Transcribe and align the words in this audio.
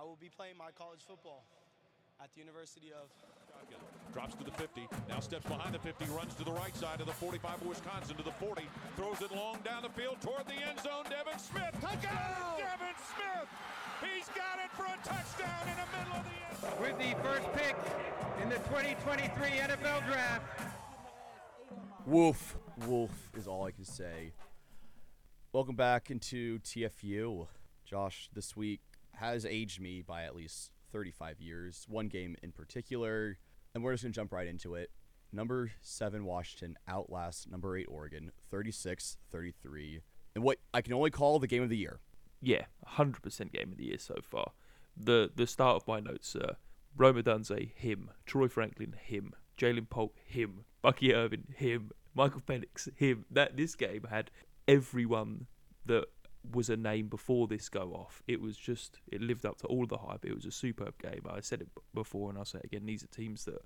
I 0.00 0.02
will 0.02 0.16
be 0.16 0.30
playing 0.30 0.56
my 0.56 0.72
college 0.72 1.04
football 1.06 1.44
at 2.24 2.32
the 2.32 2.40
University 2.40 2.88
of. 2.88 3.12
Drops 4.14 4.34
to 4.36 4.44
the 4.44 4.50
50. 4.52 4.88
Now 5.10 5.20
steps 5.20 5.44
behind 5.44 5.74
the 5.74 5.78
50. 5.78 6.06
Runs 6.16 6.32
to 6.36 6.44
the 6.44 6.52
right 6.52 6.74
side 6.74 7.00
of 7.00 7.06
the 7.06 7.12
45 7.12 7.60
of 7.60 7.66
Wisconsin 7.66 8.16
to 8.16 8.22
the 8.22 8.32
40. 8.32 8.64
Throws 8.96 9.20
it 9.20 9.30
long 9.36 9.58
down 9.62 9.82
the 9.82 9.90
field 9.90 10.16
toward 10.22 10.46
the 10.46 10.56
end 10.56 10.80
zone. 10.80 11.04
Devin 11.04 11.38
Smith. 11.38 11.76
Touchdown! 11.82 12.56
Devin 12.56 12.96
Smith. 13.12 13.48
He's 14.00 14.28
got 14.32 14.56
it 14.64 14.72
for 14.72 14.88
a 14.88 14.96
touchdown 15.04 15.68
in 15.68 15.76
the 15.76 15.88
middle 15.92 16.16
of 16.16 16.24
the 16.24 16.38
end 16.48 16.56
zone. 16.64 16.80
With 16.80 16.96
the 16.96 17.12
first 17.20 17.52
pick 17.52 17.76
in 18.42 18.48
the 18.48 18.56
2023 18.72 19.48
NFL 19.68 20.06
Draft. 20.06 20.72
Woof. 22.06 22.56
Wolf 22.86 23.30
is 23.36 23.46
all 23.46 23.66
I 23.66 23.70
can 23.70 23.84
say. 23.84 24.32
Welcome 25.52 25.76
back 25.76 26.10
into 26.10 26.58
TFU. 26.60 27.48
Josh, 27.84 28.30
this 28.32 28.56
week 28.56 28.80
has 29.20 29.44
aged 29.44 29.80
me 29.80 30.00
by 30.02 30.24
at 30.24 30.34
least 30.34 30.72
35 30.92 31.40
years. 31.40 31.84
One 31.88 32.08
game 32.08 32.36
in 32.42 32.52
particular, 32.52 33.38
and 33.74 33.84
we're 33.84 33.92
just 33.92 34.02
going 34.02 34.12
to 34.12 34.16
jump 34.16 34.32
right 34.32 34.46
into 34.46 34.74
it. 34.74 34.90
Number 35.32 35.70
7 35.82 36.24
Washington 36.24 36.76
outlasts 36.88 37.46
number 37.46 37.76
8 37.76 37.86
Oregon 37.88 38.32
36-33 38.52 40.00
in 40.34 40.42
what 40.42 40.58
I 40.74 40.80
can 40.80 40.94
only 40.94 41.10
call 41.10 41.38
the 41.38 41.46
game 41.46 41.62
of 41.62 41.68
the 41.68 41.76
year. 41.76 42.00
Yeah, 42.40 42.64
100% 42.96 43.52
game 43.52 43.70
of 43.70 43.76
the 43.76 43.84
year 43.84 43.98
so 43.98 44.16
far. 44.22 44.52
The 44.96 45.30
the 45.34 45.46
start 45.46 45.76
of 45.76 45.86
my 45.86 46.00
notes 46.00 46.34
uh, 46.34 46.40
are 46.40 46.56
Rome 46.96 47.22
Odunze, 47.22 47.72
him. 47.74 48.10
Troy 48.26 48.48
Franklin, 48.48 48.96
him. 49.00 49.34
Ja'Lynn 49.56 49.88
Polk, 49.88 50.14
him. 50.24 50.64
Bucky 50.82 51.14
Irving, 51.14 51.44
him. 51.54 51.90
Michael 52.14 52.40
Penix, 52.40 52.88
him. 52.96 53.26
That 53.30 53.56
this 53.56 53.76
game 53.76 54.06
had 54.10 54.30
everyone 54.66 55.46
that 55.86 56.06
was 56.52 56.70
a 56.70 56.76
name 56.76 57.08
before 57.08 57.46
this 57.46 57.68
go 57.68 57.92
off. 57.94 58.22
It 58.26 58.40
was 58.40 58.56
just 58.56 59.00
it 59.10 59.20
lived 59.20 59.44
up 59.44 59.58
to 59.58 59.66
all 59.66 59.86
the 59.86 59.98
hype. 59.98 60.24
It 60.24 60.34
was 60.34 60.46
a 60.46 60.50
superb 60.50 60.94
game. 60.98 61.22
I 61.28 61.40
said 61.40 61.60
it 61.60 61.68
before 61.94 62.30
and 62.30 62.38
I'll 62.38 62.44
say 62.44 62.58
it 62.58 62.64
again. 62.64 62.86
These 62.86 63.04
are 63.04 63.08
teams 63.08 63.44
that 63.44 63.62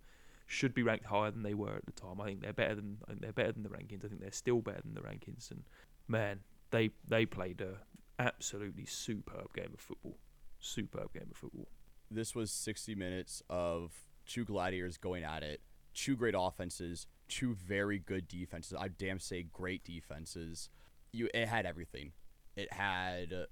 should 0.47 0.75
be 0.75 0.83
ranked 0.83 1.07
higher 1.07 1.31
than 1.31 1.43
they 1.43 1.55
were 1.55 1.75
at 1.75 1.87
the 1.87 1.93
time. 1.93 2.21
I 2.21 2.27
think 2.27 2.43
they're 2.43 2.53
better 2.53 2.75
than 2.75 2.99
I 3.05 3.11
think 3.11 3.23
they're 3.23 3.33
better 3.33 3.53
than 3.53 3.63
the 3.63 3.69
rankings. 3.69 4.05
I 4.05 4.09
think 4.09 4.21
they're 4.21 4.33
still 4.33 4.61
better 4.61 4.83
than 4.83 4.95
the 4.95 5.01
rankings. 5.01 5.51
And 5.51 5.65
man, 6.09 6.41
they 6.71 6.91
they 7.07 7.27
played 7.27 7.61
a 7.61 7.79
absolutely 8.19 8.87
superb 8.87 9.55
game 9.55 9.71
of 9.73 9.81
football. 9.81 10.19
Superb 10.59 11.13
game 11.13 11.29
of 11.31 11.37
football. 11.37 11.69
This 12.11 12.35
was 12.35 12.51
60 12.51 12.95
minutes 12.95 13.43
of 13.49 13.93
two 14.27 14.45
gladiators 14.45 14.97
going 14.97 15.25
at 15.25 15.43
it. 15.43 15.61
Two 15.95 16.17
great 16.17 16.35
offenses, 16.37 17.07
two 17.29 17.55
very 17.55 17.99
good 17.99 18.29
defenses. 18.29 18.77
I 18.79 18.89
damn 18.89 19.21
say 19.21 19.45
great 19.45 19.85
defenses. 19.85 20.69
You 21.13 21.29
it 21.33 21.49
had 21.49 21.67
everything. 21.67 22.13
It 22.57 22.73
had 22.73 23.33
uh, 23.33 23.47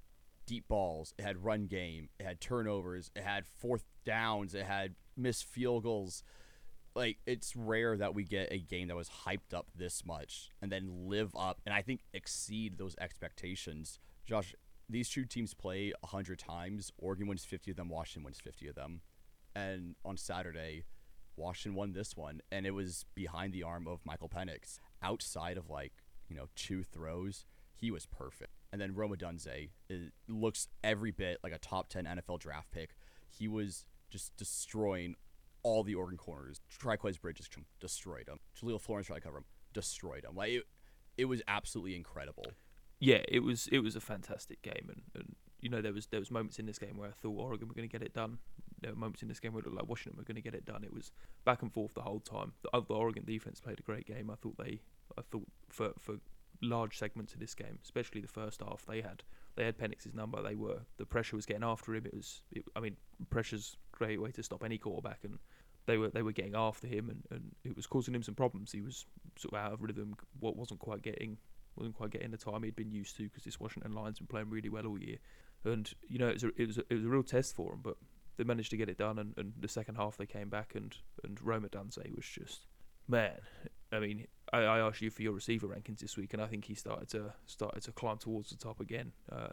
deep 0.45 0.67
balls. 0.67 1.13
It 1.17 1.23
had 1.23 1.43
run 1.43 1.67
game. 1.67 2.09
It 2.19 2.25
had 2.25 2.41
turnovers. 2.41 3.11
It 3.15 3.23
had 3.23 3.45
fourth 3.45 3.85
downs. 4.05 4.53
It 4.53 4.65
had 4.65 4.95
missed 5.15 5.45
field 5.45 5.83
goals. 5.83 6.23
Like 6.95 7.17
it's 7.25 7.55
rare 7.55 7.97
that 7.97 8.13
we 8.13 8.23
get 8.23 8.49
a 8.51 8.59
game 8.59 8.87
that 8.89 8.95
was 8.95 9.09
hyped 9.25 9.53
up 9.53 9.67
this 9.75 10.05
much 10.05 10.51
and 10.61 10.71
then 10.71 11.07
live 11.07 11.35
up 11.35 11.59
and 11.65 11.73
I 11.73 11.81
think 11.81 12.01
exceed 12.13 12.77
those 12.77 12.95
expectations. 12.99 13.99
Josh, 14.27 14.53
these 14.87 15.09
two 15.09 15.25
teams 15.25 15.55
play 15.55 15.91
100 16.01 16.37
times. 16.37 16.91
Oregon 16.99 17.27
wins 17.27 17.45
50 17.45 17.71
of 17.71 17.77
them, 17.77 17.89
Washington 17.89 18.23
wins 18.23 18.39
50 18.39 18.67
of 18.67 18.75
them. 18.75 19.01
And 19.55 19.95
on 20.05 20.17
Saturday, 20.17 20.83
Washington 21.35 21.75
won 21.75 21.93
this 21.93 22.15
one, 22.15 22.41
and 22.51 22.65
it 22.65 22.71
was 22.71 23.05
behind 23.15 23.53
the 23.53 23.63
arm 23.63 23.87
of 23.87 24.05
Michael 24.05 24.29
Penix. 24.29 24.79
Outside 25.01 25.57
of 25.57 25.69
like, 25.69 25.93
you 26.27 26.35
know, 26.35 26.47
two 26.55 26.83
throws, 26.83 27.45
he 27.73 27.91
was 27.91 28.05
perfect. 28.05 28.62
And 28.73 28.81
then 28.81 28.93
Rome 28.93 29.15
Odunze 29.15 29.69
uh, 29.89 29.95
looks 30.27 30.67
every 30.83 31.11
bit 31.11 31.37
like 31.43 31.53
a 31.53 31.59
top 31.59 31.87
10 31.89 32.05
NFL 32.05 32.39
draft 32.39 32.71
pick. 32.71 32.95
He 33.29 33.47
was 33.47 33.85
just 34.09 34.35
destroying 34.35 35.15
all 35.61 35.83
the 35.83 35.95
Oregon 35.95 36.17
corners. 36.17 36.59
Trikweze 36.77 37.21
Bridges 37.21 37.47
destroyed 37.79 38.27
him. 38.27 38.39
Jahlil 38.59 38.81
Florence 38.81 39.07
tried 39.07 39.17
to 39.17 39.21
cover 39.21 39.37
him, 39.37 39.45
destroyed 39.73 40.25
him. 40.25 40.35
Like 40.35 40.51
it, 40.51 40.63
it 41.17 41.25
was 41.25 41.41
absolutely 41.47 41.95
incredible 41.95 42.47
yeah, 43.03 43.19
it 43.27 43.43
was 43.43 43.67
it 43.67 43.79
was 43.79 43.97
a 43.97 43.99
fantastic 43.99 44.61
game, 44.61 44.87
and, 44.87 45.01
and 45.13 45.35
you 45.59 45.69
know 45.69 45.81
there 45.81 45.91
was 45.91 46.07
there 46.07 46.21
was 46.21 46.31
moments 46.31 46.57
in 46.57 46.65
this 46.65 46.79
game 46.79 46.95
where 46.95 47.09
I 47.09 47.11
thought 47.11 47.37
Oregon 47.37 47.67
were 47.67 47.73
going 47.73 47.87
to 47.87 47.91
get 47.91 48.01
it 48.01 48.13
done. 48.13 48.37
There 48.79 48.91
were 48.91 48.97
moments 48.97 49.21
in 49.21 49.27
this 49.27 49.41
game 49.41 49.51
where 49.51 49.59
it 49.59 49.65
looked 49.65 49.77
like 49.77 49.89
Washington 49.89 50.17
were 50.17 50.23
going 50.23 50.35
to 50.35 50.41
get 50.41 50.53
it 50.53 50.63
done. 50.63 50.85
It 50.85 50.93
was 50.93 51.11
back 51.43 51.61
and 51.61 51.73
forth 51.73 51.95
the 51.95 52.01
whole 52.01 52.21
time. 52.21 52.53
The, 52.61 52.81
the 52.87 52.93
Oregon 52.93 53.25
defense 53.25 53.59
played 53.59 53.77
a 53.77 53.83
great 53.83 54.05
game. 54.05 54.29
I 54.29 54.35
thought 54.35 54.57
they, 54.57 54.79
I 55.17 55.21
thought 55.29 55.45
for 55.67 55.91
for 55.99 56.15
large 56.63 56.97
segments 56.97 57.33
of 57.33 57.39
this 57.39 57.53
game, 57.53 57.79
especially 57.83 58.21
the 58.21 58.27
first 58.27 58.61
half, 58.61 58.85
they 58.87 59.01
had 59.01 59.23
they 59.55 59.65
had 59.65 59.77
Penix's 59.77 60.13
number. 60.13 60.41
They 60.41 60.55
were 60.55 60.79
the 60.97 61.05
pressure 61.05 61.35
was 61.35 61.45
getting 61.45 61.63
after 61.63 61.93
him. 61.93 62.05
It 62.05 62.13
was, 62.13 62.41
it, 62.51 62.63
I 62.75 62.79
mean, 62.79 62.97
pressure's 63.29 63.77
a 63.93 63.97
great 63.97 64.21
way 64.21 64.31
to 64.31 64.43
stop 64.43 64.63
any 64.63 64.77
quarterback, 64.77 65.19
and 65.23 65.37
they 65.85 65.97
were 65.97 66.09
they 66.09 66.21
were 66.21 66.31
getting 66.31 66.55
after 66.55 66.87
him, 66.87 67.09
and, 67.09 67.23
and 67.29 67.55
it 67.63 67.75
was 67.75 67.85
causing 67.85 68.15
him 68.15 68.23
some 68.23 68.35
problems. 68.35 68.71
He 68.71 68.81
was 68.81 69.05
sort 69.37 69.53
of 69.53 69.59
out 69.59 69.73
of 69.73 69.81
rhythm. 69.81 70.15
What 70.39 70.55
wasn't 70.55 70.79
quite 70.79 71.01
getting 71.01 71.37
wasn't 71.75 71.95
quite 71.95 72.11
getting 72.11 72.31
the 72.31 72.37
time 72.37 72.63
he'd 72.63 72.75
been 72.75 72.91
used 72.91 73.17
to 73.17 73.23
because 73.23 73.43
this 73.43 73.59
Washington 73.59 73.93
Lions 73.93 74.19
been 74.19 74.27
playing 74.27 74.49
really 74.49 74.69
well 74.69 74.85
all 74.85 74.99
year, 74.99 75.17
and 75.65 75.91
you 76.07 76.17
know 76.17 76.27
it 76.27 76.33
was 76.33 76.43
a, 76.43 76.51
it 76.57 76.67
was 76.67 76.77
a, 76.77 76.83
it 76.89 76.95
was 76.95 77.05
a 77.05 77.09
real 77.09 77.23
test 77.23 77.55
for 77.55 77.73
him, 77.73 77.79
But 77.83 77.97
they 78.37 78.43
managed 78.43 78.71
to 78.71 78.77
get 78.77 78.89
it 78.89 78.97
done, 78.97 79.19
and, 79.19 79.33
and 79.37 79.53
the 79.59 79.67
second 79.67 79.95
half 79.95 80.17
they 80.17 80.25
came 80.25 80.49
back, 80.49 80.73
and 80.75 80.95
and 81.23 81.39
Rome 81.41 81.67
Odunze 81.69 82.15
was 82.15 82.25
just 82.25 82.65
man. 83.07 83.39
I 83.91 83.99
mean, 83.99 84.25
I, 84.53 84.59
I 84.59 84.79
asked 84.79 85.01
you 85.01 85.09
for 85.09 85.23
your 85.23 85.33
receiver 85.33 85.67
rankings 85.67 85.99
this 85.99 86.15
week, 86.15 86.33
and 86.33 86.41
I 86.41 86.47
think 86.47 86.65
he 86.65 86.75
started 86.75 87.09
to 87.09 87.33
started 87.45 87.83
to 87.83 87.91
climb 87.91 88.17
towards 88.17 88.51
the 88.51 88.55
top 88.55 88.79
again, 88.79 89.11
uh, 89.31 89.49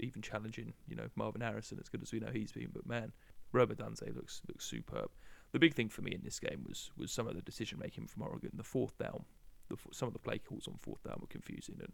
even 0.00 0.20
challenging 0.20 0.74
you 0.88 0.96
know 0.96 1.06
Marvin 1.16 1.40
Harrison 1.40 1.78
as 1.80 1.88
good 1.88 2.02
as 2.02 2.12
we 2.12 2.20
know 2.20 2.30
he's 2.32 2.52
been. 2.52 2.70
But 2.72 2.86
man, 2.86 3.12
Rome 3.52 3.68
Odunze 3.68 4.14
looks 4.14 4.42
looks 4.48 4.64
superb. 4.64 5.10
The 5.52 5.58
big 5.58 5.74
thing 5.74 5.88
for 5.88 6.02
me 6.02 6.12
in 6.12 6.22
this 6.22 6.38
game 6.38 6.64
was 6.68 6.90
was 6.98 7.12
some 7.12 7.26
of 7.26 7.36
the 7.36 7.42
decision 7.42 7.78
making 7.80 8.08
from 8.08 8.22
Oregon. 8.22 8.50
The 8.54 8.64
fourth 8.64 8.98
down 8.98 9.24
the, 9.72 9.76
some 9.92 10.06
of 10.06 10.12
the 10.12 10.18
play 10.18 10.38
calls 10.38 10.68
on 10.68 10.74
fourth 10.80 11.02
down 11.02 11.18
were 11.20 11.26
confusing. 11.26 11.76
And 11.80 11.92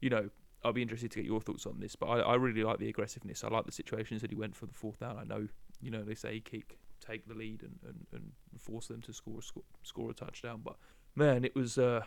you 0.00 0.10
know, 0.10 0.30
I'll 0.64 0.72
be 0.72 0.82
interested 0.82 1.10
to 1.12 1.20
get 1.20 1.26
your 1.26 1.40
thoughts 1.40 1.66
on 1.66 1.80
this. 1.80 1.96
But 1.96 2.06
I, 2.06 2.18
I 2.20 2.34
really 2.36 2.62
like 2.62 2.78
the 2.78 2.88
aggressiveness. 2.88 3.44
I 3.44 3.48
like 3.48 3.66
the 3.66 3.72
situations 3.72 4.22
that 4.22 4.30
he 4.30 4.36
went 4.36 4.56
for 4.56 4.66
the 4.66 4.74
fourth 4.74 5.00
down. 5.00 5.18
I 5.18 5.24
know, 5.24 5.48
you 5.80 5.90
know, 5.90 6.02
they 6.02 6.14
say 6.14 6.40
kick, 6.40 6.78
take 7.00 7.26
the 7.26 7.34
lead, 7.34 7.62
and, 7.62 7.78
and, 7.86 8.06
and 8.12 8.60
force 8.60 8.86
them 8.86 9.02
to 9.02 9.12
score, 9.12 9.42
score 9.42 9.64
score 9.82 10.10
a 10.10 10.14
touchdown. 10.14 10.60
But 10.64 10.76
man, 11.16 11.44
it 11.44 11.54
was. 11.54 11.78
Uh, 11.78 12.02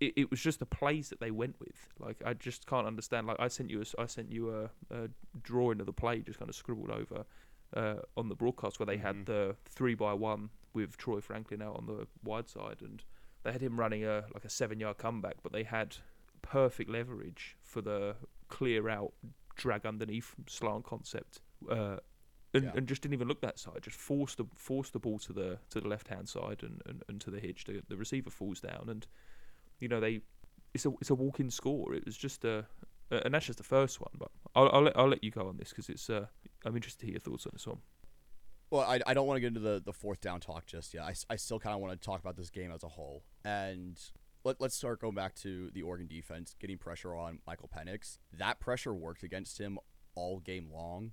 it, 0.00 0.14
it 0.16 0.30
was 0.30 0.40
just 0.40 0.60
the 0.60 0.66
plays 0.66 1.10
that 1.10 1.20
they 1.20 1.30
went 1.30 1.56
with. 1.60 1.88
Like 1.98 2.22
I 2.24 2.32
just 2.32 2.66
can't 2.66 2.86
understand. 2.86 3.26
Like 3.26 3.38
I 3.38 3.48
sent 3.48 3.70
you 3.70 3.82
a, 3.82 4.00
I 4.00 4.06
sent 4.06 4.32
you 4.32 4.50
a, 4.50 4.94
a 4.94 5.08
drawing 5.42 5.80
of 5.80 5.86
the 5.86 5.92
play, 5.92 6.20
just 6.20 6.38
kind 6.38 6.48
of 6.48 6.54
scribbled 6.54 6.90
over 6.90 7.26
uh, 7.76 7.96
on 8.16 8.28
the 8.28 8.34
broadcast 8.34 8.78
where 8.78 8.86
they 8.86 8.96
mm-hmm. 8.96 9.06
had 9.06 9.26
the 9.26 9.56
three 9.66 9.94
by 9.94 10.12
one 10.12 10.50
with 10.72 10.96
Troy 10.96 11.20
Franklin 11.20 11.62
out 11.62 11.76
on 11.76 11.86
the 11.86 12.06
wide 12.24 12.48
side, 12.48 12.78
and 12.80 13.02
they 13.42 13.52
had 13.52 13.60
him 13.60 13.78
running 13.78 14.04
a 14.04 14.24
like 14.34 14.44
a 14.44 14.50
seven 14.50 14.80
yard 14.80 14.98
comeback, 14.98 15.36
but 15.42 15.52
they 15.52 15.64
had 15.64 15.96
perfect 16.42 16.90
leverage 16.90 17.56
for 17.62 17.80
the 17.80 18.16
clear 18.48 18.88
out, 18.88 19.12
drag 19.56 19.86
underneath 19.86 20.34
slant 20.46 20.84
concept. 20.84 21.40
Uh, 21.70 21.96
and, 22.54 22.64
yeah. 22.64 22.70
and 22.74 22.86
just 22.86 23.02
didn't 23.02 23.14
even 23.14 23.28
look 23.28 23.40
that 23.40 23.58
side. 23.58 23.78
Just 23.82 23.96
forced 23.96 24.38
the 24.38 24.44
forced 24.56 24.92
the 24.92 24.98
ball 24.98 25.18
to 25.20 25.32
the 25.32 25.58
to 25.70 25.80
the 25.80 25.88
left 25.88 26.08
hand 26.08 26.28
side 26.28 26.62
and, 26.62 26.82
and, 26.86 27.02
and 27.08 27.20
to 27.20 27.30
the 27.30 27.40
hitch. 27.40 27.64
The, 27.64 27.82
the 27.88 27.96
receiver 27.96 28.30
falls 28.30 28.60
down, 28.60 28.86
and 28.88 29.06
you 29.78 29.88
know 29.88 30.00
they 30.00 30.20
it's 30.74 30.86
a 30.86 30.92
it's 31.00 31.10
a 31.10 31.14
walk 31.14 31.40
in 31.40 31.50
score. 31.50 31.94
It 31.94 32.04
was 32.04 32.16
just 32.16 32.44
a 32.44 32.66
and 33.10 33.34
that's 33.34 33.46
just 33.46 33.58
the 33.58 33.64
first 33.64 34.00
one. 34.00 34.10
But 34.18 34.30
I'll 34.54 34.70
I'll 34.72 34.82
let, 34.82 34.96
I'll 34.96 35.08
let 35.08 35.24
you 35.24 35.30
go 35.30 35.48
on 35.48 35.56
this 35.56 35.70
because 35.70 35.88
it's 35.88 36.10
uh 36.10 36.26
I'm 36.64 36.76
interested 36.76 37.00
to 37.00 37.06
hear 37.06 37.14
your 37.14 37.20
thoughts 37.20 37.46
on 37.46 37.52
this 37.54 37.66
one. 37.66 37.78
Well, 38.70 38.82
I, 38.82 39.00
I 39.04 39.14
don't 39.14 39.26
want 39.26 39.36
to 39.36 39.40
get 39.40 39.48
into 39.48 39.60
the, 39.60 39.82
the 39.84 39.92
fourth 39.92 40.20
down 40.20 40.38
talk 40.38 40.64
just 40.64 40.94
yet. 40.94 41.02
I, 41.02 41.14
I 41.28 41.36
still 41.36 41.58
kind 41.58 41.74
of 41.74 41.80
want 41.80 42.00
to 42.00 42.04
talk 42.04 42.20
about 42.20 42.36
this 42.36 42.50
game 42.50 42.70
as 42.70 42.84
a 42.84 42.88
whole. 42.88 43.24
And 43.44 44.00
let, 44.44 44.60
let's 44.60 44.76
start 44.76 45.00
going 45.00 45.16
back 45.16 45.34
to 45.36 45.70
the 45.72 45.82
Oregon 45.82 46.06
defense, 46.06 46.54
getting 46.60 46.78
pressure 46.78 47.12
on 47.12 47.40
Michael 47.48 47.68
Penix. 47.76 48.18
That 48.32 48.60
pressure 48.60 48.94
worked 48.94 49.24
against 49.24 49.58
him 49.58 49.80
all 50.14 50.38
game 50.38 50.68
long. 50.72 51.10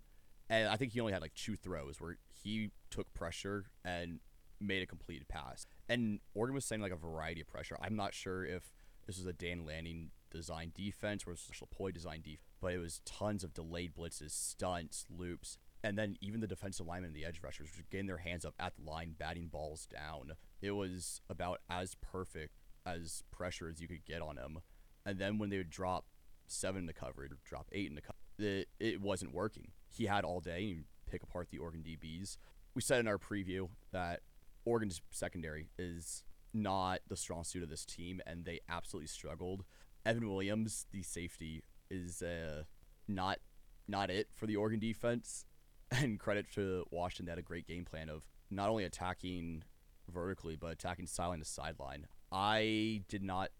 And 0.49 0.69
I 0.69 0.77
think 0.77 0.93
he 0.93 0.99
only 0.99 1.13
had 1.13 1.21
like 1.21 1.33
two 1.33 1.55
throws 1.55 1.99
where 1.99 2.17
he 2.43 2.71
took 2.89 3.13
pressure 3.13 3.65
and 3.83 4.19
made 4.59 4.81
a 4.81 4.85
completed 4.85 5.27
pass. 5.27 5.65
And 5.89 6.19
Oregon 6.33 6.55
was 6.55 6.65
saying 6.65 6.81
like 6.81 6.91
a 6.91 6.97
variety 6.97 7.41
of 7.41 7.47
pressure. 7.47 7.77
I'm 7.81 7.95
not 7.95 8.13
sure 8.13 8.45
if 8.45 8.71
this 9.05 9.17
was 9.17 9.25
a 9.25 9.33
Dan 9.33 9.65
Lanning 9.65 10.11
design 10.31 10.71
defense 10.75 11.25
or 11.25 11.31
a 11.31 11.35
Tosh 11.35 11.61
Lupoi 11.61 11.93
design 11.93 12.21
defense, 12.21 12.41
but 12.61 12.73
it 12.73 12.79
was 12.79 13.01
tons 13.05 13.43
of 13.43 13.53
delayed 13.53 13.95
blitzes, 13.95 14.31
stunts, 14.31 15.05
loops, 15.09 15.57
and 15.83 15.97
then 15.97 16.17
even 16.21 16.41
the 16.41 16.47
defensive 16.47 16.85
linemen 16.85 17.09
and 17.09 17.15
the 17.15 17.25
edge 17.25 17.39
rushers 17.43 17.69
were 17.77 17.83
getting 17.91 18.07
their 18.07 18.17
hands 18.17 18.45
up 18.45 18.55
at 18.59 18.73
the 18.75 18.89
line, 18.89 19.15
batting 19.17 19.47
balls 19.47 19.85
down. 19.85 20.33
It 20.61 20.71
was 20.71 21.21
about 21.29 21.61
as 21.69 21.95
perfect 21.95 22.55
as 22.85 23.23
pressure 23.31 23.69
as 23.69 23.79
you 23.79 23.87
could 23.87 24.05
get 24.05 24.21
on 24.21 24.37
him. 24.37 24.59
And 25.05 25.19
then 25.19 25.37
when 25.37 25.49
they 25.49 25.57
would 25.57 25.69
drop 25.69 26.05
seven 26.47 26.81
in 26.81 26.85
the 26.87 26.93
coverage, 26.93 27.31
drop 27.45 27.67
eight 27.71 27.87
in 27.87 27.95
the 27.95 28.01
coverage, 28.01 28.17
it, 28.39 28.67
it 28.79 29.01
wasn't 29.01 29.33
working. 29.33 29.71
He 29.89 30.05
had 30.05 30.23
all 30.23 30.39
day 30.39 30.71
and 30.71 30.83
pick 31.09 31.23
apart 31.23 31.49
the 31.49 31.57
Oregon 31.57 31.83
DBs. 31.83 32.37
We 32.75 32.81
said 32.81 32.99
in 32.99 33.07
our 33.07 33.17
preview 33.17 33.69
that 33.91 34.21
Oregon's 34.65 35.01
secondary 35.11 35.69
is 35.77 36.23
not 36.53 36.99
the 37.07 37.15
strong 37.15 37.43
suit 37.43 37.63
of 37.63 37.69
this 37.69 37.85
team, 37.85 38.21
and 38.25 38.45
they 38.45 38.59
absolutely 38.69 39.07
struggled. 39.07 39.63
Evan 40.05 40.27
Williams, 40.29 40.85
the 40.91 41.03
safety, 41.03 41.63
is 41.89 42.21
uh, 42.21 42.63
not 43.07 43.39
not 43.87 44.09
it 44.09 44.27
for 44.33 44.45
the 44.47 44.57
Oregon 44.57 44.79
defense 44.79 45.45
And 45.91 46.19
credit 46.19 46.47
to 46.55 46.85
Washington, 46.91 47.25
they 47.25 47.31
had 47.31 47.39
a 47.39 47.43
great 47.43 47.67
game 47.67 47.85
plan 47.85 48.09
of 48.09 48.23
not 48.49 48.69
only 48.69 48.83
attacking 48.83 49.63
vertically, 50.09 50.55
but 50.55 50.71
attacking 50.71 51.07
sideline 51.07 51.39
to 51.39 51.45
sideline. 51.45 52.07
I 52.31 53.03
did 53.07 53.23
not 53.23 53.51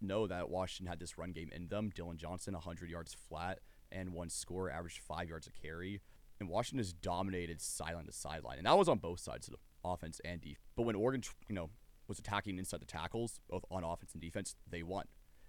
know 0.00 0.26
that 0.26 0.48
Washington 0.48 0.88
had 0.88 0.98
this 0.98 1.18
run 1.18 1.32
game 1.32 1.50
in 1.54 1.68
them. 1.68 1.90
Dillon 1.94 2.16
Johnson, 2.16 2.54
100 2.54 2.88
yards 2.88 3.14
flat 3.28 3.58
and 3.90 4.12
one 4.12 4.30
score, 4.30 4.70
averaged 4.70 4.98
five 4.98 5.28
yards 5.28 5.46
a 5.46 5.50
carry. 5.50 6.00
And 6.40 6.48
Washington 6.48 6.78
has 6.78 6.92
dominated 6.92 7.60
sideline 7.60 8.06
to 8.06 8.12
sideline. 8.12 8.58
And 8.58 8.66
that 8.66 8.76
was 8.76 8.88
on 8.88 8.98
both 8.98 9.20
sides 9.20 9.48
of 9.48 9.54
the 9.54 9.58
offense 9.84 10.20
and 10.24 10.40
defense. 10.40 10.58
But 10.76 10.82
when 10.82 10.96
Oregon, 10.96 11.22
you 11.48 11.54
know, 11.54 11.70
was 12.08 12.18
attacking 12.18 12.58
inside 12.58 12.80
the 12.80 12.86
tackles, 12.86 13.40
both 13.48 13.64
on 13.70 13.84
offense 13.84 14.12
and 14.12 14.20
defense, 14.20 14.56
they 14.68 14.82
won. 14.82 15.06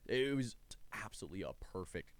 It 0.07 0.35
was 0.35 0.55
absolutely 0.93 1.41
a 1.41 1.51
perfect. 1.59 2.11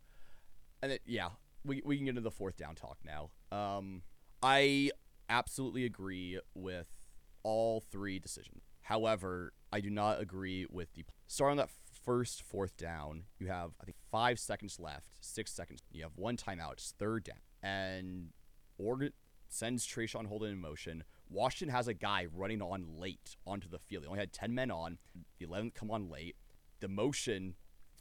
And 0.82 0.92
it, 0.92 1.02
yeah, 1.06 1.30
we, 1.64 1.82
we 1.86 1.98
can 1.98 2.06
get 2.06 2.12
into 2.12 2.22
the 2.22 2.32
fourth 2.32 2.58
down 2.58 2.76
talk 2.76 2.98
now. 3.06 3.30
Um, 3.56 4.02
I 4.42 4.92
absolutely 5.30 5.86
agree 5.86 6.40
with 6.54 6.88
all 7.44 7.80
three 7.80 8.20
decisions. 8.20 8.64
However, 8.82 9.54
I 9.72 9.80
do 9.80 9.90
not 9.90 10.22
agree 10.22 10.66
with 10.70 10.94
the 10.94 11.06
starting 11.28 11.58
that 11.58 11.70
first 12.06 12.44
fourth 12.44 12.78
down. 12.78 13.24
You 13.40 13.48
have 13.48 13.72
I 13.82 13.86
think 13.86 13.98
five 14.12 14.40
seconds 14.40 14.80
left, 14.80 15.10
six 15.22 15.52
seconds. 15.52 15.82
You 15.92 16.04
have 16.04 16.16
one 16.16 16.38
timeout. 16.38 16.74
It's 16.74 16.94
third 16.98 17.24
down, 17.24 17.40
and 17.64 18.30
Oregon 18.78 19.12
sends 19.48 19.86
Traeshon 19.86 20.28
Holden 20.28 20.52
in 20.52 20.60
motion. 20.60 21.04
Washington 21.30 21.76
has 21.76 21.88
a 21.88 21.94
guy 21.94 22.28
running 22.34 22.62
on 22.62 22.86
late 22.98 23.36
onto 23.48 23.68
the 23.68 23.80
field. 23.80 24.04
They 24.04 24.08
only 24.08 24.20
had 24.20 24.32
ten 24.32 24.54
men 24.54 24.72
on. 24.72 24.98
The 25.40 25.46
eleventh 25.46 25.74
come 25.74 25.92
on 25.92 26.10
late. 26.10 26.36
The 26.80 26.88
motion 26.88 27.56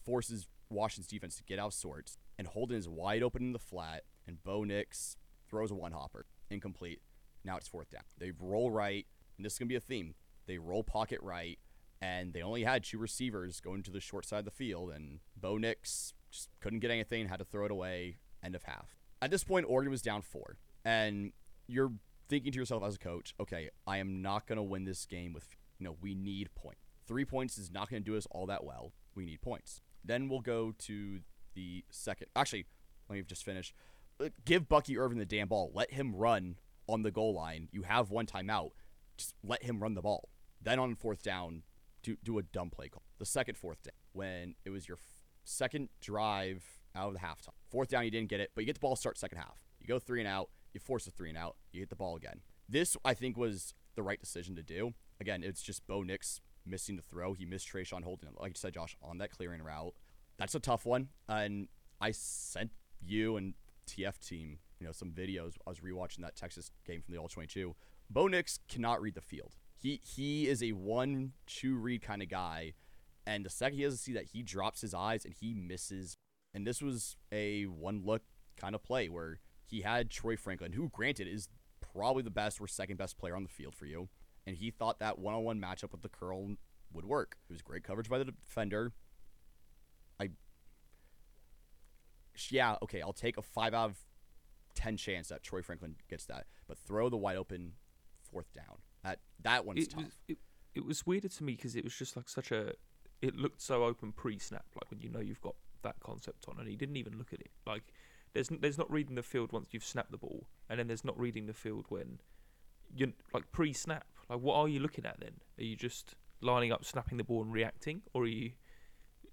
forces 0.05 0.49
Washington's 0.71 1.07
defense 1.07 1.37
to 1.37 1.45
get 1.45 1.59
out 1.59 1.69
of 1.69 1.75
sorts, 1.75 2.19
and 2.39 2.47
Holden 2.47 2.77
is 2.77 2.89
wide 2.89 3.23
open 3.23 3.43
in 3.43 3.53
the 3.53 3.59
flat, 3.59 4.03
and 4.27 4.43
Bo 4.43 4.65
Nix 4.65 5.17
throws 5.49 5.71
a 5.71 5.75
one 5.75 5.93
hopper, 5.93 6.27
incomplete. 6.51 7.01
Now 7.45 7.57
it's 7.57 7.69
fourth 7.69 7.91
down. 7.91 8.03
They 8.19 8.33
roll 8.39 8.71
right, 8.71 9.07
and 9.37 9.45
this 9.45 9.55
is 9.55 9.59
gonna 9.59 9.69
be 9.69 9.77
a 9.77 9.81
theme. 9.81 10.15
They 10.47 10.59
roll 10.59 10.83
pocket 10.83 11.21
right, 11.23 11.59
and 12.01 12.33
they 12.33 12.43
only 12.43 12.65
had 12.65 12.85
two 12.85 12.99
receivers 12.99 13.61
going 13.61 13.83
to 13.85 13.91
the 13.91 14.01
short 14.01 14.27
side 14.27 14.41
of 14.41 14.45
the 14.45 14.51
field, 14.51 14.91
and 14.91 15.21
Bo 15.37 15.59
Nix 15.59 16.15
just 16.31 16.49
couldn't 16.61 16.81
get 16.81 16.91
anything, 16.91 17.29
had 17.29 17.39
to 17.39 17.45
throw 17.45 17.65
it 17.65 17.71
away. 17.71 18.17
End 18.43 18.55
of 18.55 18.65
half. 18.65 18.97
At 19.23 19.31
this 19.31 19.45
point, 19.45 19.67
Oregon 19.69 19.91
was 19.91 20.03
down 20.03 20.23
four, 20.23 20.57
and 20.85 21.33
you're 21.67 21.93
thinking 22.29 22.53
to 22.53 22.59
yourself 22.59 22.83
as 22.83 22.97
a 22.97 22.99
coach, 22.99 23.35
okay, 23.41 23.71
I 23.87 23.99
am 23.99 24.21
not 24.21 24.47
gonna 24.47 24.63
win 24.63 24.85
this 24.85 25.07
game 25.07 25.33
with 25.33 25.57
you 25.79 25.85
know 25.85 25.97
we 26.01 26.15
need 26.15 26.55
points. 26.55 26.81
Three 27.07 27.25
points 27.25 27.59
is 27.59 27.71
not 27.71 27.89
gonna 27.89 28.01
do 28.01 28.17
us 28.17 28.27
all 28.31 28.47
that 28.47 28.65
well. 28.65 28.93
We 29.15 29.25
need 29.25 29.41
points. 29.43 29.81
Then 30.05 30.29
we'll 30.29 30.41
go 30.41 30.73
to 30.79 31.21
the 31.55 31.85
second. 31.91 32.27
Actually, 32.37 32.67
let 33.09 33.17
me 33.17 33.23
just 33.27 33.45
finish. 33.45 33.75
Uh, 34.21 34.29
Give 34.45 34.69
Bucky 34.69 34.99
Irving 34.99 35.19
the 35.19 35.25
damn 35.25 35.49
ball. 35.49 35.71
Let 35.75 35.93
him 35.93 36.15
run 36.15 36.57
on 36.89 37.03
the 37.03 37.11
goal 37.11 37.35
line. 37.35 37.69
You 37.73 37.83
have 37.83 38.11
one 38.11 38.27
timeout. 38.27 38.71
Just 39.17 39.35
let 39.43 39.63
him 39.63 39.83
run 39.83 39.95
the 39.95 40.03
ball. 40.03 40.29
Then 40.61 40.79
on 40.79 40.95
fourth 40.95 41.23
down, 41.23 41.63
do 42.05 42.17
do 42.23 42.39
a 42.39 42.43
dumb 42.43 42.71
play 42.71 42.89
call. 42.89 43.03
The 43.19 43.27
second 43.27 43.57
fourth 43.57 43.83
down 43.83 43.93
when 44.13 44.55
it 44.65 44.71
was 44.71 44.87
your 44.87 44.99
f- 44.99 45.23
second 45.43 45.89
drive 46.01 46.63
out 46.95 47.09
of 47.09 47.15
the 47.15 47.21
halftime. 47.21 47.55
Fourth 47.69 47.89
down, 47.89 48.05
you 48.05 48.11
didn't 48.11 48.29
get 48.29 48.41
it, 48.41 48.53
but 48.55 48.63
you 48.63 48.67
get 48.67 48.75
the 48.75 48.81
ball 48.81 48.95
start 48.95 49.19
second 49.19 49.39
half. 49.39 49.59
You 49.81 49.89
go 49.89 49.99
three 49.99 50.21
and 50.21 50.29
out. 50.29 50.51
You 50.73 50.81
force 50.81 51.07
a 51.07 51.11
three 51.11 51.29
and 51.29 51.39
out. 51.39 51.57
You 51.73 51.81
hit 51.81 51.91
the 51.91 51.97
ball 51.97 52.15
again. 52.17 52.41
This 52.69 52.97
I 53.05 53.15
think 53.15 53.37
was 53.37 53.75
the 53.97 54.03
right 54.03 54.21
decision 54.21 54.55
to 54.57 54.63
do. 54.63 54.93
Again, 55.21 55.43
it's 55.43 55.63
just 55.63 55.87
Bo 55.87 56.03
Nix 56.03 56.41
missing 56.67 56.97
the 56.97 57.03
throw. 57.03 57.35
He 57.35 57.45
missed 57.45 57.69
Traeshon 57.69 58.03
Holden, 58.05 58.31
like 58.39 58.51
you 58.51 58.55
said, 58.57 58.75
Josh, 58.75 58.97
on 59.03 59.19
that 59.19 59.31
clearing 59.31 59.63
route. 59.63 59.95
That's 60.39 60.55
a 60.55 60.61
tough 60.61 60.85
one. 60.87 61.09
And 61.29 61.69
I 62.01 62.11
sent 62.11 62.73
you 63.01 63.37
and 63.37 63.55
TF 63.87 64.19
team, 64.19 64.59
you 64.81 64.87
know, 64.87 64.93
some 64.93 65.11
videos. 65.11 65.55
I 65.67 65.71
was 65.71 65.81
rewatching 65.81 66.21
that 66.23 66.37
Texas 66.37 66.71
game 66.87 67.03
from 67.03 67.15
the 67.15 67.21
All 67.21 67.29
22. 67.29 67.75
Bo 68.11 68.27
Nix 68.27 68.59
cannot 68.69 69.01
read 69.01 69.15
the 69.15 69.21
field. 69.21 69.55
He 69.85 70.01
he 70.03 70.49
is 70.49 70.63
a 70.63 70.73
one 70.73 71.33
two 71.47 71.77
read 71.77 72.01
kind 72.01 72.23
of 72.23 72.31
guy, 72.31 72.73
and 73.27 73.45
the 73.45 73.51
second 73.51 73.77
he 73.77 73.85
doesn't 73.85 73.99
see 73.99 74.15
that, 74.15 74.29
he 74.33 74.43
drops 74.43 74.81
his 74.81 74.95
eyes 74.95 75.27
and 75.27 75.35
he 75.39 75.53
misses. 75.53 76.17
And 76.55 76.67
this 76.67 76.81
was 76.81 77.19
a 77.31 77.65
one 77.65 78.01
look 78.03 78.23
kind 78.57 78.75
of 78.75 78.83
play 78.83 79.11
where 79.11 79.41
he 79.67 79.83
had 79.83 80.09
Troy 80.09 80.39
Franklin, 80.39 80.73
who 80.73 80.89
granted 80.89 81.29
is 81.29 81.51
probably 81.83 82.23
the 82.23 82.31
best 82.31 82.63
or 82.63 82.67
second 82.67 82.97
best 82.97 83.19
player 83.19 83.37
on 83.37 83.43
the 83.43 83.49
field 83.51 83.75
for 83.75 83.85
you, 83.85 84.09
and 84.47 84.57
he 84.57 84.71
thought 84.71 85.01
that 85.01 85.19
one 85.19 85.35
on 85.35 85.45
one 85.45 85.61
matchup 85.61 85.93
with 85.93 86.01
the 86.01 86.09
curl 86.09 86.57
would 86.91 87.05
work. 87.05 87.37
It 87.51 87.53
was 87.53 87.61
great 87.61 87.85
coverage 87.85 88.09
by 88.09 88.17
the 88.17 88.25
defender. 88.25 88.95
I 90.19 90.31
yeah, 92.49 92.77
okay, 92.83 93.03
I'll 93.03 93.13
take 93.13 93.37
a 93.37 93.43
five 93.43 93.75
out 93.75 93.91
of 93.91 93.99
ten 94.75 94.97
chance 94.97 95.29
that 95.29 95.43
Troy 95.43 95.61
Franklin 95.61 95.97
gets 96.09 96.25
that, 96.25 96.47
but 96.67 96.79
throw 96.79 97.11
the 97.11 97.19
wide 97.19 97.37
open 97.37 97.73
fourth 98.23 98.51
down. 98.55 98.79
That 99.05 99.21
that 99.43 99.65
one's 99.65 99.85
it 99.85 99.91
tough. 99.91 100.05
was 100.05 100.13
it, 100.29 100.39
it 100.75 100.85
was 100.85 101.07
weirder 101.07 101.29
to 101.29 101.45
me 101.45 101.55
because 101.55 101.77
it 101.77 101.85
was 101.85 101.95
just 101.95 102.17
like 102.17 102.29
such 102.29 102.51
a 102.51 102.73
it 103.23 103.37
looked 103.37 103.61
so 103.61 103.85
open 103.85 104.13
pre-snap 104.13 104.65
like 104.75 104.91
when 104.91 105.01
you 105.01 105.09
know 105.09 105.21
you've 105.21 105.41
got 105.41 105.55
that 105.83 105.97
concept 106.01 106.47
on 106.49 106.59
and 106.59 106.69
he 106.69 106.77
didn't 106.77 106.97
even 106.97 107.17
look 107.17 107.33
at 107.33 107.41
it 107.41 107.51
like 107.67 107.83
there's 108.33 108.49
there's 108.61 108.79
not 108.79 108.91
reading 108.91 109.15
the 109.15 109.23
field 109.23 109.53
once 109.53 109.69
you've 109.71 109.85
snapped 109.85 110.11
the 110.11 110.19
ball 110.19 110.47
and 110.69 110.79
then 110.79 110.87
there's 110.87 111.05
not 111.05 111.19
reading 111.19 111.47
the 111.47 111.53
field 111.53 111.85
when 111.89 112.19
you're 112.95 113.11
like 113.33 113.51
pre-snap 113.53 114.07
like 114.29 114.41
what 114.41 114.57
are 114.57 114.69
you 114.69 114.81
looking 114.81 115.07
at 115.07 115.21
then 115.21 115.33
are 115.59 115.65
you 115.65 115.77
just 115.77 116.15
lining 116.41 116.73
up 116.73 116.85
snapping 116.85 117.19
the 117.19 117.25
ball 117.25 117.43
and 117.43 117.53
reacting 117.53 118.03
or 118.13 118.23
are 118.23 118.27
you 118.27 118.53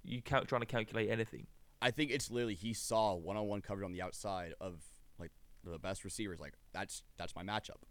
you 0.03 0.21
count 0.21 0.47
trying 0.47 0.62
to 0.62 0.67
calculate 0.67 1.09
anything 1.09 1.47
I 1.81 1.91
think 1.91 2.12
it's 2.12 2.29
literally 2.29 2.53
he 2.53 2.74
saw 2.74 3.15
one 3.15 3.38
on 3.38 3.47
one 3.47 3.62
coverage 3.62 3.85
on 3.85 3.91
the 3.91 4.01
outside 4.01 4.53
of 4.62 4.81
like 5.19 5.31
the 5.63 5.79
best 5.79 6.03
receivers. 6.03 6.39
Like 6.39 6.53
that's 6.74 7.03
that's 7.17 7.35
my 7.35 7.44
matchup. 7.44 7.81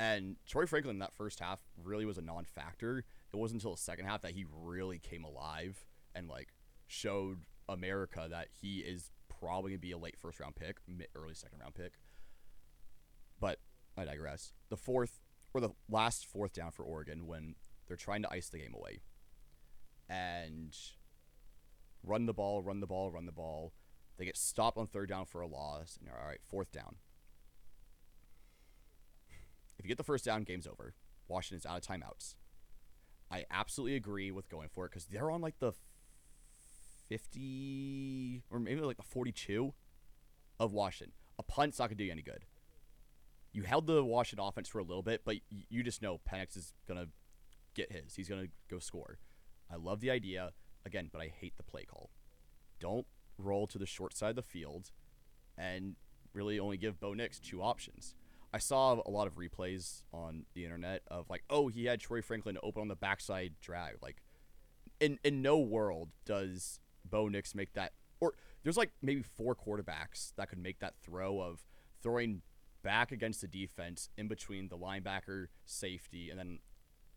And 0.00 0.36
Troy 0.46 0.64
Franklin 0.64 0.98
that 1.00 1.12
first 1.12 1.40
half 1.40 1.60
really 1.84 2.06
was 2.06 2.16
a 2.16 2.22
non-factor. 2.22 3.04
It 3.34 3.36
wasn't 3.36 3.60
until 3.60 3.72
the 3.74 3.80
second 3.82 4.06
half 4.06 4.22
that 4.22 4.32
he 4.32 4.46
really 4.50 4.98
came 4.98 5.24
alive 5.24 5.84
and 6.14 6.26
like 6.26 6.54
showed 6.86 7.40
America 7.68 8.26
that 8.30 8.48
he 8.62 8.78
is 8.78 9.10
probably 9.28 9.72
gonna 9.72 9.78
be 9.78 9.92
a 9.92 9.98
late 9.98 10.16
first 10.18 10.40
round 10.40 10.56
pick, 10.56 10.78
early 11.14 11.34
second 11.34 11.58
round 11.60 11.74
pick. 11.74 12.00
But 13.38 13.58
I 13.94 14.06
digress. 14.06 14.54
The 14.70 14.78
fourth 14.78 15.20
or 15.52 15.60
the 15.60 15.74
last 15.86 16.24
fourth 16.24 16.54
down 16.54 16.70
for 16.70 16.82
Oregon 16.82 17.26
when 17.26 17.56
they're 17.86 17.98
trying 17.98 18.22
to 18.22 18.32
ice 18.32 18.48
the 18.48 18.58
game 18.58 18.72
away, 18.74 19.00
and 20.08 20.74
run 22.02 22.24
the 22.24 22.32
ball, 22.32 22.62
run 22.62 22.80
the 22.80 22.86
ball, 22.86 23.10
run 23.10 23.26
the 23.26 23.32
ball. 23.32 23.74
They 24.16 24.24
get 24.24 24.38
stopped 24.38 24.78
on 24.78 24.86
third 24.86 25.10
down 25.10 25.26
for 25.26 25.42
a 25.42 25.46
loss, 25.46 25.98
and 26.00 26.08
all 26.08 26.26
right, 26.26 26.40
fourth 26.48 26.72
down. 26.72 26.96
If 29.80 29.86
you 29.86 29.88
get 29.88 29.96
the 29.96 30.04
first 30.04 30.26
down, 30.26 30.42
game's 30.42 30.66
over. 30.66 30.92
Washington's 31.26 31.64
out 31.64 31.78
of 31.78 31.82
timeouts. 31.82 32.34
I 33.30 33.46
absolutely 33.50 33.96
agree 33.96 34.30
with 34.30 34.50
going 34.50 34.68
for 34.68 34.84
it 34.84 34.90
because 34.90 35.06
they're 35.06 35.30
on 35.30 35.40
like 35.40 35.58
the 35.58 35.72
50 37.08 38.42
or 38.50 38.58
maybe 38.58 38.82
like 38.82 38.98
the 38.98 39.02
42 39.02 39.72
of 40.58 40.74
Washington. 40.74 41.14
A 41.38 41.42
punt's 41.42 41.78
not 41.78 41.88
going 41.88 41.96
to 41.96 42.04
do 42.04 42.04
you 42.04 42.12
any 42.12 42.20
good. 42.20 42.44
You 43.54 43.62
held 43.62 43.86
the 43.86 44.04
Washington 44.04 44.44
offense 44.46 44.68
for 44.68 44.80
a 44.80 44.84
little 44.84 45.02
bit, 45.02 45.22
but 45.24 45.36
you 45.48 45.82
just 45.82 46.02
know 46.02 46.20
Penix 46.30 46.58
is 46.58 46.74
going 46.86 47.00
to 47.00 47.08
get 47.74 47.90
his. 47.90 48.14
He's 48.14 48.28
going 48.28 48.42
to 48.42 48.50
go 48.68 48.80
score. 48.80 49.18
I 49.72 49.76
love 49.76 50.00
the 50.00 50.10
idea 50.10 50.50
again, 50.84 51.08
but 51.10 51.22
I 51.22 51.32
hate 51.34 51.56
the 51.56 51.62
play 51.62 51.84
call. 51.84 52.10
Don't 52.80 53.06
roll 53.38 53.66
to 53.68 53.78
the 53.78 53.86
short 53.86 54.14
side 54.14 54.30
of 54.30 54.36
the 54.36 54.42
field 54.42 54.90
and 55.56 55.96
really 56.34 56.60
only 56.60 56.76
give 56.76 57.00
Bo 57.00 57.14
Nix 57.14 57.40
two 57.40 57.62
options. 57.62 58.14
I 58.52 58.58
saw 58.58 59.00
a 59.04 59.10
lot 59.10 59.26
of 59.26 59.36
replays 59.36 60.02
on 60.12 60.44
the 60.54 60.64
internet 60.64 61.02
of 61.08 61.30
like, 61.30 61.44
oh, 61.48 61.68
he 61.68 61.84
had 61.84 62.00
Troy 62.00 62.20
Franklin 62.20 62.58
open 62.62 62.82
on 62.82 62.88
the 62.88 62.96
backside 62.96 63.54
drag. 63.60 63.96
Like, 64.02 64.22
in 64.98 65.18
in 65.24 65.42
no 65.42 65.58
world 65.58 66.10
does 66.24 66.80
Bo 67.04 67.28
Nix 67.28 67.54
make 67.54 67.72
that. 67.74 67.92
Or 68.20 68.34
there's 68.62 68.76
like 68.76 68.90
maybe 69.00 69.22
four 69.22 69.54
quarterbacks 69.54 70.32
that 70.36 70.48
could 70.48 70.58
make 70.58 70.80
that 70.80 70.94
throw 71.02 71.40
of 71.40 71.64
throwing 72.02 72.42
back 72.82 73.12
against 73.12 73.40
the 73.40 73.48
defense 73.48 74.08
in 74.16 74.28
between 74.28 74.68
the 74.68 74.76
linebacker, 74.76 75.46
safety, 75.64 76.30
and 76.30 76.38
then 76.38 76.58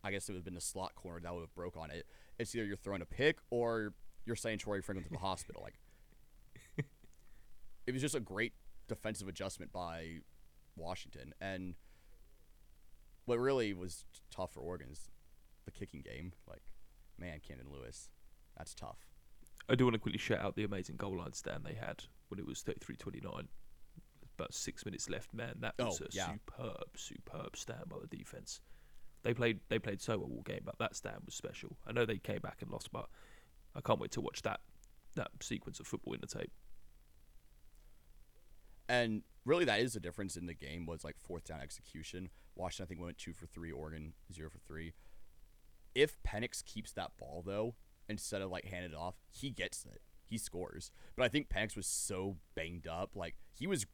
I 0.03 0.11
guess 0.11 0.27
it 0.27 0.33
would 0.33 0.39
have 0.39 0.45
been 0.45 0.55
the 0.55 0.61
slot 0.61 0.95
corner 0.95 1.19
that 1.21 1.33
would 1.33 1.41
have 1.41 1.55
broke 1.55 1.77
on 1.77 1.89
it. 1.89 2.05
It's 2.37 2.53
either 2.55 2.65
you're 2.65 2.77
throwing 2.77 3.01
a 3.01 3.05
pick 3.05 3.37
or 3.49 3.93
you're 4.25 4.35
saying 4.35 4.59
Troy 4.59 4.81
Franklin 4.81 5.05
to 5.05 5.11
the 5.11 5.19
hospital. 5.19 5.61
Like, 5.63 5.79
it 7.87 7.91
was 7.91 8.01
just 8.01 8.15
a 8.15 8.19
great 8.19 8.53
defensive 8.87 9.27
adjustment 9.27 9.71
by 9.71 10.19
Washington. 10.75 11.33
And 11.41 11.75
what 13.25 13.39
really 13.39 13.73
was 13.73 14.05
tough 14.31 14.53
for 14.53 14.59
Oregon 14.61 14.89
is 14.91 15.09
the 15.65 15.71
kicking 15.71 16.01
game. 16.01 16.33
Like, 16.47 16.61
man, 17.17 17.39
Camden 17.47 17.67
Lewis, 17.71 18.09
that's 18.57 18.73
tough. 18.73 18.99
I 19.69 19.75
do 19.75 19.85
want 19.85 19.93
to 19.93 19.99
quickly 19.99 20.19
shout 20.19 20.39
out 20.41 20.55
the 20.55 20.63
amazing 20.65 20.97
goal 20.97 21.17
line 21.17 21.33
stand 21.33 21.63
they 21.63 21.75
had 21.75 22.03
when 22.27 22.39
it 22.39 22.45
was 22.45 22.63
33-29 22.63 23.47
about 24.35 24.53
six 24.53 24.83
minutes 24.83 25.09
left 25.09 25.31
man 25.33 25.53
that 25.59 25.75
was 25.77 26.01
Oh, 26.01 26.05
a 26.05 26.07
yeah. 26.11 26.31
superb 26.33 26.83
superb 26.97 27.55
stand 27.55 27.87
by 27.87 27.97
the 28.01 28.07
defense 28.17 28.59
they 29.21 29.31
played 29.33 29.59
they 29.69 29.77
played 29.77 30.01
so 30.01 30.17
well 30.17 30.27
all 30.31 30.41
game 30.41 30.61
but 30.65 30.77
that 30.79 30.95
stand 30.95 31.17
was 31.25 31.35
special 31.35 31.77
I 31.87 31.91
know 31.91 32.03
they 32.05 32.17
came 32.17 32.39
back 32.39 32.57
and 32.63 32.71
lost 32.71 32.91
but 32.91 33.05
I 33.75 33.81
can't 33.81 33.99
wait 33.99 34.09
to 34.13 34.21
watch 34.21 34.41
that 34.41 34.59
that 35.15 35.29
sequence 35.41 35.79
of 35.79 35.85
football 35.87 36.15
in 36.15 36.19
the 36.21 36.27
tape 36.27 36.51
And 38.89 39.21
really 39.45 39.65
that 39.65 39.79
is 39.79 39.93
the 39.93 40.00
difference 40.00 40.35
in 40.35 40.45
the 40.45 40.53
game 40.53 40.85
was 40.85 41.03
like 41.03 41.17
fourth 41.17 41.45
down 41.45 41.62
execution. 41.62 42.29
Washington 42.55 42.85
I 42.85 42.88
think 42.88 43.01
went 43.01 43.17
two 43.17 43.33
for 43.33 43.45
three, 43.45 43.71
Oregon 43.71 44.13
zero 44.31 44.50
for 44.50 44.59
three. 44.59 44.93
If 45.95 46.17
Penix 46.23 46.63
keeps 46.63 46.91
that 46.93 47.12
ball 47.17 47.43
though, 47.45 47.75
instead 48.09 48.41
of 48.41 48.51
like 48.51 48.65
handing 48.65 48.91
it 48.91 48.97
off, 48.97 49.15
he 49.31 49.50
gets 49.50 49.85
it. 49.85 50.01
He 50.25 50.38
scores. 50.38 50.91
But 51.15 51.25
I 51.25 51.27
think 51.27 51.50
Penix 51.50 51.75
was 51.75 51.88
so 51.88 52.38
banged 52.55 52.88
up, 52.88 53.12
like 53.15 53.35
he 53.53 53.67
was 53.67 53.85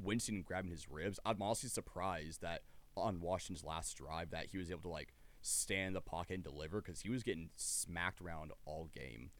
wincing 0.00 0.36
and 0.36 0.44
grabbing 0.44 0.70
his 0.70 0.88
ribs. 0.88 1.18
I'm 1.24 1.42
honestly 1.42 1.68
surprised 1.68 2.40
that 2.42 2.62
on 2.96 3.20
Washington's 3.20 3.64
last 3.64 3.96
drive 3.96 4.30
that 4.30 4.46
he 4.46 4.58
was 4.58 4.70
able 4.70 4.82
to 4.82 4.88
like 4.88 5.12
stand 5.40 5.88
in 5.88 5.92
the 5.94 6.00
pocket 6.00 6.34
and 6.34 6.44
deliver 6.44 6.80
because 6.80 7.00
he 7.00 7.10
was 7.10 7.22
getting 7.22 7.50
smacked 7.56 8.20
around 8.20 8.52
all 8.64 8.88
game. 8.94 9.30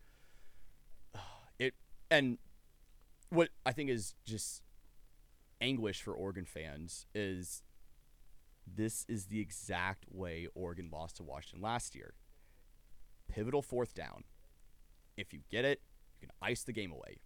It 1.58 1.74
and 2.08 2.38
what 3.30 3.48
I 3.66 3.72
think 3.72 3.90
is 3.90 4.14
just 4.24 4.62
anguish 5.60 6.02
for 6.02 6.12
Oregon 6.12 6.44
fans 6.44 7.06
is 7.14 7.62
this 8.66 9.04
is 9.08 9.26
the 9.26 9.40
exact 9.40 10.04
way 10.10 10.46
Oregon 10.54 10.90
lost 10.92 11.16
to 11.16 11.22
Washington 11.22 11.60
last 11.60 11.94
year. 11.94 12.14
Pivotal 13.28 13.62
fourth 13.62 13.94
down. 13.94 14.24
If 15.16 15.32
you 15.32 15.40
get 15.50 15.64
it, 15.64 15.80
you 16.20 16.26
can 16.26 16.34
ice 16.40 16.62
the 16.62 16.72
game 16.72 16.92
away. 16.92 17.20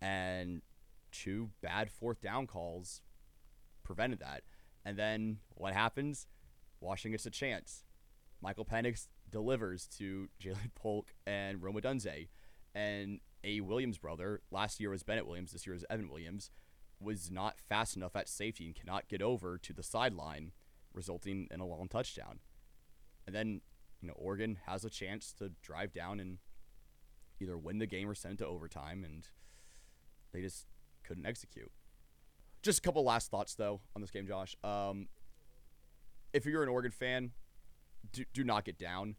And 0.00 0.62
two 1.10 1.50
bad 1.60 1.90
fourth 1.90 2.20
down 2.20 2.46
calls 2.46 3.02
prevented 3.84 4.20
that. 4.20 4.42
And 4.84 4.98
then 4.98 5.38
what 5.54 5.74
happens? 5.74 6.26
Washington 6.80 7.12
gets 7.12 7.26
a 7.26 7.30
chance. 7.30 7.84
Michael 8.40 8.64
Penix 8.64 9.06
delivers 9.30 9.86
to 9.98 10.28
Ja'Lynn 10.42 10.74
Polk 10.74 11.14
and 11.26 11.62
Rome 11.62 11.76
Odunze. 11.76 12.28
And 12.74 13.20
a 13.44 13.60
Williams 13.60 13.98
brother, 13.98 14.40
last 14.50 14.80
year 14.80 14.90
was 14.90 15.02
Bennett 15.02 15.26
Williams, 15.26 15.52
this 15.52 15.66
year 15.66 15.74
is 15.74 15.84
Evan 15.90 16.08
Williams, 16.08 16.50
was 17.02 17.30
not 17.30 17.56
fast 17.68 17.96
enough 17.96 18.16
at 18.16 18.28
safety 18.28 18.66
and 18.66 18.74
cannot 18.74 19.08
get 19.08 19.22
over 19.22 19.58
to 19.58 19.72
the 19.72 19.82
sideline, 19.82 20.52
resulting 20.92 21.48
in 21.50 21.60
a 21.60 21.66
long 21.66 21.88
touchdown. 21.88 22.40
And 23.26 23.34
then, 23.34 23.60
you 24.00 24.08
know, 24.08 24.14
Oregon 24.16 24.58
has 24.66 24.84
a 24.84 24.90
chance 24.90 25.32
to 25.34 25.50
drive 25.62 25.92
down 25.92 26.20
and 26.20 26.38
either 27.40 27.58
win 27.58 27.78
the 27.78 27.86
game 27.86 28.08
or 28.08 28.14
send 28.14 28.34
it 28.34 28.38
to 28.38 28.46
overtime, 28.46 29.04
and 29.04 29.28
they 30.32 30.40
just 30.40 30.66
couldn't 31.02 31.26
execute. 31.26 31.70
Just 32.62 32.78
a 32.78 32.82
couple 32.82 33.02
last 33.04 33.30
thoughts 33.30 33.54
though 33.54 33.80
on 33.94 34.00
this 34.00 34.10
game, 34.10 34.26
Josh. 34.26 34.56
Um, 34.62 35.08
if 36.32 36.46
you're 36.46 36.62
an 36.62 36.68
Oregon 36.68 36.92
fan, 36.92 37.32
do, 38.12 38.24
do 38.32 38.44
not 38.44 38.64
get 38.64 38.78
down. 38.78 39.16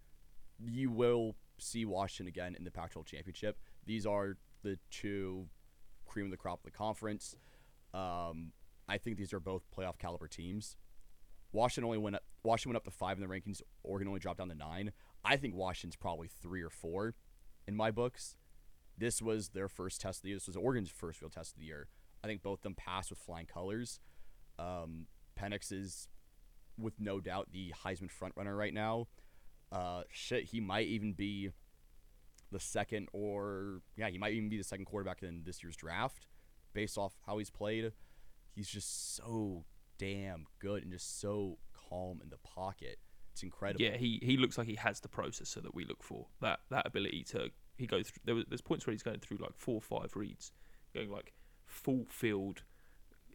You 0.60 0.90
will 0.90 1.36
see 1.58 1.86
Washington 1.86 2.28
again 2.28 2.56
in 2.56 2.64
the 2.64 2.72
Pac-12 2.72 3.06
championship. 3.06 3.58
These 3.86 4.06
are 4.06 4.38
the 4.64 4.80
two 4.90 5.48
cream 6.06 6.26
of 6.26 6.32
the 6.32 6.38
crop 6.38 6.60
of 6.60 6.64
the 6.64 6.72
conference. 6.72 7.36
Um, 7.94 8.52
I 8.88 8.98
think 8.98 9.18
these 9.18 9.34
are 9.34 9.40
both 9.40 9.64
playoff 9.76 9.98
caliber 9.98 10.28
teams. 10.28 10.76
Washington 11.52 11.86
only 11.86 12.00
went 12.00 12.16
up. 12.16 12.24
Washington 12.44 12.72
went 12.72 12.78
up 12.78 12.86
to 12.86 12.92
five 12.92 13.18
in 13.18 13.28
the 13.28 13.34
rankings. 13.34 13.62
Oregon 13.84 14.08
only 14.08 14.20
dropped 14.20 14.40
down 14.40 14.50
to 14.50 14.56
nine. 14.56 14.92
I 15.24 15.38
think 15.38 15.56
Washington's 15.56 15.96
probably 15.96 16.28
three 16.28 16.62
or 16.62 16.70
four 16.70 17.16
in 17.68 17.76
my 17.76 17.92
books. 17.92 18.36
This 18.98 19.22
was 19.22 19.50
their 19.50 19.68
first 19.68 20.02
test 20.02 20.20
of 20.20 20.24
the 20.24 20.30
year. 20.30 20.38
This 20.38 20.48
was 20.48 20.58
Oregon's 20.58 20.90
first 20.90 21.22
real 21.22 21.30
test 21.30 21.54
of 21.54 21.60
the 21.60 21.66
year. 21.66 21.88
I 22.24 22.28
think 22.28 22.42
both 22.42 22.60
of 22.60 22.64
them 22.64 22.76
passed 22.76 23.10
with 23.10 23.20
flying 23.20 23.46
colors. 23.46 24.00
Um, 24.60 25.08
Penix 25.40 25.72
is, 25.72 26.08
with 26.78 27.00
no 27.00 27.20
doubt, 27.20 27.50
the 27.52 27.74
Heisman 27.84 28.10
frontrunner 28.12 28.58
right 28.58 28.74
now. 28.74 29.08
Uh, 29.72 30.04
shit, 30.10 30.46
he 30.46 30.60
might 30.60 30.88
even 30.88 31.14
be 31.14 31.52
the 32.52 32.60
second, 32.60 33.10
or 33.14 33.82
yeah, 33.96 34.10
he 34.10 34.18
might 34.18 34.34
even 34.34 34.50
be 34.50 34.58
the 34.58 34.64
second 34.64 34.86
quarterback 34.86 35.24
in 35.24 35.44
this 35.44 35.64
year's 35.64 35.76
draft, 35.76 36.28
based 36.74 36.98
off 36.98 37.14
how 37.26 37.38
he's 37.38 37.50
played. 37.50 37.92
He's 38.56 38.70
just 38.70 39.16
so 39.16 39.66
damn 39.98 40.46
good 40.60 40.84
and 40.84 40.92
just 40.92 41.20
so 41.20 41.58
calm 41.90 42.20
in 42.22 42.30
the 42.30 42.38
pocket. 42.38 42.98
It's 43.32 43.44
incredible. 43.44 43.84
Yeah, 43.84 43.98
he, 43.98 44.20
he 44.22 44.38
looks 44.38 44.58
like 44.58 44.68
he 44.68 44.76
has 44.76 45.00
the 45.00 45.08
processor 45.08 45.62
that 45.64 45.74
we 45.74 45.86
look 45.86 46.04
for. 46.04 46.28
That 46.42 46.60
that 46.70 46.86
ability 46.86 47.24
to 47.30 47.50
he 47.76 47.88
goes 47.88 48.10
through. 48.10 48.22
There 48.26 48.36
was, 48.36 48.46
there's 48.48 48.62
points 48.62 48.86
where 48.86 48.92
he's 48.92 49.04
going 49.04 49.20
through 49.20 49.38
like 49.38 49.56
four 49.56 49.76
or 49.76 49.82
five 49.82 50.16
reads, 50.16 50.52
going 50.94 51.10
like 51.10 51.34
full 51.66 52.06
field, 52.10 52.64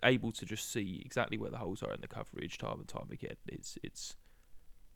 able 0.04 0.32
to 0.32 0.46
just 0.46 0.72
see 0.72 1.02
exactly 1.04 1.38
where 1.38 1.50
the 1.50 1.58
holes 1.58 1.82
are 1.82 1.92
in 1.92 2.00
the 2.00 2.08
coverage 2.08 2.58
time 2.58 2.78
and 2.78 2.88
time 2.88 3.08
again. 3.10 3.36
It's 3.48 3.76
it's 3.82 4.14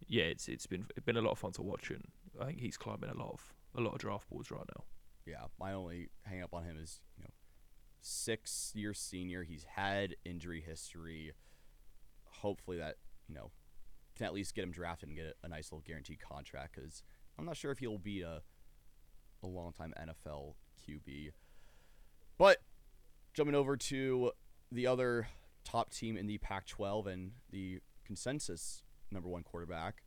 yeah, 0.06 0.24
it's 0.24 0.48
it's 0.48 0.66
been 0.66 0.86
it's 0.96 1.04
been 1.04 1.16
a 1.16 1.22
lot 1.22 1.32
of 1.32 1.38
fun 1.38 1.52
to 1.52 1.62
watch, 1.62 1.90
and 1.90 2.04
I 2.40 2.46
think 2.46 2.60
he's 2.60 2.76
climbing 2.76 3.10
a 3.10 3.18
lot 3.18 3.32
of 3.32 3.54
a 3.76 3.80
lot 3.80 3.94
of 3.94 3.98
draft 3.98 4.28
boards 4.30 4.50
right 4.50 4.64
now. 4.76 4.84
Yeah, 5.26 5.46
my 5.58 5.72
only 5.72 6.08
hang 6.24 6.42
up 6.42 6.54
on 6.54 6.64
him 6.64 6.76
is 6.80 7.00
you 7.16 7.24
know 7.24 7.30
six 8.22 8.72
year 8.74 8.94
senior. 8.94 9.42
He's 9.42 9.64
had 9.64 10.16
injury 10.24 10.62
history. 10.66 11.32
Hopefully 12.24 12.78
that 12.78 12.96
you 13.28 13.34
know 13.34 13.50
can 14.16 14.26
at 14.26 14.34
least 14.34 14.54
get 14.54 14.64
him 14.64 14.70
drafted 14.70 15.08
and 15.08 15.16
get 15.16 15.36
a, 15.42 15.48
nice 15.48 15.72
little 15.72 15.82
guaranteed 15.86 16.20
contract 16.20 16.74
because 16.74 17.02
I'm 17.38 17.44
not 17.44 17.56
sure 17.56 17.70
if 17.70 17.78
he'll 17.78 17.98
be 17.98 18.22
a 18.22 18.42
a 19.42 19.46
long 19.46 19.72
time 19.72 19.92
NFL 20.00 20.54
QB. 20.86 21.32
But 22.38 22.58
jumping 23.34 23.54
over 23.54 23.76
to 23.76 24.32
the 24.70 24.86
other 24.86 25.28
top 25.64 25.92
team 25.92 26.16
in 26.16 26.26
the 26.26 26.38
Pac-12 26.38 27.06
and 27.06 27.32
the 27.50 27.80
consensus 28.04 28.82
number 29.10 29.28
one 29.28 29.42
quarterback, 29.42 30.02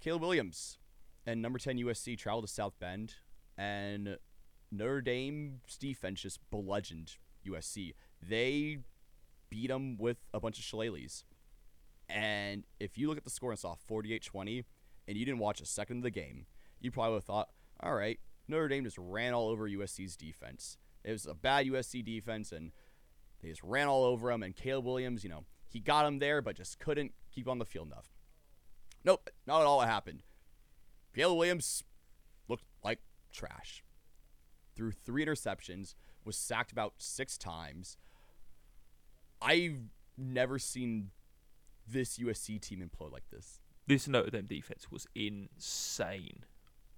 Caleb 0.00 0.22
Williams, 0.22 0.78
and 1.26 1.42
number 1.42 1.58
10 1.58 1.78
USC 1.78 2.16
traveled 2.16 2.46
to 2.46 2.52
South 2.52 2.78
Bend, 2.78 3.14
and 3.58 4.16
Notre 4.70 5.00
Dame's 5.00 5.76
defense 5.78 6.20
just 6.20 6.40
bludgeoned 6.50 7.16
USC. 7.46 7.94
They 8.20 8.78
beat 9.50 9.68
them 9.68 9.96
with 9.96 10.18
a 10.34 10.40
bunch 10.40 10.58
of 10.58 10.64
shillelaghs. 10.64 11.24
And 12.08 12.64
if 12.78 12.96
you 12.96 13.08
look 13.08 13.18
at 13.18 13.24
the 13.24 13.30
score 13.30 13.50
and 13.50 13.58
saw 13.58 13.74
48 13.74 14.22
20, 14.24 14.64
and 15.08 15.16
you 15.16 15.24
didn't 15.24 15.40
watch 15.40 15.60
a 15.60 15.66
second 15.66 15.98
of 15.98 16.02
the 16.02 16.10
game, 16.10 16.46
you 16.80 16.90
probably 16.90 17.12
would 17.12 17.18
have 17.18 17.24
thought, 17.24 17.48
all 17.80 17.94
right, 17.94 18.18
Notre 18.48 18.68
Dame 18.68 18.84
just 18.84 18.98
ran 18.98 19.34
all 19.34 19.48
over 19.48 19.68
USC's 19.68 20.16
defense. 20.16 20.78
It 21.04 21.12
was 21.12 21.26
a 21.26 21.34
bad 21.34 21.66
USC 21.66 22.04
defense, 22.04 22.52
and 22.52 22.72
they 23.42 23.48
just 23.48 23.62
ran 23.62 23.88
all 23.88 24.04
over 24.04 24.30
them. 24.30 24.42
And 24.42 24.54
Caleb 24.54 24.86
Williams, 24.86 25.24
you 25.24 25.30
know, 25.30 25.44
he 25.68 25.80
got 25.80 26.06
him 26.06 26.18
there, 26.18 26.42
but 26.42 26.56
just 26.56 26.78
couldn't 26.78 27.12
keep 27.32 27.48
on 27.48 27.58
the 27.58 27.64
field 27.64 27.88
enough. 27.88 28.10
Nope, 29.04 29.30
not 29.46 29.60
at 29.60 29.66
all 29.66 29.78
what 29.78 29.88
happened. 29.88 30.22
Caleb 31.14 31.38
Williams 31.38 31.84
looked 32.48 32.64
like 32.82 33.00
trash. 33.32 33.82
Threw 34.76 34.92
three 34.92 35.24
interceptions, 35.24 35.94
was 36.24 36.36
sacked 36.36 36.72
about 36.72 36.94
six 36.98 37.38
times. 37.38 37.96
I've 39.40 39.78
never 40.16 40.58
seen 40.58 41.10
this 41.88 42.18
USC 42.18 42.60
team 42.60 42.80
implode 42.80 43.12
like 43.12 43.30
this. 43.30 43.60
This 43.86 44.08
Notre 44.08 44.30
Dame 44.30 44.46
defense 44.46 44.90
was 44.90 45.06
insane 45.14 46.44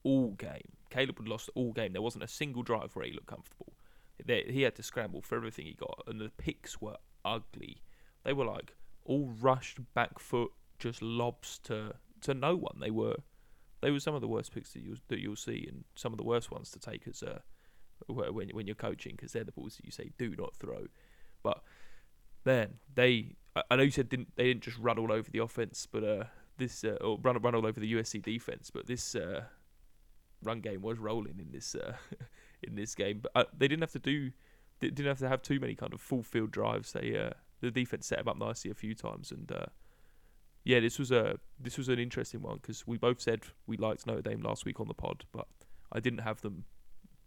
all 0.03 0.31
game. 0.33 0.73
Caleb 0.91 1.19
had 1.19 1.29
lost 1.29 1.51
all 1.55 1.73
game. 1.73 1.93
There 1.93 2.03
wasn't 2.03 2.25
a 2.25 2.29
single 2.29 2.63
drive 2.63 2.95
where 2.95 3.05
he 3.05 3.13
looked 3.13 3.27
comfortable. 3.27 3.75
They, 4.25 4.45
he 4.49 4.63
had 4.63 4.75
to 4.77 4.83
scramble 4.83 5.23
for 5.23 5.37
everything 5.37 5.67
he 5.67 5.75
got, 5.75 6.03
and 6.07 6.21
the 6.21 6.31
picks 6.31 6.81
were 6.81 6.97
ugly. 7.25 7.83
They 8.25 8.33
were 8.33 8.47
like 8.47 8.75
all 9.05 9.31
rushed 9.41 9.79
back 9.95 10.19
foot, 10.19 10.51
just 10.79 11.03
lobs 11.03 11.59
to 11.65 11.95
to 12.23 12.35
no 12.35 12.57
one. 12.57 12.79
They 12.81 12.91
were 12.91 13.17
they 13.81 13.91
were 13.91 14.01
some 14.01 14.15
of 14.15 14.21
the 14.21 14.29
worst 14.29 14.53
picks 14.53 14.73
that 14.73 14.83
you 14.83 14.97
that 15.09 15.21
you'll 15.21 15.37
see, 15.37 15.67
and 15.69 15.85
some 15.95 16.13
of 16.13 16.17
the 16.17 16.25
worst 16.25 16.51
ones 16.51 16.71
to 16.73 16.81
take 16.81 17.07
as 17.07 17.23
uh, 17.23 17.41
when 18.07 18.49
when 18.51 18.67
you're 18.67 18.75
coaching 18.75 19.13
because 19.17 19.33
they're 19.33 19.45
the 19.45 19.53
balls 19.53 19.77
that 19.77 19.85
you 19.85 19.93
say 19.93 20.11
do 20.19 20.35
not 20.37 20.55
throw. 20.57 20.87
But 21.43 21.63
man, 22.45 22.75
they 22.95 23.37
I 23.71 23.77
know 23.77 23.83
you 23.83 23.91
said 23.91 24.09
didn't 24.09 24.37
they 24.37 24.45
didn't 24.45 24.63
just 24.63 24.79
run 24.79 24.99
all 24.99 25.13
over 25.13 25.31
the 25.31 25.41
offense, 25.41 25.87
but 25.91 26.05
uh, 26.05 26.25
this 26.59 26.85
uh, 26.85 26.99
or 27.01 27.19
run 27.23 27.39
run 27.39 27.55
all 27.55 27.67
over 27.67 27.81
the 27.81 27.93
USC 27.95 28.23
defense, 28.23 28.71
but 28.71 28.87
this 28.87 29.15
uh, 29.15 29.45
run 30.43 30.61
game 30.61 30.83
was 30.83 30.99
rolling 30.99 31.39
in 31.39 31.53
this 31.53 31.75
uh, 31.75 31.95
in 32.63 32.75
this 32.75 32.95
game. 32.95 33.21
But 33.23 33.33
uh, 33.35 33.45
they 33.57 33.69
didn't 33.69 33.83
have 33.83 33.93
to 33.93 33.99
do 33.99 34.31
didn't 34.81 35.07
have 35.07 35.19
to 35.19 35.29
have 35.29 35.43
too 35.43 35.59
many 35.59 35.75
kind 35.75 35.93
of 35.93 36.01
full 36.01 36.23
field 36.23 36.51
drives. 36.51 36.93
They 36.93 37.17
uh, 37.19 37.31
the 37.61 37.71
defense 37.71 38.07
set 38.07 38.19
them 38.19 38.29
up 38.29 38.39
nicely 38.39 38.71
a 38.71 38.75
few 38.75 38.95
times, 38.95 39.33
and 39.33 39.51
uh, 39.51 39.67
yeah, 40.65 40.81
this 40.81 40.99
was 40.99 41.11
a 41.11 41.39
this 41.59 41.79
was 41.79 41.89
an 41.89 41.99
interesting 41.99 42.43
one 42.43 42.57
because 42.57 42.87
we 42.87 42.99
both 42.99 43.21
said 43.21 43.43
we 43.67 43.77
liked 43.77 44.07
Notre 44.07 44.23
Dame 44.23 44.43
last 44.43 44.65
week 44.65 44.81
on 44.81 44.89
the 44.89 44.95
pod, 44.95 45.25
but 45.33 45.47
I 45.93 46.01
didn't 46.01 46.21
have 46.21 46.41
them 46.43 46.65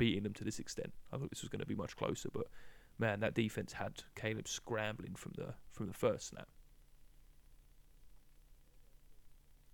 beating 0.01 0.23
them 0.23 0.33
to 0.33 0.43
this 0.43 0.57
extent. 0.57 0.91
I 1.13 1.17
thought 1.17 1.29
this 1.29 1.43
was 1.43 1.49
going 1.49 1.59
to 1.59 1.65
be 1.67 1.75
much 1.75 1.95
closer, 1.95 2.29
but 2.33 2.47
man, 2.97 3.19
that 3.19 3.35
defense 3.35 3.73
had 3.73 4.01
Caleb 4.15 4.47
scrambling 4.47 5.13
from 5.13 5.33
the 5.37 5.53
from 5.69 5.85
the 5.85 5.93
first 5.93 6.29
snap. 6.29 6.47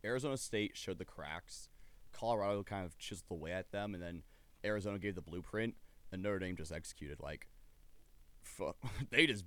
Arizona 0.04 0.36
State 0.36 0.76
showed 0.76 0.98
the 0.98 1.06
cracks. 1.06 1.70
Colorado 2.12 2.62
kind 2.62 2.86
of 2.86 2.98
chiseled 2.98 3.32
away 3.32 3.54
at 3.54 3.72
them, 3.72 3.94
and 3.94 4.04
then 4.04 4.24
Arizona 4.66 5.00
gave 5.00 5.16
the 5.16 5.22
blueprint, 5.22 5.76
and 6.12 6.22
Notre 6.22 6.40
Dame 6.40 6.58
just 6.58 6.74
executed. 6.74 7.22
Like, 7.22 7.48
fuck, 8.42 8.76
they 9.10 9.28
just 9.28 9.46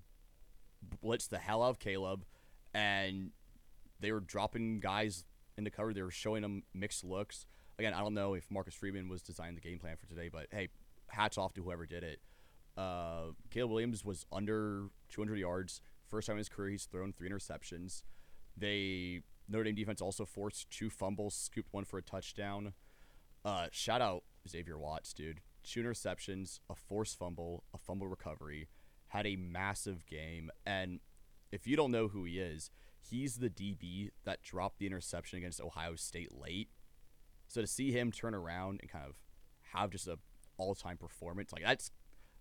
blitzed 1.04 1.28
the 1.28 1.38
hell 1.38 1.62
out 1.62 1.70
of 1.70 1.78
Caleb, 1.78 2.24
and 2.72 3.32
they 4.00 4.12
were 4.12 4.20
dropping 4.20 4.80
guys 4.80 5.26
into 5.58 5.70
cover. 5.70 5.92
They 5.92 6.00
were 6.00 6.10
showing 6.10 6.40
them 6.40 6.62
mixed 6.72 7.04
looks. 7.04 7.44
Again, 7.80 7.94
I 7.94 8.00
don't 8.00 8.12
know 8.12 8.34
if 8.34 8.50
Marcus 8.50 8.74
Freeman 8.74 9.08
was 9.08 9.22
designing 9.22 9.54
the 9.54 9.62
game 9.62 9.78
plan 9.78 9.96
for 9.96 10.06
today, 10.06 10.28
but 10.30 10.48
hey, 10.50 10.68
hats 11.08 11.38
off 11.38 11.54
to 11.54 11.62
whoever 11.62 11.86
did 11.86 12.04
it. 12.04 12.20
Uh, 12.76 13.32
Caleb 13.48 13.70
Williams 13.70 14.04
was 14.04 14.26
under 14.30 14.88
200 15.08 15.38
yards. 15.38 15.80
First 16.06 16.26
time 16.26 16.34
in 16.34 16.38
his 16.40 16.50
career 16.50 16.68
he's 16.72 16.84
thrown 16.84 17.14
three 17.14 17.30
interceptions. 17.30 18.02
They 18.54 19.22
Notre 19.48 19.64
Dame 19.64 19.76
defense 19.76 20.02
also 20.02 20.26
forced 20.26 20.70
two 20.70 20.90
fumbles, 20.90 21.34
scooped 21.34 21.72
one 21.72 21.86
for 21.86 21.96
a 21.96 22.02
touchdown. 22.02 22.74
Uh, 23.46 23.68
shout 23.72 24.02
out 24.02 24.24
Xavier 24.46 24.76
Watts, 24.76 25.14
dude. 25.14 25.40
Two 25.64 25.82
interceptions, 25.82 26.60
a 26.68 26.74
forced 26.74 27.18
fumble, 27.18 27.64
a 27.72 27.78
fumble 27.78 28.08
recovery. 28.08 28.68
Had 29.08 29.26
a 29.26 29.36
massive 29.36 30.04
game. 30.04 30.50
And 30.66 31.00
if 31.50 31.66
you 31.66 31.76
don't 31.76 31.92
know 31.92 32.08
who 32.08 32.24
he 32.24 32.40
is, 32.40 32.70
he's 33.00 33.36
the 33.36 33.48
DB 33.48 34.10
that 34.24 34.42
dropped 34.42 34.80
the 34.80 34.86
interception 34.86 35.38
against 35.38 35.62
Ohio 35.62 35.94
State 35.94 36.38
late. 36.38 36.68
So 37.50 37.60
to 37.60 37.66
see 37.66 37.90
him 37.90 38.12
turn 38.12 38.32
around 38.32 38.78
and 38.80 38.88
kind 38.88 39.04
of 39.04 39.16
have 39.74 39.90
just 39.90 40.06
a 40.06 40.18
all 40.56 40.74
time 40.76 40.96
performance, 40.96 41.52
like 41.52 41.64
that's 41.64 41.90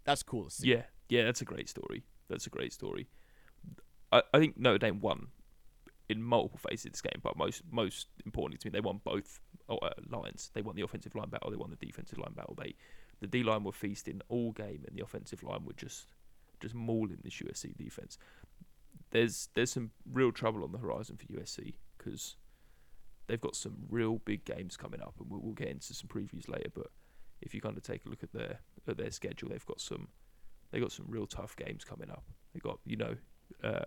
that's 0.04 0.22
cool 0.22 0.46
to 0.46 0.52
see. 0.52 0.70
Yeah, 0.70 0.84
yeah, 1.10 1.24
that's 1.26 1.42
a 1.42 1.46
great 1.46 1.68
story. 1.68 2.04
That's 2.30 2.46
a 2.46 2.52
great 2.52 2.72
story. 2.72 3.08
I, 4.12 4.22
I 4.32 4.40
think 4.40 4.58
Notre 4.58 4.78
Dame 4.78 5.02
won 5.02 5.30
in 6.10 6.22
multiple 6.22 6.60
phases 6.60 6.86
of 6.86 6.92
this 6.92 7.02
game, 7.02 7.20
but 7.24 7.36
most 7.36 7.64
most 7.72 8.08
importantly 8.24 8.60
to 8.60 8.68
me, 8.68 8.72
they 8.72 8.82
won 8.82 9.02
both 9.04 9.40
uh, 9.68 9.78
lines. 10.08 10.52
They 10.54 10.62
won 10.62 10.76
the 10.76 10.84
offensive 10.84 11.16
line 11.16 11.30
battle. 11.30 11.50
They 11.50 11.58
won 11.58 11.72
the 11.72 11.86
defensive 11.86 12.20
line 12.20 12.34
battle. 12.36 12.56
They 12.56 12.76
the 13.20 13.28
D 13.28 13.42
line 13.42 13.64
were 13.64 13.72
feasting 13.72 14.22
all 14.30 14.52
game, 14.52 14.84
and 14.88 14.96
the 14.96 15.04
offensive 15.04 15.42
line 15.42 15.66
were 15.66 15.74
just 15.74 16.06
just 16.60 16.76
mauling 16.76 17.18
this 17.24 17.34
USC 17.34 17.76
defense. 17.76 18.20
There's 19.10 19.50
there's 19.56 19.72
some 19.72 19.90
real 20.12 20.32
trouble 20.32 20.64
on 20.64 20.72
the 20.72 20.78
horizon 20.78 21.18
for 21.18 21.26
USC 21.26 21.74
because 21.98 22.36
they've 23.30 23.40
got 23.40 23.56
some 23.56 23.76
real 23.90 24.20
big 24.26 24.44
games 24.44 24.76
coming 24.76 25.02
up, 25.02 25.14
and 25.20 25.30
we'll, 25.30 25.40
we'll 25.40 25.54
get 25.54 25.70
into 25.70 25.94
some 25.94 26.10
previews 26.10 26.50
later. 26.50 26.70
But 26.74 26.88
if 27.42 27.54
you 27.54 27.62
kind 27.62 27.78
of 27.78 27.84
take 27.84 28.06
a 28.06 28.10
look 28.10 28.24
at 28.24 28.34
their 28.34 28.60
at 28.88 28.98
their 28.98 29.12
schedule, 29.12 29.50
they've 29.50 29.66
got 29.66 29.80
some 29.80 30.10
they 30.72 30.80
got 30.80 30.92
some 30.92 31.06
real 31.08 31.28
tough 31.28 31.56
games 31.56 31.86
coming 31.86 32.10
up. 32.10 32.24
They 32.54 32.60
got 32.60 32.80
you 32.86 32.98
know 32.98 33.16
uh, 33.64 33.86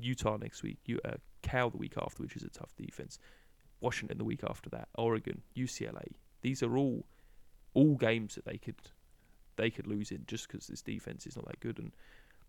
Utah 0.00 0.36
next 0.36 0.62
week, 0.62 0.78
you, 0.86 1.00
uh, 1.04 1.16
Cal 1.42 1.70
the 1.70 1.76
week 1.76 1.94
after, 2.00 2.22
which 2.22 2.36
is 2.36 2.44
a 2.44 2.50
tough 2.50 2.74
defense. 2.76 3.18
Washington 3.80 4.16
the 4.16 4.24
week 4.24 4.44
after 4.48 4.70
that, 4.70 4.88
Oregon, 4.96 5.42
UCLA. 5.56 6.06
These 6.40 6.62
are 6.62 6.76
all 6.76 7.04
all 7.74 7.96
games 7.96 8.36
that 8.36 8.44
they 8.44 8.58
could 8.58 8.76
they 9.56 9.70
could 9.70 9.86
lose 9.86 10.10
in 10.12 10.24
just 10.26 10.48
because 10.48 10.68
this 10.68 10.82
defense 10.82 11.26
is 11.26 11.36
not 11.36 11.46
that 11.46 11.60
good. 11.60 11.78
And 11.78 11.92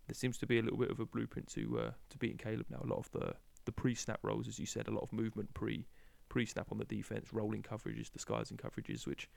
there 0.06 0.14
seems 0.14 0.38
to 0.38 0.46
be 0.46 0.58
a 0.58 0.62
little 0.62 0.78
bit 0.78 0.90
of 0.90 1.00
a 1.00 1.06
blueprint 1.06 1.48
to 1.54 1.78
uh, 1.80 1.90
to 2.10 2.18
beating 2.18 2.38
Caleb 2.38 2.66
now. 2.70 2.80
A 2.84 2.86
lot 2.86 2.98
of 2.98 3.10
the 3.10 3.34
the 3.64 3.72
pre-snap 3.72 4.20
rolls, 4.22 4.46
as 4.46 4.58
you 4.58 4.66
said, 4.66 4.88
a 4.88 4.92
lot 4.92 5.02
of 5.02 5.12
movement 5.12 5.52
pre 5.54 5.86
pre-snap 6.34 6.66
on 6.72 6.78
the 6.78 6.84
defense, 6.84 7.32
rolling 7.32 7.62
coverages, 7.62 8.10
disguising 8.10 8.56
coverages, 8.56 9.06
which 9.06 9.28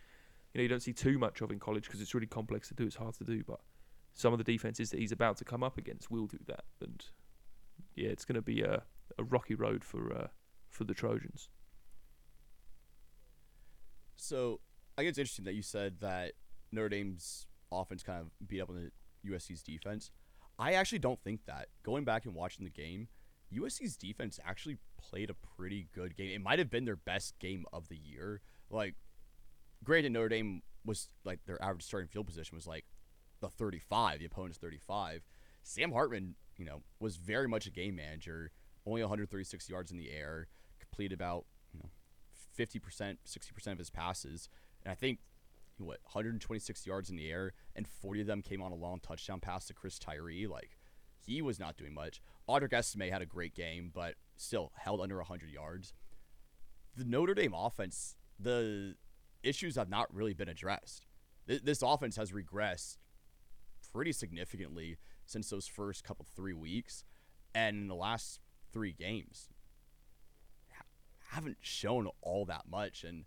you 0.52 0.58
know 0.58 0.64
you 0.64 0.68
don't 0.68 0.82
see 0.82 0.94
too 0.94 1.20
much 1.20 1.42
of 1.42 1.52
in 1.52 1.60
college 1.60 1.84
because 1.84 2.02
it's 2.02 2.16
really 2.16 2.26
complex 2.26 2.70
to 2.70 2.74
do. 2.74 2.88
It's 2.88 2.96
hard 2.96 3.14
to 3.20 3.24
do, 3.24 3.44
but 3.46 3.60
some 4.16 4.34
of 4.34 4.40
the 4.40 4.44
defenses 4.44 4.90
that 4.90 5.00
he's 5.00 5.12
about 5.12 5.38
to 5.38 5.46
come 5.46 5.62
up 5.62 5.78
against 5.78 6.10
will 6.10 6.26
do 6.26 6.40
that. 6.48 6.64
And 6.82 7.06
yeah, 7.96 8.10
it's 8.10 8.26
going 8.26 8.34
to 8.34 8.42
be 8.42 8.64
a, 8.64 8.82
a 9.20 9.24
rocky 9.24 9.54
road 9.54 9.84
for 9.84 10.12
uh, 10.12 10.28
for 10.72 10.86
the 10.86 10.96
Trojans. 10.96 11.50
So 14.16 14.60
I 14.98 15.02
think 15.02 15.10
it's 15.10 15.20
interesting 15.20 15.46
that 15.46 15.54
you 15.54 15.62
said 15.62 16.00
that 16.00 16.34
Notre 16.72 16.90
Dame's 16.90 17.46
offense 17.72 18.02
kind 18.02 18.22
of 18.22 18.48
beat 18.48 18.60
up 18.60 18.72
on 18.72 18.76
the 18.76 19.32
USC's 19.32 19.62
defense. 19.62 20.10
I 20.58 20.74
actually 20.74 20.98
don't 20.98 21.22
think 21.24 21.42
that. 21.46 21.68
Going 21.84 22.06
back 22.06 22.26
and 22.26 22.34
watching 22.34 22.66
the 22.66 22.72
game, 22.72 23.08
USC's 23.56 23.96
defense 23.96 24.40
actually 24.44 24.80
played 25.10 25.30
a 25.30 25.34
pretty 25.34 25.88
good 25.94 26.16
game. 26.16 26.32
It 26.32 26.42
might 26.42 26.60
have 26.60 26.70
been 26.70 26.86
their 26.86 26.96
best 26.96 27.38
game 27.40 27.66
of 27.72 27.88
the 27.90 27.98
year. 27.98 28.42
Like, 28.70 28.96
granted, 29.84 30.12
Notre 30.12 30.30
Dame 30.30 30.62
was 30.86 31.10
like 31.24 31.40
their 31.46 31.62
average 31.62 31.84
starting 31.84 32.08
field 32.08 32.28
position 32.28 32.56
was 32.56 32.68
like 32.68 32.86
the 33.42 33.50
35, 33.50 34.20
the 34.20 34.26
opponent's 34.26 34.58
35. 34.58 35.24
Sam 35.64 35.92
Hartman, 35.92 36.36
you 36.58 36.66
know, 36.66 36.82
was 37.00 37.18
very 37.18 37.48
much 37.48 37.68
a 37.68 37.72
game 37.72 37.96
manager. 37.96 38.52
Only 38.86 39.02
136 39.02 39.70
yards 39.70 39.92
in 39.92 39.98
the 39.98 40.12
air, 40.12 40.48
completed 40.80 41.14
about 41.14 41.46
you 41.74 41.80
know 41.80 41.90
50%, 42.58 43.18
60% 43.28 43.68
of 43.72 43.78
his 43.78 43.90
passes, 43.90 44.48
and 44.84 44.92
I 44.92 44.96
think 44.96 45.20
what 45.78 46.00
126 46.04 46.88
yards 46.88 47.10
in 47.10 47.18
the 47.18 47.30
air, 47.30 47.54
and 47.76 47.88
40 47.88 48.22
of 48.22 48.28
them 48.28 48.42
came 48.42 48.62
on 48.62 48.72
a 48.72 48.76
long 48.76 49.00
touchdown 49.00 49.40
pass 49.40 49.66
to 49.66 49.74
Chris 49.74 50.00
Tyree. 50.00 50.48
Like 50.48 50.78
he 51.20 51.42
was 51.42 51.60
not 51.60 51.78
doing 51.78 51.94
much. 51.94 52.22
Audric 52.48 52.74
Estime 52.74 53.12
had 53.12 53.22
a 53.22 53.26
great 53.26 53.54
game, 53.54 53.92
but 53.94 54.16
still 54.40 54.72
held 54.76 55.02
under 55.02 55.18
100 55.18 55.50
yards. 55.50 55.94
The 56.96 57.06
Notre 57.06 57.34
Dame 57.34 57.54
offense, 57.54 58.16
the 58.40 58.96
issues 59.44 59.76
have 59.76 59.90
not 59.90 60.14
really 60.14 60.34
been 60.34 60.50
addressed. 60.50 61.06
Th- 61.48 61.62
this 61.62 61.82
offense 61.82 62.16
has 62.16 62.32
regressed 62.32 62.98
pretty 63.94 64.12
significantly 64.12 64.98
since 65.26 65.50
those 65.50 65.68
first 65.68 66.04
couple 66.04 66.26
three 66.36 66.54
weeks, 66.54 67.04
and 67.54 67.78
in 67.78 67.88
the 67.88 67.96
last 67.96 68.40
three 68.72 68.94
games, 68.94 69.50
haven't 71.30 71.58
shown 71.62 72.10
all 72.22 72.46
that 72.46 72.64
much. 72.70 73.04
And 73.04 73.26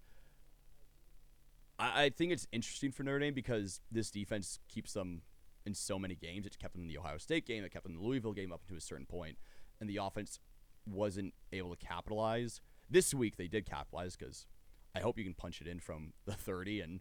I, 1.78 2.04
I 2.04 2.10
think 2.10 2.32
it's 2.32 2.46
interesting 2.52 2.92
for 2.92 3.02
Notre 3.02 3.18
Dame 3.18 3.34
because 3.34 3.80
this 3.90 4.10
defense 4.10 4.58
keeps 4.68 4.92
them 4.92 5.22
in 5.66 5.74
so 5.74 5.98
many 5.98 6.14
games. 6.14 6.46
It 6.46 6.58
kept 6.58 6.74
them 6.74 6.82
in 6.82 6.88
the 6.88 6.98
Ohio 6.98 7.18
State 7.18 7.46
game, 7.46 7.64
it 7.64 7.72
kept 7.72 7.84
them 7.84 7.92
in 7.92 8.00
the 8.00 8.06
Louisville 8.06 8.32
game 8.32 8.52
up 8.52 8.66
to 8.68 8.76
a 8.76 8.80
certain 8.80 9.06
point, 9.06 9.36
and 9.80 9.88
the 9.88 9.98
offense 9.98 10.40
wasn't 10.86 11.34
able 11.52 11.74
to 11.74 11.86
capitalize. 11.86 12.60
This 12.88 13.14
week 13.14 13.36
they 13.36 13.48
did 13.48 13.66
capitalize 13.66 14.16
because 14.16 14.46
I 14.94 15.00
hope 15.00 15.18
you 15.18 15.24
can 15.24 15.34
punch 15.34 15.60
it 15.60 15.66
in 15.66 15.80
from 15.80 16.12
the 16.26 16.32
30. 16.32 16.80
And 16.80 17.00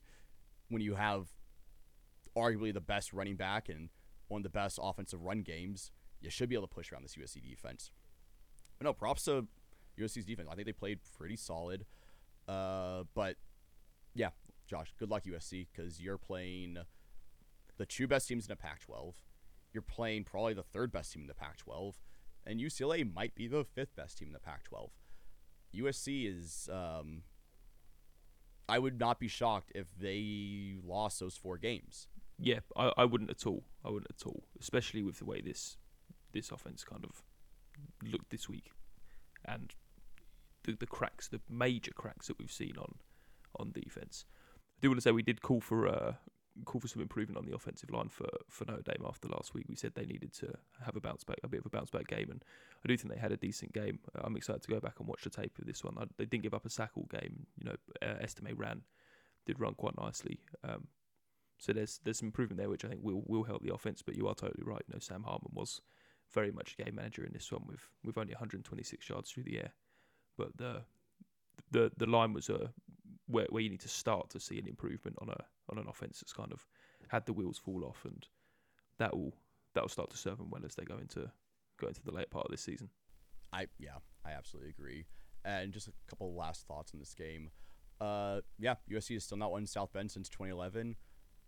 when 0.70 0.82
you 0.82 0.96
have 0.96 1.28
arguably 2.38 2.74
the 2.74 2.82
best 2.82 3.14
running 3.14 3.36
back 3.36 3.70
and 3.70 3.90
one 4.28 4.40
of 4.40 4.44
the 4.44 4.50
best 4.50 4.80
offensive 4.82 5.24
run 5.24 5.42
games, 5.42 5.92
you 6.22 6.30
should 6.30 6.50
be 6.50 6.56
able 6.56 6.68
to 6.68 6.74
push 6.74 6.92
around 6.92 7.04
this 7.04 7.16
USC 7.16 7.42
defense. 7.42 7.92
But 8.78 8.86
no, 8.86 8.94
props 8.94 9.26
to 9.26 9.48
USC's 10.00 10.26
defense. 10.26 10.48
I 10.52 10.56
think 10.56 10.66
they 10.66 10.74
played 10.74 11.00
pretty 11.18 11.36
solid. 11.36 11.86
Uh, 12.48 13.04
but 13.14 13.36
yeah, 14.14 14.30
Josh, 14.68 14.94
good 14.98 15.10
luck 15.10 15.24
USC 15.24 15.68
because 15.72 16.02
you're 16.02 16.18
playing 16.18 16.78
the 17.78 17.86
two 17.86 18.08
best 18.08 18.28
teams 18.28 18.46
in 18.46 18.50
the 18.50 18.56
Pac-12. 18.56 19.14
You're 19.74 19.82
playing 19.82 20.24
probably 20.24 20.54
the 20.54 20.64
third 20.64 20.92
best 20.92 21.14
team 21.14 21.24
in 21.24 21.28
the 21.28 21.34
Pac-12, 21.34 21.94
and 22.46 22.60
UCLA 22.60 23.12
might 23.14 23.36
be 23.36 23.48
the 23.48 23.64
fifth 23.64 23.96
best 23.96 24.18
team 24.18 24.30
in 24.30 24.34
the 24.34 24.40
Pac-12. 24.40 24.90
USC 25.76 26.28
is. 26.28 26.70
Um, 26.72 27.24
I 28.68 28.78
would 28.78 29.00
not 29.00 29.20
be 29.20 29.28
shocked 29.28 29.72
if 29.74 29.88
they 30.00 30.76
lost 30.84 31.20
those 31.20 31.36
four 31.36 31.58
games. 31.58 32.08
Yeah, 32.38 32.60
I, 32.78 32.92
I 32.98 33.06
wouldn't 33.06 33.32
at 33.32 33.46
all. 33.46 33.64
I 33.84 33.90
wouldn't 33.90 34.12
at 34.12 34.26
all, 34.26 34.44
especially 34.60 35.04
with 35.04 35.20
the 35.20 35.26
way 35.26 35.42
this 35.42 35.78
this 36.32 36.52
offense 36.52 36.84
kind 36.84 37.04
of 37.04 37.24
looked 38.04 38.30
this 38.30 38.48
week, 38.48 38.72
and 39.44 39.74
the 40.64 40.74
the 40.74 40.88
cracks, 40.88 41.28
the 41.28 41.42
major 41.50 41.92
cracks 41.92 42.28
that 42.28 42.40
we've 42.40 42.52
seen 42.52 42.76
on 42.78 42.96
on 43.58 43.72
defense. 43.72 44.26
I 44.56 44.80
do 44.82 44.90
want 44.90 44.98
to 44.98 45.02
say 45.02 45.12
we 45.12 45.24
did 45.24 45.42
call 45.42 45.60
for 45.60 45.88
uh, 45.88 46.14
call 46.66 46.82
for 46.82 46.88
some 46.88 47.02
improvement 47.02 47.38
on 47.38 47.46
the 47.46 47.56
offensive 47.56 47.90
line 47.92 48.10
for, 48.10 48.28
for 48.50 48.66
Notre 48.66 48.82
Dame 48.84 49.06
after 49.08 49.28
last 49.28 49.54
week. 49.54 49.66
We 49.68 49.76
said 49.76 49.94
they 49.96 50.06
needed 50.06 50.34
to 50.36 50.54
have 50.84 50.96
a 50.96 51.02
bounce 51.02 51.24
back, 51.24 51.38
a 51.44 51.48
bit 51.48 51.62
of 51.62 51.66
a 51.66 51.70
bounce 51.70 51.90
back 51.90 52.08
game, 52.08 52.30
and 52.30 52.44
I 52.84 52.88
do 52.88 52.98
think 52.98 53.14
they 53.14 53.20
had 53.20 53.32
a 53.32 53.38
decent 53.38 53.74
game. 53.74 54.00
Uh, 54.16 54.22
I'm 54.24 54.36
excited 54.36 54.64
to 54.64 54.70
go 54.72 54.80
back 54.80 55.00
and 55.00 55.08
watch 55.08 55.24
the 55.24 55.30
tape 55.30 55.58
of 55.60 55.66
this 55.66 55.84
one. 55.84 55.96
I, 55.98 56.06
they 56.18 56.26
didn't 56.26 56.44
give 56.44 56.54
up 56.54 56.66
a 56.66 56.70
sack 56.70 56.92
all 56.96 57.08
game. 57.10 57.46
You 57.58 57.70
know, 57.70 57.76
uh, 58.02 58.16
Estime 58.22 58.56
ran, 58.56 58.82
did 59.46 59.60
run 59.60 59.74
quite 59.74 59.98
nicely. 59.98 60.40
Um, 60.64 60.88
so 61.58 61.74
there's 61.74 62.00
there's 62.04 62.20
some 62.20 62.28
improvement 62.28 62.58
there, 62.58 62.70
which 62.70 62.86
I 62.86 62.90
think 62.90 63.02
will 63.04 63.24
will 63.26 63.44
help 63.44 63.64
the 63.64 63.74
offense. 63.74 64.02
But 64.02 64.16
you 64.16 64.28
are 64.28 64.36
totally 64.36 64.64
right. 64.64 64.82
You 64.88 64.94
know, 64.94 65.00
Sam 65.00 65.24
Hartman 65.24 65.52
was 65.54 65.82
very 66.34 66.52
much 66.52 66.76
a 66.78 66.84
game 66.84 66.96
manager 66.96 67.24
in 67.24 67.34
this 67.34 67.52
one 67.52 67.64
with 67.68 67.88
with 68.04 68.18
only 68.18 68.34
126 68.34 69.10
yards 69.10 69.32
through 69.32 69.44
the 69.44 69.58
air, 69.58 69.74
but 70.38 70.58
the 70.58 70.84
the 71.72 71.92
the 71.98 72.06
line 72.06 72.34
was 72.34 72.50
a 72.50 72.72
where 73.30 73.46
where 73.50 73.62
you 73.62 73.70
need 73.70 73.80
to 73.82 73.90
start 73.90 74.30
to 74.32 74.40
see 74.40 74.60
an 74.60 74.68
improvement 74.68 75.16
on 75.22 75.30
a 75.30 75.38
on 75.70 75.78
an 75.78 75.88
offense 75.88 76.20
that's 76.20 76.34
kind 76.34 76.52
of 76.52 76.66
had 77.08 77.26
the 77.26 77.34
wheels 77.34 77.58
fall 77.58 77.86
off, 77.86 78.04
and 78.06 78.28
that 78.98 79.16
will 79.16 79.34
that 79.74 79.84
will 79.84 79.90
start 79.90 80.10
to 80.10 80.18
serve 80.18 80.38
them 80.38 80.50
well 80.50 80.66
as 80.66 80.76
they 80.76 80.84
go 80.84 80.98
into 80.98 81.32
go 81.80 81.88
into 81.88 82.02
the 82.04 82.12
late 82.12 82.30
part 82.30 82.46
of 82.46 82.52
this 82.52 82.62
season. 82.62 82.90
I 83.54 83.68
yeah, 83.78 83.98
I 84.26 84.32
absolutely 84.32 84.72
agree. 84.72 85.06
And 85.46 85.72
just 85.72 85.88
a 85.88 85.94
couple 86.10 86.34
last 86.34 86.68
thoughts 86.68 86.92
on 86.94 87.00
this 87.00 87.14
game. 87.14 87.52
Uh, 88.02 88.42
yeah, 88.58 88.76
USC 88.92 89.14
has 89.14 89.24
still 89.24 89.38
not 89.38 89.52
won 89.52 89.66
South 89.66 89.94
Bend 89.94 90.12
since 90.12 90.30
2011. 90.30 90.96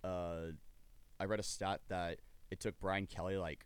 Uh, 0.03 0.51
I 1.19 1.25
read 1.25 1.39
a 1.39 1.43
stat 1.43 1.81
that 1.89 2.19
it 2.49 2.59
took 2.59 2.79
Brian 2.79 3.05
Kelly 3.05 3.37
like 3.37 3.65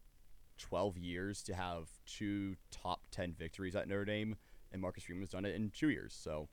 12 0.58 0.97
years 0.97 1.43
to 1.43 1.54
have 1.54 1.89
two 2.06 2.56
top 2.71 3.08
10 3.12 3.34
victories 3.38 3.75
at 3.75 3.88
Notre 3.88 4.06
Dame, 4.06 4.36
and 4.71 4.82
Marcus 4.82 5.04
Freeman's 5.04 5.30
done 5.30 5.45
it 5.45 5.56
in 5.56 5.69
two 5.69 5.89
years. 5.89 6.15
So, 6.19 6.47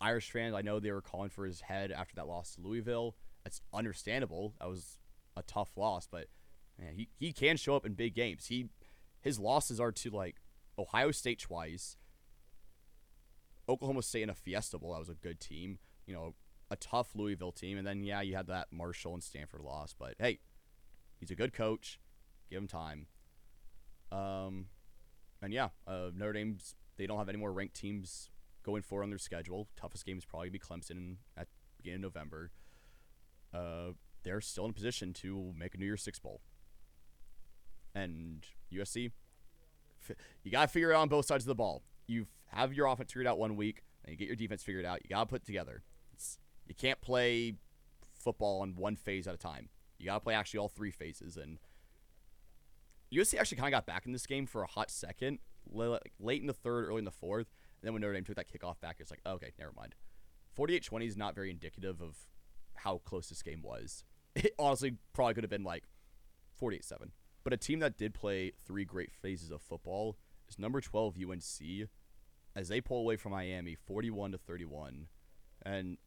Irish 0.00 0.30
fans, 0.30 0.54
I 0.54 0.62
know 0.62 0.80
they 0.80 0.92
were 0.92 1.02
calling 1.02 1.30
for 1.30 1.44
his 1.44 1.60
head 1.60 1.92
after 1.92 2.14
that 2.16 2.26
loss 2.26 2.54
to 2.54 2.60
Louisville. 2.60 3.16
That's 3.44 3.60
understandable. 3.72 4.54
That 4.60 4.68
was 4.68 4.98
a 5.36 5.42
tough 5.42 5.76
loss, 5.76 6.06
but 6.10 6.26
man, 6.78 6.94
he, 6.94 7.08
he 7.18 7.32
can 7.32 7.56
show 7.56 7.76
up 7.76 7.86
in 7.86 7.94
big 7.94 8.14
games. 8.14 8.46
He 8.46 8.68
his 9.20 9.38
losses 9.38 9.78
are 9.78 9.92
to 9.92 10.10
like 10.10 10.36
Ohio 10.78 11.10
State 11.10 11.40
twice, 11.40 11.96
Oklahoma 13.68 14.02
State 14.02 14.22
in 14.22 14.30
a 14.30 14.34
Fiesta 14.34 14.78
Bowl. 14.78 14.92
That 14.92 15.00
was 15.00 15.08
a 15.10 15.14
good 15.14 15.40
team. 15.40 15.78
You 16.06 16.14
know, 16.14 16.34
a 16.70 16.76
tough 16.76 17.14
Louisville 17.14 17.52
team, 17.52 17.76
and 17.78 17.86
then 17.86 18.02
yeah, 18.02 18.22
you 18.22 18.34
had 18.34 18.46
that 18.46 18.68
Marshall 18.72 19.14
and 19.14 19.22
Stanford 19.22 19.60
loss. 19.60 19.94
But 19.98 20.14
hey, 20.18 20.40
He's 21.20 21.30
a 21.30 21.36
good 21.36 21.52
coach. 21.52 22.00
Give 22.48 22.58
him 22.58 22.66
time. 22.66 23.06
Um, 24.10 24.66
and 25.42 25.52
yeah, 25.52 25.68
uh, 25.86 26.10
Notre 26.14 26.32
Dame's 26.32 26.74
they 26.96 27.06
don't 27.06 27.18
have 27.18 27.28
any 27.28 27.38
more 27.38 27.52
ranked 27.52 27.76
teams 27.76 28.30
going 28.62 28.82
forward 28.82 29.04
on 29.04 29.10
their 29.10 29.18
schedule. 29.18 29.68
Toughest 29.76 30.04
game 30.04 30.18
is 30.18 30.24
probably 30.24 30.50
be 30.50 30.58
Clemson 30.58 31.16
at 31.36 31.48
beginning 31.76 32.04
of 32.04 32.14
November. 32.14 32.50
Uh, 33.52 33.92
they're 34.22 34.40
still 34.40 34.64
in 34.64 34.70
a 34.70 34.74
position 34.74 35.12
to 35.14 35.52
make 35.56 35.74
a 35.74 35.78
New 35.78 35.86
Year's 35.86 36.02
Six 36.02 36.18
bowl. 36.18 36.40
And 37.94 38.44
USC, 38.72 39.10
you 40.42 40.50
gotta 40.50 40.68
figure 40.68 40.92
it 40.92 40.94
out 40.94 41.02
on 41.02 41.08
both 41.08 41.26
sides 41.26 41.44
of 41.44 41.48
the 41.48 41.54
ball. 41.54 41.82
You 42.06 42.26
have 42.52 42.72
your 42.72 42.86
offense 42.86 43.12
figured 43.12 43.26
out 43.26 43.38
one 43.38 43.56
week, 43.56 43.82
and 44.04 44.12
you 44.12 44.18
get 44.18 44.26
your 44.26 44.36
defense 44.36 44.62
figured 44.62 44.84
out. 44.84 45.00
You 45.02 45.08
gotta 45.08 45.26
put 45.26 45.42
it 45.42 45.46
together. 45.46 45.82
It's, 46.12 46.38
you 46.66 46.74
can't 46.74 47.00
play 47.00 47.54
football 48.14 48.60
on 48.60 48.76
one 48.76 48.96
phase 48.96 49.26
at 49.26 49.34
a 49.34 49.38
time. 49.38 49.68
You 49.98 50.06
gotta 50.06 50.20
play 50.20 50.34
actually 50.34 50.58
all 50.58 50.68
three 50.68 50.90
phases. 50.90 51.36
And 51.36 51.58
USC 53.12 53.38
actually 53.38 53.56
kind 53.56 53.74
of 53.74 53.78
got 53.78 53.86
back 53.86 54.06
in 54.06 54.12
this 54.12 54.26
game 54.26 54.46
for 54.46 54.62
a 54.62 54.66
hot 54.66 54.90
second, 54.90 55.38
late 55.68 56.40
in 56.40 56.46
the 56.46 56.52
third, 56.52 56.88
early 56.88 56.98
in 56.98 57.04
the 57.04 57.10
fourth. 57.10 57.48
Then 57.82 57.92
when 57.92 58.02
Notre 58.02 58.14
Dame 58.14 58.24
took 58.24 58.36
that 58.36 58.50
kickoff 58.50 58.80
back, 58.80 58.96
it's 58.98 59.10
like, 59.10 59.20
okay, 59.26 59.52
never 59.58 59.72
mind. 59.76 59.94
48-20 60.58 61.06
is 61.06 61.16
not 61.16 61.34
very 61.34 61.50
indicative 61.50 62.00
of 62.00 62.16
how 62.74 62.98
close 63.04 63.28
this 63.28 63.42
game 63.42 63.62
was. 63.62 64.04
It 64.36 64.54
honestly 64.60 64.94
probably 65.12 65.34
could 65.34 65.42
have 65.42 65.50
been 65.50 65.64
like 65.64 65.82
48-7. 66.62 67.10
But 67.42 67.52
a 67.52 67.56
team 67.56 67.80
that 67.80 67.98
did 67.98 68.14
play 68.14 68.52
three 68.64 68.84
great 68.84 69.10
phases 69.12 69.50
of 69.50 69.60
football 69.60 70.16
is 70.48 70.56
number 70.56 70.80
12 70.80 71.16
UNC 71.28 71.88
as 72.54 72.68
they 72.68 72.80
pull 72.80 72.98
away 72.98 73.16
from 73.16 73.32
Miami 73.32 73.74
41 73.74 74.32
to 74.32 74.38
31. 74.38 75.06
And 75.62 75.98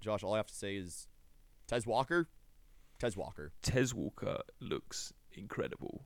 Josh, 0.00 0.22
all 0.22 0.34
I 0.34 0.36
have 0.36 0.46
to 0.46 0.54
say 0.54 0.76
is 0.76 1.08
Tez 1.66 1.84
Walker, 1.84 2.28
Tez 2.98 3.16
Walker. 3.16 3.52
Tez 3.62 3.92
Walker 3.92 4.42
looks 4.60 5.12
incredible. 5.32 6.04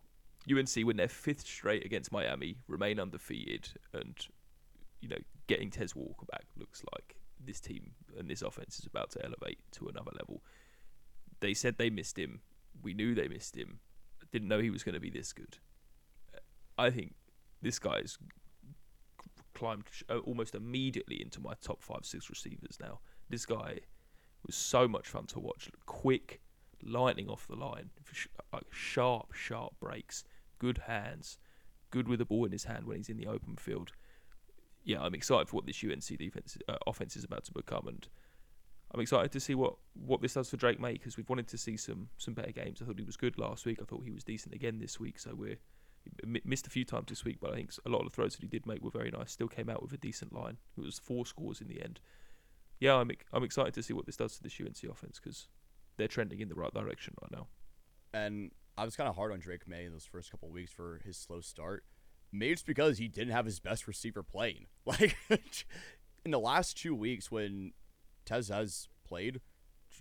UNC 0.51 0.75
win 0.77 0.97
their 0.97 1.09
fifth 1.09 1.47
straight 1.47 1.85
against 1.85 2.13
Miami, 2.13 2.57
remain 2.69 3.01
undefeated, 3.01 3.69
and 3.93 4.17
you 5.07 5.15
know 5.15 5.23
getting 5.47 5.71
Tez 5.71 5.95
Walker 5.95 6.27
back 6.27 6.47
looks 6.59 6.83
like 6.93 7.17
this 7.39 7.61
team 7.61 7.93
and 8.19 8.29
this 8.29 8.43
offense 8.43 8.81
is 8.81 8.87
about 8.87 9.11
to 9.11 9.25
elevate 9.25 9.59
to 9.73 9.89
another 9.89 10.11
level. 10.19 10.43
They 11.41 11.55
said 11.55 11.77
they 11.79 11.91
missed 11.91 12.19
him. 12.19 12.41
We 12.83 12.93
knew 12.93 13.15
they 13.15 13.29
missed 13.29 13.57
him. 13.57 13.79
Didn't 14.33 14.49
know 14.49 14.59
he 14.59 14.71
was 14.71 14.83
going 14.83 14.95
to 14.95 15.01
be 15.01 15.11
this 15.11 15.33
good. 15.33 15.59
I 16.77 16.91
think 16.91 17.15
this 17.63 17.79
guy's 17.79 18.19
climbed 19.55 19.85
uh, 20.11 20.19
almost 20.19 20.55
immediately 20.55 21.23
into 21.23 21.41
my 21.41 21.55
top 21.63 21.83
five, 21.83 22.01
six 22.03 22.29
receivers 22.29 22.79
now. 22.81 22.99
This 23.31 23.47
guy 23.47 23.79
was 24.45 24.57
so 24.57 24.89
much 24.89 25.07
fun 25.07 25.27
to 25.27 25.39
watch. 25.39 25.71
Quick, 25.87 26.41
lightning 26.83 27.29
off 27.29 27.47
the 27.47 27.55
line, 27.55 27.91
like 28.53 28.67
sharp, 28.73 29.33
sharp 29.33 29.75
breaks, 29.81 30.25
good 30.59 30.79
hands, 30.87 31.39
good 31.91 32.09
with 32.09 32.19
the 32.19 32.25
ball 32.25 32.45
in 32.45 32.53
his 32.53 32.65
hand 32.65 32.87
when 32.87 32.97
he's 32.97 33.09
in 33.09 33.17
the 33.17 33.27
open 33.29 33.57
field. 33.57 33.93
Yeah, 34.87 35.03
I'm 35.03 35.15
excited 35.15 35.49
for 35.49 35.57
what 35.57 35.67
this 35.67 35.85
UNC 35.85 36.17
defense 36.17 36.57
uh, 36.69 36.77
offense 36.87 37.17
is 37.17 37.25
about 37.25 37.45
to 37.47 37.53
become, 37.53 37.89
and 37.89 38.07
I'm 38.95 39.01
excited 39.01 39.33
to 39.33 39.41
see 39.41 39.55
what, 39.55 39.75
what 39.95 40.23
this 40.23 40.35
does 40.35 40.49
for 40.49 40.57
Drake 40.57 40.81
Maye 40.81 40.93
because 40.93 41.17
we've 41.17 41.29
wanted 41.29 41.49
to 41.49 41.59
see 41.59 41.77
some 41.77 42.09
some 42.19 42.35
better 42.35 42.53
games. 42.53 42.81
I 42.81 42.87
thought 42.87 42.99
he 42.99 43.05
was 43.05 43.17
good 43.17 43.37
last 43.37 43.67
week. 43.67 43.79
I 43.83 43.85
thought 43.85 44.05
he 44.05 44.13
was 44.13 44.23
decent 44.23 44.55
again 44.55 44.79
this 44.79 45.01
week. 45.01 45.19
So 45.19 45.35
we're 45.35 45.59
missed 46.25 46.69
a 46.69 46.71
few 46.71 46.85
times 46.85 47.07
this 47.09 47.25
week, 47.25 47.39
but 47.41 47.53
I 47.53 47.57
think 47.57 47.73
a 47.85 47.89
lot 47.89 47.99
of 47.99 48.05
the 48.05 48.11
throws 48.11 48.37
that 48.37 48.43
he 48.43 48.47
did 48.47 48.65
make 48.65 48.81
were 48.81 48.91
very 48.91 49.11
nice. 49.11 49.33
Still 49.33 49.49
came 49.49 49.69
out 49.69 49.83
with 49.83 49.93
a 49.93 49.97
decent 49.97 50.33
line. 50.33 50.57
It 50.79 50.85
was 50.85 51.01
four 51.01 51.27
scores 51.27 51.61
in 51.61 51.67
the 51.67 51.83
end. 51.83 52.01
Yeah, 52.79 52.95
I'm 52.95 53.11
I'm 53.33 53.43
excited 53.43 53.75
to 53.75 53.83
see 53.83 53.93
what 53.93 54.07
this 54.07 54.17
does 54.17 54.37
to 54.37 54.43
this 54.43 54.61
UNC 54.61 54.91
offense 54.91 55.19
because 55.23 55.49
they're 55.97 56.07
trending 56.07 56.41
in 56.41 56.49
the 56.49 56.55
right 56.55 56.73
direction 56.73 57.15
right 57.21 57.33
now. 57.33 57.49
And 58.15 58.53
I 58.79 58.85
was 58.85 58.97
kind 58.97 59.09
of 59.09 59.17
hard 59.17 59.33
on 59.33 59.41
Drake 59.41 59.67
Maye 59.67 59.87
in 59.87 59.93
those 59.93 60.07
first 60.07 60.31
couple 60.31 60.49
weeks 60.49 60.71
for 60.71 61.01
his 61.05 61.17
slow 61.17 61.41
start. 61.41 61.85
Maybe 62.39 62.53
it's 62.53 62.63
because 62.63 62.99
he 62.99 63.09
didn't 63.09 63.33
have 63.33 63.45
his 63.47 63.61
best 63.61 63.87
receiver 63.87 64.23
playing. 64.23 64.67
Like 64.87 65.17
in 66.25 66.31
the 66.31 66.39
last 66.39 66.77
two 66.77 66.95
weeks 66.95 67.31
when 67.31 67.73
Tez 68.25 68.49
has 68.49 68.89
played, 69.07 69.41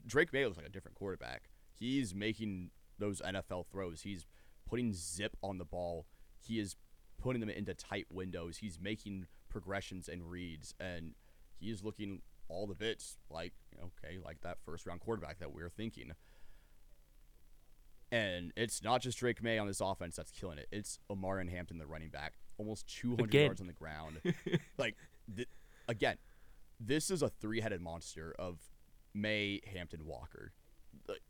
Drake 0.05 0.31
Maye 0.33 0.45
looks 0.45 0.57
like 0.57 0.65
a 0.65 0.71
different 0.71 0.95
quarterback. 0.95 1.49
He's 1.73 2.13
making 2.15 2.71
those 2.99 3.21
NFL 3.21 3.67
throws. 3.67 4.01
He's 4.01 4.25
putting 4.67 4.93
zip 4.93 5.37
on 5.41 5.57
the 5.57 5.65
ball. 5.65 6.05
He 6.39 6.59
is 6.59 6.75
putting 7.17 7.39
them 7.39 7.49
into 7.49 7.73
tight 7.73 8.07
windows. 8.11 8.57
He's 8.57 8.79
making 8.79 9.27
progressions 9.49 10.07
and 10.07 10.29
reads, 10.29 10.73
and 10.79 11.13
he 11.59 11.71
is 11.71 11.83
looking 11.83 12.21
all 12.47 12.67
the 12.67 12.75
bits 12.75 13.17
like 13.29 13.53
okay, 13.79 14.17
like 14.23 14.41
that 14.41 14.57
first 14.65 14.85
round 14.85 14.99
quarterback 14.99 15.39
that 15.39 15.53
we 15.53 15.61
were 15.61 15.69
thinking. 15.69 16.11
And 18.15 18.53
it's 18.55 18.81
not 18.81 19.01
just 19.01 19.17
Drake 19.17 19.43
Maye 19.43 19.57
on 19.57 19.67
this 19.67 19.81
offense 19.81 20.15
that's 20.15 20.31
killing 20.31 20.57
it. 20.57 20.67
It's 20.71 20.99
Omarion 21.11 21.49
Hampton, 21.49 21.79
the 21.79 21.85
running 21.85 22.07
back, 22.07 22.35
almost 22.57 22.87
200 22.87 23.25
Again. 23.25 23.45
yards 23.45 23.59
on 23.59 23.67
the 23.67 23.73
ground. 23.73 24.21
like, 24.77 24.95
th- 25.35 25.49
again, 25.89 26.15
this 26.79 27.11
is 27.11 27.21
a 27.21 27.27
three-headed 27.27 27.81
monster 27.81 28.33
of 28.39 28.59
Maye, 29.13 29.59
Hampton, 29.73 30.05
Walker. 30.05 30.53
Like, 31.09 31.23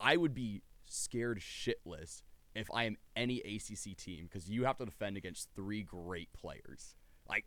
I 0.00 0.16
would 0.16 0.34
be 0.34 0.62
scared 0.86 1.38
shitless 1.38 2.22
if 2.56 2.68
I 2.74 2.84
am 2.84 2.96
any 3.14 3.38
ACC 3.38 3.96
team 3.96 4.24
because 4.28 4.50
you 4.50 4.64
have 4.64 4.76
to 4.78 4.84
defend 4.84 5.16
against 5.16 5.50
three 5.54 5.84
great 5.84 6.32
players. 6.32 6.96
Like 7.28 7.46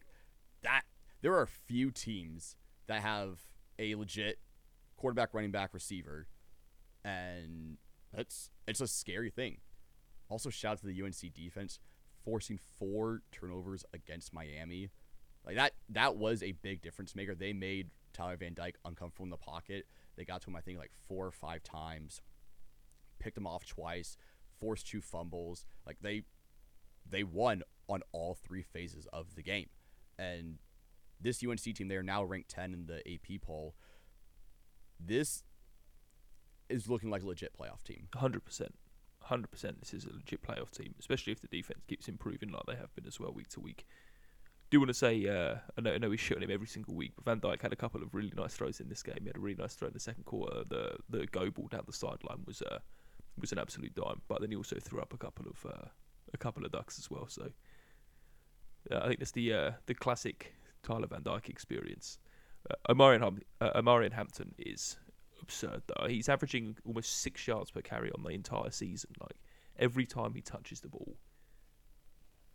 that, 0.63 0.84
there 1.21 1.36
are 1.36 1.45
few 1.45 1.91
teams 1.91 2.56
that 2.88 3.02
have 3.02 3.39
a 3.80 3.95
legit 3.95 4.39
quarterback, 4.95 5.34
running 5.34 5.52
back, 5.52 5.73
receiver, 5.73 6.28
and 7.04 7.78
that's 8.13 8.50
it's 8.67 8.82
a 8.82 8.88
scary 8.88 9.30
thing. 9.30 9.58
Also, 10.30 10.50
shout 10.50 10.74
out 10.74 10.80
to 10.80 10.88
the 10.88 11.02
UNC 11.02 11.34
defense 11.34 11.80
forcing 12.24 12.60
four 12.78 13.22
turnovers 13.32 13.86
against 13.93 14.34
Miami. 14.34 14.89
Like 15.46 15.56
that, 15.56 15.74
that 15.89 16.17
was 16.17 16.43
a 16.43 16.52
big 16.52 16.82
difference 16.82 17.15
maker. 17.15 17.34
They 17.34 17.54
made 17.54 17.89
Tyler 18.13 18.36
Van 18.36 18.54
Dyke 18.54 18.78
uncomfortable 18.84 19.26
in 19.26 19.30
the 19.30 19.38
pocket. 19.38 19.86
They 20.17 20.26
got 20.26 20.41
to 20.41 20.50
him, 20.50 20.56
I 20.58 20.62
think, 20.62 20.78
like 20.78 20.91
four 21.08 21.26
or 21.26 21.32
five 21.32 21.63
times. 21.63 22.22
Picked 23.20 23.38
him 23.38 23.48
off 23.48 23.65
twice. 23.65 24.17
Forced 24.60 24.88
two 24.88 25.00
fumbles. 25.00 25.65
Like 25.86 25.98
they, 26.02 26.24
they 27.10 27.24
won 27.24 27.63
on 27.88 28.02
all 28.12 28.36
three 28.36 28.63
phases 28.63 29.08
of 29.13 29.36
the 29.36 29.43
game. 29.43 29.67
And 30.20 30.58
this 31.22 31.41
UNC 31.41 31.62
team, 31.62 31.88
they 31.88 31.96
are 31.96 32.04
now 32.04 32.24
ranked 32.24 32.50
10 32.50 32.74
in 32.74 32.86
the 32.88 32.98
AP 33.10 33.41
poll. 33.41 33.76
This 35.00 35.43
is 36.69 36.89
looking 36.89 37.10
like 37.10 37.23
a 37.23 37.27
legit 37.27 37.53
playoff 37.58 37.84
team. 37.84 38.08
Hundred 38.15 38.45
percent, 38.45 38.75
hundred 39.21 39.51
percent. 39.51 39.80
This 39.80 39.93
is 39.93 40.06
a 40.06 40.13
legit 40.13 40.41
playoff 40.41 40.71
team, 40.71 40.95
especially 40.99 41.34
if 41.34 41.41
the 41.41 41.47
defense 41.47 41.84
keeps 41.88 42.08
improving 42.08 42.49
like 42.49 42.63
they 42.67 42.75
have 42.75 42.93
been 42.95 43.06
as 43.06 43.19
well 43.19 43.32
week 43.32 43.49
to 43.49 43.60
week. 43.60 43.86
Do 44.69 44.80
want 44.80 44.89
to 44.89 44.93
say 44.93 45.25
uh, 45.27 45.56
I 45.77 45.82
know 45.82 45.93
I 45.93 45.97
know 45.97 46.10
we 46.10 46.17
shit 46.17 46.38
on 46.38 46.43
him 46.43 46.51
every 46.51 46.67
single 46.67 46.93
week, 46.93 47.13
but 47.15 47.25
Van 47.25 47.39
Dyke 47.39 47.62
had 47.62 47.73
a 47.73 47.77
couple 47.77 48.03
of 48.03 48.13
really 48.13 48.34
nice 48.36 48.53
throws 48.56 48.80
in 48.80 48.89
this 48.89 49.01
game. 49.01 49.17
He 49.21 49.27
had 49.27 49.38
a 49.38 49.39
really 49.39 49.58
nice 49.60 49.75
throw 49.75 49.88
in 49.88 49.93
the 49.93 49.99
second 49.99 50.25
quarter. 50.25 50.63
The 50.67 50.97
the 51.10 51.25
go 51.27 51.49
ball 51.49 51.67
down 51.67 51.84
the 51.86 51.93
sideline 51.93 52.43
was 52.45 52.62
uh, 52.62 52.80
was 53.39 53.51
an 53.51 53.60
absolute 53.60 53.95
dime, 53.95 54.21
but 54.27 54.41
then 54.41 54.49
he 54.49 54.58
also 54.58 54.77
threw 54.82 54.99
up 54.99 55.13
a 55.13 55.17
couple 55.17 55.45
of 55.47 55.65
uh, 55.65 55.88
a 56.34 56.38
couple 56.38 56.65
of 56.65 56.71
ducks 56.71 56.99
as 56.99 57.10
well. 57.10 57.27
So 57.27 57.49
I 58.91 59.08
think 59.08 59.19
that's 59.19 59.32
the 59.32 59.53
uh, 59.53 59.71
the 59.86 59.93
classic 59.93 60.53
Tyler 60.84 61.08
Van 61.08 61.23
Dyke 61.23 61.49
experience. 61.49 62.19
Uh, 62.69 62.93
Omarion, 62.93 63.19
Hum- 63.21 63.41
uh, 63.62 63.82
Omarion 63.82 64.12
Hampton 64.12 64.53
is 64.58 64.97
absurd 65.41 65.84
though. 65.88 66.08
He's 66.08 66.30
averaging 66.30 66.78
almost 66.86 67.21
six 67.21 67.47
yards 67.47 67.71
per 67.71 67.82
carry 67.82 68.12
on 68.12 68.23
the 68.23 68.30
entire 68.30 68.71
season. 68.71 69.12
Like 69.19 69.38
every 69.78 70.06
time 70.06 70.34
he 70.34 70.41
touches 70.41 70.82
the 70.82 70.89
ball, 70.89 71.17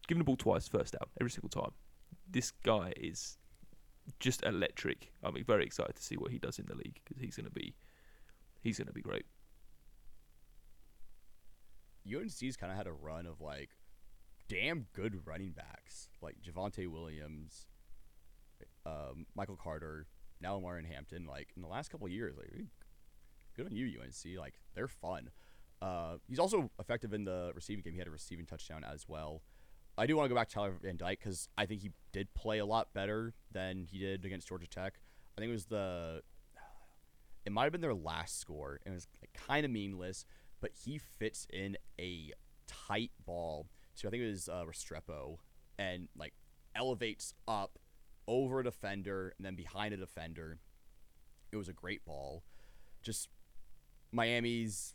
giving 0.08 0.20
the 0.20 0.24
ball 0.24 0.36
twice, 0.36 0.68
first 0.68 0.94
down 0.94 1.08
every 1.20 1.30
single 1.30 1.50
time. 1.50 1.72
This 2.30 2.52
guy 2.64 2.92
is 2.96 3.38
just 4.20 4.42
electric. 4.44 5.12
I'm 5.22 5.42
very 5.44 5.64
excited 5.64 5.96
to 5.96 6.02
see 6.02 6.16
what 6.16 6.30
he 6.30 6.38
does 6.38 6.58
in 6.58 6.66
the 6.66 6.74
league 6.74 7.00
because 7.04 7.20
he's 7.22 7.36
gonna 7.36 7.50
be 7.50 7.74
he's 8.62 8.78
gonna 8.78 8.92
be 8.92 9.02
great. 9.02 9.26
UNC's 12.06 12.56
kind 12.56 12.72
of 12.72 12.76
had 12.76 12.86
a 12.86 12.92
run 12.92 13.26
of 13.26 13.40
like 13.40 13.70
damn 14.48 14.86
good 14.92 15.26
running 15.26 15.52
backs, 15.52 16.08
like 16.20 16.36
Javonte 16.42 16.88
Williams, 16.88 17.66
um, 18.84 19.26
Michael 19.34 19.56
Carter, 19.56 20.06
now 20.42 20.58
Martin 20.58 20.84
Hampton. 20.90 21.26
Like 21.26 21.48
in 21.56 21.62
the 21.62 21.68
last 21.68 21.90
couple 21.90 22.08
years, 22.08 22.36
like 22.36 22.50
good 23.56 23.66
on 23.66 23.74
you, 23.74 23.86
UNC. 24.00 24.38
Like 24.38 24.54
they're 24.74 24.88
fun. 24.88 25.30
Uh, 25.80 26.16
he's 26.28 26.38
also 26.38 26.70
effective 26.78 27.12
in 27.12 27.24
the 27.24 27.52
receiving 27.54 27.82
game. 27.82 27.94
He 27.94 27.98
had 27.98 28.08
a 28.08 28.12
receiving 28.12 28.46
touchdown 28.46 28.84
as 28.84 29.08
well. 29.08 29.42
I 29.98 30.06
do 30.06 30.16
want 30.16 30.26
to 30.26 30.28
go 30.28 30.34
back 30.34 30.48
to 30.48 30.54
Tyler 30.54 30.76
Van 30.80 30.96
Dyke 30.96 31.18
because 31.18 31.48
I 31.58 31.66
think 31.66 31.82
he 31.82 31.90
did 32.12 32.32
play 32.34 32.58
a 32.58 32.66
lot 32.66 32.94
better 32.94 33.34
than 33.50 33.86
he 33.90 33.98
did 33.98 34.24
against 34.24 34.48
Georgia 34.48 34.66
Tech. 34.66 35.00
I 35.36 35.40
think 35.40 35.50
it 35.50 35.52
was 35.52 35.66
the, 35.66 36.22
it 37.44 37.52
might 37.52 37.64
have 37.64 37.72
been 37.72 37.80
their 37.80 37.94
last 37.94 38.40
score. 38.40 38.80
It 38.86 38.90
was 38.90 39.06
kind 39.34 39.64
of 39.66 39.70
meaningless, 39.70 40.24
but 40.60 40.70
he 40.84 40.98
fits 40.98 41.46
in 41.52 41.76
a 42.00 42.32
tight 42.66 43.10
ball 43.26 43.66
to 43.96 44.08
I 44.08 44.10
think 44.10 44.22
it 44.22 44.30
was 44.30 44.48
uh, 44.48 44.64
Restrepo 44.64 45.38
and 45.78 46.08
like 46.16 46.32
elevates 46.74 47.34
up 47.46 47.78
over 48.26 48.60
a 48.60 48.64
defender 48.64 49.34
and 49.36 49.46
then 49.46 49.54
behind 49.54 49.94
a 49.94 49.96
defender. 49.96 50.58
It 51.50 51.56
was 51.56 51.68
a 51.68 51.72
great 51.72 52.04
ball. 52.04 52.44
Just 53.02 53.28
Miami's, 54.10 54.94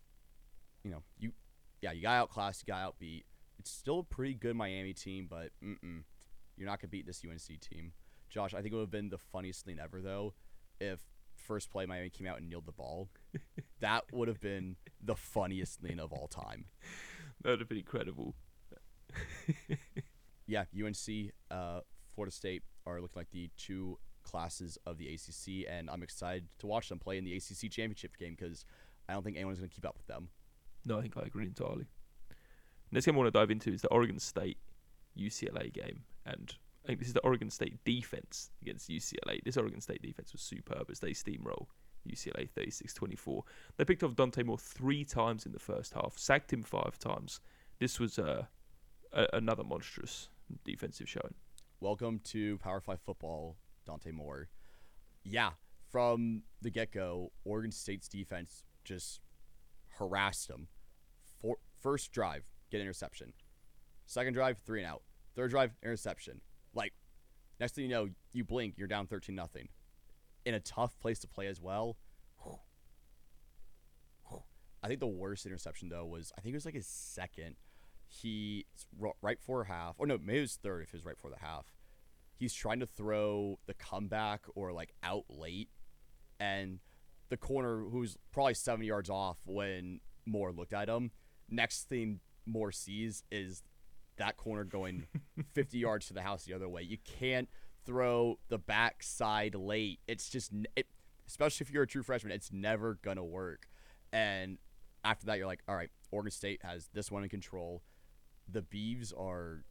you 0.84 0.92
know, 0.92 1.04
you 1.20 1.32
yeah, 1.82 1.92
you 1.92 2.02
got 2.02 2.16
outclassed, 2.16 2.64
you 2.66 2.74
got 2.74 2.94
outbeat. 2.94 3.24
It's 3.60 3.72
still 3.72 4.00
a 4.00 4.04
pretty 4.04 4.34
good 4.34 4.56
Miami 4.56 4.94
team, 4.94 5.28
but 5.30 5.52
mm-mm, 5.64 6.04
you're 6.56 6.68
not 6.68 6.82
gonna 6.82 6.90
beat 6.90 7.06
this 7.06 7.24
UNC 7.24 7.60
team. 7.60 7.94
Josh, 8.30 8.54
I 8.54 8.62
think 8.62 8.74
it 8.74 8.76
would 8.76 8.84
have 8.84 8.92
been 8.92 9.10
the 9.10 9.18
funniest 9.18 9.66
thing 9.66 9.78
ever 9.82 10.02
though, 10.02 10.34
if 10.80 11.00
first 11.36 11.72
play 11.72 11.86
Miami 11.86 12.10
came 12.10 12.28
out 12.28 12.40
and 12.40 12.50
kneeled 12.50 12.66
the 12.66 12.72
ball. 12.72 13.10
that 13.80 14.06
would 14.12 14.28
have 14.28 14.40
been 14.40 14.76
the 15.04 15.16
funniest 15.16 15.80
thing 15.80 16.00
of 16.00 16.12
all 16.12 16.28
time. 16.28 16.66
That 17.44 17.52
would 17.52 17.60
have 17.60 17.70
been 17.70 17.78
incredible. 17.78 18.36
yeah, 20.48 20.66
UNC, 20.76 21.32
uh, 21.52 21.82
Florida 22.14 22.32
State 22.34 22.64
are 22.88 23.02
looking 23.02 23.20
like 23.20 23.32
the 23.32 23.50
two 23.58 23.98
classes 24.24 24.78
of 24.86 24.98
the 24.98 25.08
ACC, 25.08 25.68
and 25.70 25.90
I'm 25.90 26.04
excited 26.04 26.48
to 26.60 26.68
watch 26.68 26.90
them 26.90 27.00
play 27.00 27.18
in 27.18 27.24
the 27.24 27.36
ACC 27.36 27.72
championship 27.72 28.18
game 28.18 28.36
because 28.38 28.66
I 29.08 29.14
don't 29.14 29.24
think 29.24 29.38
anyone's 29.38 29.60
going 29.60 29.70
to 29.70 29.76
keep 29.76 29.86
up 29.86 29.98
with 29.98 30.08
them. 30.08 30.30
No, 30.86 30.98
I 30.98 31.02
think 31.02 31.18
I 31.18 31.22
agree 31.22 31.46
entirely. 31.46 31.86
Next 32.92 33.06
game 33.06 33.16
I 33.16 33.18
want 33.20 33.28
to 33.28 33.40
dive 33.40 33.52
into 33.52 33.72
is 33.72 33.82
the 33.82 33.90
Oregon 33.90 34.20
State 34.20 34.58
UCLA 35.18 35.74
game, 35.74 36.04
and 36.26 36.54
I 36.84 36.88
think 36.88 37.00
this 37.00 37.10
is 37.10 37.14
the 37.14 37.22
Oregon 37.22 37.50
State 37.50 37.84
defense 37.84 38.52
against 38.62 38.90
UCLA. 38.90 39.44
This 39.44 39.58
Oregon 39.58 39.82
State 39.82 40.02
defense 40.02 40.32
was 40.32 40.42
superb 40.42 40.90
as 40.90 41.00
they 41.00 41.12
steamroll 41.12 41.68
UCLA 42.08 42.50
36-24. 42.58 43.42
They 43.76 43.86
picked 43.86 44.04
off 44.04 44.16
Dante 44.16 44.44
Moore 44.44 44.58
three 44.58 45.04
times 45.04 45.46
in 45.46 45.52
the 45.52 45.60
first 45.60 45.94
half, 45.94 46.18
sacked 46.18 46.54
him 46.54 46.64
five 46.64 46.98
times. 46.98 47.42
This 47.80 48.00
was 48.00 48.18
uh, 48.18 48.46
a, 49.12 49.28
another 49.34 49.64
monstrous 49.64 50.30
defensive 50.64 51.10
showing. 51.10 51.34
Welcome 51.80 52.22
to 52.26 52.58
Power 52.58 52.82
Five 52.82 53.02
football, 53.02 53.56
Dante 53.86 54.12
Moore. 54.12 54.50
Yeah, 55.24 55.52
from 55.92 56.42
the 56.62 56.72
get 56.72 56.92
go, 56.92 57.32
Oregon 57.46 57.72
State's 57.72 58.08
defense 58.08 58.64
just 58.84 59.22
harassed 59.90 60.48
them. 60.48 60.70
For, 61.40 61.58
first 61.80 62.12
drive, 62.12 62.46
get 62.72 62.82
interception. 62.82 63.34
Second 64.08 64.34
drive, 64.34 64.58
three 64.66 64.82
and 64.82 64.90
out. 64.90 65.04
Third 65.36 65.52
drive, 65.52 65.76
interception. 65.84 66.42
Like, 66.74 66.94
next 67.60 67.76
thing 67.76 67.84
you 67.84 67.92
know, 67.92 68.10
you 68.34 68.44
blink, 68.44 68.74
you're 68.78 68.88
down 68.88 69.06
13 69.06 69.36
nothing. 69.36 69.70
In 70.46 70.56
a 70.56 70.60
tough 70.60 71.00
place 71.00 71.20
to 71.20 71.28
play 71.28 71.46
as 71.46 71.62
well. 71.62 71.98
I 74.84 74.88
think 74.88 75.00
the 75.00 75.08
worst 75.08 75.46
interception 75.46 75.90
though 75.90 76.06
was 76.06 76.32
I 76.38 76.42
think 76.42 76.54
it 76.54 76.58
was 76.58 76.66
like 76.66 76.76
his 76.76 76.88
second. 76.88 77.56
He 78.08 78.66
right 79.22 79.40
for 79.40 79.66
half, 79.66 79.96
or 80.00 80.08
no, 80.08 80.18
maybe 80.18 80.40
it 80.40 80.42
was 80.42 80.56
third 80.56 80.84
if 80.84 80.94
was 80.94 81.06
right 81.06 81.18
for 81.18 81.30
the 81.30 81.40
half. 81.40 81.74
He's 82.36 82.54
trying 82.54 82.80
to 82.80 82.86
throw 82.86 83.60
the 83.66 83.74
comeback 83.74 84.46
or 84.56 84.72
like 84.72 84.94
out 85.04 85.26
late, 85.30 85.70
and 86.40 86.80
the 87.30 87.38
corner 87.38 87.84
who's 87.90 88.18
probably 88.32 88.54
seven 88.54 88.86
yards 88.86 89.10
off 89.10 89.38
when 89.46 90.00
Moore 90.26 90.52
looked 90.52 90.74
at 90.74 90.90
him. 90.90 91.12
Next 91.50 91.90
thing 91.90 92.20
Moore 92.46 92.72
sees 92.72 93.24
is 93.32 93.64
that 94.18 94.38
corner 94.38 94.64
going 94.64 95.08
50 95.54 95.78
yards 95.78 96.08
to 96.08 96.14
the 96.14 96.22
house 96.22 96.46
the 96.46 96.54
other 96.54 96.70
way. 96.70 96.82
You 96.82 96.98
can't 97.04 97.50
throw 97.86 98.40
the 98.50 98.58
backside 98.58 99.56
late. 99.56 100.00
It's 100.08 100.30
just, 100.30 100.52
it, 100.76 100.88
especially 101.28 101.66
if 101.66 101.72
you're 101.72 101.84
a 101.84 101.88
true 101.88 102.04
freshman, 102.04 102.32
it's 102.32 102.52
never 102.52 103.00
going 103.02 103.18
to 103.18 103.24
work. 103.24 103.68
And 104.12 104.58
after 105.04 105.26
that, 105.28 105.38
you're 105.38 105.48
like, 105.48 105.64
all 105.68 105.76
right, 105.76 105.92
Oregon 106.12 106.32
State 106.32 106.62
has 106.64 106.90
this 106.94 107.12
one 107.12 107.24
in 107.24 107.30
control. 107.30 107.84
The 108.50 108.62
Beavs 108.62 109.14
are 109.18 109.64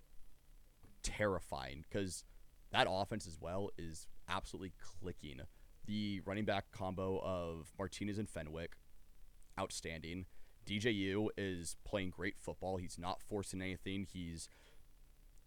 terrifying 1.03 1.85
because 1.89 2.25
that 2.73 2.87
offense 2.91 3.27
as 3.27 3.39
well 3.41 3.71
is 3.79 4.07
absolutely 4.29 4.73
clicking. 5.01 5.41
The 5.87 6.21
running 6.25 6.45
back 6.45 6.73
combo 6.73 7.21
of 7.23 7.73
Martinez 7.79 8.19
and 8.19 8.29
Fenwick, 8.29 8.77
outstanding. 9.59 10.27
DJU 10.67 11.29
is 11.39 11.77
playing 11.85 12.11
great 12.11 12.35
football. 12.39 12.77
He's 12.77 12.99
not 12.99 13.23
forcing 13.23 13.63
anything. 13.63 14.07
He's 14.13 14.49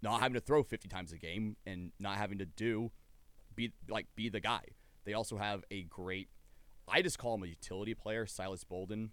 not 0.02 0.22
having 0.22 0.36
to 0.36 0.39
throw 0.39 0.63
50 0.63 0.88
times 0.88 1.12
a 1.12 1.18
game 1.18 1.58
and 1.65 1.92
not 2.00 2.18
having 2.18 2.38
to 2.38 2.46
do 2.46 2.92
be 3.56 3.74
like 3.89 4.08
be 4.15 4.30
the 4.30 4.39
guy. 4.39 4.62
They 5.06 5.13
also 5.13 5.38
have 5.38 5.63
a 5.70 5.84
great 5.84 6.30
I 6.88 7.02
just 7.02 7.20
call 7.20 7.36
him 7.36 7.44
a 7.44 7.48
utility 7.48 7.94
player, 7.94 8.26
Silas 8.26 8.63
Bolden. 8.63 9.12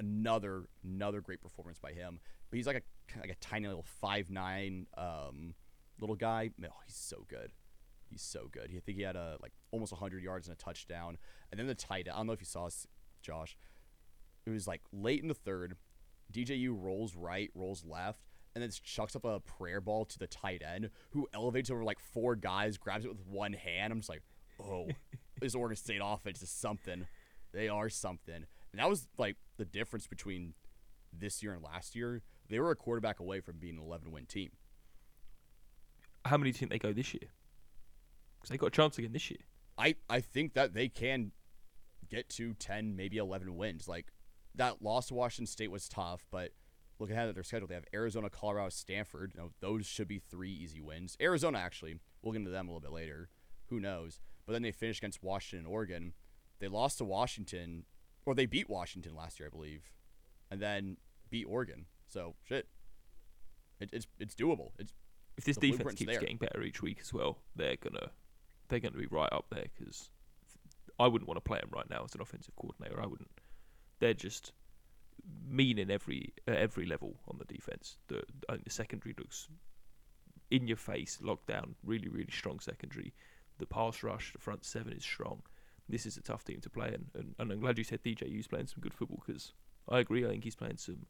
Another 0.00 0.64
another 0.82 1.20
great 1.20 1.40
performance 1.42 1.78
by 1.78 1.92
him. 1.92 2.20
But 2.50 2.56
he's 2.56 2.66
like 2.66 2.76
a 2.76 3.18
like 3.20 3.30
a 3.30 3.34
tiny 3.36 3.66
little 3.66 3.84
five 4.00 4.30
nine 4.30 4.86
um, 4.96 5.54
little 6.00 6.16
guy. 6.16 6.50
Oh, 6.62 6.68
he's 6.86 6.96
so 6.96 7.24
good. 7.28 7.52
He's 8.10 8.22
so 8.22 8.48
good. 8.50 8.70
I 8.74 8.80
think 8.80 8.98
he 8.98 9.02
had 9.02 9.16
a 9.16 9.36
like 9.42 9.52
almost 9.70 9.92
100 9.92 10.22
yards 10.22 10.48
and 10.48 10.56
a 10.56 10.58
touchdown. 10.58 11.18
And 11.50 11.58
then 11.58 11.66
the 11.66 11.74
tight 11.74 12.06
end. 12.06 12.10
I 12.14 12.16
don't 12.16 12.26
know 12.26 12.32
if 12.32 12.40
you 12.40 12.46
saw 12.46 12.64
this, 12.64 12.86
Josh. 13.22 13.56
It 14.46 14.50
was 14.50 14.66
like 14.66 14.82
late 14.92 15.20
in 15.20 15.28
the 15.28 15.34
third. 15.34 15.76
DJU 16.32 16.74
rolls 16.78 17.16
right, 17.16 17.50
rolls 17.54 17.84
left, 17.86 18.20
and 18.54 18.62
then 18.62 18.70
chucks 18.82 19.16
up 19.16 19.24
a 19.24 19.40
prayer 19.40 19.80
ball 19.80 20.04
to 20.04 20.18
the 20.18 20.26
tight 20.26 20.62
end, 20.62 20.90
who 21.10 21.26
elevates 21.32 21.70
over 21.70 21.84
like 21.84 21.98
four 21.98 22.36
guys, 22.36 22.76
grabs 22.76 23.04
it 23.04 23.08
with 23.08 23.26
one 23.26 23.52
hand. 23.52 23.92
I'm 23.92 24.00
just 24.00 24.10
like, 24.10 24.22
oh, 24.62 24.88
this 25.40 25.54
Oregon 25.54 25.76
State 25.76 26.00
offense 26.02 26.42
is 26.42 26.50
something. 26.50 27.06
They 27.52 27.68
are 27.68 27.88
something. 27.88 28.44
And 28.72 28.78
that 28.78 28.88
was 28.88 29.06
like 29.16 29.36
the 29.56 29.64
difference 29.64 30.06
between 30.06 30.54
this 31.12 31.42
year 31.42 31.52
and 31.52 31.62
last 31.62 31.96
year. 31.96 32.22
They 32.48 32.58
were 32.58 32.70
a 32.70 32.76
quarterback 32.76 33.20
away 33.20 33.40
from 33.40 33.58
being 33.58 33.76
an 33.76 33.82
11 33.82 34.10
win 34.10 34.26
team. 34.26 34.50
How 36.24 36.36
many 36.36 36.50
do 36.50 36.56
you 36.56 36.58
think 36.58 36.70
they 36.70 36.78
go 36.78 36.92
this 36.92 37.14
year? 37.14 37.30
Because 38.38 38.50
they 38.50 38.56
got 38.56 38.66
a 38.66 38.70
chance 38.70 38.98
again 38.98 39.12
this 39.12 39.30
year. 39.30 39.40
I, 39.76 39.96
I 40.08 40.20
think 40.20 40.54
that 40.54 40.74
they 40.74 40.88
can 40.88 41.32
get 42.10 42.28
to 42.30 42.54
10, 42.54 42.96
maybe 42.96 43.18
11 43.18 43.56
wins. 43.56 43.86
Like, 43.86 44.06
that 44.54 44.82
loss 44.82 45.08
to 45.08 45.14
Washington 45.14 45.46
State 45.46 45.70
was 45.70 45.88
tough, 45.88 46.26
but 46.30 46.52
looking 46.98 47.16
ahead 47.16 47.28
at 47.28 47.34
their 47.34 47.44
schedule, 47.44 47.68
they 47.68 47.74
have 47.74 47.84
Arizona, 47.94 48.28
Colorado, 48.28 48.68
Stanford. 48.70 49.32
You 49.34 49.40
know, 49.40 49.50
those 49.60 49.86
should 49.86 50.08
be 50.08 50.18
three 50.18 50.50
easy 50.50 50.80
wins. 50.80 51.16
Arizona, 51.20 51.58
actually, 51.58 51.96
we'll 52.22 52.32
get 52.32 52.40
into 52.40 52.50
them 52.50 52.68
a 52.68 52.70
little 52.70 52.80
bit 52.80 52.92
later. 52.92 53.28
Who 53.66 53.80
knows? 53.80 54.20
But 54.46 54.52
then 54.52 54.62
they 54.62 54.72
finished 54.72 55.00
against 55.00 55.22
Washington 55.22 55.66
and 55.66 55.74
Oregon. 55.74 56.12
They 56.58 56.68
lost 56.68 56.98
to 56.98 57.04
Washington, 57.04 57.84
or 58.26 58.34
they 58.34 58.46
beat 58.46 58.68
Washington 58.68 59.14
last 59.14 59.38
year, 59.38 59.48
I 59.48 59.54
believe, 59.54 59.92
and 60.50 60.60
then 60.60 60.96
beat 61.30 61.44
Oregon. 61.44 61.86
So 62.08 62.34
shit, 62.44 62.66
it, 63.80 63.90
it's 63.92 64.06
it's 64.18 64.34
doable. 64.34 64.70
It's 64.78 64.92
if 65.36 65.44
this 65.44 65.56
defense 65.56 65.94
keeps 65.94 66.12
there. 66.12 66.20
getting 66.20 66.36
better 66.36 66.62
each 66.62 66.82
week 66.82 66.98
as 67.00 67.12
well, 67.12 67.38
they're 67.54 67.76
gonna 67.76 68.10
they're 68.68 68.80
gonna 68.80 68.98
be 68.98 69.06
right 69.06 69.32
up 69.32 69.46
there 69.50 69.66
because 69.78 70.10
I 70.98 71.06
wouldn't 71.06 71.28
want 71.28 71.36
to 71.36 71.48
play 71.48 71.60
them 71.60 71.70
right 71.72 71.88
now 71.88 72.04
as 72.04 72.14
an 72.14 72.20
offensive 72.20 72.56
coordinator. 72.56 73.00
I 73.00 73.06
wouldn't 73.06 73.30
they're 74.00 74.14
just 74.14 74.52
mean 75.48 75.78
in 75.78 75.90
every 75.90 76.32
uh, 76.46 76.52
every 76.52 76.86
level 76.86 77.16
on 77.28 77.38
the 77.38 77.44
defense. 77.44 77.96
The, 78.08 78.22
the 78.48 78.70
secondary 78.70 79.14
looks 79.18 79.48
in 80.50 80.66
your 80.66 80.76
face, 80.76 81.18
locked 81.20 81.46
down, 81.46 81.74
really 81.84 82.08
really 82.08 82.30
strong 82.30 82.60
secondary. 82.60 83.12
The 83.58 83.66
pass 83.66 84.02
rush, 84.02 84.32
the 84.32 84.38
front 84.38 84.64
seven 84.64 84.92
is 84.92 85.04
strong. 85.04 85.42
This 85.88 86.06
is 86.06 86.16
a 86.16 86.22
tough 86.22 86.44
team 86.44 86.60
to 86.60 86.70
play, 86.70 86.88
and, 86.88 87.06
and, 87.14 87.34
and 87.38 87.52
I'm 87.52 87.60
glad 87.60 87.78
you 87.78 87.84
said 87.84 88.02
DJ. 88.04 88.24
DJU's 88.24 88.46
playing 88.46 88.66
some 88.66 88.80
good 88.80 88.94
football 88.94 89.22
because 89.26 89.52
I 89.88 90.00
agree. 90.00 90.24
I 90.24 90.28
think 90.28 90.44
he's 90.44 90.54
playing 90.54 90.76
some 90.76 91.06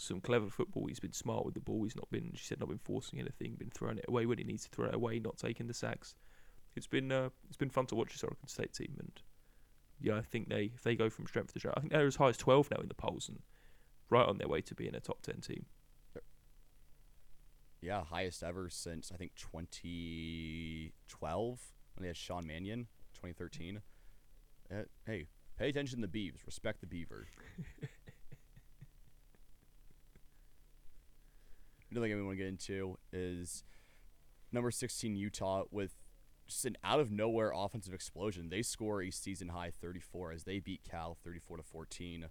some 0.00 0.20
clever 0.20 0.48
football. 0.48 0.86
He's 0.86 1.00
been 1.00 1.12
smart 1.12 1.44
with 1.44 1.54
the 1.54 1.60
ball. 1.60 1.84
He's 1.84 1.96
not 1.96 2.10
been, 2.10 2.32
she 2.34 2.44
said, 2.44 2.60
not 2.60 2.68
been 2.68 2.78
forcing 2.78 3.20
anything. 3.20 3.54
Been 3.54 3.70
throwing 3.70 3.98
it 3.98 4.06
away 4.08 4.26
when 4.26 4.38
he 4.38 4.44
needs 4.44 4.64
to 4.64 4.70
throw 4.70 4.86
it 4.86 4.94
away, 4.94 5.18
not 5.18 5.36
taking 5.36 5.66
the 5.66 5.74
sacks. 5.74 6.14
It's 6.76 6.86
been 6.86 7.12
uh, 7.12 7.30
it's 7.48 7.56
been 7.56 7.70
fun 7.70 7.86
to 7.86 7.94
watch 7.94 8.12
this 8.12 8.24
Oregon 8.24 8.46
State 8.46 8.72
team, 8.72 8.96
and 8.98 9.12
yeah, 10.00 10.16
I 10.16 10.22
think 10.22 10.48
they 10.48 10.70
if 10.74 10.82
they 10.82 10.94
go 10.94 11.10
from 11.10 11.26
strength 11.26 11.52
to 11.52 11.58
strength, 11.58 11.76
I 11.76 11.80
think 11.80 11.92
they're 11.92 12.06
as 12.06 12.16
high 12.16 12.28
as 12.28 12.36
twelve 12.36 12.70
now 12.70 12.80
in 12.80 12.88
the 12.88 12.94
polls 12.94 13.28
and 13.28 13.40
right 14.08 14.26
on 14.26 14.38
their 14.38 14.48
way 14.48 14.60
to 14.62 14.74
being 14.74 14.94
a 14.94 15.00
top 15.00 15.22
ten 15.22 15.40
team. 15.40 15.66
Yeah, 17.80 18.04
highest 18.04 18.42
ever 18.42 18.68
since 18.68 19.10
I 19.12 19.16
think 19.16 19.32
2012 19.36 21.60
when 21.94 22.02
they 22.02 22.08
had 22.08 22.16
Sean 22.16 22.46
Mannion, 22.46 22.88
2013. 23.14 23.80
Uh, 24.70 24.82
hey, 25.06 25.28
pay 25.58 25.70
attention 25.70 26.02
to 26.02 26.06
the 26.06 26.18
Beavs. 26.18 26.44
Respect 26.44 26.82
the 26.82 26.86
Beaver. 26.86 27.26
Another 31.90 32.06
thing 32.06 32.16
we 32.16 32.22
want 32.22 32.38
to 32.38 32.44
get 32.44 32.48
into 32.48 32.98
is 33.12 33.64
number 34.52 34.70
16 34.70 35.16
Utah 35.16 35.64
with 35.70 35.94
just 36.46 36.64
an 36.64 36.76
out 36.84 37.00
of 37.00 37.10
nowhere 37.10 37.52
offensive 37.54 37.94
explosion. 37.94 38.48
They 38.48 38.62
score 38.62 39.02
a 39.02 39.10
season 39.10 39.48
high 39.48 39.70
34 39.70 40.32
as 40.32 40.44
they 40.44 40.58
beat 40.58 40.82
Cal 40.88 41.16
34 41.24 41.58
to 41.58 41.62
14. 41.62 42.26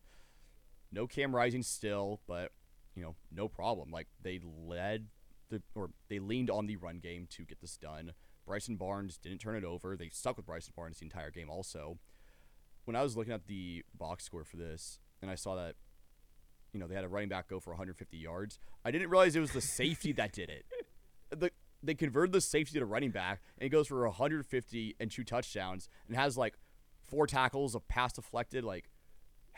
No 0.91 1.08
Cam 1.08 1.36
Rising 1.36 1.63
still, 1.63 2.22
but 2.28 2.52
you 2.95 3.04
know, 3.04 3.15
no 3.32 3.48
problem. 3.48 3.91
Like 3.91 4.08
they 4.22 4.39
led 4.43 5.08
the 5.50 5.62
or 5.76 5.91
they 6.10 6.19
leaned 6.19 6.50
on 6.50 6.67
the 6.67 6.76
run 6.76 7.00
game 7.00 7.28
to 7.32 7.43
get 7.43 7.62
this 7.62 7.78
done. 7.78 8.13
Bryson 8.45 8.78
Barnes 8.78 9.17
didn't 9.17 9.39
turn 9.39 9.56
it 9.56 9.63
over. 9.63 9.95
They 9.95 10.10
stuck 10.10 10.38
with 10.38 10.45
Bryson 10.45 10.74
Barnes 10.76 11.00
the 11.00 11.06
entire 11.06 11.32
game 11.32 11.50
also. 11.50 11.98
When 12.86 12.95
I 12.95 13.04
was 13.04 13.15
looking 13.15 13.34
at 13.34 13.48
the 13.48 13.84
box 13.98 14.24
score 14.24 14.43
for 14.43 14.58
this 14.58 15.00
and 15.22 15.30
I 15.30 15.36
saw 15.36 15.56
that 15.56 15.76
you 16.73 16.79
know, 16.79 16.88
they 16.88 16.95
had 16.95 17.03
a 17.03 17.10
running 17.10 17.29
back 17.29 17.47
go 17.47 17.60
for 17.60 17.71
150 17.71 18.17
yards, 18.17 18.60
I 18.86 18.91
didn't 18.91 19.10
realize 19.10 19.36
it 19.36 19.39
was 19.39 19.51
the 19.51 19.62
safety 19.62 20.12
that 20.13 20.34
did 20.34 20.49
it. 20.49 20.65
The 21.32 21.51
they 21.82 21.93
converted 21.93 22.34
the 22.34 22.41
safety 22.41 22.77
to 22.77 22.86
running 22.86 23.12
back, 23.12 23.41
and 23.58 23.63
he 23.63 23.69
goes 23.69 23.88
for 23.88 24.03
150 24.05 24.95
and 24.99 25.10
two 25.10 25.23
touchdowns, 25.23 25.88
and 26.08 26.17
has 26.17 26.38
like 26.38 26.55
four 27.08 27.25
tackles, 27.25 27.73
a 27.73 27.79
pass 27.79 28.13
deflected. 28.13 28.63
Like, 28.63 28.89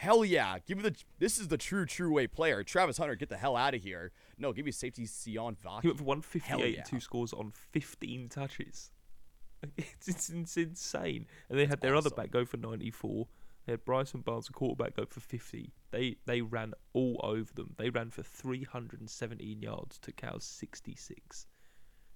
Hell 0.02 0.26
yeah. 0.26 0.58
Give 0.66 0.78
me 0.78 0.84
the 0.84 0.96
this 1.20 1.38
is 1.38 1.48
the 1.50 1.58
true 1.58 1.86
true 1.86 2.12
way 2.12 2.26
player. 2.26 2.64
Travis 2.64 2.98
Hunter, 2.98 3.14
get 3.16 3.30
the 3.30 3.38
hell 3.38 3.56
out 3.56 3.76
of 3.76 3.84
here. 3.84 4.12
No, 4.38 4.52
give 4.52 4.66
me 4.66 4.72
safety 4.72 5.06
Sione 5.06 5.56
Vaki. 5.64 5.84
went 5.86 5.98
for 5.98 6.04
158 6.04 6.44
Hell 6.44 6.62
and 6.62 6.86
two 6.86 7.00
scores 7.00 7.34
on 7.34 7.52
15 7.72 8.30
touches. 8.30 8.92
It's, 9.78 10.08
it's, 10.08 10.30
it's 10.30 10.58
insane. 10.58 11.28
And 11.50 11.60
they 11.60 11.68
had 11.68 11.82
their 11.82 11.96
other 11.96 12.10
back 12.10 12.32
go 12.32 12.46
for 12.46 12.58
94. 12.58 13.28
They 13.66 13.74
had 13.74 13.86
Bryson 13.86 14.22
Barnes, 14.22 14.50
a 14.50 14.54
quarterback, 14.54 14.96
go 14.96 15.06
for 15.06 15.20
50. 15.20 15.72
They 15.92 16.16
they 16.26 16.42
ran 16.42 16.74
all 16.94 17.20
over 17.24 17.54
them. 17.54 17.76
They 17.78 17.90
ran 17.90 18.10
for 18.10 18.24
317 18.24 19.62
yards 19.62 20.00
to 20.00 20.12
Cal's 20.12 20.46
66. 20.46 21.46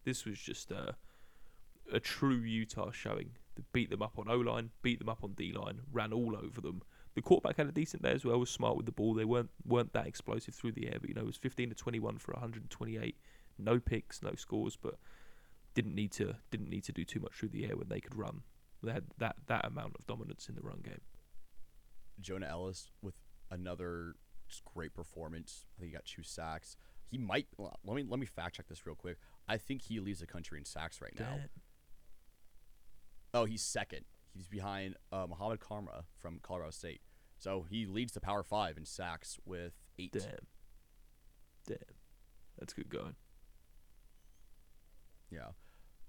This 0.04 0.26
was 0.26 0.40
just 0.40 0.72
a, 0.72 0.96
a 1.92 2.00
true 2.00 2.38
Utah 2.38 2.92
showing. 2.92 3.32
They 3.56 3.64
beat 3.74 3.90
them 3.90 4.02
up 4.02 4.18
on 4.18 4.30
O 4.30 4.38
line, 4.38 4.72
beat 4.82 5.00
them 5.00 5.10
up 5.10 5.24
on 5.24 5.34
D 5.34 5.54
line, 5.54 5.82
ran 5.92 6.14
all 6.14 6.36
over 6.36 6.62
them. 6.62 6.82
The 7.14 7.22
quarterback 7.22 7.58
had 7.58 7.68
a 7.68 7.72
decent 7.72 8.04
day 8.04 8.12
as 8.12 8.26
well. 8.26 8.40
Was 8.40 8.50
smart 8.50 8.76
with 8.76 8.86
the 8.86 8.92
ball. 8.92 9.14
They 9.14 9.26
weren't 9.26 9.52
weren't 9.66 9.94
that 9.94 10.08
explosive 10.08 10.56
through 10.56 10.74
the 10.74 10.88
air, 10.88 10.98
but 11.00 11.10
you 11.10 11.16
know 11.16 11.22
it 11.22 11.28
was 11.28 11.38
15 11.38 11.70
to 11.70 11.76
21 11.76 12.18
for 12.18 12.34
128. 12.34 13.16
No 13.58 13.80
picks, 13.80 14.22
no 14.22 14.36
scores, 14.36 14.76
but 14.76 14.96
didn't 15.76 15.96
need 15.96 16.12
to 16.14 16.38
didn't 16.50 16.70
need 16.70 16.84
to 16.86 16.92
do 16.92 17.06
too 17.06 17.20
much 17.20 17.34
through 17.34 17.50
the 17.50 17.66
air 17.66 17.78
when 17.78 17.88
they 17.88 18.02
could 18.02 18.16
run. 18.16 18.42
They 18.82 18.92
had 18.92 19.06
that 19.20 19.36
that 19.48 19.66
amount 19.66 19.96
of 19.98 20.06
dominance 20.08 20.50
in 20.50 20.56
the 20.56 20.62
run 20.62 20.82
game. 20.84 21.02
Jonah 22.20 22.48
Elliss 22.48 22.92
with 23.02 23.16
another 23.52 24.16
just 24.48 24.64
great 24.66 24.94
performance. 24.94 25.66
I 25.78 25.82
think 25.82 25.92
he 25.92 25.96
got 25.96 26.06
two 26.06 26.24
sacks. 26.24 26.78
He 27.10 27.18
might 27.18 27.48
let 27.58 27.96
me 27.96 28.04
let 28.08 28.20
me 28.20 28.26
fact 28.26 28.56
check 28.56 28.68
this 28.68 28.86
real 28.86 28.96
quick. 28.96 29.18
I 29.48 29.58
think 29.58 29.84
he 29.84 30.00
leads 30.00 30.20
the 30.20 30.28
country 30.28 30.58
in 30.58 30.66
sacks 30.66 31.02
right 31.02 31.14
now. 31.20 31.40
Oh, 33.34 33.46
he's 33.46 33.62
second. 33.62 34.06
He's 34.34 34.48
behind 34.48 34.96
uh, 35.12 35.28
Muhammad 35.30 35.60
Kamara 35.60 36.04
from 36.18 36.40
Colorado 36.42 36.72
State. 36.72 37.02
So 37.38 37.66
he 37.70 37.86
leads 37.86 38.14
the 38.14 38.22
Power 38.22 38.44
Five 38.44 38.78
in 38.78 38.86
sacks 38.86 39.38
with 39.46 39.74
eight. 40.00 40.14
Damn. 40.14 40.48
Damn. 41.68 41.78
That's 42.58 42.74
good 42.74 42.90
going. 42.90 43.16
Yeah. 45.30 45.50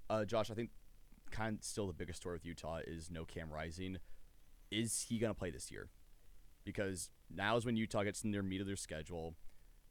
Uh, 0.09 0.25
Josh, 0.25 0.51
I 0.51 0.55
think 0.55 0.71
kind 1.31 1.59
of 1.59 1.65
still 1.65 1.87
the 1.87 1.93
biggest 1.93 2.21
story 2.21 2.37
with 2.37 2.47
Utah 2.47 2.81
is 2.87 3.11
no 3.11 3.25
Cam 3.25 3.51
Rising. 3.53 3.99
Is 4.71 5.07
he 5.09 5.19
going 5.19 5.33
to 5.33 5.39
play 5.39 5.51
this 5.51 5.71
year? 5.71 5.89
Because 6.65 7.11
now 7.35 7.57
is 7.57 7.65
when 7.65 7.77
Utah 7.77 8.03
gets 8.03 8.23
in 8.25 8.33
their 8.33 8.43
meat 8.43 8.61
of 8.61 8.67
their 8.67 8.77
schedule. 8.77 9.35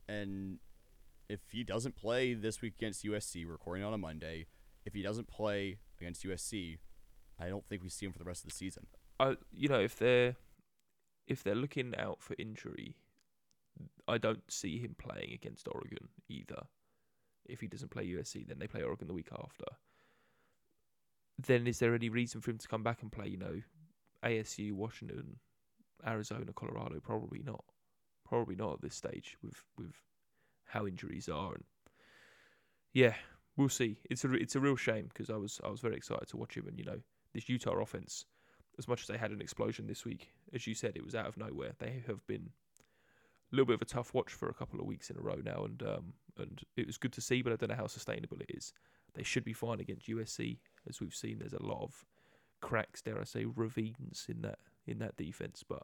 And 0.08 0.60
if 1.30 1.40
he 1.52 1.64
doesn't 1.64 1.96
play 1.96 2.34
this 2.34 2.62
week 2.62 2.74
against 2.78 3.04
USC, 3.04 3.48
recording 3.48 3.84
on 3.84 3.94
a 3.94 3.98
Monday, 3.98 4.48
if 4.86 4.94
he 4.94 5.02
doesn't 5.02 5.28
play 5.28 5.80
against 6.00 6.24
USC, 6.26 6.78
I 7.40 7.50
don't 7.50 7.66
think 7.68 7.84
we 7.84 7.90
see 7.90 8.06
him 8.06 8.12
for 8.12 8.20
the 8.20 8.26
rest 8.26 8.44
of 8.44 8.50
the 8.50 8.56
season. 8.56 8.88
I 9.20 9.38
you 9.52 9.70
know 9.70 9.80
if 9.80 9.98
they're 9.98 10.36
if 11.28 11.44
they're 11.44 11.56
looking 11.56 11.94
out 11.98 12.22
for 12.22 12.36
injury, 12.38 12.98
I 14.08 14.18
don't 14.18 14.44
see 14.50 14.80
him 14.80 14.96
playing 14.98 15.34
against 15.34 15.68
Oregon 15.68 16.10
either. 16.30 16.64
If 17.46 17.62
he 17.62 17.68
doesn't 17.68 17.92
play 17.92 18.08
USC, 18.08 18.48
then 18.48 18.60
they 18.60 18.68
play 18.68 18.84
Oregon 18.84 19.08
the 19.08 19.14
week 19.14 19.30
after. 19.32 19.66
Then 21.38 21.68
is 21.68 21.80
there 21.80 21.94
any 21.94 22.10
reason 22.10 22.42
for 22.42 22.52
him 22.52 22.58
to 22.58 22.68
come 22.68 22.84
back 22.84 23.02
and 23.02 23.12
play? 23.12 23.28
You 23.28 23.38
know, 23.38 23.62
ASU, 24.24 24.74
Washington, 24.74 25.38
Arizona, 26.06 26.54
Colorado? 26.56 27.00
Probably 27.02 27.42
not. 27.44 27.64
Probably 28.28 28.56
not 28.56 28.74
at 28.74 28.82
this 28.82 28.96
stage 28.96 29.38
with 29.44 29.64
with 29.78 29.94
how 30.66 30.88
injuries 30.88 31.30
are 31.30 31.54
and 31.54 31.64
yeah, 32.94 33.14
we'll 33.58 33.70
see. 33.70 33.98
It's 34.10 34.24
a 34.24 34.34
it's 34.34 34.56
a 34.56 34.60
real 34.60 34.76
shame 34.78 35.10
because 35.10 35.30
I 35.30 35.36
was 35.36 35.60
I 35.64 35.70
was 35.70 35.82
very 35.82 35.96
excited 35.96 36.28
to 36.30 36.38
watch 36.38 36.56
him 36.56 36.68
and 36.68 36.78
you 36.78 36.86
know 36.86 37.00
this 37.34 37.50
Utah 37.50 37.80
offense 37.80 38.26
as 38.78 38.88
much 38.88 39.02
as 39.02 39.08
they 39.08 39.18
had 39.18 39.32
an 39.32 39.42
explosion 39.42 39.88
this 39.88 40.06
week, 40.06 40.32
as 40.54 40.68
you 40.68 40.74
said, 40.76 40.94
it 40.96 41.04
was 41.04 41.16
out 41.16 41.28
of 41.28 41.38
nowhere. 41.38 41.74
They 41.80 42.04
have 42.08 42.26
been 42.28 42.50
a 43.52 43.56
little 43.56 43.66
bit 43.66 43.76
of 43.76 43.82
a 43.82 43.86
tough 43.86 44.14
watch 44.14 44.34
for 44.34 44.50
a 44.50 44.54
couple 44.54 44.80
of 44.80 44.86
weeks 44.86 45.10
in 45.10 45.18
a 45.18 45.22
row 45.22 45.40
now, 45.44 45.66
and 45.66 45.82
um, 45.84 46.14
and 46.38 46.62
it 46.76 46.86
was 46.86 46.98
good 46.98 47.14
to 47.14 47.22
see, 47.22 47.42
but 47.42 47.54
I 47.54 47.56
don't 47.56 47.70
know 47.70 47.76
how 47.76 47.88
sustainable 47.88 48.38
it 48.40 48.52
is. 48.54 48.74
They 49.14 49.24
should 49.24 49.46
be 49.46 49.54
fine 49.54 49.80
against 49.80 50.10
USC, 50.10 50.58
as 50.90 51.00
we've 51.00 51.16
seen. 51.16 51.40
There's 51.40 51.54
a 51.54 51.64
lot 51.64 51.84
of 51.84 52.04
cracks, 52.66 53.02
dare 53.04 53.22
I 53.22 53.26
say, 53.26 53.46
ravines 53.46 54.26
in 54.28 54.42
that 54.42 54.58
in 54.88 54.98
that 55.00 55.16
defense, 55.16 55.64
but 55.68 55.84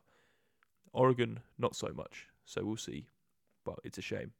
Oregon 0.93 1.39
not 1.59 1.75
so 1.75 1.89
much. 1.93 2.27
So 2.45 2.65
we'll 2.65 2.77
see, 2.77 3.05
but 3.63 3.79
it's 3.83 3.99
a 3.99 4.01
shame. 4.01 4.31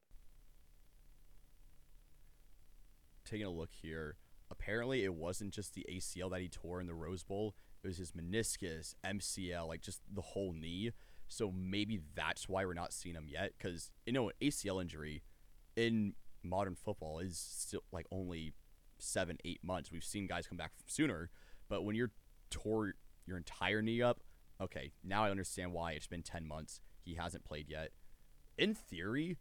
Taking 3.26 3.46
a 3.46 3.52
look 3.52 3.70
here, 3.72 4.18
apparently 4.50 5.04
it 5.04 5.14
wasn't 5.14 5.54
just 5.54 5.76
the 5.76 5.86
ACL 5.90 6.32
that 6.32 6.42
he 6.42 6.50
tore 6.50 6.82
in 6.82 6.88
the 6.88 6.96
Rose 6.96 7.24
Bowl. 7.24 7.56
It 7.84 7.88
was 7.88 7.98
his 7.98 8.12
meniscus, 8.12 8.96
MCL, 9.06 9.68
like 9.68 9.82
just 9.82 10.02
the 10.12 10.22
whole 10.22 10.54
knee. 10.54 10.92
So 11.28 11.54
maybe 11.56 12.02
that's 12.16 12.50
why 12.50 12.66
we're 12.66 12.74
not 12.74 12.92
seeing 12.92 13.16
him 13.16 13.28
yet. 13.30 13.54
Because 13.58 13.92
you 14.08 14.14
know, 14.14 14.30
an 14.30 14.36
ACL 14.42 14.82
injury 14.82 15.22
in 15.76 16.14
modern 16.44 16.76
football 16.76 17.20
is 17.20 17.38
still 17.38 17.82
like 17.92 18.08
only 18.12 18.54
seven, 18.98 19.38
eight 19.46 19.64
months. 19.64 19.92
We've 19.92 20.04
seen 20.04 20.26
guys 20.26 20.48
come 20.48 20.58
back 20.58 20.72
sooner, 20.88 21.30
but 21.70 21.84
when 21.84 21.96
you're 21.96 22.12
tore 22.52 22.94
your 23.26 23.38
entire 23.38 23.82
knee 23.82 24.02
up, 24.02 24.20
okay, 24.62 24.92
now 25.04 25.24
I 25.24 25.32
understand 25.32 25.74
why 25.74 25.94
it's 25.94 26.08
been 26.08 26.22
ten 26.24 26.48
months. 26.48 26.82
He 27.04 27.16
hasn't 27.16 27.44
played 27.46 27.68
yet. 27.70 27.90
In 28.58 28.76
theory, 28.76 29.38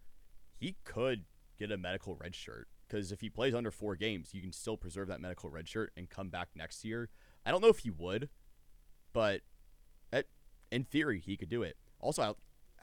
he 0.56 0.76
could 0.84 1.24
get 1.58 1.70
a 1.70 1.76
medical 1.76 2.14
red 2.14 2.34
shirt 2.34 2.68
because 2.88 3.12
if 3.12 3.20
he 3.20 3.28
plays 3.28 3.54
under 3.54 3.70
four 3.70 3.96
games, 3.96 4.30
you 4.32 4.40
can 4.40 4.52
still 4.52 4.76
preserve 4.76 5.08
that 5.08 5.20
medical 5.20 5.50
red 5.50 5.68
shirt 5.68 5.92
and 5.96 6.08
come 6.08 6.28
back 6.30 6.48
next 6.54 6.84
year. 6.84 7.10
I 7.44 7.50
don't 7.50 7.60
know 7.60 7.68
if 7.68 7.80
he 7.80 7.90
would, 7.90 8.30
but 9.12 9.42
at, 10.12 10.26
in 10.72 10.84
theory, 10.84 11.20
he 11.20 11.36
could 11.36 11.48
do 11.50 11.62
it. 11.62 11.76
Also, 12.00 12.22
I- 12.22 12.34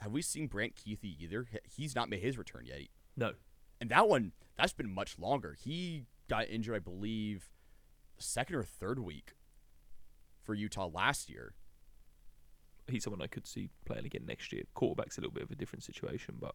have 0.04 0.12
we 0.12 0.22
seen 0.22 0.46
Brant 0.46 0.76
Kuithe 0.76 0.98
either? 1.18 1.46
He's 1.68 1.96
not 1.96 2.08
made 2.08 2.20
his 2.20 2.38
return 2.38 2.66
yet. 2.66 2.82
No, 3.16 3.32
And 3.80 3.90
that 3.90 4.08
one, 4.08 4.30
that's 4.56 4.72
been 4.72 4.94
much 4.94 5.18
longer. 5.18 5.56
He 5.60 6.06
got 6.28 6.48
injured, 6.48 6.76
I 6.76 6.78
believe, 6.78 7.50
second 8.16 8.54
or 8.54 8.62
third 8.62 9.00
week 9.00 9.32
for 10.48 10.54
Utah 10.54 10.86
last 10.86 11.28
year. 11.28 11.52
he's 12.90 13.04
someone 13.04 13.20
I 13.20 13.26
could 13.26 13.46
see 13.46 13.68
playing 13.84 14.06
again 14.06 14.24
next 14.26 14.50
year. 14.50 14.62
Quarterback's 14.72 15.18
a 15.18 15.20
little 15.20 15.34
bit 15.34 15.42
of 15.42 15.50
a 15.50 15.54
different 15.54 15.82
situation, 15.82 16.36
but 16.40 16.54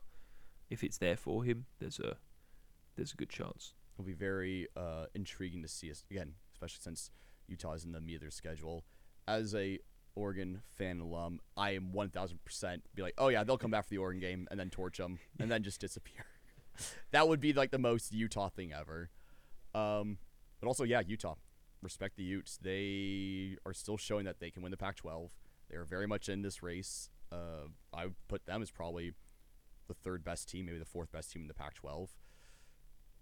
if 0.72 0.84
it's 0.84 0.98
there 0.98 1.16
for 1.16 1.44
him, 1.44 1.66
there's 1.78 2.00
a 2.00 2.18
there's 2.96 3.14
a 3.14 3.16
good 3.16 3.30
chance. 3.30 3.76
It'll 3.94 4.08
be 4.08 4.14
very 4.14 4.68
uh, 4.76 5.06
intriguing 5.14 5.62
to 5.62 5.68
see 5.68 5.92
us 5.92 6.04
again, 6.10 6.34
especially 6.54 6.80
since 6.82 7.12
Utah 7.48 7.74
is 7.74 7.86
in 7.86 7.92
the 7.92 8.02
meat 8.02 8.16
of 8.16 8.22
their 8.22 8.32
schedule. 8.32 8.84
As 9.28 9.54
a 9.54 9.78
Oregon 10.16 10.64
fan 10.76 11.00
alum, 11.00 11.40
I 11.56 11.76
am 11.76 11.92
one 11.92 12.10
thousand 12.10 12.44
percent 12.44 12.82
be 12.96 13.04
like, 13.04 13.14
oh 13.20 13.28
yeah, 13.28 13.44
they'll 13.44 13.60
come 13.60 13.70
back 13.70 13.84
for 13.84 13.92
the 13.92 14.00
Oregon 14.00 14.22
game 14.22 14.48
and 14.50 14.60
then 14.60 14.72
torch 14.72 14.98
them 14.98 15.20
and 15.40 15.52
then 15.52 15.62
just 15.62 15.80
disappear. 15.80 16.26
that 17.12 17.28
would 17.28 17.40
be 17.40 17.54
like 17.54 17.70
the 17.70 17.78
most 17.78 18.12
Utah 18.12 18.50
thing 18.50 18.74
ever. 18.74 19.12
Um, 19.76 20.18
but 20.60 20.66
also, 20.66 20.84
yeah, 20.84 21.02
Utah, 21.06 21.36
respect 21.84 22.18
the 22.18 22.24
Utes. 22.24 22.58
They 22.62 23.58
are 23.66 23.74
still 23.74 23.98
showing 23.98 24.26
that 24.26 24.40
they 24.40 24.50
can 24.50 24.62
win 24.64 24.72
the 24.72 24.78
Pac-12. 24.78 25.30
They 25.70 25.76
are 25.76 25.86
very 25.86 26.08
much 26.08 26.30
in 26.30 26.42
this 26.42 26.64
race. 26.64 27.10
Uh, 27.32 27.68
I 27.94 28.06
would 28.06 28.16
put 28.28 28.46
them 28.46 28.62
as 28.62 28.72
probably 28.72 29.14
the 29.88 29.94
third 29.94 30.24
best 30.24 30.50
team, 30.50 30.66
maybe 30.66 30.80
the 30.80 30.86
fourth 30.86 31.12
best 31.12 31.32
team 31.32 31.44
in 31.44 31.48
the 31.48 31.54
Pac-12. 31.54 32.10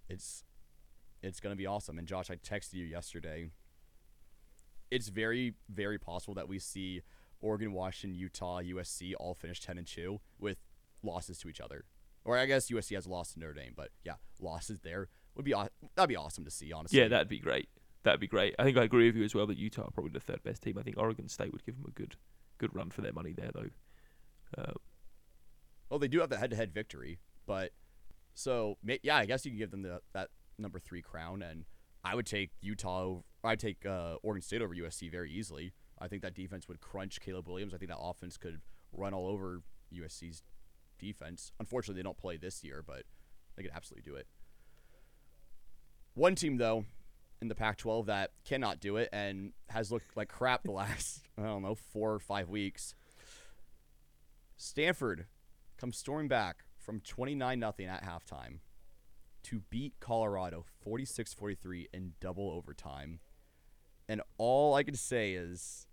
It's 0.10 0.44
it's 1.24 1.40
gonna 1.40 1.56
be 1.56 1.68
awesome. 1.68 1.98
And 1.98 2.08
Josh, 2.08 2.30
I 2.30 2.36
texted 2.36 2.74
you 2.74 2.86
yesterday. 2.86 3.48
It's 4.90 5.08
very 5.08 5.54
very 5.70 5.98
possible 5.98 6.34
that 6.34 6.48
we 6.48 6.60
see 6.60 7.02
Oregon, 7.40 7.74
Washington, 7.74 8.20
Utah, 8.20 8.62
USC 8.62 9.14
all 9.20 9.34
finish 9.34 9.62
ten 9.62 9.78
and 9.78 9.88
two 9.88 10.20
with 10.40 10.58
losses 11.04 11.38
to 11.40 11.50
each 11.50 11.62
other. 11.62 11.86
Or 12.24 12.38
I 12.38 12.46
guess 12.46 12.70
USC 12.70 12.94
has 12.96 13.08
lost 13.08 13.34
to 13.34 13.40
Notre 13.40 13.54
Dame, 13.54 13.74
but 13.76 13.90
yeah, 14.04 14.16
losses 14.40 14.82
there 14.82 15.08
would 15.36 15.46
be 15.46 15.54
that'd 15.96 16.10
be 16.10 16.16
awesome 16.16 16.44
to 16.46 16.52
see. 16.52 16.72
Honestly, 16.74 17.00
Yeah, 17.00 17.08
that'd 17.08 17.30
be 17.30 17.40
great. 17.40 17.70
That'd 18.04 18.20
be 18.20 18.28
great. 18.28 18.56
I 18.58 18.64
think 18.64 18.78
I 18.78 18.84
agree 18.84 19.08
with 19.08 19.16
you 19.16 19.24
as 19.24 19.36
well 19.36 19.46
that 19.48 19.58
Utah 19.58 19.84
are 19.84 19.92
probably 19.92 20.12
the 20.12 20.20
third 20.20 20.42
best 20.44 20.64
team. 20.64 20.78
I 20.78 20.84
think 20.84 20.98
Oregon 20.98 21.28
State 21.28 21.52
would 21.52 21.64
give 21.66 21.76
them 21.76 21.86
a 21.88 21.92
good 21.92 22.16
good 22.58 22.76
run 22.76 22.90
for 22.90 23.02
their 23.02 23.14
money 23.14 23.34
there, 23.34 23.52
though. 23.54 23.70
Uh, 24.58 24.74
Well, 25.90 26.00
they 26.00 26.08
do 26.08 26.20
have 26.20 26.30
the 26.30 26.38
head-to-head 26.38 26.74
victory, 26.74 27.20
but 27.46 27.72
so 28.34 28.78
yeah, 29.04 29.18
I 29.18 29.26
guess 29.26 29.46
you 29.46 29.52
can 29.52 29.58
give 29.58 29.72
them 29.72 29.84
the 29.84 30.02
that 30.14 30.30
number 30.58 30.80
three 30.80 31.02
crown, 31.02 31.44
and 31.44 31.66
I 32.04 32.16
would 32.16 32.26
take 32.26 32.52
Utah. 32.62 33.02
Over, 33.04 33.22
I'd 33.44 33.60
take 33.60 33.86
uh, 33.86 34.16
Oregon 34.24 34.42
State 34.42 34.62
over 34.62 34.74
USC 34.74 35.12
very 35.12 35.32
easily. 35.32 35.74
I 36.00 36.08
think 36.08 36.24
that 36.24 36.34
defense 36.34 36.68
would 36.68 36.80
crunch 36.82 37.20
Caleb 37.22 37.48
Williams. 37.48 37.74
I 37.74 37.78
think 37.78 37.92
that 37.92 38.00
offense 38.00 38.38
could 38.38 38.62
run 38.92 39.14
all 39.14 39.28
over 39.28 39.62
USC's 39.94 40.42
defense. 40.98 41.52
Unfortunately, 41.60 42.00
they 42.00 42.04
don't 42.04 42.18
play 42.18 42.38
this 42.38 42.64
year, 42.64 42.84
but 42.86 43.04
they 43.56 43.64
could 43.64 43.72
absolutely 43.74 44.10
do 44.10 44.16
it. 44.18 44.28
One 46.14 46.36
team 46.36 46.58
though 46.58 46.86
in 47.42 47.48
the 47.48 47.56
Pac-12 47.56 48.06
that 48.06 48.32
cannot 48.46 48.80
do 48.80 48.98
it 48.98 49.10
and 49.12 49.52
has 49.70 49.92
looked 49.92 50.16
like 50.16 50.30
crap 50.30 50.64
the 50.64 50.72
last 50.72 51.22
I 51.38 51.44
don't 51.44 51.64
know 51.64 51.76
four 51.76 52.14
or 52.14 52.20
five 52.20 52.50
weeks. 52.50 52.96
Stanford 54.56 55.26
comes 55.78 55.98
storming 55.98 56.28
back 56.28 56.58
from 56.78 57.00
29 57.00 57.60
nothing 57.60 57.88
at 57.88 58.04
halftime 58.04 58.60
to 59.44 59.62
beat 59.72 59.96
Colorado 60.00 60.66
46-43 60.86 61.88
in 61.92 62.14
double 62.20 62.52
overtime. 62.52 63.20
And 64.08 64.22
all 64.38 64.76
I 64.76 64.84
can 64.84 64.94
say 64.94 65.34
is 65.34 65.88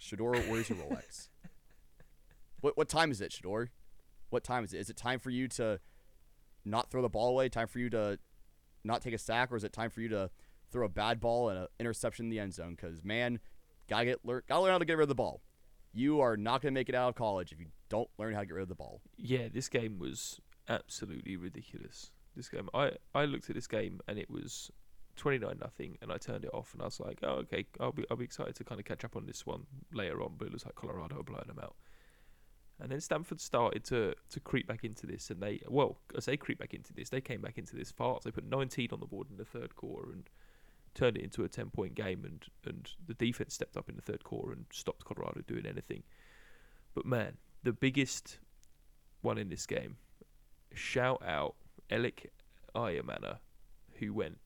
Shedeur, 0.00 0.48
where's 0.48 0.68
your 0.68 0.78
Rolex? 0.78 1.28
What 2.60 2.76
what 2.76 2.88
time 2.88 3.12
is 3.12 3.20
it, 3.20 3.30
Shedeur? 3.30 3.68
What 4.30 4.42
time 4.42 4.64
is 4.64 4.74
it? 4.74 4.78
Is 4.78 4.90
it 4.90 4.96
time 4.96 5.20
for 5.20 5.30
you 5.30 5.46
to 5.46 5.78
not 6.64 6.90
throw 6.90 7.02
the 7.02 7.08
ball 7.08 7.28
away? 7.28 7.48
Time 7.48 7.68
for 7.68 7.78
you 7.78 7.88
to 7.90 8.18
not 8.82 9.00
take 9.00 9.14
a 9.14 9.18
sack, 9.18 9.52
or 9.52 9.56
is 9.56 9.62
it 9.62 9.72
time 9.72 9.90
for 9.90 10.00
you 10.00 10.08
to 10.08 10.28
throw 10.70 10.86
a 10.86 10.88
bad 10.88 11.20
ball 11.20 11.48
and 11.48 11.58
an 11.60 11.66
interception 11.78 12.26
in 12.26 12.30
the 12.30 12.38
end 12.38 12.54
zone? 12.54 12.74
Because 12.74 13.04
man, 13.04 13.40
gotta 13.88 14.04
get 14.04 14.24
learn 14.24 14.42
gotta 14.48 14.62
learn 14.62 14.72
how 14.72 14.78
to 14.78 14.84
get 14.84 14.96
rid 14.96 15.04
of 15.04 15.08
the 15.08 15.14
ball. 15.14 15.42
You 15.92 16.20
are 16.20 16.36
not 16.36 16.62
gonna 16.62 16.72
make 16.72 16.88
it 16.88 16.94
out 16.94 17.10
of 17.10 17.14
college 17.14 17.52
if 17.52 17.58
you 17.58 17.66
don't 17.88 18.08
learn 18.18 18.34
how 18.34 18.40
to 18.40 18.46
get 18.46 18.54
rid 18.54 18.62
of 18.62 18.68
the 18.68 18.74
ball. 18.74 19.00
Yeah, 19.16 19.48
this 19.52 19.68
game 19.68 19.98
was 19.98 20.40
absolutely 20.68 21.36
ridiculous. 21.36 22.10
This 22.36 22.48
game, 22.48 22.68
I 22.74 22.92
I 23.14 23.24
looked 23.24 23.48
at 23.48 23.56
this 23.56 23.66
game 23.66 24.00
and 24.06 24.18
it 24.18 24.30
was 24.30 24.70
twenty 25.16 25.38
nine 25.38 25.58
nothing, 25.60 25.98
and 26.02 26.12
I 26.12 26.18
turned 26.18 26.44
it 26.44 26.50
off 26.52 26.72
and 26.72 26.82
I 26.82 26.86
was 26.86 27.00
like, 27.00 27.18
oh 27.22 27.42
okay, 27.42 27.66
I'll 27.80 27.92
be 27.92 28.04
I'll 28.10 28.16
be 28.16 28.24
excited 28.24 28.54
to 28.56 28.64
kind 28.64 28.80
of 28.80 28.84
catch 28.84 29.04
up 29.04 29.16
on 29.16 29.26
this 29.26 29.46
one 29.46 29.66
later 29.92 30.22
on. 30.22 30.34
But 30.38 30.48
it 30.48 30.52
looks 30.52 30.64
like 30.64 30.74
Colorado 30.74 31.20
are 31.20 31.24
blowing 31.24 31.48
them 31.48 31.58
out. 31.62 31.76
And 32.80 32.92
then 32.92 33.00
Stanford 33.00 33.40
started 33.40 33.82
to, 33.86 34.14
to 34.30 34.40
creep 34.40 34.68
back 34.68 34.84
into 34.84 35.04
this, 35.04 35.30
and 35.30 35.40
they 35.42 35.60
well, 35.66 35.98
as 36.16 36.26
they 36.26 36.36
creep 36.36 36.60
back 36.60 36.74
into 36.74 36.92
this. 36.92 37.08
They 37.08 37.20
came 37.20 37.40
back 37.40 37.58
into 37.58 37.74
this 37.74 37.90
fast. 37.90 38.24
They 38.24 38.30
put 38.30 38.48
19 38.48 38.90
on 38.92 39.00
the 39.00 39.06
board 39.06 39.28
in 39.30 39.36
the 39.36 39.44
third 39.44 39.74
quarter 39.74 40.12
and 40.12 40.30
turned 40.98 41.16
it 41.16 41.22
into 41.22 41.44
a 41.44 41.48
10 41.48 41.70
point 41.70 41.94
game. 41.94 42.24
And 42.24 42.44
and 42.64 42.90
the 43.06 43.14
defense 43.14 43.54
stepped 43.54 43.76
up 43.76 43.88
in 43.88 43.96
the 43.96 44.02
third 44.02 44.24
quarter 44.24 44.52
and 44.52 44.66
stopped 44.70 45.04
Colorado 45.04 45.42
doing 45.46 45.66
anything. 45.66 46.02
But 46.94 47.06
man, 47.06 47.36
the 47.62 47.72
biggest 47.72 48.38
one 49.22 49.38
in 49.38 49.48
this 49.48 49.66
game, 49.66 49.96
shout 50.74 51.22
out 51.24 51.54
Elic 51.90 52.26
Ayomanor, 52.74 53.38
who 53.98 54.12
went 54.12 54.38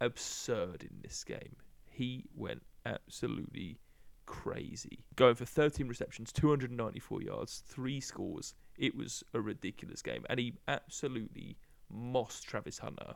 absurd 0.00 0.82
in 0.82 1.00
this 1.02 1.24
game. 1.24 1.56
He 1.86 2.24
went 2.34 2.62
absolutely 2.86 3.78
crazy. 4.26 5.04
Going 5.16 5.34
for 5.34 5.46
13 5.46 5.88
receptions, 5.88 6.32
294 6.32 7.22
yards, 7.22 7.62
three 7.66 8.00
scores. 8.00 8.54
It 8.76 8.94
was 8.94 9.24
a 9.34 9.40
ridiculous 9.40 10.02
game, 10.02 10.24
and 10.28 10.38
he 10.38 10.54
absolutely 10.68 11.56
mossed 11.90 12.46
Travis 12.46 12.78
Hunter 12.78 13.14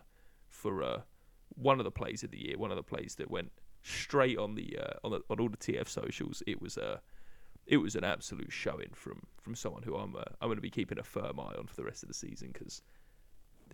for 0.49 0.83
uh, 0.83 1.01
one 1.57 1.78
of 1.78 1.84
the 1.84 1.90
plays 1.90 2.22
of 2.22 2.30
the 2.30 2.44
year. 2.44 2.59
One 2.59 2.70
of 2.70 2.76
the 2.76 2.82
plays 2.82 3.14
that 3.16 3.30
went 3.30 3.53
straight 3.82 4.38
on 4.38 4.55
the 4.55 4.78
uh, 4.78 4.94
on 5.05 5.12
the, 5.12 5.20
on 5.30 5.40
all 5.40 5.48
the 5.48 5.57
TF 5.57 5.88
socials. 5.88 6.42
It 6.46 6.61
was 6.61 6.76
a 6.76 6.86
uh, 6.86 6.96
it 7.66 7.76
was 7.76 7.94
an 7.94 8.05
absolute 8.05 8.53
showing 8.53 8.90
from 8.94 9.22
from 9.40 9.55
someone 9.55 9.82
who 9.82 9.96
I'm 9.96 10.16
uh, 10.16 10.22
I'm 10.40 10.48
going 10.48 10.57
to 10.57 10.62
be 10.62 10.70
keeping 10.70 10.98
a 10.98 11.03
firm 11.03 11.38
eye 11.38 11.55
on 11.59 11.66
for 11.66 11.76
the 11.76 11.84
rest 11.84 12.03
of 12.03 12.09
the 12.09 12.14
season 12.14 12.50
because 12.53 12.82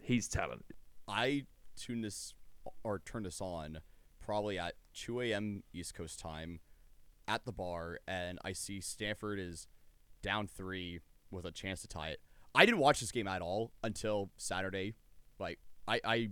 he's 0.02 0.28
talented. 0.28 0.76
I 1.06 1.46
tuned 1.76 2.04
this 2.04 2.34
or 2.84 2.98
turned 2.98 3.26
this 3.26 3.40
on 3.40 3.78
probably 4.20 4.58
at 4.58 4.74
2 4.94 5.22
a.m. 5.22 5.62
East 5.72 5.94
Coast 5.94 6.20
time 6.20 6.60
at 7.26 7.44
the 7.46 7.52
bar, 7.52 7.98
and 8.06 8.38
I 8.44 8.52
see 8.52 8.80
Stanford 8.80 9.38
is 9.38 9.66
down 10.22 10.46
three 10.46 11.00
with 11.30 11.46
a 11.46 11.50
chance 11.50 11.80
to 11.82 11.88
tie 11.88 12.08
it. 12.08 12.20
I 12.54 12.66
didn't 12.66 12.80
watch 12.80 13.00
this 13.00 13.12
game 13.12 13.28
at 13.28 13.40
all 13.40 13.72
until 13.82 14.30
Saturday. 14.36 14.94
Like 15.38 15.58
I, 15.86 16.00
I 16.04 16.30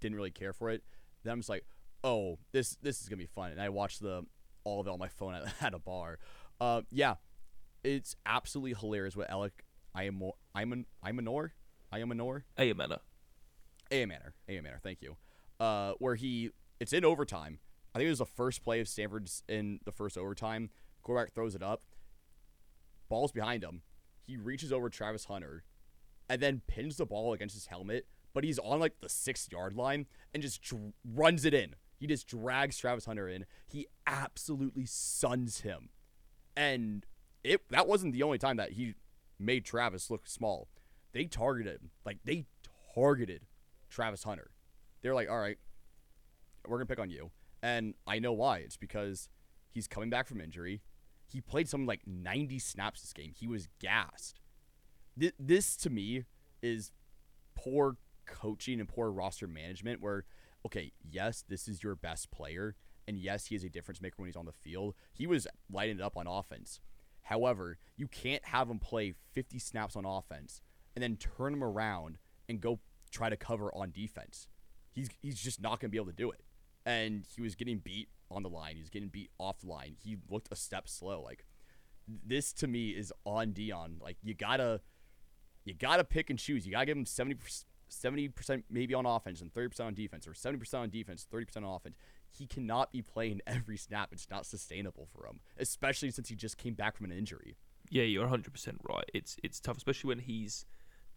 didn't 0.00 0.16
really 0.16 0.30
care 0.30 0.52
for 0.52 0.70
it. 0.70 0.82
Then 1.24 1.32
I'm 1.32 1.38
just 1.40 1.48
like, 1.48 1.64
oh, 2.04 2.38
this 2.52 2.76
this 2.82 3.00
is 3.00 3.08
gonna 3.08 3.18
be 3.18 3.26
fun, 3.26 3.52
and 3.52 3.60
I 3.60 3.68
watched 3.68 4.00
the 4.00 4.24
all 4.64 4.80
of 4.80 4.86
it 4.86 4.90
on 4.90 4.98
my 4.98 5.08
phone 5.08 5.34
at, 5.34 5.52
at 5.60 5.74
a 5.74 5.78
bar. 5.78 6.18
Uh, 6.60 6.82
yeah, 6.90 7.14
it's 7.84 8.16
absolutely 8.26 8.74
hilarious 8.78 9.16
what 9.16 9.28
Elic 9.30 9.52
I 9.94 10.04
am 10.04 10.22
I'm 10.54 10.72
an 10.72 10.86
I'm 11.02 11.18
Imanor 11.18 11.50
Imanor 11.92 12.42
Ayomanor. 12.58 12.98
A 13.90 14.04
Manor. 14.04 14.34
A 14.48 14.60
Manor, 14.60 14.80
thank 14.82 15.00
you. 15.00 15.16
Uh, 15.58 15.92
where 15.98 16.14
he 16.14 16.50
it's 16.78 16.92
in 16.92 17.04
overtime. 17.04 17.58
I 17.94 17.98
think 17.98 18.06
it 18.06 18.10
was 18.10 18.18
the 18.18 18.26
first 18.26 18.62
play 18.62 18.80
of 18.80 18.88
Stanford's 18.88 19.42
in 19.48 19.80
the 19.84 19.92
first 19.92 20.18
overtime. 20.18 20.70
Quarterback 21.02 21.32
throws 21.32 21.54
it 21.54 21.62
up. 21.62 21.82
Ball's 23.08 23.32
behind 23.32 23.64
him. 23.64 23.82
He 24.26 24.36
reaches 24.36 24.72
over 24.72 24.90
Travis 24.90 25.24
Hunter 25.24 25.64
and 26.28 26.40
then 26.40 26.60
pins 26.66 26.98
the 26.98 27.06
ball 27.06 27.32
against 27.32 27.54
his 27.54 27.66
helmet, 27.66 28.06
but 28.38 28.44
he's 28.44 28.60
on 28.60 28.78
like 28.78 29.00
the 29.00 29.08
six 29.08 29.48
yard 29.50 29.74
line 29.74 30.06
and 30.32 30.40
just 30.44 30.62
dr- 30.62 30.92
runs 31.04 31.44
it 31.44 31.52
in. 31.52 31.74
He 31.98 32.06
just 32.06 32.28
drags 32.28 32.78
Travis 32.78 33.04
Hunter 33.04 33.28
in. 33.28 33.46
He 33.66 33.88
absolutely 34.06 34.86
suns 34.86 35.62
him. 35.62 35.88
And 36.56 37.04
it 37.42 37.68
that 37.70 37.88
wasn't 37.88 38.12
the 38.12 38.22
only 38.22 38.38
time 38.38 38.56
that 38.56 38.74
he 38.74 38.94
made 39.40 39.64
Travis 39.64 40.08
look 40.08 40.28
small. 40.28 40.68
They 41.10 41.24
targeted 41.24 41.80
him. 41.80 41.90
Like 42.06 42.18
they 42.24 42.46
targeted 42.94 43.42
Travis 43.90 44.22
Hunter. 44.22 44.52
They're 45.02 45.16
like, 45.16 45.28
all 45.28 45.40
right, 45.40 45.58
we're 46.64 46.78
gonna 46.78 46.86
pick 46.86 47.00
on 47.00 47.10
you. 47.10 47.32
And 47.60 47.94
I 48.06 48.20
know 48.20 48.34
why. 48.34 48.58
It's 48.58 48.76
because 48.76 49.28
he's 49.72 49.88
coming 49.88 50.10
back 50.10 50.28
from 50.28 50.40
injury. 50.40 50.80
He 51.26 51.40
played 51.40 51.68
something 51.68 51.88
like 51.88 52.02
90 52.06 52.60
snaps 52.60 53.00
this 53.00 53.12
game. 53.12 53.32
He 53.36 53.48
was 53.48 53.66
gassed. 53.80 54.38
Th- 55.18 55.34
this 55.40 55.76
to 55.78 55.90
me 55.90 56.26
is 56.62 56.92
poor 57.56 57.96
coaching 58.28 58.80
and 58.80 58.88
poor 58.88 59.10
roster 59.10 59.48
management 59.48 60.00
where 60.00 60.24
okay, 60.66 60.92
yes, 61.08 61.44
this 61.48 61.68
is 61.68 61.82
your 61.82 61.94
best 61.94 62.30
player 62.30 62.76
and 63.06 63.16
yes, 63.16 63.46
he 63.46 63.54
is 63.54 63.64
a 63.64 63.68
difference 63.68 64.02
maker 64.02 64.16
when 64.18 64.26
he's 64.26 64.36
on 64.36 64.44
the 64.44 64.52
field. 64.52 64.94
He 65.12 65.26
was 65.26 65.46
lighting 65.72 65.98
it 65.98 66.02
up 66.02 66.16
on 66.16 66.26
offense. 66.26 66.80
However, 67.22 67.78
you 67.96 68.06
can't 68.06 68.44
have 68.46 68.68
him 68.68 68.78
play 68.78 69.14
50 69.32 69.58
snaps 69.58 69.96
on 69.96 70.04
offense 70.04 70.60
and 70.94 71.02
then 71.02 71.16
turn 71.16 71.54
him 71.54 71.64
around 71.64 72.18
and 72.48 72.60
go 72.60 72.80
try 73.10 73.28
to 73.30 73.36
cover 73.36 73.74
on 73.74 73.90
defense. 73.90 74.48
He's 74.92 75.08
he's 75.20 75.40
just 75.40 75.60
not 75.60 75.80
going 75.80 75.88
to 75.90 75.92
be 75.92 75.98
able 75.98 76.06
to 76.06 76.12
do 76.12 76.30
it 76.30 76.42
and 76.88 77.26
he 77.34 77.42
was 77.42 77.54
getting 77.54 77.78
beat 77.78 78.08
on 78.30 78.42
the 78.42 78.48
line. 78.48 78.74
He 78.74 78.80
was 78.80 78.88
getting 78.88 79.10
beat 79.10 79.30
off 79.38 79.60
the 79.60 79.66
line. 79.66 79.96
He 80.02 80.16
looked 80.30 80.48
a 80.50 80.56
step 80.56 80.88
slow. 80.88 81.22
Like 81.22 81.44
this 82.26 82.52
to 82.54 82.66
me 82.66 82.90
is 82.90 83.12
on 83.26 83.52
Deion. 83.52 84.00
Like 84.00 84.16
you 84.22 84.32
gotta, 84.32 84.80
you 85.66 85.74
gotta 85.74 86.02
pick 86.02 86.30
and 86.30 86.38
choose. 86.38 86.64
You 86.64 86.72
gotta 86.72 86.86
give 86.86 86.96
him 86.96 87.04
70 87.88 88.28
percent 88.28 88.64
maybe 88.70 88.94
on 88.94 89.06
offense 89.06 89.40
and 89.40 89.52
thirty 89.52 89.68
percent 89.68 89.88
on 89.88 89.94
defense, 89.94 90.26
or 90.26 90.34
seventy 90.34 90.58
percent 90.58 90.82
on 90.82 90.90
defense, 90.90 91.26
thirty 91.30 91.44
percent 91.44 91.64
on 91.64 91.74
offense. 91.74 91.96
He 92.30 92.46
cannot 92.46 92.92
be 92.92 93.02
playing 93.02 93.40
every 93.46 93.76
snap. 93.76 94.10
It's 94.12 94.28
not 94.30 94.46
sustainable 94.46 95.06
for 95.06 95.26
him, 95.26 95.40
especially 95.58 96.10
since 96.10 96.28
he 96.28 96.34
just 96.34 96.58
came 96.58 96.74
back 96.74 96.96
from 96.96 97.06
an 97.06 97.12
injury. 97.12 97.56
Yeah, 97.90 98.04
you're 98.04 98.22
100 98.22 98.52
percent 98.52 98.78
right. 98.88 99.08
It's 99.14 99.36
it's 99.42 99.60
tough, 99.60 99.78
especially 99.78 100.08
when 100.08 100.20
he's 100.20 100.66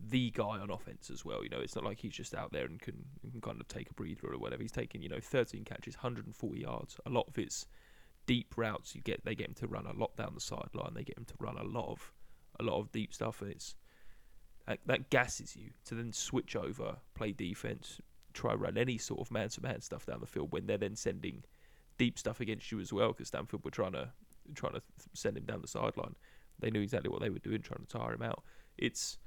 the 0.10 0.32
guy 0.32 0.44
on 0.44 0.72
offense 0.72 1.10
as 1.10 1.24
well. 1.24 1.44
You 1.44 1.50
know, 1.50 1.60
it's 1.60 1.76
not 1.76 1.84
like 1.84 2.00
he's 2.00 2.14
just 2.14 2.34
out 2.34 2.52
there 2.52 2.66
and 2.66 2.80
can, 2.80 3.06
can 3.30 3.42
kind 3.42 3.62
of 3.62 3.68
take 3.68 3.90
a 3.90 3.94
breather 3.94 4.34
or 4.34 4.38
whatever. 4.38 4.62
He's 4.62 4.72
taking, 4.72 5.02
you 5.02 5.10
know, 5.10 5.20
13 5.20 5.64
catches, 5.64 5.96
140 5.96 6.60
yards. 6.60 6.98
A 7.06 7.10
lot 7.10 7.28
of 7.28 7.38
it's 7.38 7.68
deep 8.26 8.54
routes. 8.58 8.96
You 8.96 9.02
get 9.02 9.24
they 9.26 9.36
get 9.36 9.50
him 9.50 9.54
to 9.56 9.68
run 9.68 9.86
a 9.86 9.94
lot 9.94 10.16
down 10.16 10.32
the 10.34 10.42
sideline. 10.42 10.94
They 10.94 11.04
get 11.04 11.18
him 11.18 11.26
to 11.26 11.34
run 11.40 11.58
a 11.58 11.64
lot 11.64 11.90
of 11.90 12.14
a 12.60 12.64
lot 12.64 12.80
of 12.80 12.92
deep 12.92 13.14
stuff, 13.14 13.42
and 13.42 13.52
it's 13.52 13.76
that, 14.68 14.80
that 14.86 15.10
gasses 15.10 15.56
you 15.56 15.72
to 15.86 15.96
then 15.96 16.14
switch 16.14 16.56
over, 16.56 16.98
play 17.16 17.32
defense, 17.32 18.00
try 18.34 18.54
run 18.54 18.78
any 18.78 18.98
sort 18.98 19.20
of 19.20 19.32
man-to-man 19.32 19.82
stuff 19.82 20.06
down 20.06 20.20
the 20.20 20.26
field 20.26 20.52
when 20.52 20.68
they're 20.68 20.78
then 20.78 20.96
sending 20.96 21.44
deep 21.98 22.18
stuff 22.18 22.40
against 22.40 22.72
you 22.72 22.80
as 22.80 22.94
well. 22.94 23.10
Because 23.10 23.28
Stanford 23.28 23.64
were 23.64 23.72
trying 23.72 23.94
to 23.94 24.10
trying 24.56 24.74
to 24.74 24.82
send 25.14 25.38
him 25.38 25.46
down 25.46 25.62
the 25.62 25.68
sideline. 25.68 26.16
They 26.60 26.72
knew 26.72 26.82
exactly 26.82 27.10
what 27.10 27.22
they 27.22 27.30
were 27.30 27.40
doing, 27.40 27.62
trying 27.62 27.86
to 27.86 27.98
tire 27.98 28.14
him 28.14 28.22
out. 28.22 28.44
It's 28.78 29.18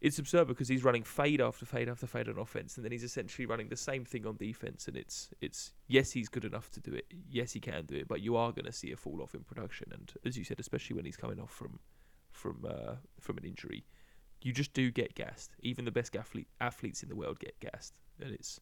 it's 0.00 0.18
absurd 0.18 0.46
because 0.46 0.68
he's 0.68 0.84
running 0.84 1.02
fade 1.02 1.40
after 1.40 1.64
fade 1.64 1.88
after 1.88 2.06
fade 2.06 2.28
on 2.28 2.38
offense, 2.38 2.76
and 2.76 2.84
then 2.84 2.92
he's 2.92 3.04
essentially 3.04 3.46
running 3.46 3.68
the 3.68 3.76
same 3.76 4.04
thing 4.04 4.26
on 4.26 4.36
defense. 4.36 4.88
And 4.88 4.96
it's 4.96 5.30
it's 5.40 5.72
yes, 5.86 6.12
he's 6.12 6.28
good 6.28 6.44
enough 6.44 6.70
to 6.72 6.80
do 6.80 6.92
it. 6.92 7.06
Yes, 7.30 7.52
he 7.52 7.60
can 7.60 7.86
do 7.86 7.96
it, 7.96 8.08
but 8.08 8.20
you 8.20 8.36
are 8.36 8.52
going 8.52 8.66
to 8.66 8.72
see 8.72 8.92
a 8.92 8.96
fall 8.96 9.22
off 9.22 9.34
in 9.34 9.40
production. 9.40 9.88
And 9.92 10.12
as 10.24 10.36
you 10.36 10.44
said, 10.44 10.60
especially 10.60 10.96
when 10.96 11.04
he's 11.04 11.16
coming 11.16 11.40
off 11.40 11.50
from 11.50 11.78
from 12.30 12.66
uh, 12.68 12.96
from 13.20 13.38
an 13.38 13.44
injury, 13.44 13.84
you 14.42 14.52
just 14.52 14.72
do 14.72 14.90
get 14.90 15.14
gassed. 15.14 15.52
Even 15.60 15.84
the 15.84 15.90
best 15.90 16.14
athlete, 16.16 16.48
athletes 16.60 17.02
in 17.02 17.08
the 17.08 17.16
world 17.16 17.38
get 17.38 17.58
gassed, 17.60 17.94
and 18.20 18.32
it's 18.32 18.60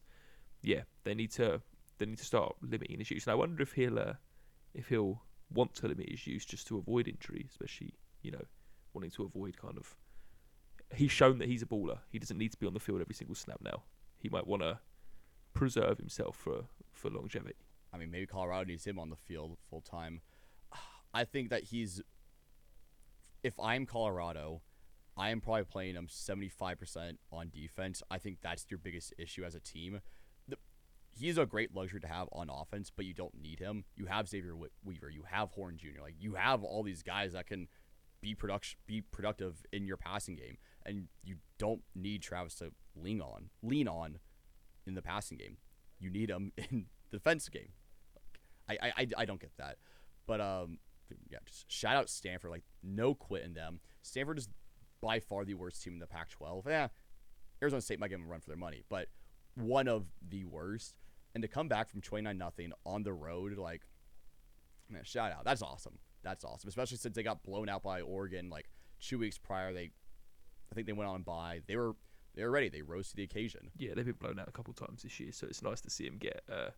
yeah, 0.61 0.81
they 1.03 1.13
need 1.13 1.31
to 1.31 1.61
they 1.97 2.05
need 2.05 2.17
to 2.17 2.25
start 2.25 2.55
limiting 2.61 2.99
his 2.99 3.11
use. 3.11 3.25
And 3.25 3.31
I 3.31 3.35
wonder 3.35 3.61
if 3.61 3.73
he'll 3.73 3.99
uh, 3.99 4.13
if 4.73 4.89
he'll 4.89 5.21
want 5.53 5.75
to 5.75 5.87
limit 5.87 6.09
his 6.09 6.25
use 6.25 6.45
just 6.45 6.67
to 6.67 6.77
avoid 6.77 7.07
injury, 7.07 7.45
especially 7.49 7.93
you 8.21 8.31
know 8.31 8.43
wanting 8.93 9.11
to 9.11 9.23
avoid 9.23 9.57
kind 9.57 9.77
of 9.77 9.95
he's 10.93 11.11
shown 11.11 11.37
that 11.39 11.47
he's 11.47 11.61
a 11.61 11.65
baller. 11.65 11.99
He 12.09 12.19
doesn't 12.19 12.37
need 12.37 12.51
to 12.51 12.57
be 12.57 12.67
on 12.67 12.73
the 12.73 12.79
field 12.79 13.01
every 13.01 13.15
single 13.15 13.35
snap 13.35 13.59
now. 13.61 13.83
He 14.17 14.29
might 14.29 14.47
want 14.47 14.61
to 14.61 14.79
preserve 15.53 15.97
himself 15.97 16.35
for 16.35 16.65
for 16.93 17.09
longevity. 17.09 17.55
I 17.93 17.97
mean, 17.97 18.11
maybe 18.11 18.25
Colorado 18.25 18.67
needs 18.67 18.85
him 18.85 18.99
on 18.99 19.09
the 19.09 19.15
field 19.15 19.57
full 19.69 19.81
time. 19.81 20.21
I 21.13 21.23
think 21.23 21.49
that 21.49 21.63
he's. 21.63 22.01
If 23.43 23.59
I'm 23.59 23.85
Colorado, 23.85 24.61
I 25.17 25.29
am 25.29 25.39
probably 25.39 25.63
playing 25.63 25.95
them 25.95 26.07
75% 26.07 27.17
on 27.31 27.49
defense. 27.53 28.03
I 28.11 28.17
think 28.17 28.39
that's 28.41 28.65
your 28.69 28.77
biggest 28.77 29.13
issue 29.17 29.43
as 29.43 29.55
a 29.55 29.59
team. 29.59 30.01
The, 30.47 30.57
he's 31.17 31.37
a 31.37 31.45
great 31.45 31.73
luxury 31.73 32.01
to 32.01 32.07
have 32.07 32.27
on 32.33 32.49
offense, 32.49 32.91
but 32.93 33.05
you 33.05 33.13
don't 33.13 33.33
need 33.41 33.59
him. 33.59 33.85
You 33.95 34.07
have 34.07 34.27
Xavier 34.27 34.55
Weaver, 34.83 35.09
you 35.09 35.23
have 35.29 35.51
Horn 35.51 35.77
Jr. 35.77 36.01
Like 36.01 36.15
you 36.19 36.35
have 36.35 36.63
all 36.63 36.83
these 36.83 37.01
guys 37.01 37.33
that 37.33 37.47
can 37.47 37.67
be 38.21 38.33
production 38.33 38.79
be 38.87 39.01
productive 39.01 39.65
in 39.71 39.85
your 39.85 39.97
passing 39.97 40.35
game 40.35 40.57
and 40.85 41.07
you 41.23 41.35
don't 41.59 41.81
need 41.93 42.21
Travis 42.21 42.55
to 42.55 42.71
lean 42.95 43.21
on 43.21 43.49
lean 43.61 43.87
on 43.87 44.19
in 44.87 44.95
the 44.95 45.01
passing 45.01 45.37
game. 45.37 45.57
You 45.99 46.09
need 46.09 46.29
him 46.29 46.51
in 46.57 46.87
the 47.11 47.17
defense 47.17 47.47
game. 47.49 47.69
I, 48.67 48.93
I, 48.97 49.07
I 49.17 49.25
don't 49.25 49.39
get 49.39 49.55
that, 49.57 49.77
but 50.25 50.41
um, 50.41 50.79
yeah, 51.29 51.37
just 51.45 51.71
shout 51.71 51.95
out 51.95 52.09
Stanford. 52.09 52.49
Like 52.49 52.63
no 52.83 53.13
quit 53.13 53.43
in 53.43 53.53
them. 53.53 53.79
Stanford 54.01 54.39
is 54.39 54.49
by 55.05 55.19
far 55.19 55.45
the 55.45 55.53
worst 55.53 55.83
team 55.83 55.93
in 55.93 55.99
the 55.99 56.07
Pac-12. 56.07 56.65
Yeah, 56.67 56.87
Arizona 57.61 57.81
State 57.81 57.99
might 57.99 58.09
give 58.09 58.19
them 58.19 58.27
a 58.27 58.31
run 58.31 58.41
for 58.41 58.49
their 58.49 58.57
money, 58.57 58.83
but 58.89 59.07
one 59.53 59.87
of 59.87 60.05
the 60.27 60.45
worst. 60.45 60.95
And 61.33 61.41
to 61.41 61.47
come 61.47 61.67
back 61.67 61.89
from 61.89 62.01
29 62.01 62.37
nothing 62.37 62.71
on 62.85 63.03
the 63.03 63.11
road, 63.11 63.57
like, 63.57 63.81
man, 64.89 65.03
shout 65.03 65.31
out. 65.31 65.43
That's 65.43 65.61
awesome. 65.61 65.99
That's 66.23 66.45
awesome. 66.45 66.69
Especially 66.69 66.97
since 66.97 67.13
they 67.13 67.23
got 67.23 67.43
blown 67.43 67.67
out 67.67 67.83
by 67.83 68.01
Oregon 68.01 68.49
like 68.49 68.69
two 69.01 69.19
weeks 69.19 69.37
prior. 69.37 69.73
They, 69.73 69.91
I 70.71 70.75
think 70.75 70.87
they 70.87 70.93
went 70.93 71.09
on 71.09 71.23
by. 71.23 71.59
They 71.67 71.75
were 71.75 71.95
they 72.35 72.43
were 72.43 72.51
ready. 72.51 72.69
They 72.69 72.81
rose 72.81 73.09
to 73.09 73.15
the 73.15 73.23
occasion. 73.23 73.69
Yeah, 73.77 73.93
they've 73.95 74.05
been 74.05 74.15
blown 74.15 74.39
out 74.39 74.47
a 74.47 74.51
couple 74.51 74.73
times 74.73 75.03
this 75.03 75.19
year, 75.19 75.31
so 75.31 75.47
it's 75.47 75.61
nice 75.61 75.81
to 75.81 75.89
see 75.89 76.05
them 76.05 76.17
get 76.17 76.41
uh, 76.51 76.69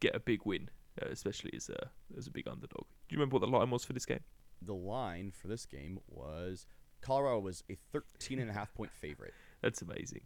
get 0.00 0.14
a 0.14 0.20
big 0.20 0.40
win, 0.44 0.70
uh, 1.02 1.08
especially 1.10 1.52
as 1.56 1.68
a 1.70 1.88
as 2.16 2.26
a 2.26 2.30
big 2.30 2.46
underdog. 2.46 2.84
Do 3.08 3.14
you 3.14 3.18
remember 3.18 3.38
what 3.38 3.40
the 3.40 3.56
line 3.56 3.70
was 3.70 3.84
for 3.84 3.94
this 3.94 4.06
game? 4.06 4.22
The 4.62 4.74
line 4.74 5.30
for 5.30 5.48
this 5.48 5.66
game 5.66 5.98
was 6.08 6.66
Colorado 7.04 7.40
was 7.40 7.62
a 7.70 7.76
13 7.92 8.38
and 8.38 8.50
a 8.50 8.52
half 8.52 8.72
point 8.74 8.90
favorite. 8.92 9.34
That's 9.62 9.82
amazing. 9.82 10.22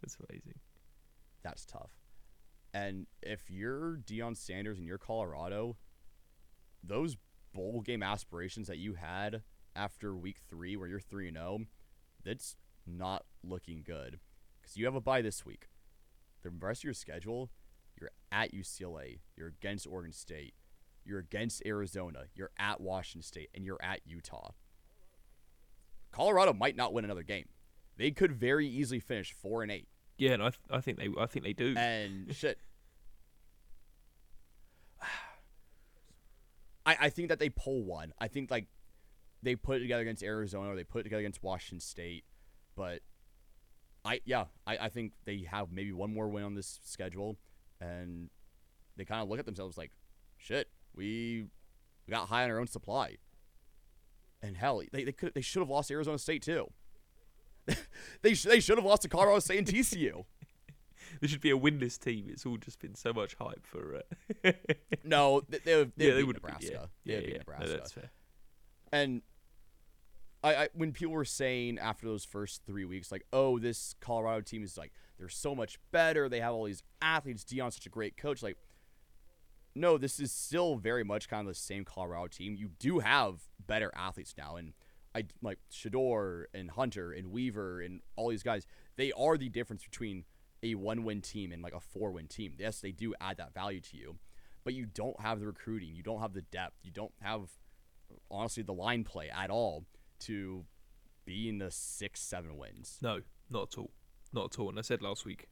That's 0.00 0.16
amazing. 0.28 0.58
That's 1.42 1.64
tough. 1.66 1.90
And 2.74 3.06
if 3.22 3.50
you're 3.50 3.98
Deion 3.98 4.36
Sanders 4.36 4.78
and 4.78 4.86
you're 4.86 4.98
Colorado, 4.98 5.76
those 6.82 7.16
bowl 7.52 7.82
game 7.82 8.02
aspirations 8.02 8.66
that 8.68 8.78
you 8.78 8.94
had 8.94 9.42
after 9.76 10.14
week 10.14 10.38
three, 10.48 10.76
where 10.76 10.88
you're 10.88 11.00
3 11.00 11.28
and 11.28 11.36
0, 11.36 11.58
that's 12.24 12.56
not 12.86 13.24
looking 13.44 13.82
good. 13.84 14.18
Because 14.60 14.76
you 14.76 14.84
have 14.86 14.94
a 14.94 15.00
bye 15.00 15.22
this 15.22 15.44
week. 15.44 15.68
The 16.42 16.50
rest 16.50 16.80
of 16.80 16.84
your 16.84 16.94
schedule, 16.94 17.50
you're 18.00 18.10
at 18.30 18.52
UCLA, 18.52 19.20
you're 19.36 19.48
against 19.48 19.86
Oregon 19.86 20.12
State, 20.12 20.54
you're 21.04 21.18
against 21.18 21.62
Arizona, 21.66 22.24
you're 22.34 22.50
at 22.58 22.80
Washington 22.80 23.22
State, 23.22 23.50
and 23.54 23.64
you're 23.64 23.82
at 23.82 24.00
Utah. 24.04 24.52
Colorado 26.12 26.52
might 26.52 26.76
not 26.76 26.92
win 26.92 27.04
another 27.04 27.22
game. 27.22 27.46
They 27.96 28.10
could 28.10 28.32
very 28.32 28.66
easily 28.66 29.00
finish 29.00 29.32
four 29.32 29.62
and 29.62 29.72
eight. 29.72 29.88
Yeah, 30.18 30.32
and 30.32 30.42
I, 30.42 30.50
th- 30.50 30.60
I 30.70 30.80
think 30.80 30.98
they 30.98 31.08
I 31.18 31.26
think 31.26 31.44
they 31.44 31.52
do. 31.52 31.74
And 31.76 32.34
shit. 32.34 32.58
I, 36.84 36.96
I 37.00 37.08
think 37.10 37.28
that 37.28 37.38
they 37.38 37.48
pull 37.48 37.84
one. 37.84 38.12
I 38.18 38.28
think 38.28 38.50
like 38.50 38.66
they 39.42 39.56
put 39.56 39.76
it 39.76 39.80
together 39.80 40.02
against 40.02 40.22
Arizona 40.22 40.70
or 40.70 40.76
they 40.76 40.84
put 40.84 41.00
it 41.00 41.04
together 41.04 41.20
against 41.20 41.42
Washington 41.42 41.80
State. 41.80 42.24
But 42.76 43.00
I 44.04 44.20
yeah, 44.24 44.44
I, 44.66 44.78
I 44.78 44.88
think 44.88 45.12
they 45.24 45.46
have 45.50 45.72
maybe 45.72 45.92
one 45.92 46.12
more 46.12 46.28
win 46.28 46.44
on 46.44 46.54
this 46.54 46.80
schedule 46.84 47.38
and 47.80 48.30
they 48.96 49.04
kind 49.04 49.22
of 49.22 49.28
look 49.28 49.38
at 49.38 49.46
themselves 49.46 49.76
like, 49.78 49.90
shit, 50.36 50.68
we, 50.94 51.46
we 52.06 52.10
got 52.10 52.28
high 52.28 52.44
on 52.44 52.50
our 52.50 52.58
own 52.58 52.66
supply. 52.66 53.16
And 54.42 54.56
hell, 54.56 54.82
they, 54.92 55.04
they 55.04 55.12
could 55.12 55.34
they 55.34 55.40
should 55.40 55.60
have 55.60 55.70
lost 55.70 55.90
Arizona 55.90 56.18
State 56.18 56.42
too. 56.42 56.70
they 58.22 58.34
sh- 58.34 58.44
they 58.44 58.60
should 58.60 58.76
have 58.76 58.84
lost 58.84 59.02
to 59.02 59.08
Colorado 59.08 59.38
State 59.38 59.58
and 59.58 59.66
TCU. 59.66 60.24
there 61.20 61.28
should 61.28 61.40
be 61.40 61.50
a 61.50 61.58
winless 61.58 61.98
team. 61.98 62.26
It's 62.28 62.44
all 62.44 62.56
just 62.56 62.80
been 62.80 62.94
so 62.94 63.12
much 63.12 63.36
hype 63.40 63.66
for. 63.66 64.02
Uh... 64.44 64.52
No, 65.04 65.42
they, 65.48 65.58
they, 65.58 65.84
they, 65.96 66.06
yeah, 66.08 66.14
they 66.14 66.22
would 66.22 66.26
would 66.26 66.36
Nebraska. 66.36 66.88
Yeah, 67.04 67.14
yeah, 67.14 67.16
would 67.16 67.24
yeah. 67.24 67.32
No, 67.32 67.38
Nebraska. 67.38 67.68
that's 67.76 67.92
fair. 67.92 68.10
And 68.92 69.22
I, 70.44 70.54
I 70.54 70.68
when 70.74 70.92
people 70.92 71.14
were 71.14 71.24
saying 71.24 71.78
after 71.78 72.06
those 72.06 72.24
first 72.24 72.62
three 72.64 72.84
weeks, 72.84 73.10
like, 73.10 73.26
oh, 73.32 73.58
this 73.58 73.94
Colorado 74.00 74.42
team 74.42 74.62
is 74.62 74.76
like 74.76 74.92
they're 75.18 75.28
so 75.28 75.54
much 75.54 75.78
better. 75.90 76.28
They 76.28 76.40
have 76.40 76.52
all 76.52 76.64
these 76.64 76.82
athletes. 77.00 77.44
Deion's 77.44 77.74
such 77.74 77.86
a 77.86 77.90
great 77.90 78.16
coach. 78.16 78.42
Like, 78.42 78.56
no, 79.74 79.98
this 79.98 80.20
is 80.20 80.32
still 80.32 80.76
very 80.76 81.04
much 81.04 81.28
kind 81.28 81.46
of 81.46 81.54
the 81.54 81.58
same 81.58 81.84
Colorado 81.84 82.28
team. 82.28 82.54
You 82.56 82.68
do 82.78 82.98
have 82.98 83.42
better 83.66 83.90
athletes 83.94 84.34
now, 84.36 84.56
and 84.56 84.74
I 85.14 85.24
like 85.40 85.58
Shedeur 85.70 86.44
and 86.54 86.70
Hunter 86.70 87.12
and 87.12 87.30
Weaver 87.30 87.80
and 87.80 88.00
all 88.16 88.30
these 88.30 88.42
guys. 88.42 88.66
They 88.96 89.12
are 89.12 89.36
the 89.36 89.48
difference 89.48 89.84
between 89.84 90.24
a 90.62 90.74
one-win 90.74 91.22
team 91.22 91.52
and 91.52 91.62
like 91.62 91.74
a 91.74 91.80
four-win 91.80 92.28
team. 92.28 92.54
Yes, 92.58 92.80
they 92.80 92.92
do 92.92 93.14
add 93.20 93.38
that 93.38 93.54
value 93.54 93.80
to 93.80 93.96
you, 93.96 94.16
but 94.64 94.74
you 94.74 94.86
don't 94.86 95.20
have 95.20 95.40
the 95.40 95.46
recruiting. 95.46 95.94
You 95.94 96.02
don't 96.02 96.20
have 96.20 96.34
the 96.34 96.42
depth. 96.42 96.76
You 96.82 96.90
don't 96.90 97.12
have 97.20 97.50
honestly 98.30 98.62
the 98.62 98.74
line 98.74 99.04
play 99.04 99.30
at 99.30 99.50
all 99.50 99.84
to 100.20 100.64
be 101.24 101.48
in 101.48 101.58
the 101.58 101.70
six, 101.70 102.20
seven 102.20 102.56
wins. 102.56 102.98
No, 103.02 103.20
not 103.50 103.72
at 103.72 103.78
all. 103.78 103.90
Not 104.32 104.52
at 104.52 104.58
all. 104.58 104.68
And 104.68 104.78
I 104.78 104.82
said 104.82 105.02
last 105.02 105.24
week 105.24 105.48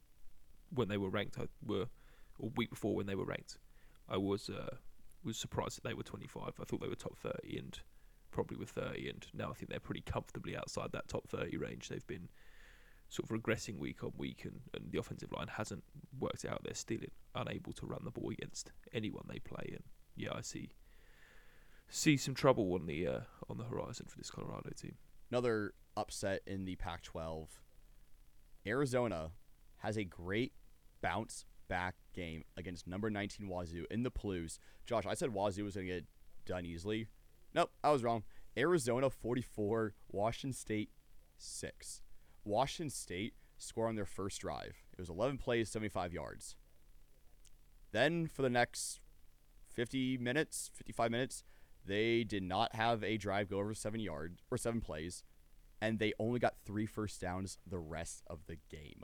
when 0.73 0.87
they 0.87 0.97
were 0.97 1.09
ranked, 1.09 1.37
I 1.37 1.47
were 1.65 1.87
or 2.39 2.51
week 2.55 2.69
before 2.69 2.95
when 2.95 3.05
they 3.05 3.15
were 3.15 3.25
ranked, 3.25 3.57
I 4.11 4.17
was 4.17 4.49
uh, 4.49 4.75
was 5.23 5.37
surprised 5.37 5.77
that 5.77 5.87
they 5.87 5.93
were 5.93 6.03
25. 6.03 6.53
I 6.59 6.63
thought 6.63 6.81
they 6.81 6.87
were 6.87 6.95
top 6.95 7.17
30 7.17 7.57
and 7.57 7.79
probably 8.31 8.57
were 8.57 8.65
30. 8.65 9.09
And 9.09 9.25
now 9.33 9.49
I 9.51 9.53
think 9.53 9.69
they're 9.69 9.79
pretty 9.79 10.01
comfortably 10.01 10.55
outside 10.57 10.91
that 10.91 11.07
top 11.07 11.27
30 11.27 11.57
range. 11.57 11.89
They've 11.89 12.05
been 12.07 12.29
sort 13.09 13.29
of 13.29 13.37
regressing 13.37 13.77
week 13.77 14.03
on 14.03 14.13
week, 14.17 14.45
and, 14.45 14.61
and 14.73 14.91
the 14.91 14.99
offensive 14.99 15.31
line 15.31 15.47
hasn't 15.47 15.83
worked 16.19 16.45
out. 16.45 16.63
They're 16.63 16.73
still 16.73 16.99
unable 17.35 17.73
to 17.73 17.85
run 17.85 18.01
the 18.03 18.11
ball 18.11 18.29
against 18.29 18.71
anyone 18.93 19.25
they 19.27 19.39
play. 19.39 19.71
And 19.73 19.83
yeah, 20.15 20.31
I 20.33 20.41
see 20.41 20.71
see 21.89 22.15
some 22.15 22.33
trouble 22.33 22.73
on 22.73 22.85
the 22.85 23.07
uh, 23.07 23.19
on 23.49 23.57
the 23.57 23.65
horizon 23.65 24.07
for 24.09 24.17
this 24.17 24.31
Colorado 24.31 24.71
team. 24.75 24.95
Another 25.29 25.73
upset 25.95 26.41
in 26.45 26.65
the 26.65 26.75
Pac-12. 26.75 27.47
Arizona 28.65 29.31
has 29.77 29.97
a 29.97 30.03
great 30.03 30.53
bounce 31.01 31.45
back 31.71 31.95
game 32.13 32.43
against 32.57 32.85
number 32.85 33.09
19 33.09 33.47
Wazzu 33.47 33.85
in 33.89 34.03
the 34.03 34.11
Palouse. 34.11 34.59
Josh, 34.85 35.05
I 35.07 35.13
said 35.13 35.29
Wazzu 35.29 35.63
was 35.63 35.75
going 35.75 35.87
to 35.87 35.93
get 35.93 36.05
done 36.45 36.65
easily. 36.65 37.07
Nope, 37.55 37.71
I 37.81 37.91
was 37.91 38.03
wrong. 38.03 38.23
Arizona 38.57 39.09
44, 39.09 39.93
Washington 40.09 40.51
State 40.51 40.89
6. 41.37 42.01
Washington 42.43 42.89
State 42.89 43.35
scored 43.57 43.87
on 43.87 43.95
their 43.95 44.05
first 44.05 44.41
drive. 44.41 44.83
It 44.91 44.99
was 44.99 45.07
11 45.07 45.37
plays, 45.37 45.69
75 45.69 46.11
yards. 46.11 46.57
Then 47.93 48.27
for 48.27 48.41
the 48.41 48.49
next 48.49 48.99
50 49.73 50.17
minutes, 50.17 50.71
55 50.73 51.09
minutes, 51.09 51.45
they 51.85 52.25
did 52.25 52.43
not 52.43 52.75
have 52.75 53.01
a 53.01 53.15
drive 53.15 53.49
go 53.49 53.59
over 53.59 53.73
7 53.73 53.97
yards 54.01 54.43
or 54.51 54.57
7 54.57 54.81
plays 54.81 55.23
and 55.81 55.99
they 55.99 56.11
only 56.19 56.39
got 56.39 56.55
3 56.65 56.85
first 56.85 57.21
downs 57.21 57.57
the 57.65 57.79
rest 57.79 58.23
of 58.27 58.45
the 58.47 58.57
game. 58.69 59.03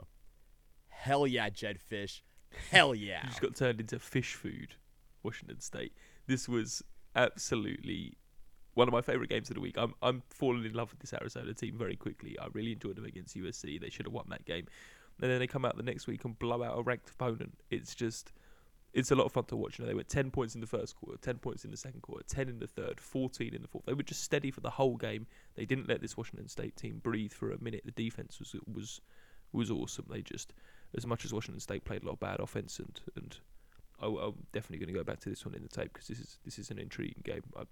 Hell 0.88 1.26
yeah, 1.26 1.48
Jedd 1.48 1.78
Fisch. 1.78 2.20
Hell 2.70 2.94
yeah. 2.94 3.20
You 3.22 3.28
just 3.28 3.40
got 3.40 3.54
turned 3.54 3.80
into 3.80 3.98
fish 3.98 4.34
food, 4.34 4.74
Washington 5.22 5.60
State. 5.60 5.92
This 6.26 6.48
was 6.48 6.82
absolutely 7.14 8.16
one 8.74 8.88
of 8.88 8.92
my 8.92 9.00
favorite 9.00 9.28
games 9.28 9.50
of 9.50 9.54
the 9.54 9.60
week. 9.60 9.76
I'm 9.76 9.94
I'm 10.02 10.22
falling 10.30 10.64
in 10.64 10.72
love 10.72 10.90
with 10.90 11.00
this 11.00 11.12
Arizona 11.12 11.52
team 11.54 11.76
very 11.76 11.96
quickly. 11.96 12.38
I 12.38 12.46
really 12.52 12.72
enjoyed 12.72 12.96
them 12.96 13.04
against 13.04 13.36
USC. 13.36 13.80
They 13.80 13.90
should 13.90 14.06
have 14.06 14.12
won 14.12 14.26
that 14.28 14.44
game. 14.44 14.66
And 15.20 15.30
then 15.30 15.40
they 15.40 15.48
come 15.48 15.64
out 15.64 15.76
the 15.76 15.82
next 15.82 16.06
week 16.06 16.24
and 16.24 16.38
blow 16.38 16.62
out 16.62 16.78
a 16.78 16.82
ranked 16.82 17.10
opponent. 17.10 17.58
It's 17.70 17.94
just 17.94 18.32
it's 18.94 19.10
a 19.10 19.14
lot 19.14 19.24
of 19.24 19.32
fun 19.32 19.44
to 19.46 19.56
watch. 19.56 19.78
You 19.78 19.84
know, 19.84 19.88
they 19.88 19.94
went 19.94 20.08
10 20.08 20.30
points 20.30 20.54
in 20.54 20.60
the 20.60 20.66
first 20.66 20.96
quarter, 20.96 21.18
10 21.20 21.38
points 21.38 21.64
in 21.64 21.70
the 21.70 21.76
second 21.76 22.00
quarter, 22.02 22.24
10 22.26 22.48
in 22.48 22.58
the 22.58 22.66
third, 22.66 23.00
14 23.00 23.54
in 23.54 23.62
the 23.62 23.68
fourth. 23.68 23.84
They 23.84 23.92
were 23.92 24.02
just 24.02 24.22
steady 24.22 24.50
for 24.50 24.60
the 24.60 24.70
whole 24.70 24.96
game. 24.96 25.26
They 25.56 25.64
didn't 25.64 25.88
let 25.88 26.00
this 26.00 26.16
Washington 26.16 26.48
State 26.48 26.76
team 26.76 27.00
breathe 27.02 27.32
for 27.32 27.50
a 27.50 27.62
minute. 27.62 27.82
The 27.84 27.90
defense 27.90 28.38
was 28.38 28.54
was 28.72 29.00
was 29.52 29.70
awesome. 29.70 30.06
They 30.08 30.22
just 30.22 30.52
as 30.96 31.06
much 31.06 31.24
as 31.24 31.32
Washington 31.32 31.60
State 31.60 31.84
played 31.84 32.02
a 32.02 32.06
lot 32.06 32.12
of 32.12 32.20
bad 32.20 32.40
offense 32.40 32.78
and 32.78 33.00
and 33.16 33.36
I, 34.00 34.06
I'm 34.06 34.46
definitely 34.52 34.78
going 34.78 34.94
to 34.94 34.98
go 34.98 35.04
back 35.04 35.20
to 35.20 35.28
this 35.28 35.44
one 35.44 35.54
in 35.54 35.62
the 35.62 35.68
tape 35.68 35.92
because 35.92 36.08
this 36.08 36.18
is 36.18 36.38
this 36.44 36.58
is 36.58 36.70
an 36.70 36.78
intriguing 36.78 37.22
game. 37.24 37.42
I 37.56 37.64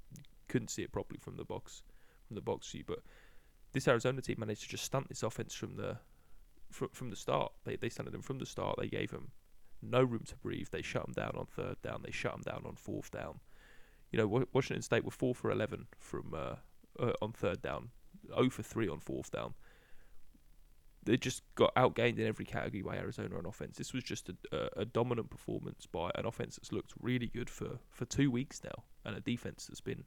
couldn't 0.49 0.71
see 0.71 0.83
it 0.83 0.93
properly 0.93 1.19
from 1.19 1.37
the 1.37 1.45
box 1.45 1.83
from 2.27 2.35
the 2.35 2.43
box 2.43 2.71
view, 2.71 2.85
but 2.87 3.01
this 3.73 3.89
Arizona 3.89 4.21
team 4.21 4.37
managed 4.39 4.63
to 4.63 4.69
just 4.69 4.85
stunt 4.85 5.09
this 5.09 5.23
offense 5.23 5.55
from 5.55 5.77
the 5.77 5.99
from, 6.71 6.89
from 6.93 7.11
the 7.11 7.17
start. 7.17 7.53
They 7.65 7.77
they 7.77 7.89
stunted 7.89 8.15
them 8.15 8.23
from 8.23 8.39
the 8.39 8.47
start. 8.47 8.77
They 8.79 8.89
gave 8.89 9.11
them 9.11 9.31
no 9.83 10.03
room 10.03 10.25
to 10.27 10.37
breathe. 10.37 10.69
They 10.71 10.83
shut 10.83 11.05
them 11.05 11.13
down 11.13 11.37
on 11.37 11.47
third 11.47 11.81
down. 11.83 12.03
They 12.05 12.13
shut 12.13 12.33
them 12.33 12.43
down 12.43 12.65
on 12.67 12.77
fourth 12.77 13.11
down. 13.11 13.41
You 14.11 14.19
know, 14.19 14.47
Washington 14.53 14.83
State 14.83 15.05
were 15.05 15.11
four 15.11 15.35
for 15.35 15.51
eleven 15.51 15.87
from 15.99 16.33
uh, 16.35 16.57
uh, 16.99 17.13
on 17.21 17.33
third 17.33 17.63
down, 17.63 17.91
zero 18.29 18.51
for 18.51 18.63
three 18.63 18.89
on 18.89 19.01
fourth 19.01 19.31
down. 19.31 19.55
They 21.07 21.17
just 21.17 21.43
got 21.55 21.75
outgained 21.77 22.19
in 22.19 22.27
every 22.27 22.45
category 22.45 22.83
by 22.83 22.97
Arizona 22.97 23.39
on 23.39 23.47
offense. 23.47 23.77
This 23.79 23.95
was 23.95 24.03
just 24.03 24.29
a, 24.29 24.37
a, 24.53 24.81
a 24.83 24.85
dominant 24.85 25.31
performance 25.31 25.87
by 25.87 26.11
an 26.17 26.27
offense 26.27 26.57
that's 26.57 26.73
looked 26.73 26.93
really 27.01 27.29
good 27.29 27.49
for, 27.49 27.79
for 27.91 28.05
two 28.05 28.31
weeks 28.31 28.61
now, 28.65 28.85
and 29.05 29.17
a 29.17 29.21
defense 29.21 29.67
that's 29.67 29.81
been 29.81 30.05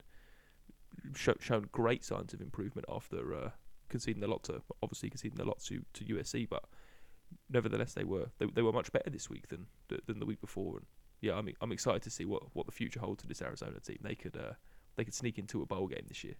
sho- 1.14 1.38
shown 1.40 1.68
great 1.72 2.04
signs 2.04 2.34
of 2.34 2.40
improvement 2.40 2.86
after 2.88 3.34
uh, 3.34 3.50
conceding 3.88 4.22
a 4.22 4.26
lot 4.26 4.42
to 4.44 4.62
obviously 4.82 5.08
conceding 5.10 5.40
a 5.40 5.44
lot 5.44 5.58
to, 5.60 5.82
to 5.94 6.04
USC, 6.04 6.48
but 6.48 6.64
nevertheless 7.48 7.94
they 7.94 8.04
were 8.04 8.26
they, 8.38 8.46
they 8.46 8.62
were 8.62 8.72
much 8.72 8.92
better 8.92 9.10
this 9.10 9.30
week 9.30 9.48
than 9.48 9.66
than 10.06 10.18
the 10.18 10.26
week 10.26 10.40
before. 10.40 10.78
And 10.78 10.86
yeah, 11.20 11.34
I'm 11.34 11.48
I'm 11.60 11.72
excited 11.72 12.02
to 12.02 12.10
see 12.10 12.24
what, 12.24 12.42
what 12.54 12.66
the 12.66 12.72
future 12.72 13.00
holds 13.00 13.22
for 13.22 13.28
this 13.28 13.42
Arizona 13.42 13.80
team. 13.80 13.98
They 14.02 14.14
could 14.14 14.36
uh, 14.36 14.52
they 14.96 15.04
could 15.04 15.14
sneak 15.14 15.38
into 15.38 15.62
a 15.62 15.66
bowl 15.66 15.86
game 15.86 16.04
this 16.08 16.24
year. 16.24 16.34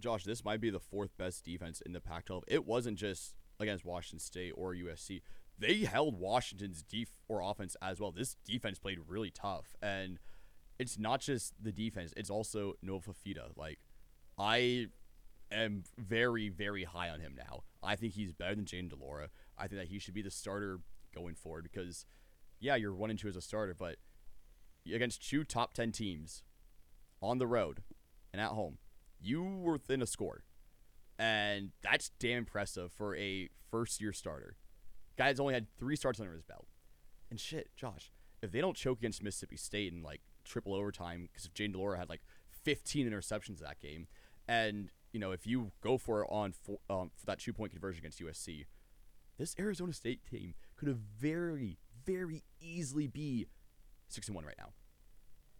Josh, 0.00 0.24
this 0.24 0.44
might 0.44 0.60
be 0.60 0.70
the 0.70 0.80
fourth 0.80 1.16
best 1.16 1.44
defense 1.44 1.80
in 1.80 1.92
the 1.92 2.00
Pac 2.00 2.26
12. 2.26 2.44
It 2.48 2.66
wasn't 2.66 2.98
just 2.98 3.34
against 3.58 3.84
Washington 3.84 4.18
State 4.18 4.52
or 4.56 4.74
USC. 4.74 5.20
They 5.58 5.80
held 5.80 6.18
Washington's 6.18 6.82
def 6.82 7.08
or 7.28 7.42
offense 7.42 7.76
as 7.82 8.00
well. 8.00 8.10
This 8.10 8.36
defense 8.46 8.78
played 8.78 8.98
really 9.06 9.30
tough. 9.30 9.74
And 9.82 10.18
it's 10.78 10.98
not 10.98 11.20
just 11.20 11.52
the 11.62 11.72
defense; 11.72 12.14
it's 12.16 12.30
also 12.30 12.74
Noah 12.82 13.00
Fifita. 13.00 13.56
Like, 13.56 13.78
I 14.38 14.86
am 15.52 15.84
very, 15.98 16.48
very 16.48 16.84
high 16.84 17.10
on 17.10 17.20
him 17.20 17.34
now. 17.36 17.64
I 17.82 17.96
think 17.96 18.14
he's 18.14 18.32
better 18.32 18.54
than 18.54 18.64
Jayden 18.64 18.88
de 18.88 18.96
Laura. 18.96 19.28
I 19.58 19.68
think 19.68 19.80
that 19.80 19.88
he 19.88 19.98
should 19.98 20.14
be 20.14 20.22
the 20.22 20.30
starter 20.30 20.80
going 21.14 21.34
forward 21.34 21.64
because, 21.64 22.06
yeah, 22.58 22.76
you're 22.76 22.94
one 22.94 23.10
and 23.10 23.18
two 23.18 23.28
as 23.28 23.36
a 23.36 23.42
starter, 23.42 23.74
but 23.74 23.96
against 24.92 25.28
two 25.28 25.44
top 25.44 25.74
ten 25.74 25.92
teams 25.92 26.42
on 27.20 27.36
the 27.36 27.46
road 27.46 27.82
and 28.32 28.40
at 28.40 28.50
home, 28.50 28.78
you 29.20 29.42
were 29.42 29.72
within 29.72 30.02
a 30.02 30.06
score, 30.06 30.44
and 31.18 31.70
that's 31.82 32.10
damn 32.18 32.38
impressive 32.38 32.92
for 32.92 33.16
a 33.16 33.48
first 33.70 34.00
year 34.00 34.12
starter. 34.12 34.56
Guy's 35.16 35.40
only 35.40 35.54
had 35.54 35.66
three 35.78 35.96
starts 35.96 36.20
under 36.20 36.32
his 36.32 36.42
belt, 36.42 36.66
and 37.30 37.38
shit, 37.38 37.70
Josh, 37.76 38.10
if 38.42 38.52
they 38.52 38.60
don't 38.60 38.76
choke 38.76 38.98
against 38.98 39.22
Mississippi 39.22 39.56
State 39.56 39.92
in 39.92 40.02
like 40.02 40.22
triple 40.44 40.74
overtime 40.74 41.28
because 41.30 41.44
if 41.44 41.54
Jayden 41.54 41.72
de 41.72 41.78
Laura 41.78 41.98
had 41.98 42.08
like 42.08 42.22
15 42.64 43.08
interceptions 43.08 43.58
that 43.60 43.80
game, 43.80 44.06
and 44.48 44.90
you 45.12 45.20
know 45.20 45.32
if 45.32 45.46
you 45.46 45.72
go 45.82 45.98
for 45.98 46.22
it 46.22 46.28
on 46.30 46.52
for, 46.52 46.78
um, 46.88 47.10
for 47.16 47.26
that 47.26 47.38
two 47.38 47.52
point 47.52 47.72
conversion 47.72 48.00
against 48.00 48.20
USC, 48.20 48.66
this 49.38 49.54
Arizona 49.58 49.92
State 49.92 50.20
team 50.24 50.54
could 50.76 50.88
have 50.88 50.98
very 50.98 51.78
very 52.04 52.42
easily 52.60 53.06
be 53.06 53.46
six 54.08 54.26
and 54.28 54.34
one 54.34 54.44
right 54.44 54.56
now, 54.58 54.70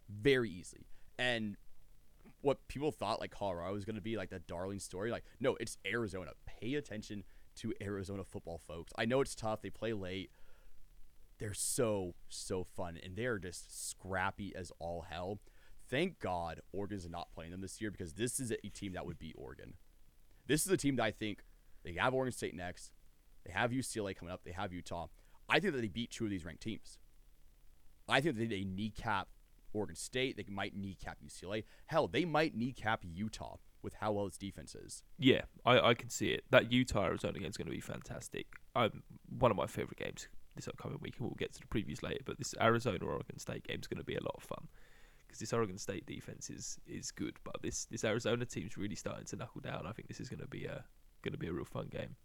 very 0.09 0.49
easily. 0.49 0.87
And 1.17 1.57
what 2.41 2.67
people 2.67 2.91
thought 2.91 3.19
like 3.19 3.31
Colorado 3.31 3.73
was 3.73 3.85
going 3.85 3.95
to 3.95 4.01
be 4.01 4.17
like 4.17 4.29
the 4.29 4.39
darling 4.39 4.79
story, 4.79 5.11
like 5.11 5.23
no, 5.39 5.55
it's 5.59 5.77
Arizona. 5.85 6.31
Pay 6.45 6.75
attention 6.75 7.23
to 7.57 7.73
Arizona 7.81 8.23
football, 8.23 8.57
folks. 8.57 8.91
I 8.97 9.05
know 9.05 9.21
it's 9.21 9.35
tough; 9.35 9.61
they 9.61 9.69
play 9.69 9.93
late 9.93 10.31
they're 11.41 11.55
so 11.55 12.13
so 12.29 12.63
fun 12.63 12.99
and 13.03 13.15
they're 13.15 13.39
just 13.39 13.89
scrappy 13.89 14.55
as 14.55 14.71
all 14.77 15.07
hell. 15.09 15.39
Thank 15.89 16.19
God 16.19 16.61
Oregon's 16.71 17.09
not 17.09 17.31
playing 17.33 17.49
them 17.49 17.61
this 17.61 17.81
year 17.81 17.89
because 17.89 18.13
this 18.13 18.39
is 18.39 18.51
a 18.51 18.69
team 18.69 18.93
that 18.93 19.07
would 19.07 19.17
beat 19.17 19.35
Oregon. 19.35 19.73
This 20.45 20.67
is 20.67 20.71
a 20.71 20.77
team 20.77 20.97
that 20.97 21.03
I 21.03 21.11
think 21.11 21.43
they 21.83 21.93
have 21.93 22.13
Oregon 22.13 22.31
State 22.31 22.55
next. 22.55 22.91
They 23.43 23.51
have 23.51 23.71
UCLA 23.71 24.15
coming 24.15 24.31
up. 24.31 24.41
They 24.45 24.51
have 24.51 24.71
Utah. 24.71 25.07
I 25.49 25.59
think 25.59 25.73
that 25.73 25.81
they 25.81 25.87
beat 25.87 26.11
two 26.11 26.25
of 26.25 26.29
these 26.29 26.45
ranked 26.45 26.61
teams. 26.61 26.99
I 28.07 28.21
think 28.21 28.37
that 28.37 28.49
they 28.49 28.63
kneecap 28.63 29.27
Oregon 29.73 29.95
State. 29.95 30.37
They 30.37 30.45
might 30.47 30.75
kneecap 30.75 31.17
UCLA. 31.25 31.63
Hell, 31.87 32.07
they 32.07 32.25
might 32.25 32.55
kneecap 32.55 33.01
Utah 33.03 33.57
with 33.81 33.95
how 33.95 34.11
well 34.11 34.27
its 34.27 34.37
defense 34.37 34.75
is. 34.75 35.03
Yeah, 35.17 35.41
I, 35.65 35.79
I 35.79 35.93
can 35.93 36.09
see 36.09 36.27
it. 36.29 36.43
That 36.51 36.71
Utah 36.71 37.05
Arizona 37.05 37.39
game 37.39 37.49
is 37.49 37.57
going 37.57 37.67
to 37.67 37.73
be 37.73 37.79
fantastic. 37.79 38.47
Um, 38.75 39.03
one 39.39 39.51
of 39.51 39.57
my 39.57 39.67
favorite 39.67 39.97
games 39.97 40.27
this 40.55 40.67
upcoming 40.67 40.99
week, 41.01 41.15
and 41.17 41.27
we'll 41.27 41.35
get 41.35 41.53
to 41.53 41.61
the 41.61 41.67
previews 41.67 42.03
later. 42.03 42.21
But 42.25 42.37
this 42.37 42.53
Arizona 42.61 42.99
Oregon 43.03 43.39
State 43.39 43.67
game 43.67 43.79
is 43.79 43.87
going 43.87 43.99
to 43.99 44.05
be 44.05 44.15
a 44.15 44.23
lot 44.23 44.35
of 44.37 44.43
fun 44.43 44.67
because 45.27 45.39
this 45.39 45.53
Oregon 45.53 45.77
State 45.77 46.05
defense 46.05 46.49
is 46.49 46.77
is 46.85 47.11
good, 47.11 47.37
but 47.43 47.61
this 47.61 47.85
this 47.85 48.03
Arizona 48.03 48.45
team's 48.45 48.77
really 48.77 48.95
starting 48.95 49.25
to 49.25 49.35
knuckle 49.35 49.61
down. 49.61 49.85
I 49.87 49.93
think 49.93 50.07
this 50.07 50.19
is 50.19 50.29
going 50.29 50.41
to 50.41 50.47
be 50.47 50.65
a 50.65 50.83
going 51.23 51.33
to 51.33 51.37
be 51.37 51.47
a 51.47 51.53
real 51.53 51.65
fun 51.65 51.87
game. 51.89 52.15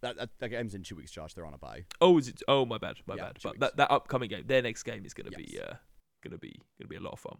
That, 0.00 0.16
that, 0.16 0.30
that 0.40 0.48
game's 0.48 0.74
in 0.74 0.82
two 0.82 0.96
weeks, 0.96 1.12
Josh. 1.12 1.34
They're 1.34 1.46
on 1.46 1.54
a 1.54 1.58
bye. 1.58 1.84
Oh, 2.00 2.18
is 2.18 2.26
it? 2.26 2.42
Oh, 2.48 2.66
my 2.66 2.76
bad, 2.76 2.96
my 3.06 3.14
Yeah, 3.14 3.22
bad. 3.22 3.38
But 3.40 3.60
that, 3.60 3.76
that 3.76 3.90
upcoming 3.92 4.30
game, 4.30 4.42
their 4.46 4.60
next 4.60 4.82
game 4.82 5.06
is 5.06 5.14
going 5.14 5.30
to 5.30 5.36
be 5.36 5.60
uh, 5.60 5.74
to 6.30 6.38
be 6.38 6.60
to 6.80 6.86
be 6.86 6.96
a 6.96 7.00
lot 7.00 7.14
of 7.14 7.18
fun. 7.18 7.38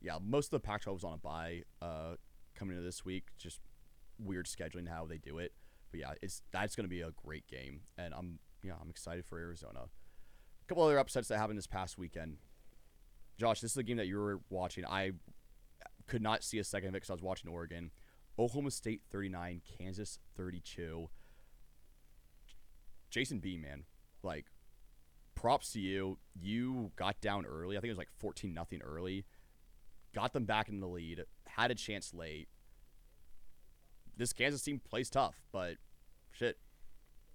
yeah, 0.00 0.18
most 0.22 0.46
of 0.46 0.50
the 0.50 0.60
Pac-12 0.60 0.92
was 0.92 1.04
on 1.04 1.14
a 1.14 1.18
bye 1.18 1.62
uh, 1.80 2.14
coming 2.54 2.76
into 2.76 2.84
this 2.84 3.04
week. 3.04 3.28
Just 3.38 3.60
weird 4.18 4.46
scheduling 4.46 4.88
how 4.88 5.06
they 5.06 5.18
do 5.18 5.38
it. 5.38 5.52
But 5.90 6.00
yeah, 6.00 6.12
it's 6.22 6.42
that's 6.52 6.76
to 6.76 6.86
be 6.86 7.00
a 7.00 7.10
great 7.24 7.46
game, 7.46 7.80
and 7.98 8.14
I'm 8.14 8.38
yeah 8.62 8.74
I'm 8.80 8.90
excited 8.90 9.24
for 9.24 9.38
Arizona. 9.38 9.80
A 9.80 10.66
couple 10.68 10.84
other 10.84 10.98
upsets 10.98 11.28
that 11.28 11.38
happened 11.38 11.58
this 11.58 11.66
past 11.66 11.98
weekend. 11.98 12.36
Josh, 13.38 13.60
this 13.60 13.72
is 13.72 13.76
a 13.76 13.82
game 13.82 13.96
that 13.96 14.06
you 14.06 14.18
were 14.18 14.40
watching. 14.50 14.84
I 14.84 15.12
could 16.06 16.22
not 16.22 16.44
see 16.44 16.58
a 16.58 16.64
second 16.64 16.90
of 16.90 16.94
it 16.94 16.98
because 16.98 17.10
I 17.10 17.14
was 17.14 17.22
watching 17.22 17.50
Oregon. 17.50 17.90
Oklahoma 18.38 18.70
State 18.70 19.02
39, 19.10 19.62
Kansas 19.78 20.18
32. 20.36 21.08
Jason 23.10 23.38
B, 23.38 23.58
man, 23.58 23.84
like 24.22 24.46
props 25.40 25.72
to 25.72 25.80
you. 25.80 26.18
You 26.38 26.92
got 26.96 27.20
down 27.20 27.46
early. 27.46 27.76
I 27.76 27.80
think 27.80 27.88
it 27.88 27.92
was 27.92 27.98
like 27.98 28.10
14 28.18 28.52
nothing 28.52 28.82
early. 28.82 29.24
Got 30.14 30.32
them 30.32 30.44
back 30.44 30.68
in 30.68 30.80
the 30.80 30.88
lead. 30.88 31.24
Had 31.46 31.70
a 31.70 31.74
chance 31.74 32.12
late. 32.12 32.48
This 34.16 34.32
Kansas 34.32 34.62
team 34.62 34.80
plays 34.80 35.08
tough, 35.08 35.40
but 35.50 35.76
shit. 36.32 36.58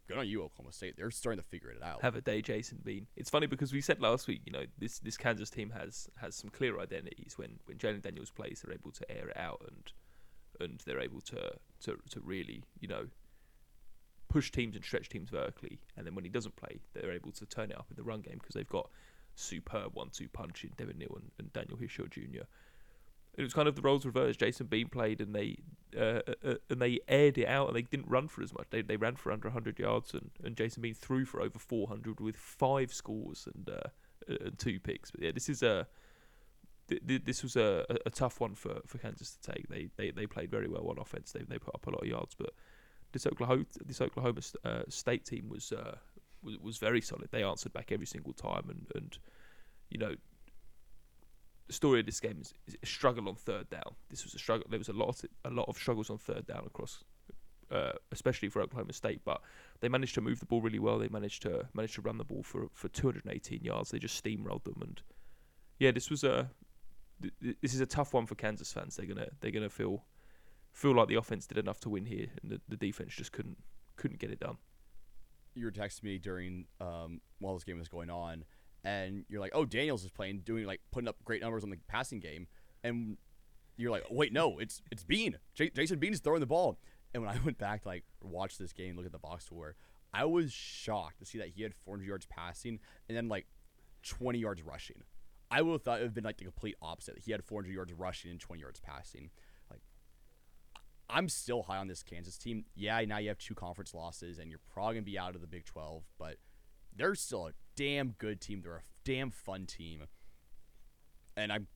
Good 0.07 0.19
on 0.19 0.27
you, 0.27 0.43
Oklahoma 0.43 0.71
State. 0.71 0.95
They're 0.97 1.09
starting 1.09 1.41
to 1.41 1.49
figure 1.49 1.71
it 1.71 1.81
out. 1.81 2.03
Have 2.03 2.15
a 2.15 2.21
day, 2.21 2.43
Jason 2.43 2.79
Bean. 2.83 3.07
It's 3.15 3.31
funny 3.31 3.47
because 3.47 3.73
we 3.73 3.81
said 3.81 3.99
last 3.99 4.27
week, 4.27 4.41
you 4.45 4.51
know, 4.51 4.65
this 4.77 4.99
this 4.99 5.17
Kansas 5.17 5.49
team 5.49 5.71
has 5.71 6.07
has 6.17 6.35
some 6.35 6.51
clear 6.51 6.79
identities. 6.79 7.33
When 7.37 7.57
when 7.65 7.79
Jalen 7.79 8.03
Daniels 8.03 8.29
plays, 8.29 8.61
they're 8.63 8.75
able 8.75 8.91
to 8.91 9.11
air 9.11 9.29
it 9.29 9.37
out 9.37 9.65
and 9.67 9.91
and 10.59 10.79
they're 10.85 10.99
able 10.99 11.21
to 11.21 11.53
to 11.85 11.97
to 12.11 12.19
really, 12.19 12.61
you 12.79 12.87
know, 12.87 13.07
push 14.35 14.51
teams 14.51 14.75
and 14.75 14.83
stretch 14.83 15.07
teams 15.07 15.29
vertically. 15.29 15.79
And 15.95 16.05
then 16.05 16.13
when 16.13 16.25
he 16.25 16.29
doesn't 16.29 16.57
play, 16.57 16.81
they're 16.93 17.13
able 17.13 17.31
to 17.31 17.45
turn 17.45 17.71
it 17.71 17.77
up 17.77 17.85
in 17.89 17.95
the 17.95 18.03
run 18.03 18.19
game 18.19 18.37
because 18.37 18.53
they've 18.53 18.67
got 18.67 18.89
superb 19.33 19.95
one-two 19.95 20.27
punch 20.27 20.65
in 20.65 20.71
Devin 20.75 20.97
Neal 20.97 21.15
and, 21.15 21.31
and 21.39 21.53
Daniel 21.53 21.77
Hishaw 21.77 22.09
Jr. 22.09 22.43
It 23.37 23.43
was 23.43 23.53
kind 23.53 23.69
of 23.69 23.77
the 23.77 23.81
roles 23.81 24.05
reversed. 24.05 24.41
Jason 24.41 24.67
Bean 24.67 24.89
played, 24.89 25.21
and 25.21 25.33
they 25.33 25.55
uh, 25.97 26.19
uh, 26.45 26.55
and 26.69 26.81
they 26.81 26.99
aired 27.07 27.37
it 27.37 27.47
out, 27.47 27.67
and 27.67 27.77
they 27.77 27.83
didn't 27.83 28.09
run 28.09 28.27
for 28.27 28.43
as 28.43 28.53
much. 28.53 28.67
They 28.71 28.81
they 28.81 28.97
ran 28.97 29.15
for 29.15 29.31
under 29.31 29.47
100 29.47 29.79
yards, 29.79 30.13
and, 30.13 30.31
and 30.43 30.57
Jason 30.57 30.81
Bean 30.81 30.93
threw 30.93 31.23
for 31.23 31.41
over 31.41 31.57
400 31.57 32.19
with 32.19 32.35
five 32.35 32.93
scores 32.93 33.47
and 33.53 33.69
uh, 33.69 33.89
and 34.27 34.59
two 34.59 34.81
picks. 34.81 35.11
But 35.11 35.21
yeah, 35.21 35.31
this 35.33 35.47
is 35.47 35.63
a 35.63 35.87
th- 36.89 37.01
th- 37.07 37.23
this 37.23 37.41
was 37.41 37.55
a, 37.55 37.85
a, 37.89 37.95
a 38.07 38.09
tough 38.09 38.41
one 38.41 38.55
for, 38.55 38.81
for 38.85 38.97
Kansas 38.97 39.37
to 39.37 39.51
take. 39.53 39.69
They, 39.69 39.89
they 39.95 40.11
they 40.11 40.27
played 40.27 40.51
very 40.51 40.67
well 40.67 40.87
on 40.89 40.97
offense. 40.99 41.31
They 41.31 41.43
they 41.47 41.57
put 41.57 41.75
up 41.75 41.87
a 41.87 41.89
lot 41.89 42.01
of 42.01 42.07
yards, 42.07 42.35
but 42.37 42.51
this 43.15 43.25
Oklahoma 43.25 43.65
this 43.85 44.01
Oklahoma 44.01 44.41
uh, 44.65 44.83
State 44.89 45.23
team 45.23 45.47
was, 45.47 45.71
uh, 45.71 45.95
was 46.43 46.57
was 46.59 46.77
very 46.77 46.99
solid. 46.99 47.29
They 47.31 47.43
answered 47.43 47.71
back 47.71 47.93
every 47.93 48.05
single 48.05 48.33
time, 48.33 48.65
and 48.69 48.85
and 48.93 49.17
you 49.89 49.97
know 49.97 50.15
the 51.67 51.73
story 51.73 52.01
of 52.01 52.05
this 52.05 52.19
game 52.19 52.39
is, 52.41 52.53
is 52.67 52.75
a 52.83 52.85
struggle 52.85 53.29
on 53.29 53.35
third 53.35 53.69
down. 53.69 53.95
This 54.09 54.25
was 54.25 54.33
a 54.35 54.37
struggle. 54.37 54.67
There 54.69 54.77
was 54.77 54.89
a 54.89 54.93
lot 54.93 55.21
a 55.45 55.49
lot 55.49 55.69
of 55.69 55.77
struggles 55.77 56.09
on 56.09 56.17
third 56.17 56.45
down 56.45 56.63
across. 56.67 57.03
Uh, 57.71 57.93
especially 58.11 58.47
for 58.47 58.61
Oklahoma 58.61 58.93
State, 58.93 59.21
but 59.25 59.41
they 59.79 59.89
managed 59.89 60.13
to 60.13 60.21
move 60.21 60.39
the 60.39 60.45
ball 60.45 60.61
really 60.61 60.77
well. 60.77 60.99
They 60.99 61.07
managed 61.07 61.41
to 61.43 61.67
managed 61.73 61.95
to 61.95 62.01
run 62.01 62.19
the 62.19 62.23
ball 62.23 62.43
for 62.43 62.67
for 62.73 62.89
218 62.89 63.63
yards. 63.63 63.89
They 63.89 63.97
just 63.97 64.23
steamrolled 64.23 64.65
them, 64.65 64.77
and 64.81 65.01
yeah, 65.79 65.89
this 65.89 66.11
was 66.11 66.23
a 66.23 66.51
th- 67.21 67.33
th- 67.41 67.57
this 67.63 67.73
is 67.73 67.79
a 67.79 67.87
tough 67.87 68.13
one 68.13 68.27
for 68.27 68.35
Kansas 68.35 68.71
fans. 68.71 68.95
They're 68.95 69.07
gonna 69.07 69.29
they're 69.39 69.49
gonna 69.49 69.71
feel 69.71 70.03
feel 70.75 70.93
like 70.95 71.07
the 71.07 71.15
offense 71.15 71.47
did 71.47 71.57
enough 71.57 71.79
to 71.81 71.89
win 71.89 72.05
here, 72.05 72.27
and 72.43 72.51
the, 72.51 72.61
the 72.67 72.77
defense 72.77 73.15
just 73.15 73.31
couldn't 73.31 73.57
couldn't 73.97 74.19
get 74.19 74.29
it 74.29 74.39
done. 74.39 74.57
you 75.55 75.65
were 75.65 75.71
texting 75.71 76.03
me 76.03 76.17
during 76.17 76.65
um, 76.81 77.21
while 77.39 77.53
this 77.55 77.63
game 77.63 77.79
was 77.79 77.87
going 77.87 78.09
on, 78.09 78.43
and 78.83 79.25
you're 79.29 79.39
like, 79.41 79.53
"Oh, 79.55 79.65
Daniels 79.65 80.03
is 80.03 80.11
playing, 80.11 80.41
doing 80.45 80.65
like 80.65 80.81
putting 80.91 81.07
up 81.07 81.15
great 81.23 81.41
numbers 81.41 81.63
on 81.63 81.69
the 81.71 81.77
passing 81.87 82.19
game," 82.19 82.47
and 82.83 83.17
you're 83.77 83.91
like, 83.91 84.03
"Wait, 84.11 84.33
no, 84.33 84.59
it's 84.59 84.81
it's 84.91 85.03
Bean. 85.03 85.37
J- 85.53 85.69
Jason 85.71 85.97
Bean 85.99 86.13
is 86.13 86.19
throwing 86.19 86.41
the 86.41 86.45
ball." 86.45 86.77
And 87.13 87.23
when 87.23 87.33
I 87.35 87.39
went 87.45 87.57
back 87.57 87.83
to 87.83 87.87
like 87.87 88.03
watch 88.21 88.57
this 88.57 88.73
game, 88.73 88.97
look 88.97 89.05
at 89.05 89.13
the 89.13 89.19
box 89.19 89.45
score, 89.45 89.75
I 90.13 90.25
was 90.25 90.51
shocked 90.51 91.19
to 91.19 91.25
see 91.25 91.37
that 91.37 91.49
he 91.55 91.63
had 91.63 91.73
400 91.73 92.05
yards 92.05 92.25
passing 92.25 92.79
and 93.07 93.17
then 93.17 93.29
like 93.29 93.47
20 94.03 94.37
yards 94.39 94.61
rushing. 94.61 95.03
I 95.49 95.61
would 95.61 95.71
have 95.71 95.83
thought 95.83 95.99
it 95.99 96.01
would 96.01 96.07
have 96.07 96.13
been 96.13 96.23
like 96.25 96.37
the 96.37 96.43
complete 96.43 96.75
opposite. 96.81 97.19
He 97.23 97.31
had 97.31 97.43
400 97.43 97.71
yards 97.73 97.93
rushing 97.93 98.31
and 98.31 98.39
20 98.39 98.61
yards 98.61 98.79
passing. 98.81 99.29
I'm 101.09 101.29
still 101.29 101.63
high 101.63 101.77
on 101.77 101.87
this 101.87 102.03
Kansas 102.03 102.37
team. 102.37 102.65
Yeah, 102.75 102.99
now 103.01 103.17
you 103.17 103.29
have 103.29 103.37
two 103.37 103.55
conference 103.55 103.93
losses 103.93 104.39
and 104.39 104.49
you're 104.49 104.59
probably 104.73 104.95
gonna 104.95 105.03
be 105.03 105.19
out 105.19 105.35
of 105.35 105.41
the 105.41 105.47
Big 105.47 105.65
12, 105.65 106.03
but 106.17 106.37
they're 106.95 107.15
still 107.15 107.47
a 107.47 107.51
damn 107.75 108.11
good 108.17 108.41
team. 108.41 108.61
They're 108.61 108.77
a 108.77 108.81
damn 109.03 109.31
fun 109.31 109.65
team, 109.65 110.03
and 111.35 111.51
I'm 111.51 111.67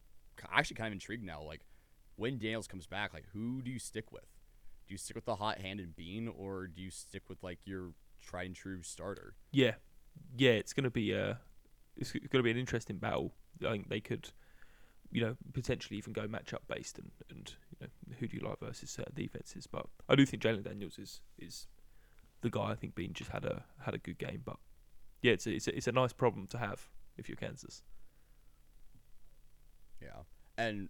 actually 0.51 0.75
kind 0.75 0.87
of 0.87 0.93
intrigued 0.93 1.23
now. 1.23 1.41
Like, 1.43 1.61
when 2.15 2.37
Daniels 2.37 2.67
comes 2.67 2.87
back, 2.87 3.13
like 3.13 3.25
who 3.33 3.61
do 3.61 3.69
you 3.71 3.79
stick 3.79 4.11
with? 4.11 4.25
Do 4.87 4.93
you 4.93 4.97
stick 4.97 5.15
with 5.15 5.25
the 5.25 5.35
hot 5.35 5.59
hand 5.59 5.79
and 5.79 5.95
Bean, 5.95 6.27
or 6.27 6.67
do 6.67 6.81
you 6.81 6.91
stick 6.91 7.23
with 7.29 7.43
like 7.43 7.59
your 7.65 7.91
tried 8.21 8.47
and 8.47 8.55
true 8.55 8.81
starter? 8.81 9.35
Yeah, 9.51 9.75
yeah, 10.37 10.51
it's 10.51 10.73
gonna 10.73 10.89
be 10.89 11.11
a 11.11 11.39
it's 11.95 12.11
gonna 12.11 12.43
be 12.43 12.51
an 12.51 12.57
interesting 12.57 12.97
battle. 12.97 13.33
I 13.61 13.71
think 13.71 13.89
they 13.89 13.99
could, 13.99 14.29
you 15.11 15.21
know, 15.21 15.35
potentially 15.53 15.97
even 15.97 16.13
go 16.13 16.27
matchup 16.27 16.59
based 16.67 16.97
and 16.97 17.11
and 17.29 17.53
know 17.81 18.15
who 18.19 18.27
do 18.27 18.37
you 18.37 18.43
like 18.43 18.59
versus 18.59 18.89
certain 18.89 19.13
defenses. 19.15 19.67
But 19.67 19.87
I 20.07 20.15
do 20.15 20.25
think 20.25 20.43
Jalen 20.43 20.63
Daniels 20.63 20.97
is 20.97 21.21
is 21.37 21.67
the 22.41 22.49
guy. 22.49 22.71
I 22.71 22.75
think 22.75 22.95
Bean 22.95 23.13
just 23.13 23.31
had 23.31 23.45
a 23.45 23.63
had 23.81 23.93
a 23.93 23.97
good 23.97 24.17
game, 24.17 24.41
but 24.45 24.57
yeah, 25.21 25.33
it's 25.33 25.47
a, 25.47 25.51
it's 25.51 25.67
a, 25.67 25.75
it's 25.75 25.87
a 25.87 25.91
nice 25.91 26.13
problem 26.13 26.47
to 26.47 26.57
have 26.57 26.89
if 27.17 27.27
you're 27.27 27.35
Kansas. 27.35 27.83
Yeah, 30.01 30.23
and 30.57 30.89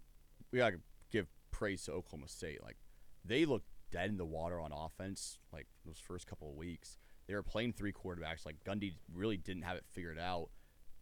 we 0.52 0.58
gotta 0.58 0.80
give 1.10 1.26
praise 1.50 1.84
to 1.84 1.92
Oklahoma 1.92 2.28
State. 2.28 2.62
Like, 2.62 2.76
they 3.24 3.44
looked 3.44 3.66
dead 3.90 4.08
in 4.08 4.16
the 4.16 4.24
water 4.24 4.60
on 4.60 4.72
offense. 4.72 5.38
Like 5.52 5.66
those 5.84 5.98
first 5.98 6.26
couple 6.26 6.50
of 6.50 6.56
weeks, 6.56 6.96
they 7.26 7.34
were 7.34 7.42
playing 7.42 7.72
three 7.72 7.92
quarterbacks. 7.92 8.46
Like 8.46 8.62
Gundy 8.64 8.94
really 9.12 9.36
didn't 9.36 9.62
have 9.62 9.76
it 9.76 9.84
figured 9.90 10.18
out, 10.18 10.50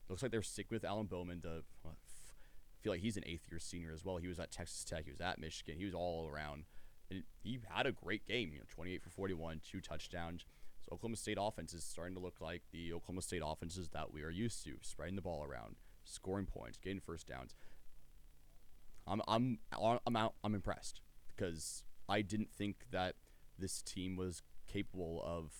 looks 0.09 0.23
like 0.23 0.31
they're 0.31 0.43
sick 0.43 0.71
with 0.71 0.85
Alan 0.85 1.07
Bowman. 1.07 1.43
F- 1.45 1.93
feel 2.81 2.93
like 2.93 3.01
he's 3.01 3.17
an 3.17 3.25
eighth 3.27 3.47
year 3.51 3.59
senior 3.59 3.93
as 3.93 4.05
well. 4.05 4.17
He 4.17 4.29
was 4.29 4.39
at 4.39 4.51
Texas 4.51 4.85
Tech. 4.85 5.05
He 5.05 5.11
was 5.11 5.21
at 5.21 5.39
Michigan. 5.39 5.77
He 5.79 5.85
was 5.85 5.95
all 5.95 6.29
around. 6.33 6.65
And 7.11 7.23
he 7.43 7.59
had 7.69 7.87
a 7.87 7.93
great 7.93 8.27
game. 8.27 8.51
You 8.53 8.61
know, 8.61 8.67
28 8.69 9.03
for 9.03 9.11
41, 9.11 9.61
two 9.69 9.81
touchdowns. 9.81 10.45
So 10.81 10.95
Oklahoma 10.95 11.17
State 11.17 11.39
offense 11.41 11.75
is 11.75 11.85
starting 11.85 12.15
to 12.15 12.21
look 12.21 12.41
like 12.41 12.63
the 12.73 12.93
Oklahoma 12.93 13.23
State 13.23 13.43
offenses 13.45 13.89
that 13.91 14.13
we 14.13 14.23
are 14.23 14.31
used 14.31 14.65
to, 14.65 14.75
spreading 14.83 15.17
the 15.17 15.23
ball 15.23 15.45
around, 15.45 15.77
scoring 16.05 16.47
points, 16.47 16.79
getting 16.79 17.01
first 17.01 17.27
downs. 17.27 17.55
I'm 19.07 19.23
I'm 19.27 19.59
I'm 19.73 20.17
out. 20.17 20.35
I'm 20.45 20.55
impressed 20.55 21.01
because 21.35 21.83
I 22.09 22.23
didn't 22.23 22.53
think 22.53 22.85
that 22.91 23.15
this 23.59 23.83
team 23.83 24.17
was 24.17 24.43
capable 24.67 25.23
of 25.25 25.53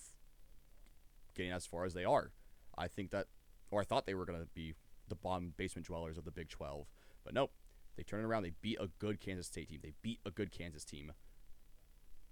getting 1.35 1.51
as 1.51 1.65
far 1.65 1.85
as 1.85 1.93
they 1.93 2.05
are. 2.05 2.31
I 2.77 2.87
think 2.87 3.11
that, 3.11 3.27
or 3.71 3.81
I 3.81 3.83
thought 3.83 4.05
they 4.05 4.13
were 4.13 4.25
going 4.25 4.39
to 4.39 4.47
be 4.53 4.75
the 5.07 5.15
bottom 5.15 5.53
basement 5.57 5.87
dwellers 5.87 6.17
of 6.17 6.25
the 6.25 6.31
Big 6.31 6.49
12, 6.49 6.87
but 7.23 7.33
nope. 7.33 7.51
They 7.95 8.03
turn 8.03 8.21
it 8.21 8.25
around. 8.27 8.43
They 8.43 8.53
beat 8.61 8.77
a 8.79 8.87
good 8.99 9.19
Kansas 9.19 9.47
State 9.47 9.69
team. 9.69 9.79
They 9.83 9.93
beat 10.01 10.19
a 10.25 10.31
good 10.31 10.51
Kansas 10.51 10.85
team. 10.85 11.11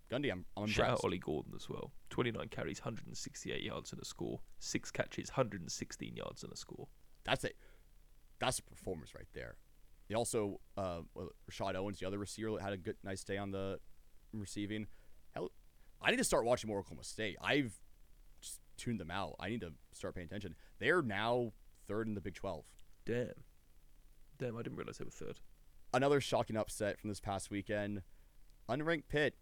Gundy, 0.09 0.31
I'm, 0.31 0.45
I'm 0.55 0.67
Shout 0.67 0.91
out. 0.91 1.01
Ollie 1.03 1.17
Gordon 1.17 1.51
as 1.55 1.67
well. 1.69 1.91
29 2.09 2.47
carries, 2.47 2.79
168 2.79 3.61
yards 3.61 3.91
and 3.91 4.01
a 4.01 4.05
score. 4.05 4.39
Six 4.59 4.91
catches, 4.91 5.29
116 5.29 6.15
yards 6.15 6.43
and 6.43 6.53
a 6.53 6.55
score. 6.55 6.87
That's 7.25 7.43
it. 7.43 7.57
That's 8.39 8.59
a 8.59 8.63
performance 8.63 9.13
right 9.13 9.27
there. 9.33 9.57
They 10.07 10.15
also 10.15 10.61
uh, 10.77 11.01
Rashod 11.47 11.75
Owens, 11.75 11.99
the 11.99 12.07
other 12.07 12.17
receiver, 12.17 12.57
had 12.61 12.71
a 12.71 12.77
good, 12.77 12.95
nice 13.03 13.23
day 13.23 13.37
on 13.37 13.51
the 13.51 13.79
receiving. 14.31 14.87
Hell, 15.31 15.51
I 16.01 16.11
need 16.11 16.17
to 16.17 16.23
start 16.23 16.45
watching 16.45 16.69
more 16.69 16.79
Oklahoma 16.79 17.03
State. 17.03 17.35
I've 17.41 17.77
just 18.39 18.61
tuned 18.77 19.01
them 19.01 19.11
out. 19.11 19.35
I 19.39 19.49
need 19.49 19.61
to 19.61 19.73
start 19.91 20.15
paying 20.15 20.27
attention. 20.27 20.55
They're 20.79 21.01
now 21.01 21.51
third 21.87 22.07
in 22.07 22.13
the 22.13 22.21
Big 22.21 22.35
12. 22.35 22.63
Damn. 23.05 23.27
Damn, 24.39 24.57
I 24.57 24.61
didn't 24.61 24.77
realize 24.77 24.97
they 24.97 25.05
were 25.05 25.11
third. 25.11 25.39
Another 25.93 26.21
shocking 26.21 26.57
upset 26.57 26.99
from 26.99 27.09
this 27.09 27.19
past 27.19 27.49
weekend. 27.49 28.03
Unranked 28.69 29.07
Pitt, 29.09 29.35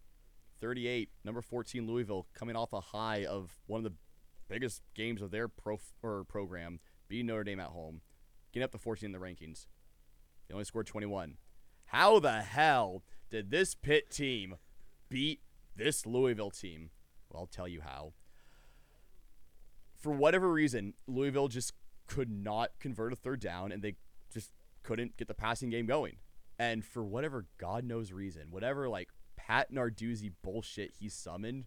38. 0.62 1.10
Number 1.24 1.42
14 1.42 1.86
Louisville, 1.86 2.28
coming 2.34 2.56
off 2.56 2.72
a 2.72 2.80
high 2.80 3.26
of 3.26 3.60
one 3.68 3.80
of 3.80 3.84
the 3.84 3.94
biggest 4.48 4.82
games 4.94 5.22
of 5.22 5.32
their 5.32 5.48
pro 5.48 5.80
or 6.02 6.24
program, 6.24 6.80
beating 7.08 7.26
Notre 7.28 7.44
Dame 7.44 7.60
at 7.60 7.68
home, 7.68 8.02
getting 8.54 8.64
up 8.64 8.72
to 8.72 8.78
14 8.78 9.08
in 9.08 9.12
the 9.12 9.18
rankings. 9.20 9.66
They 10.48 10.54
only 10.54 10.66
scored 10.66 10.88
21. 10.88 11.38
How 11.88 12.20
the 12.20 12.42
hell 12.42 13.04
did 13.30 13.50
this 13.50 13.76
Pitt 13.76 14.10
team 14.10 14.56
beat 15.10 15.42
this 15.76 16.06
Louisville 16.06 16.52
team? 16.52 16.92
Well, 17.30 17.42
I'll 17.42 17.48
tell 17.48 17.68
you 17.68 17.82
how. 17.82 18.14
For 19.98 20.12
whatever 20.12 20.52
reason, 20.52 20.94
Louisville 21.08 21.48
just 21.48 21.74
could 22.08 22.30
not 22.30 22.72
convert 22.80 23.12
a 23.12 23.16
third 23.16 23.40
down, 23.40 23.72
and 23.72 23.82
they 23.82 23.96
couldn't 24.86 25.18
get 25.18 25.28
the 25.28 25.34
passing 25.34 25.70
game 25.70 25.86
going. 25.86 26.18
And 26.58 26.86
for 26.86 27.04
whatever 27.04 27.48
God 27.58 27.84
knows 27.84 28.12
reason, 28.12 28.48
whatever 28.52 28.88
like 28.88 29.10
Pat 29.36 29.74
Narduzzi 29.74 30.32
bullshit 30.44 30.92
he 31.00 31.10
summoned, 31.10 31.66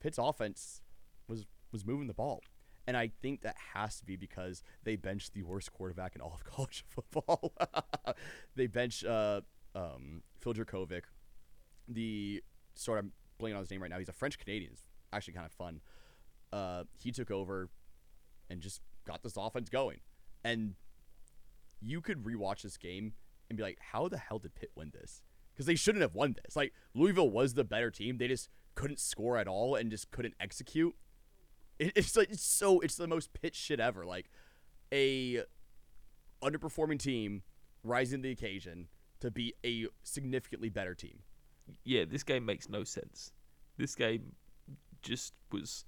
Pitt's 0.00 0.18
offense 0.18 0.80
was 1.28 1.46
was 1.70 1.86
moving 1.86 2.08
the 2.08 2.14
ball. 2.14 2.40
And 2.86 2.96
I 2.96 3.12
think 3.22 3.42
that 3.42 3.54
has 3.74 3.98
to 4.00 4.04
be 4.04 4.16
because 4.16 4.62
they 4.82 4.96
benched 4.96 5.34
the 5.34 5.44
worst 5.44 5.72
quarterback 5.72 6.16
in 6.16 6.20
all 6.20 6.32
of 6.34 6.44
college 6.56 6.84
football. 6.88 7.52
they 8.56 8.66
benched 8.66 9.04
uh, 9.04 9.42
um, 9.76 10.22
Phil 10.40 10.54
Jurkovec, 10.54 11.02
the 11.86 12.42
sort 12.74 12.98
of 12.98 13.06
blanking 13.40 13.54
on 13.54 13.60
his 13.60 13.70
name 13.70 13.82
right 13.82 13.90
now. 13.90 13.98
He's 13.98 14.08
a 14.08 14.12
French 14.12 14.36
Canadian. 14.38 14.72
It's 14.72 14.82
actually 15.12 15.34
kind 15.34 15.46
of 15.46 15.52
fun. 15.52 15.80
Uh, 16.52 16.84
he 16.98 17.12
took 17.12 17.30
over 17.30 17.68
and 18.50 18.60
just 18.60 18.80
got 19.06 19.22
this 19.22 19.34
offense 19.36 19.68
going. 19.68 20.00
And 20.44 20.74
you 21.82 22.00
could 22.00 22.24
rewatch 22.24 22.62
this 22.62 22.76
game 22.76 23.12
and 23.48 23.56
be 23.56 23.62
like, 23.62 23.78
how 23.80 24.08
the 24.08 24.18
hell 24.18 24.38
did 24.38 24.54
Pitt 24.54 24.70
win 24.74 24.92
this? 24.94 25.22
Because 25.52 25.66
they 25.66 25.74
shouldn't 25.74 26.02
have 26.02 26.14
won 26.14 26.36
this. 26.42 26.56
Like 26.56 26.72
Louisville 26.94 27.30
was 27.30 27.54
the 27.54 27.64
better 27.64 27.90
team. 27.90 28.18
They 28.18 28.28
just 28.28 28.48
couldn't 28.74 29.00
score 29.00 29.36
at 29.36 29.48
all 29.48 29.74
and 29.74 29.90
just 29.90 30.10
couldn't 30.10 30.34
execute. 30.40 30.94
It, 31.78 31.92
it's 31.94 32.16
like 32.16 32.30
it's 32.30 32.42
so 32.42 32.80
it's 32.80 32.96
the 32.96 33.06
most 33.06 33.32
Pitt 33.34 33.54
shit 33.54 33.80
ever. 33.80 34.06
Like 34.06 34.30
a 34.92 35.42
underperforming 36.42 36.98
team 36.98 37.42
rising 37.84 38.22
to 38.22 38.28
the 38.28 38.32
occasion 38.32 38.88
to 39.20 39.30
be 39.30 39.54
a 39.64 39.86
significantly 40.02 40.68
better 40.68 40.94
team. 40.94 41.20
Yeah, 41.84 42.04
this 42.04 42.22
game 42.22 42.44
makes 42.44 42.68
no 42.68 42.84
sense. 42.84 43.32
This 43.76 43.94
game 43.94 44.32
just 45.02 45.34
was. 45.50 45.84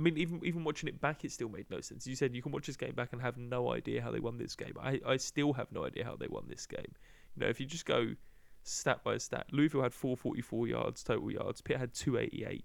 I 0.00 0.02
mean, 0.02 0.16
even 0.16 0.40
even 0.42 0.64
watching 0.64 0.88
it 0.88 0.98
back, 0.98 1.26
it 1.26 1.30
still 1.30 1.50
made 1.50 1.66
no 1.68 1.82
sense. 1.82 2.06
You 2.06 2.16
said 2.16 2.34
you 2.34 2.40
can 2.40 2.52
watch 2.52 2.66
this 2.66 2.76
game 2.78 2.94
back 2.94 3.12
and 3.12 3.20
have 3.20 3.36
no 3.36 3.70
idea 3.70 4.00
how 4.00 4.10
they 4.10 4.18
won 4.18 4.38
this 4.38 4.56
game. 4.56 4.72
I, 4.80 4.98
I 5.06 5.18
still 5.18 5.52
have 5.52 5.70
no 5.72 5.84
idea 5.84 6.06
how 6.06 6.16
they 6.16 6.26
won 6.26 6.44
this 6.48 6.64
game. 6.64 6.94
You 7.36 7.42
know, 7.42 7.48
if 7.48 7.60
you 7.60 7.66
just 7.66 7.84
go 7.84 8.14
stat 8.62 9.04
by 9.04 9.18
stat, 9.18 9.48
Louisville 9.52 9.82
had 9.82 9.92
444 9.92 10.68
yards 10.68 11.04
total 11.04 11.30
yards. 11.30 11.60
Pitt 11.60 11.76
had 11.76 11.92
288. 11.92 12.64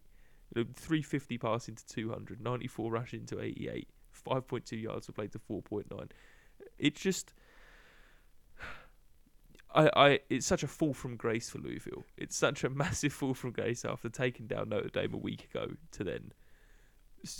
You 0.55 0.63
know, 0.63 0.69
350 0.77 1.37
passing 1.37 1.75
to 1.75 1.85
200, 1.85 2.39
94 2.39 2.89
rushing 2.89 3.25
to 3.25 3.41
88, 3.41 3.89
5.2 4.25 4.81
yards 4.81 5.09
were 5.09 5.13
played 5.13 5.33
to 5.33 5.39
4.9. 5.39 6.11
It 6.79 6.95
just. 6.95 7.33
I, 9.73 9.89
I, 9.93 10.19
it's 10.29 10.45
such 10.45 10.63
a 10.63 10.67
fall 10.67 10.93
from 10.93 11.17
grace 11.17 11.49
for 11.49 11.57
Louisville. 11.57 12.05
It's 12.15 12.37
such 12.37 12.63
a 12.63 12.69
massive 12.83 13.11
fall 13.11 13.33
from 13.33 13.51
grace 13.51 13.83
after 13.83 14.07
taking 14.07 14.47
down 14.47 14.69
Notre 14.69 14.87
Dame 14.87 15.15
a 15.15 15.17
week 15.17 15.49
ago 15.53 15.71
to 15.91 16.05
then 16.05 16.31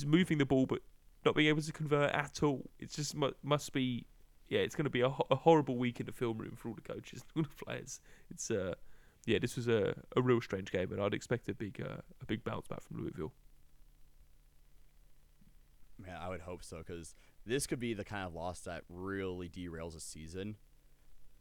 moving 0.05 0.37
the 0.37 0.45
ball 0.45 0.65
but 0.65 0.79
not 1.25 1.35
being 1.35 1.47
able 1.47 1.61
to 1.61 1.71
convert 1.71 2.11
at 2.11 2.43
all. 2.43 2.69
It 2.79 2.91
just 2.91 3.15
mu- 3.15 3.31
must 3.43 3.73
be, 3.73 4.05
yeah, 4.47 4.59
it's 4.59 4.75
going 4.75 4.85
to 4.85 4.91
be 4.91 5.01
a, 5.01 5.09
ho- 5.09 5.27
a 5.31 5.35
horrible 5.35 5.77
week 5.77 5.99
in 5.99 6.05
the 6.05 6.11
film 6.11 6.37
room 6.37 6.55
for 6.55 6.69
all 6.69 6.75
the 6.75 6.81
coaches 6.81 7.23
and 7.35 7.45
all 7.45 7.49
the 7.57 7.65
players. 7.65 7.99
It's 8.29 8.51
uh, 8.51 8.75
yeah, 9.25 9.39
this 9.39 9.55
was 9.55 9.67
a, 9.67 9.95
a 10.15 10.21
real 10.21 10.39
strange 10.41 10.71
game, 10.71 10.91
and 10.91 11.01
I'd 11.01 11.13
expect 11.13 11.49
a 11.49 11.53
big 11.53 11.81
uh, 11.81 12.01
a 12.21 12.25
big 12.25 12.43
bounce 12.43 12.67
back 12.67 12.83
from 12.83 12.97
Louisville. 13.01 13.33
Man, 15.97 16.15
I 16.19 16.29
would 16.29 16.41
hope 16.41 16.63
so 16.63 16.77
because 16.77 17.15
this 17.45 17.65
could 17.65 17.79
be 17.79 17.93
the 17.93 18.03
kind 18.03 18.25
of 18.27 18.33
loss 18.33 18.61
that 18.61 18.83
really 18.89 19.49
derails 19.49 19.95
a 19.95 19.99
season. 19.99 20.57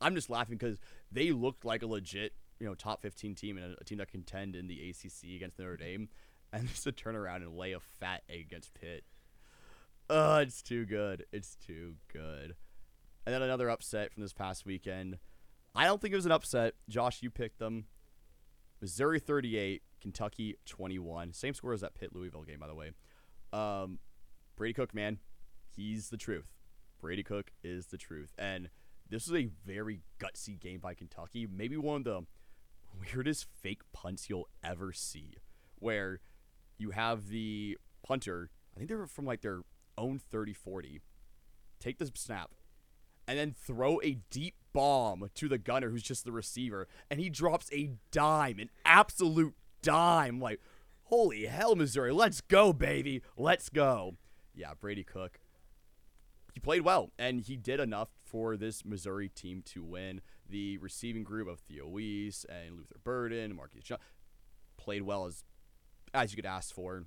I'm 0.02 0.16
just 0.16 0.30
laughing 0.30 0.58
because 0.58 0.80
they 1.12 1.32
looked 1.32 1.66
like 1.66 1.84
a 1.84 1.88
legit, 1.88 2.34
you 2.60 2.66
know, 2.66 2.76
top 2.76 3.02
15 3.02 3.36
team 3.36 3.58
and 3.58 3.74
a, 3.74 3.82
a 3.82 3.84
team 3.84 3.98
that 3.98 4.10
contend 4.10 4.56
in 4.56 4.68
the 4.68 4.90
ACC 4.90 5.36
against 5.36 5.60
Notre 5.60 5.78
Dame, 5.78 6.10
and 6.52 6.68
just 6.70 6.84
to 6.84 6.92
turn 6.92 7.16
around 7.16 7.44
and 7.44 7.58
lay 7.58 7.74
a 7.74 7.80
fat 7.80 8.24
egg 8.30 8.46
against 8.48 8.74
Pitt. 8.74 9.04
Oh, 10.10 10.38
it's 10.38 10.62
too 10.62 10.86
good. 10.86 11.26
It's 11.32 11.56
too 11.56 11.96
good. 12.12 12.56
And 13.26 13.36
then 13.36 13.42
another 13.44 13.70
upset 13.70 14.12
from 14.12 14.24
this 14.24 14.34
past 14.34 14.66
weekend. 14.66 15.20
I 15.76 15.86
don't 15.86 16.02
think 16.02 16.14
it 16.14 16.18
was 16.18 16.26
an 16.26 16.32
upset. 16.32 16.74
Josh, 16.90 17.22
you 17.22 17.30
picked 17.30 17.60
them. 17.60 17.86
Missouri 18.82 19.20
38, 19.20 19.84
Kentucky 20.02 20.56
21. 20.66 21.34
Same 21.34 21.54
score 21.54 21.74
as 21.74 21.82
that 21.82 21.94
Pitt 21.94 22.16
Louisville 22.16 22.44
game, 22.44 22.60
by 22.60 22.68
the 22.68 22.74
way. 22.74 22.92
Um, 23.54 24.00
Brady 24.56 24.74
Cook, 24.74 24.96
man, 24.96 25.20
he's 25.76 26.10
the 26.10 26.18
truth. 26.18 26.48
Brady 27.00 27.24
Cook 27.24 27.52
is 27.64 27.88
the 27.88 27.98
truth. 27.98 28.34
And 28.38 28.70
this 29.10 29.28
was 29.28 29.40
a 29.40 29.50
very 29.66 30.02
gutsy 30.20 30.60
game 30.60 30.80
by 30.80 30.94
Kentucky. 30.94 31.48
Maybe 31.48 31.78
one 31.78 31.98
of 31.98 32.04
the 32.04 32.22
weirdest 33.14 33.46
fake 33.62 33.82
punts 33.94 34.30
you'll 34.30 34.50
ever 34.64 34.92
see, 34.92 35.36
where 35.76 36.20
you 36.80 36.92
have 36.92 37.30
the 37.30 37.78
punter, 38.04 38.50
I 38.76 38.80
think 38.80 38.90
they 38.90 38.96
were 38.96 39.08
from 39.08 39.26
like 39.26 39.42
their 39.42 39.62
own 39.98 40.20
30 40.20 40.54
40, 40.54 41.02
take 41.80 41.98
the 41.98 42.12
snap, 42.14 42.52
and 43.28 43.38
then 43.38 43.54
throw 43.54 44.00
a 44.02 44.20
deep 44.30 44.56
bomb 44.74 45.30
to 45.36 45.48
the 45.48 45.58
gunner 45.58 45.90
who's 45.90 46.04
just 46.04 46.26
the 46.26 46.32
receiver, 46.32 46.88
and 47.10 47.20
he 47.20 47.30
drops 47.30 47.70
a 47.72 47.92
dime, 48.12 48.60
an 48.60 48.70
absolute 48.86 49.54
dime. 49.82 50.40
Like, 50.40 50.62
holy 51.04 51.46
hell, 51.46 51.76
Missouri, 51.76 52.12
let's 52.12 52.42
go, 52.42 52.74
baby, 52.74 53.22
let's 53.38 53.70
go. 53.70 54.16
Yeah, 54.56 54.74
Brady 54.80 55.04
Cook. 55.04 55.40
He 56.54 56.60
played 56.60 56.82
well, 56.82 57.12
and 57.18 57.42
he 57.42 57.56
did 57.56 57.80
enough 57.80 58.10
for 58.26 58.58
this 58.58 58.84
Missouri 58.84 59.30
team 59.30 59.62
to 59.68 59.84
win. 59.84 60.22
The 60.50 60.78
receiving 60.80 61.24
group 61.24 61.48
of 61.48 61.60
Theo 61.60 61.88
Wease 61.88 62.46
and 62.50 62.76
Luther 62.76 62.98
Burden, 63.04 63.56
Marcus 63.56 63.84
John, 63.84 64.00
played 64.78 65.04
well 65.04 65.26
as 65.26 65.44
as 66.14 66.32
you 66.32 66.36
could 66.36 66.46
ask 66.46 66.74
for. 66.74 66.96
And 66.98 67.06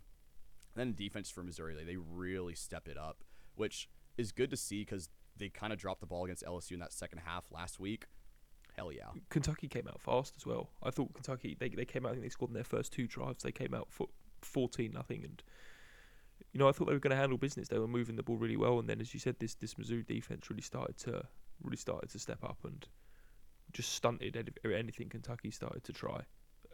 then 0.74 0.94
the 0.94 1.04
defense 1.04 1.30
for 1.30 1.42
Missouri, 1.42 1.74
they, 1.74 1.84
they 1.84 1.96
really 1.96 2.54
stepped 2.54 2.88
it 2.88 2.96
up, 2.96 3.24
which 3.56 3.88
is 4.16 4.32
good 4.32 4.50
to 4.50 4.56
see 4.56 4.80
because 4.80 5.08
they 5.36 5.48
kind 5.48 5.72
of 5.72 5.78
dropped 5.78 6.00
the 6.00 6.06
ball 6.06 6.24
against 6.24 6.44
LSU 6.44 6.72
in 6.72 6.80
that 6.80 6.92
second 6.92 7.20
half 7.24 7.46
last 7.50 7.78
week. 7.78 8.06
Hell 8.76 8.92
yeah. 8.92 9.08
Kentucky 9.28 9.68
came 9.68 9.86
out 9.86 10.00
fast 10.00 10.34
as 10.36 10.46
well. 10.46 10.70
I 10.82 10.90
thought 10.90 11.12
Kentucky 11.12 11.56
they 11.58 11.68
they 11.68 11.84
came 11.84 12.06
out. 12.06 12.10
I 12.10 12.12
think 12.12 12.24
they 12.24 12.30
scored 12.30 12.50
in 12.50 12.54
their 12.54 12.64
first 12.64 12.92
two 12.92 13.06
drives. 13.06 13.42
They 13.42 13.52
came 13.52 13.74
out 13.74 13.88
for 13.90 14.06
fourteen 14.40 14.92
nothing, 14.92 15.24
and 15.24 15.42
you 16.52 16.58
know 16.58 16.68
I 16.68 16.72
thought 16.72 16.86
they 16.86 16.94
were 16.94 16.98
going 16.98 17.10
to 17.10 17.20
handle 17.20 17.36
business. 17.36 17.68
They 17.68 17.78
were 17.78 17.86
moving 17.86 18.16
the 18.16 18.22
ball 18.22 18.36
really 18.36 18.56
well, 18.56 18.78
and 18.78 18.88
then 18.88 19.00
as 19.00 19.12
you 19.12 19.20
said, 19.20 19.36
this 19.38 19.54
this 19.54 19.76
Missouri 19.76 20.04
defense 20.04 20.48
really 20.48 20.62
started 20.62 20.96
to 21.00 21.22
really 21.62 21.76
started 21.76 22.08
to 22.10 22.18
step 22.18 22.42
up 22.42 22.58
and 22.64 22.86
just 23.72 23.92
stunted 23.92 24.54
anything 24.64 25.08
Kentucky 25.08 25.50
started 25.50 25.84
to 25.84 25.92
try. 25.92 26.20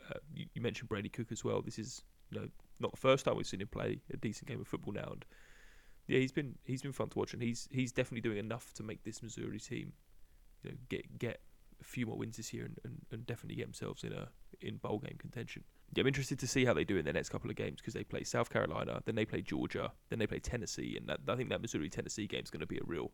Uh, 0.09 0.19
you, 0.33 0.47
you 0.55 0.63
mentioned 0.63 0.89
Brady 0.89 1.09
Cook 1.09 1.33
as 1.33 1.45
well. 1.45 1.63
This 1.63 1.79
is 1.79 2.03
you 2.31 2.41
know 2.41 2.49
not 2.81 2.93
the 2.93 2.97
first 2.99 3.25
time 3.25 3.37
we've 3.37 3.47
seen 3.47 3.61
him 3.61 3.69
play 3.69 4.01
a 4.13 4.17
decent 4.17 4.49
game 4.49 4.61
of 4.61 4.69
football 4.69 4.95
now, 4.95 5.09
and 5.11 5.25
Yeah, 6.07 6.19
he's 6.21 6.33
been 6.33 6.57
he's 6.65 6.83
been 6.83 6.93
fun 6.93 7.09
to 7.11 7.19
watch, 7.19 7.35
and 7.35 7.43
he's 7.43 7.69
he's 7.71 7.93
definitely 7.93 8.23
doing 8.23 8.39
enough 8.39 8.73
to 8.75 8.83
make 8.83 9.05
this 9.05 9.23
Missouri 9.23 9.61
team, 9.61 9.93
you 10.63 10.71
know, 10.71 10.77
get 10.89 11.19
get 11.19 11.41
a 11.81 11.85
few 11.85 12.07
more 12.07 12.17
wins 12.17 12.37
this 12.37 12.53
year 12.53 12.65
and, 12.65 12.79
and, 12.85 13.01
and 13.13 13.27
definitely 13.27 13.55
get 13.55 13.67
themselves 13.67 14.03
in 14.03 14.13
a 14.13 14.29
in 14.61 14.77
bowl 14.77 14.99
game 14.99 15.17
contention. 15.19 15.63
Yeah, 15.95 16.03
I'm 16.03 16.09
interested 16.09 16.39
to 16.41 16.47
see 16.47 16.65
how 16.65 16.75
they 16.75 16.85
do 16.85 16.97
in 16.97 17.05
their 17.05 17.15
next 17.15 17.29
couple 17.29 17.51
of 17.51 17.57
games 17.57 17.81
because 17.81 17.95
they 17.95 18.05
play 18.05 18.25
South 18.25 18.51
Carolina, 18.51 19.01
then 19.07 19.15
they 19.15 19.25
play 19.25 19.43
Georgia, 19.43 19.93
then 20.11 20.19
they 20.19 20.27
play 20.27 20.39
Tennessee, 20.39 20.97
and 20.99 21.09
that, 21.09 21.21
I 21.29 21.37
think 21.37 21.49
that 21.51 21.63
Missouri 21.63 21.89
Tennessee 21.89 22.27
game 22.27 22.43
is 22.43 22.51
going 22.51 22.61
to 22.61 22.67
be 22.67 22.79
a 22.79 22.85
real 22.85 23.13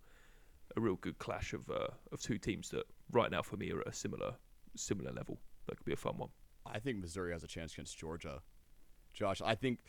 a 0.77 0.81
real 0.81 0.97
good 0.97 1.19
clash 1.19 1.53
of 1.53 1.69
uh, 1.71 1.89
of 2.13 2.21
two 2.21 2.39
teams 2.39 2.71
that 2.71 2.85
right 3.13 3.31
now 3.31 3.43
for 3.43 3.57
me 3.57 3.71
are 3.73 3.81
at 3.81 3.89
a 3.89 3.93
similar 3.93 4.35
similar 4.77 5.13
level. 5.13 5.39
That 5.67 5.77
could 5.77 5.87
be 5.87 5.93
a 5.93 5.97
fun 5.97 6.19
one. 6.19 6.31
I 6.67 6.79
think 6.79 6.99
Missouri 6.99 7.33
has 7.33 7.45
a 7.45 7.47
chance 7.47 7.75
against 7.75 7.99
Georgia. 7.99 8.41
Josh, 9.15 9.41
I 9.45 9.55
think 9.55 9.81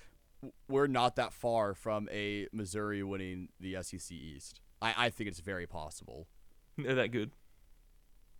we're 0.69 0.87
not 0.87 1.15
that 1.15 1.33
far 1.33 1.73
from 1.73 2.07
a 2.11 2.47
Missouri 2.51 3.03
winning 3.03 3.49
the 3.59 3.77
SEC 3.81 4.11
East. 4.11 4.61
I, 4.81 4.93
I 4.97 5.09
think 5.09 5.29
it's 5.29 5.39
very 5.39 5.67
possible. 5.67 6.27
They're 6.77 6.95
that 6.95 7.09
good. 7.11 7.31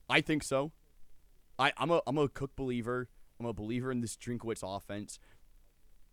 I 0.10 0.22
think 0.22 0.44
so. 0.44 0.72
I, 1.58 1.72
I'm 1.78 1.90
a 1.90 2.02
I'm 2.06 2.18
a 2.18 2.28
Cook 2.28 2.56
believer. 2.56 3.10
I'm 3.40 3.46
a 3.46 3.54
believer 3.54 3.92
in 3.92 4.02
this 4.02 4.16
Drinkwitz 4.16 4.62
offense, 4.64 5.20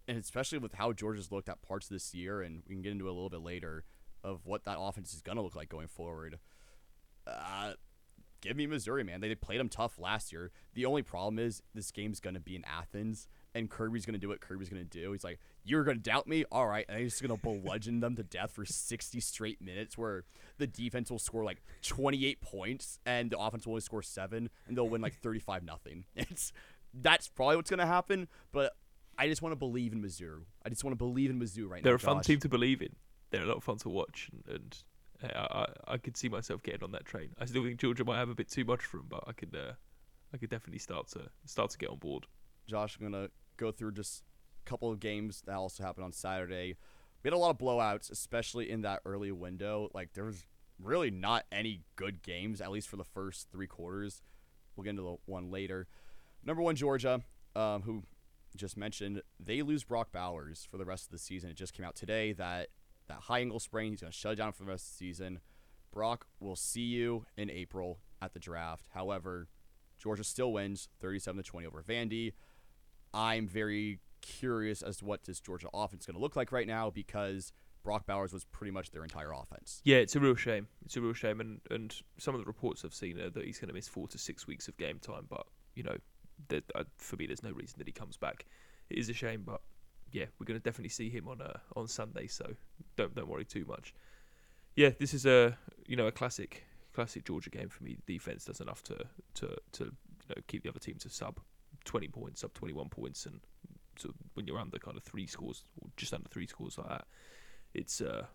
and 0.08 0.18
especially 0.18 0.58
with 0.58 0.74
how 0.74 0.92
Georgia's 0.92 1.30
looked 1.30 1.48
at 1.48 1.62
parts 1.62 1.86
of 1.86 1.94
this 1.94 2.14
year, 2.14 2.42
and 2.42 2.62
we 2.66 2.74
can 2.74 2.82
get 2.82 2.92
into 2.92 3.06
a 3.06 3.12
little 3.12 3.30
bit 3.30 3.42
later 3.42 3.84
of 4.24 4.46
what 4.46 4.64
that 4.64 4.76
offense 4.78 5.12
is 5.12 5.20
gonna 5.20 5.42
look 5.42 5.56
like 5.56 5.68
going 5.68 5.88
forward. 5.88 6.38
Uh, 7.26 7.74
give 8.40 8.56
me 8.56 8.66
Missouri, 8.66 9.04
man. 9.04 9.20
They 9.20 9.34
played 9.34 9.60
them 9.60 9.68
tough 9.68 9.98
last 9.98 10.32
year. 10.32 10.50
The 10.74 10.86
only 10.86 11.02
problem 11.02 11.38
is 11.38 11.62
this 11.74 11.90
game's 11.90 12.20
gonna 12.20 12.40
be 12.40 12.56
in 12.56 12.64
Athens, 12.64 13.28
and 13.54 13.68
Kirby's 13.70 14.06
gonna 14.06 14.18
do 14.18 14.28
what 14.28 14.40
Kirby's 14.40 14.68
gonna 14.68 14.84
do. 14.84 15.12
He's 15.12 15.24
like, 15.24 15.38
"You're 15.64 15.84
gonna 15.84 15.98
doubt 15.98 16.26
me, 16.26 16.44
all 16.50 16.66
right?" 16.66 16.84
And 16.88 17.00
he's 17.00 17.12
just 17.12 17.22
gonna 17.22 17.36
bludgeon 17.36 18.00
them 18.00 18.16
to 18.16 18.22
death 18.22 18.52
for 18.52 18.64
60 18.64 19.20
straight 19.20 19.60
minutes, 19.60 19.96
where 19.98 20.24
the 20.58 20.66
defense 20.66 21.10
will 21.10 21.18
score 21.18 21.44
like 21.44 21.62
28 21.82 22.40
points, 22.40 22.98
and 23.04 23.30
the 23.30 23.38
offense 23.38 23.66
will 23.66 23.72
only 23.72 23.80
score 23.82 24.02
seven, 24.02 24.50
and 24.66 24.76
they'll 24.76 24.88
win 24.88 25.00
like 25.00 25.14
35 25.14 25.64
nothing. 25.64 26.04
It's 26.16 26.52
that's 26.94 27.28
probably 27.28 27.56
what's 27.56 27.70
gonna 27.70 27.86
happen. 27.86 28.28
But 28.52 28.74
I 29.18 29.28
just 29.28 29.42
want 29.42 29.52
to 29.52 29.56
believe 29.56 29.92
in 29.92 30.02
Mizzou. 30.02 30.42
I 30.64 30.68
just 30.68 30.84
want 30.84 30.92
to 30.92 30.98
believe 30.98 31.30
in 31.30 31.38
Mizzou 31.38 31.68
right 31.68 31.82
now. 31.82 31.84
They're 31.84 31.94
a 31.94 31.98
fun 31.98 32.18
Josh. 32.18 32.26
team 32.26 32.40
to 32.40 32.48
believe 32.48 32.80
in. 32.82 32.94
They're 33.30 33.42
a 33.42 33.46
lot 33.46 33.58
of 33.58 33.64
fun 33.64 33.76
to 33.78 33.88
watch, 33.88 34.30
and, 34.32 34.54
and 34.54 34.82
I, 35.34 35.66
I 35.88 35.94
I 35.94 35.98
could 35.98 36.16
see 36.16 36.28
myself 36.28 36.62
getting 36.62 36.82
on 36.82 36.92
that 36.92 37.04
train. 37.04 37.30
I 37.38 37.44
still 37.44 37.64
think 37.64 37.78
Georgia 37.80 38.04
might 38.04 38.18
have 38.18 38.28
a 38.30 38.34
bit 38.34 38.48
too 38.50 38.64
much 38.64 38.84
for 38.84 38.98
them, 38.98 39.06
but 39.08 39.24
I 39.26 39.32
could 39.32 39.54
uh, 39.54 39.72
I 40.34 40.38
could 40.38 40.50
definitely 40.50 40.78
start 40.78 41.08
to 41.08 41.28
start 41.44 41.70
to 41.70 41.78
get 41.78 41.90
on 41.90 41.98
board. 41.98 42.26
Josh, 42.66 42.96
I'm 42.98 43.10
gonna 43.10 43.28
go 43.62 43.72
through 43.72 43.92
just 43.92 44.22
a 44.64 44.68
couple 44.68 44.90
of 44.90 45.00
games 45.00 45.42
that 45.46 45.54
also 45.54 45.82
happened 45.82 46.04
on 46.04 46.12
Saturday. 46.12 46.76
We 47.22 47.28
had 47.28 47.34
a 47.34 47.38
lot 47.38 47.50
of 47.50 47.58
blowouts, 47.58 48.10
especially 48.10 48.70
in 48.70 48.82
that 48.82 49.00
early 49.04 49.32
window. 49.32 49.88
Like 49.94 50.12
there 50.14 50.24
was 50.24 50.44
really 50.80 51.10
not 51.10 51.44
any 51.52 51.82
good 51.96 52.22
games, 52.22 52.60
at 52.60 52.70
least 52.70 52.88
for 52.88 52.96
the 52.96 53.04
first 53.04 53.48
three 53.50 53.66
quarters. 53.66 54.22
We'll 54.74 54.84
get 54.84 54.90
into 54.90 55.02
the 55.02 55.16
one 55.26 55.50
later. 55.50 55.86
Number 56.44 56.62
one, 56.62 56.76
Georgia, 56.76 57.20
um, 57.54 57.82
who 57.82 58.02
just 58.56 58.76
mentioned, 58.76 59.22
they 59.38 59.62
lose 59.62 59.84
Brock 59.84 60.12
Bowers 60.12 60.66
for 60.70 60.76
the 60.78 60.84
rest 60.84 61.06
of 61.06 61.12
the 61.12 61.18
season. 61.18 61.50
It 61.50 61.56
just 61.56 61.74
came 61.74 61.86
out 61.86 61.94
today 61.94 62.32
that 62.32 62.68
that 63.08 63.18
high 63.22 63.40
ankle 63.40 63.60
sprain, 63.60 63.92
he's 63.92 64.00
gonna 64.00 64.12
shut 64.12 64.32
it 64.32 64.36
down 64.36 64.52
for 64.52 64.64
the 64.64 64.70
rest 64.70 64.86
of 64.86 64.92
the 64.92 64.96
season. 64.96 65.40
Brock, 65.92 66.26
we'll 66.40 66.56
see 66.56 66.80
you 66.80 67.26
in 67.36 67.50
April 67.50 67.98
at 68.20 68.32
the 68.32 68.38
draft. 68.38 68.88
However, 68.94 69.48
Georgia 69.98 70.24
still 70.24 70.52
wins 70.52 70.88
37 71.00 71.42
to 71.42 71.48
20 71.48 71.66
over 71.66 71.82
Vandy. 71.82 72.32
I'm 73.14 73.46
very 73.46 74.00
curious 74.20 74.82
as 74.82 74.98
to 74.98 75.04
what 75.04 75.24
this 75.24 75.40
Georgia 75.40 75.68
offense 75.74 76.02
is 76.02 76.06
going 76.06 76.16
to 76.16 76.22
look 76.22 76.36
like 76.36 76.52
right 76.52 76.66
now 76.66 76.90
because 76.90 77.52
Brock 77.82 78.06
Bowers 78.06 78.32
was 78.32 78.44
pretty 78.44 78.70
much 78.70 78.90
their 78.90 79.02
entire 79.02 79.32
offense. 79.32 79.80
Yeah, 79.84 79.96
it's 79.96 80.16
a 80.16 80.20
real 80.20 80.36
shame. 80.36 80.68
It's 80.84 80.96
a 80.96 81.00
real 81.00 81.12
shame, 81.12 81.40
and 81.40 81.60
and 81.70 81.94
some 82.18 82.34
of 82.34 82.40
the 82.40 82.46
reports 82.46 82.84
I've 82.84 82.94
seen 82.94 83.20
are 83.20 83.30
that 83.30 83.44
he's 83.44 83.58
going 83.58 83.68
to 83.68 83.74
miss 83.74 83.88
four 83.88 84.08
to 84.08 84.18
six 84.18 84.46
weeks 84.46 84.68
of 84.68 84.76
game 84.76 84.98
time. 85.00 85.26
But 85.28 85.46
you 85.74 85.82
know, 85.82 85.96
uh, 86.74 86.84
for 86.98 87.16
me, 87.16 87.26
there's 87.26 87.42
no 87.42 87.50
reason 87.50 87.76
that 87.78 87.86
he 87.86 87.92
comes 87.92 88.16
back. 88.16 88.46
It 88.88 88.98
is 88.98 89.08
a 89.08 89.14
shame, 89.14 89.42
but 89.44 89.60
yeah, 90.12 90.26
we're 90.38 90.46
going 90.46 90.58
to 90.58 90.62
definitely 90.62 90.90
see 90.90 91.10
him 91.10 91.28
on 91.28 91.42
uh, 91.42 91.58
on 91.74 91.88
Sunday. 91.88 92.28
So 92.28 92.54
don't 92.96 93.14
don't 93.14 93.28
worry 93.28 93.44
too 93.44 93.64
much. 93.66 93.94
Yeah, 94.76 94.90
this 94.98 95.12
is 95.12 95.26
a 95.26 95.58
you 95.86 95.96
know 95.96 96.06
a 96.06 96.12
classic 96.12 96.64
classic 96.94 97.24
Georgia 97.24 97.50
game 97.50 97.68
for 97.68 97.82
me. 97.82 97.96
The 98.06 98.14
defense 98.14 98.44
does 98.44 98.60
enough 98.60 98.82
to 98.84 98.96
to 99.34 99.56
to 99.72 99.84
you 99.84 100.28
know 100.28 100.42
keep 100.46 100.62
the 100.62 100.68
other 100.68 100.78
team 100.78 100.96
to 101.00 101.08
sub 101.08 101.40
twenty 101.84 102.08
points, 102.08 102.40
sub 102.40 102.52
twenty 102.54 102.74
one 102.74 102.88
points, 102.88 103.26
and 103.26 103.40
so 103.96 104.10
when 104.34 104.46
you're 104.46 104.58
under 104.58 104.78
kind 104.78 104.96
of 104.96 105.02
three 105.02 105.26
scores 105.26 105.64
or 105.80 105.88
just 105.96 106.14
under 106.14 106.28
three 106.28 106.46
scores 106.46 106.78
like 106.78 106.88
that, 106.88 107.04
it's 107.74 108.00
uh 108.00 108.26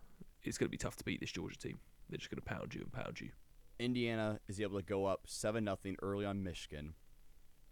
it's 0.44 0.58
going 0.58 0.68
to 0.68 0.72
be 0.72 0.78
tough 0.78 0.96
to 0.98 1.04
beat 1.04 1.20
this 1.20 1.32
Georgia 1.32 1.58
team. 1.58 1.80
They're 2.10 2.18
just 2.18 2.30
going 2.30 2.42
to 2.42 2.46
pound 2.46 2.74
you 2.74 2.82
and 2.82 2.92
pound 2.92 3.20
you. 3.20 3.30
Indiana 3.80 4.40
is 4.48 4.60
able 4.60 4.80
to 4.80 4.86
go 4.86 5.06
up 5.06 5.22
7 5.26 5.64
nothing 5.64 5.98
early 6.02 6.26
on 6.26 6.44
Michigan, 6.44 6.94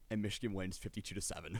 and 0.09 0.21
Michigan 0.21 0.53
wins 0.53 0.77
52 0.77 1.15
to 1.15 1.21
7. 1.21 1.59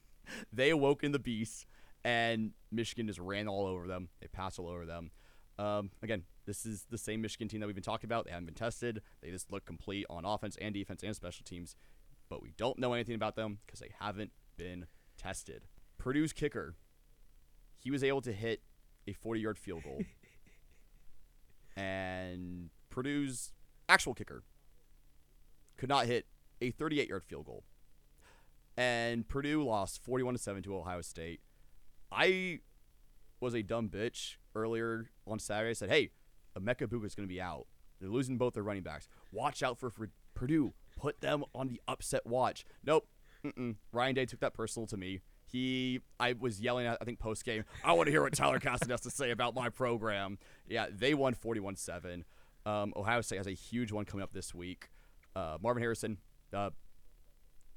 they 0.52 0.70
awoke 0.70 1.04
in 1.04 1.12
the 1.12 1.18
beast, 1.18 1.66
and 2.04 2.52
Michigan 2.70 3.06
just 3.06 3.18
ran 3.18 3.48
all 3.48 3.66
over 3.66 3.86
them. 3.86 4.08
They 4.20 4.28
passed 4.28 4.58
all 4.58 4.68
over 4.68 4.86
them. 4.86 5.10
Um, 5.58 5.90
again, 6.02 6.22
this 6.46 6.64
is 6.64 6.86
the 6.90 6.98
same 6.98 7.20
Michigan 7.20 7.48
team 7.48 7.60
that 7.60 7.66
we've 7.66 7.74
been 7.74 7.82
talking 7.84 8.08
about. 8.08 8.24
They 8.24 8.30
haven't 8.30 8.46
been 8.46 8.54
tested. 8.54 9.02
They 9.20 9.30
just 9.30 9.52
look 9.52 9.64
complete 9.64 10.06
on 10.08 10.24
offense 10.24 10.56
and 10.60 10.74
defense 10.74 11.02
and 11.02 11.14
special 11.14 11.44
teams, 11.44 11.76
but 12.32 12.42
we 12.42 12.54
don't 12.56 12.78
know 12.78 12.94
anything 12.94 13.14
about 13.14 13.36
them 13.36 13.58
because 13.66 13.78
they 13.78 13.90
haven't 14.00 14.32
been 14.56 14.86
tested. 15.18 15.64
Purdue's 15.98 16.32
kicker, 16.32 16.76
he 17.78 17.90
was 17.90 18.02
able 18.02 18.22
to 18.22 18.32
hit 18.32 18.62
a 19.06 19.12
40 19.12 19.40
yard 19.40 19.58
field 19.58 19.82
goal. 19.84 20.00
and 21.76 22.70
Purdue's 22.88 23.52
actual 23.86 24.14
kicker 24.14 24.44
could 25.76 25.90
not 25.90 26.06
hit 26.06 26.24
a 26.62 26.70
38 26.70 27.06
yard 27.06 27.22
field 27.22 27.44
goal. 27.44 27.64
And 28.78 29.28
Purdue 29.28 29.62
lost 29.62 30.02
41 30.02 30.32
to 30.32 30.40
7 30.40 30.62
to 30.62 30.74
Ohio 30.74 31.02
State. 31.02 31.40
I 32.10 32.60
was 33.40 33.54
a 33.54 33.62
dumb 33.62 33.90
bitch 33.90 34.36
earlier 34.54 35.10
on 35.26 35.38
Saturday. 35.38 35.70
I 35.70 35.74
said, 35.74 35.90
hey, 35.90 36.12
Emeka 36.58 36.84
is 36.84 37.14
going 37.14 37.28
to 37.28 37.34
be 37.34 37.42
out. 37.42 37.66
They're 38.00 38.08
losing 38.08 38.38
both 38.38 38.54
their 38.54 38.62
running 38.62 38.82
backs. 38.82 39.06
Watch 39.32 39.62
out 39.62 39.78
for, 39.78 39.90
for 39.90 40.08
Purdue. 40.34 40.74
Put 40.96 41.20
them 41.20 41.44
on 41.54 41.68
the 41.68 41.80
upset 41.88 42.26
watch. 42.26 42.64
Nope. 42.84 43.06
Mm-mm. 43.44 43.76
Ryan 43.92 44.14
Day 44.14 44.26
took 44.26 44.40
that 44.40 44.54
personal 44.54 44.86
to 44.88 44.96
me. 44.96 45.20
He, 45.44 46.00
I 46.18 46.34
was 46.38 46.60
yelling 46.60 46.86
at, 46.86 46.98
I 47.00 47.04
think, 47.04 47.18
post 47.18 47.44
game, 47.44 47.64
I 47.84 47.92
want 47.92 48.06
to 48.06 48.10
hear 48.10 48.22
what 48.22 48.32
Tyler 48.32 48.60
Caston 48.60 48.90
has 48.90 49.00
to 49.02 49.10
say 49.10 49.30
about 49.30 49.54
my 49.54 49.68
program. 49.68 50.38
Yeah, 50.68 50.86
they 50.90 51.14
won 51.14 51.34
41 51.34 51.76
7. 51.76 52.24
Um, 52.64 52.92
Ohio 52.96 53.20
State 53.20 53.38
has 53.38 53.46
a 53.46 53.52
huge 53.52 53.92
one 53.92 54.04
coming 54.04 54.22
up 54.22 54.32
this 54.32 54.54
week. 54.54 54.88
Uh, 55.34 55.58
Marvin 55.60 55.82
Harrison, 55.82 56.18
uh, 56.54 56.70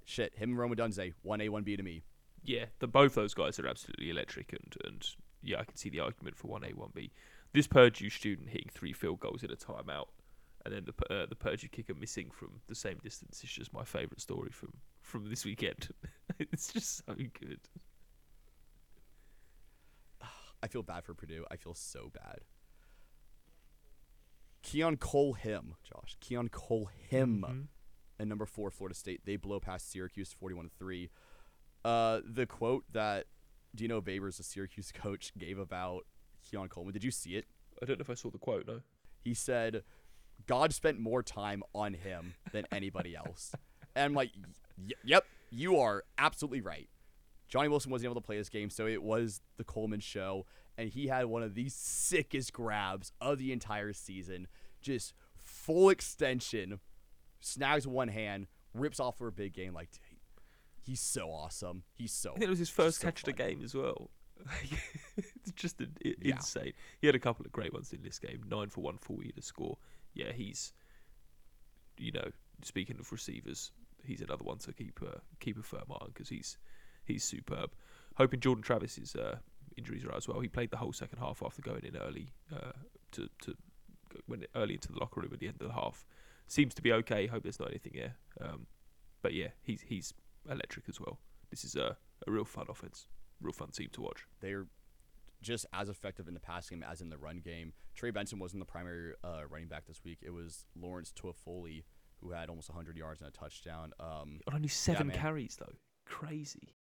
shit, 0.06 0.36
him 0.36 0.52
and 0.52 0.60
Rome 0.60 0.74
Odunze, 0.74 1.14
1A, 1.26 1.50
1B 1.50 1.78
to 1.78 1.84
me. 1.84 2.04
Yeah, 2.44 2.66
the 2.80 2.88
both 2.88 3.16
those 3.16 3.34
guys 3.34 3.60
are 3.60 3.68
absolutely 3.68 4.12
electric, 4.12 4.54
and 4.54 4.76
and 4.86 5.08
yeah, 5.42 5.60
I 5.60 5.64
can 5.64 5.76
see 5.76 5.90
the 5.90 6.00
argument 6.00 6.38
for 6.38 6.48
one 6.48 6.64
A, 6.64 6.70
one 6.70 6.92
B. 6.94 7.12
This 7.54 7.68
Purdue 7.68 8.10
student 8.10 8.50
hitting 8.50 8.70
three 8.72 8.94
field 8.94 9.20
goals 9.20 9.44
in 9.44 9.52
a 9.52 9.56
timeout, 9.56 10.08
and 10.66 10.74
then 10.74 10.86
the 10.86 11.14
uh, 11.16 11.26
the 11.28 11.36
Purdue 11.36 11.68
kicker 11.68 11.94
missing 11.94 12.30
from 12.32 12.62
the 12.68 12.76
same 12.76 12.98
distance 13.04 13.44
is 13.44 13.50
just 13.52 13.72
my 13.74 13.84
favourite 13.84 14.20
story 14.20 14.50
from 14.52 14.74
from 15.02 15.30
this 15.30 15.46
weekend. 15.46 15.90
it's 16.40 16.74
just 16.74 17.06
so 17.06 17.14
good. 17.16 17.60
I 20.64 20.68
feel 20.68 20.82
bad 20.84 21.06
for 21.06 21.14
Purdue. 21.14 21.46
I 21.52 21.58
feel 21.58 21.76
so 21.76 22.10
bad. 22.12 22.40
Keon 24.64 24.98
Cole 24.98 25.34
him, 25.34 25.76
Josh. 25.84 26.18
Keon 26.20 26.50
Cole 26.50 26.90
him. 27.10 27.46
Mhm. 27.48 27.68
And 28.18 28.30
number 28.30 28.48
four, 28.48 28.72
Florida 28.72 28.96
State. 28.96 29.22
They 29.26 29.36
blow 29.36 29.60
past 29.60 29.92
Syracuse 29.92 30.34
41 30.34 30.70
3. 30.80 31.10
Uh, 31.84 32.22
the 32.26 32.48
quote 32.48 32.86
that 32.92 33.28
Dino 33.76 34.02
Babers, 34.02 34.38
the 34.38 34.44
Syracuse 34.44 34.92
coach, 34.92 35.32
gave 35.38 35.60
about 35.60 36.08
Keon 36.42 36.70
Coleman. 36.70 36.94
Did 36.94 37.04
you 37.04 37.12
see 37.12 37.36
it? 37.36 37.46
I 37.80 37.86
don't 37.86 38.00
know 38.00 38.04
if 38.04 38.10
I 38.10 38.16
saw 38.16 38.32
the 38.32 38.40
quote. 38.40 38.66
No. 38.66 38.82
He 39.24 39.36
said, 39.36 39.84
God 40.48 40.74
spent 40.74 41.00
more 41.00 41.24
time 41.24 41.64
on 41.74 41.94
him 41.94 42.34
than 42.52 42.66
anybody 42.72 43.16
else. 43.16 43.54
and 43.96 44.06
I'm 44.06 44.14
like, 44.14 44.32
y- 44.78 44.92
yep, 45.04 45.26
you 45.50 45.80
are 45.80 46.04
absolutely 46.18 46.62
right. 46.62 46.90
Johnny 47.48 47.68
Wilson 47.68 47.92
wasn't 47.92 48.08
able 48.12 48.20
to 48.22 48.26
play 48.26 48.38
this 48.38 48.50
game, 48.50 48.70
so 48.70 48.88
it 48.88 49.02
was 49.04 49.42
the 49.58 49.64
Coleman 49.64 50.00
show, 50.00 50.46
and 50.78 50.90
he 50.90 51.08
had 51.08 51.26
one 51.28 51.44
of 51.44 51.54
the 51.56 51.70
sickest 51.70 52.54
grabs 52.54 53.12
of 53.22 53.38
the 53.38 53.52
entire 53.52 53.94
season. 53.94 54.48
Just 54.82 55.14
full 55.44 55.90
extension, 55.90 56.80
snags 57.40 57.88
one 57.88 58.08
hand, 58.08 58.48
rips 58.74 59.00
off 59.00 59.18
for 59.18 59.28
a 59.28 59.32
big 59.32 59.54
game. 59.54 59.74
Like, 59.74 59.90
he's 60.84 61.00
so 61.00 61.30
awesome. 61.30 61.84
He's 61.94 62.12
so. 62.12 62.32
I 62.32 62.34
think 62.34 62.44
it 62.46 62.50
was 62.50 62.60
his 62.60 62.70
first 62.70 63.00
so 63.00 63.06
catch 63.08 63.22
of 63.22 63.26
the 63.26 63.34
game 63.34 63.62
as 63.64 63.74
well. 63.76 64.10
it's 65.18 65.52
just 65.56 65.80
an, 65.80 65.96
i 66.04 66.14
Yeah. 66.22 66.36
insane. 66.36 66.74
He 67.00 67.08
had 67.08 67.16
a 67.16 67.20
couple 67.20 67.46
of 67.46 67.52
great 67.52 67.74
ones 67.74 67.94
in 67.94 68.02
this 68.02 68.20
game. 68.20 68.42
Nine 68.50 68.70
for 68.70 68.82
one 68.82 68.98
forty 68.98 69.32
to 69.32 69.42
score. 69.42 69.78
Yeah, 70.16 70.32
he's, 70.32 70.74
you 71.98 72.12
know, 72.12 72.32
speaking 72.64 72.98
of 73.00 73.12
receivers, 73.12 73.72
he's 74.04 74.22
another 74.22 74.44
one 74.44 74.58
to 74.60 74.74
keep 74.74 75.00
uh, 75.06 75.20
keep 75.40 75.60
a 75.60 75.64
firm 75.64 75.84
eye 75.92 75.98
on 76.02 76.12
because 76.14 76.30
he's 76.30 76.58
he's 77.04 77.24
superb. 77.24 77.72
Hoping 78.16 78.40
Jordan 78.40 78.64
Travis 78.64 78.98
is 78.98 79.16
uh, 79.16 79.38
injuries 79.78 80.06
are 80.06 80.12
out 80.12 80.18
as 80.18 80.28
well. 80.28 80.40
He 80.40 80.48
played 80.48 80.72
the 80.72 80.78
whole 80.78 80.94
second 80.94 81.20
half 81.20 81.44
after 81.46 81.62
going 81.62 81.84
in 81.84 81.98
early 81.98 82.34
uh, 82.52 82.72
to 83.12 83.30
to 83.42 83.56
went 84.28 84.46
early 84.56 84.76
into 84.76 84.92
the 84.92 85.00
locker 85.00 85.20
room 85.20 85.32
at 85.34 85.40
the 85.40 85.48
end 85.48 85.58
of 85.62 85.68
the 85.68 85.74
half. 85.74 86.06
Seems 86.48 86.74
to 86.76 86.82
be 86.82 86.94
okay. 86.94 87.28
Hope 87.28 87.44
there's 87.44 87.60
not 87.60 87.70
anything 87.70 87.94
there. 87.96 88.16
Um, 88.40 88.68
but 89.22 89.34
yeah, 89.34 89.50
he's 89.62 89.82
he's 89.82 90.14
electric 90.50 90.88
as 90.88 91.00
well. 91.00 91.20
This 91.50 91.64
is 91.64 91.76
a, 91.76 91.98
a 92.28 92.32
real 92.32 92.46
fun 92.46 92.68
offense, 92.70 93.08
real 93.42 93.54
fun 93.54 93.70
team 93.70 93.90
to 93.94 94.02
watch. 94.02 94.26
They're 94.42 94.68
just 95.46 95.66
as 95.74 95.88
effective 95.90 96.28
in 96.28 96.34
the 96.34 96.40
pass 96.40 96.70
game 96.70 96.84
as 96.84 97.02
in 97.02 97.10
the 97.10 97.18
run 97.18 97.38
game. 97.38 97.74
Trey 97.96 98.12
Benson 98.12 98.40
wasn't 98.40 98.60
the 98.62 98.66
primary 98.66 99.14
uh, 99.24 99.42
running 99.50 99.68
back 99.68 99.86
this 99.86 100.04
week. 100.04 100.20
It 100.22 100.32
was 100.32 100.66
Lawrence 100.76 101.14
Toafili 101.14 101.84
who 102.22 102.32
had 102.32 102.50
almost 102.50 102.70
100 102.70 102.98
yards 102.98 103.22
and 103.22 103.28
a 103.28 103.32
touchdown. 103.32 103.92
Um, 104.00 104.40
On 104.48 104.56
only 104.56 104.68
seven 104.68 105.08
man. 105.08 105.18
carries 105.18 105.58
though, 105.58 105.74
crazy. 106.06 106.76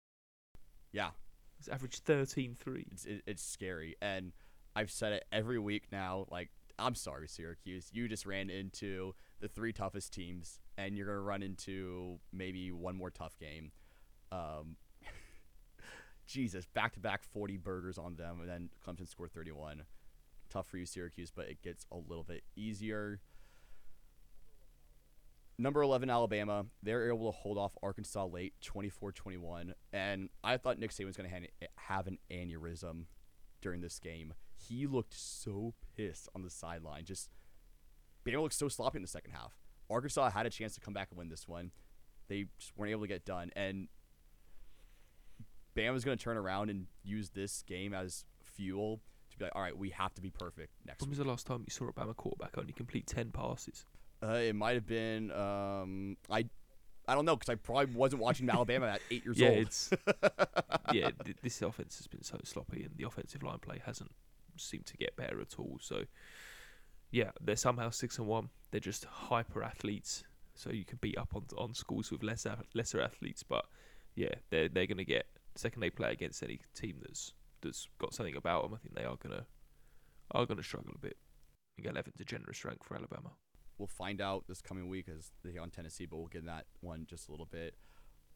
yeah, 0.91 1.09
He's 1.57 1.67
averaged 1.67 2.05
13-3. 2.05 2.85
it's 2.91 3.05
it, 3.05 3.21
it's 3.27 3.43
scary, 3.43 3.95
and 4.01 4.31
I've 4.75 4.91
said 4.91 5.13
it 5.13 5.25
every 5.31 5.59
week 5.59 5.85
now. 5.91 6.25
Like, 6.31 6.49
I'm 6.79 6.95
sorry, 6.95 7.27
Syracuse, 7.27 7.89
you 7.93 8.07
just 8.07 8.25
ran 8.25 8.49
into 8.49 9.13
the 9.39 9.47
three 9.47 9.73
toughest 9.73 10.13
teams, 10.13 10.59
and 10.77 10.97
you're 10.97 11.05
gonna 11.07 11.19
run 11.19 11.43
into 11.43 12.19
maybe 12.31 12.71
one 12.71 12.95
more 12.95 13.09
tough 13.11 13.37
game. 13.39 13.71
Um, 14.31 14.77
Jesus, 16.25 16.65
back 16.65 16.93
to 16.93 16.99
back 16.99 17.23
40 17.23 17.57
burgers 17.57 17.97
on 17.97 18.15
them, 18.15 18.39
and 18.41 18.49
then 18.49 18.69
Clemson 18.85 19.07
scored 19.07 19.33
31. 19.33 19.83
Tough 20.49 20.67
for 20.67 20.77
you, 20.77 20.85
Syracuse, 20.85 21.31
but 21.35 21.47
it 21.47 21.61
gets 21.61 21.85
a 21.91 21.97
little 21.97 22.23
bit 22.23 22.43
easier. 22.55 23.19
Number 25.57 25.81
11, 25.81 26.09
Alabama. 26.09 26.65
They're 26.81 27.09
able 27.09 27.31
to 27.31 27.37
hold 27.37 27.57
off 27.57 27.77
Arkansas 27.83 28.25
late, 28.25 28.53
24 28.61 29.11
21. 29.11 29.73
And 29.91 30.29
I 30.43 30.57
thought 30.57 30.79
Nick 30.79 30.91
Saban 30.91 31.05
was 31.05 31.17
going 31.17 31.29
to 31.29 31.67
have 31.75 32.07
an 32.07 32.17
aneurysm 32.31 33.05
during 33.61 33.81
this 33.81 33.99
game. 33.99 34.33
He 34.55 34.87
looked 34.87 35.13
so 35.13 35.73
pissed 35.95 36.27
on 36.33 36.41
the 36.41 36.49
sideline. 36.49 37.05
Just, 37.05 37.29
Bama 38.25 38.41
looked 38.41 38.55
so 38.55 38.67
sloppy 38.67 38.97
in 38.97 39.03
the 39.03 39.07
second 39.07 39.31
half. 39.31 39.53
Arkansas 39.89 40.31
had 40.31 40.45
a 40.45 40.49
chance 40.49 40.73
to 40.73 40.79
come 40.81 40.93
back 40.93 41.09
and 41.11 41.19
win 41.19 41.29
this 41.29 41.47
one. 41.47 41.71
They 42.29 42.45
just 42.57 42.73
weren't 42.75 42.91
able 42.91 43.01
to 43.01 43.07
get 43.07 43.25
done. 43.25 43.51
And 43.55 43.89
Bama's 45.75 46.03
going 46.03 46.17
to 46.17 46.23
turn 46.23 46.37
around 46.37 46.69
and 46.69 46.87
use 47.03 47.29
this 47.29 47.63
game 47.63 47.93
as 47.93 48.25
fuel 48.41 49.01
to 49.31 49.37
be 49.37 49.45
like, 49.45 49.55
all 49.55 49.61
right, 49.61 49.77
we 49.77 49.89
have 49.91 50.13
to 50.15 50.21
be 50.21 50.29
perfect 50.29 50.71
next 50.85 51.01
When 51.01 51.09
week. 51.09 51.17
was 51.17 51.25
the 51.25 51.29
last 51.31 51.47
time 51.47 51.63
you 51.65 51.71
saw 51.71 51.87
a 51.87 51.93
Bama 51.93 52.15
quarterback 52.15 52.57
only 52.57 52.73
complete 52.73 53.07
10 53.07 53.31
passes? 53.31 53.85
Uh, 54.21 54.35
it 54.35 54.55
might 54.55 54.75
have 54.75 54.85
been 54.87 55.31
um, 55.31 56.15
I, 56.29 56.45
I 57.07 57.15
don't 57.15 57.25
know 57.25 57.35
because 57.35 57.49
I 57.49 57.55
probably 57.55 57.93
wasn't 57.93 58.21
watching 58.21 58.49
Alabama 58.49 58.87
at 58.87 59.01
eight 59.11 59.25
years 59.25 59.37
yeah, 59.39 59.49
old. 59.49 59.57
it's 59.57 59.89
yeah. 60.93 61.09
Th- 61.25 61.37
this 61.41 61.61
offense 61.61 61.97
has 61.97 62.07
been 62.07 62.23
so 62.23 62.39
sloppy, 62.45 62.83
and 62.83 62.95
the 62.95 63.05
offensive 63.05 63.43
line 63.43 63.59
play 63.59 63.81
hasn't 63.85 64.11
seemed 64.55 64.85
to 64.85 64.95
get 64.97 65.15
better 65.17 65.41
at 65.41 65.55
all. 65.59 65.77
So, 65.81 66.03
yeah, 67.11 67.31
they're 67.41 67.55
somehow 67.57 67.89
six 67.89 68.17
and 68.17 68.27
one. 68.27 68.49
They're 68.71 68.79
just 68.79 69.03
hyper 69.05 69.61
athletes, 69.63 70.23
so 70.55 70.69
you 70.71 70.85
can 70.85 70.99
beat 71.01 71.17
up 71.17 71.35
on 71.35 71.43
on 71.57 71.73
schools 71.73 72.09
with 72.09 72.23
lesser 72.23 72.55
lesser 72.73 73.01
athletes. 73.01 73.43
But 73.43 73.65
yeah, 74.15 74.35
they're 74.51 74.69
they're 74.69 74.87
gonna 74.87 75.03
get 75.03 75.25
second 75.55 75.81
they 75.81 75.89
play 75.89 76.11
against 76.11 76.43
any 76.43 76.59
team 76.75 76.97
that's 77.01 77.33
that's 77.61 77.87
got 77.99 78.13
something 78.13 78.35
about 78.35 78.63
them. 78.63 78.73
I 78.73 78.77
think 78.77 78.95
they 78.95 79.05
are 79.05 79.17
gonna 79.17 79.45
are 80.31 80.45
gonna 80.45 80.63
struggle 80.63 80.93
a 80.95 80.99
bit. 80.99 81.17
I 81.77 81.81
think 81.81 81.95
11's 81.95 82.21
a 82.21 82.25
generous 82.25 82.63
rank 82.65 82.83
for 82.83 82.95
Alabama. 82.95 83.31
we'll 83.77 83.87
find 83.87 84.21
out 84.21 84.45
this 84.47 84.61
coming 84.61 84.87
week 84.87 85.07
as 85.09 85.31
they 85.43 85.57
on 85.57 85.69
Tennessee, 85.71 86.05
but 86.05 86.17
we'll 86.17 86.27
get 86.27 86.41
in 86.41 86.45
that 86.45 86.65
one 86.81 87.05
just 87.09 87.27
a 87.27 87.31
little 87.31 87.47
bit. 87.47 87.75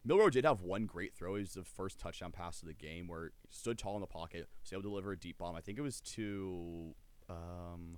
Milroe 0.04 0.30
did 0.30 0.46
have 0.46 0.62
one 0.62 0.86
great 0.86 1.14
throw. 1.14 1.36
It 1.36 1.40
was 1.42 1.54
the 1.54 1.64
first 1.64 2.00
touchdown 2.00 2.32
pass 2.32 2.62
of 2.62 2.68
the 2.68 2.74
game 2.74 3.08
where 3.08 3.32
he 3.48 3.54
stood 3.54 3.78
tall 3.78 3.96
in 3.96 4.02
the 4.02 4.08
pocket, 4.08 4.48
was 4.64 4.72
able 4.72 4.84
to 4.84 4.90
deliver 4.90 5.12
a 5.12 5.18
deep 5.18 5.38
bomb. 5.38 5.56
I 5.56 5.62
think 5.62 5.78
it 5.78 5.82
was 5.82 6.00
to 6.02 6.96
um, 7.30 7.98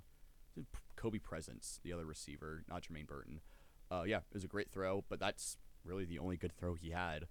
Kobe 0.96 1.20
Prentice, 1.20 1.80
the 1.84 1.94
other 1.94 2.06
receiver, 2.06 2.64
not 2.68 2.84
Jermaine 2.84 3.08
Burton. 3.08 3.42
Uh, 3.92 4.04
yeah, 4.06 4.18
it 4.18 4.34
was 4.34 4.44
a 4.44 4.48
great 4.48 4.72
throw, 4.72 5.04
but 5.08 5.20
that's 5.20 5.58
really 5.84 6.06
the 6.06 6.20
only 6.20 6.38
good 6.38 6.52
throw 6.52 6.74
he 6.74 6.92
had. 6.92 7.28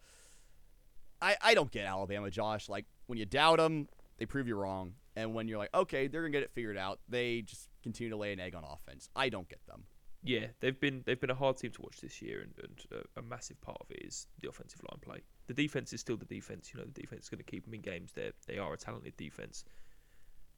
I, 1.21 1.37
I 1.43 1.55
don't 1.55 1.71
get 1.71 1.87
Alabama, 1.87 2.31
Josh. 2.31 2.69
Like, 2.69 2.87
when 3.07 3.19
you 3.19 3.27
doubt 3.27 3.59
them, 3.59 3.89
they 4.19 4.27
prove 4.27 4.49
you 4.49 4.57
wrong. 4.57 4.95
And 5.17 5.35
when 5.35 5.49
you're 5.49 5.59
like, 5.59 5.75
okay, 5.75 6.07
they're 6.07 6.23
going 6.23 6.33
to 6.33 6.39
get 6.39 6.45
it 6.45 6.53
figured 6.53 6.77
out, 6.77 7.01
they 7.09 7.43
just 7.43 7.69
continue 7.83 8.11
to 8.11 8.17
lay 8.17 8.33
an 8.33 8.41
egg 8.41 8.55
on 8.55 8.65
offense. 8.65 9.09
I 9.17 9.29
don't 9.29 9.49
get 9.49 9.65
them. 9.67 9.85
Yeah, 10.25 10.47
they've 10.59 10.79
been 10.79 11.05
they've 11.07 11.21
been 11.21 11.31
a 11.31 11.35
hard 11.35 11.59
team 11.59 11.71
to 11.71 11.83
watch 11.83 12.01
this 12.01 12.21
year, 12.21 12.41
and, 12.41 12.53
and 12.59 12.81
uh, 12.93 13.05
a 13.17 13.23
massive 13.23 13.61
part 13.61 13.79
of 13.81 13.89
it 13.91 14.03
is 14.05 14.27
the 14.41 14.49
offensive 14.49 14.81
line 14.83 14.99
play. 15.01 15.23
The 15.47 15.55
defense 15.55 15.93
is 15.93 16.01
still 16.01 16.17
the 16.17 16.25
defense. 16.25 16.73
You 16.75 16.81
know, 16.81 16.87
the 16.87 17.01
defense 17.01 17.25
is 17.25 17.29
going 17.29 17.39
to 17.39 17.45
keep 17.45 17.65
them 17.65 17.75
in 17.75 17.83
games. 17.83 18.13
They 18.13 18.33
they 18.49 18.59
are 18.59 18.73
a 18.73 18.77
talented 18.77 19.17
defense, 19.17 19.65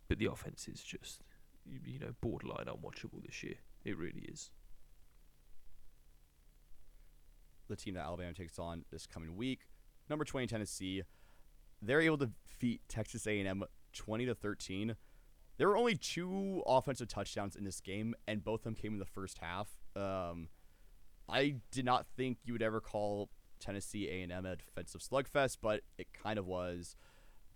but 0.08 0.18
the 0.18 0.26
offense 0.26 0.66
is 0.66 0.82
just 0.82 1.20
you, 1.66 1.78
you 1.84 1.98
know 1.98 2.14
borderline 2.22 2.66
unwatchable 2.66 3.22
this 3.22 3.42
year. 3.42 3.56
It 3.84 3.98
really 3.98 4.24
is. 4.32 4.50
the 7.70 7.76
team 7.76 7.94
that 7.94 8.04
Alabama 8.04 8.34
takes 8.34 8.58
on 8.58 8.84
this 8.90 9.06
coming 9.06 9.36
week. 9.36 9.60
Number 10.10 10.24
20 10.24 10.48
Tennessee, 10.48 11.04
they're 11.80 12.00
able 12.00 12.18
to 12.18 12.30
defeat 12.48 12.82
Texas 12.88 13.26
A&M 13.28 13.64
20 13.92 14.26
to 14.26 14.34
13. 14.34 14.96
There 15.56 15.68
were 15.68 15.76
only 15.76 15.94
two 15.94 16.62
offensive 16.66 17.08
touchdowns 17.08 17.54
in 17.54 17.64
this 17.64 17.80
game, 17.80 18.14
and 18.26 18.42
both 18.42 18.60
of 18.60 18.64
them 18.64 18.74
came 18.74 18.92
in 18.94 18.98
the 18.98 19.04
first 19.04 19.38
half. 19.38 19.68
Um, 19.94 20.48
I 21.28 21.56
did 21.70 21.84
not 21.84 22.06
think 22.16 22.38
you 22.44 22.52
would 22.54 22.62
ever 22.62 22.80
call 22.80 23.30
Tennessee 23.60 24.08
A&M 24.08 24.46
a 24.46 24.56
defensive 24.56 25.00
slugfest, 25.00 25.58
but 25.62 25.82
it 25.96 26.08
kind 26.12 26.38
of 26.38 26.46
was. 26.46 26.96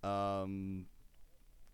Um, 0.01 0.85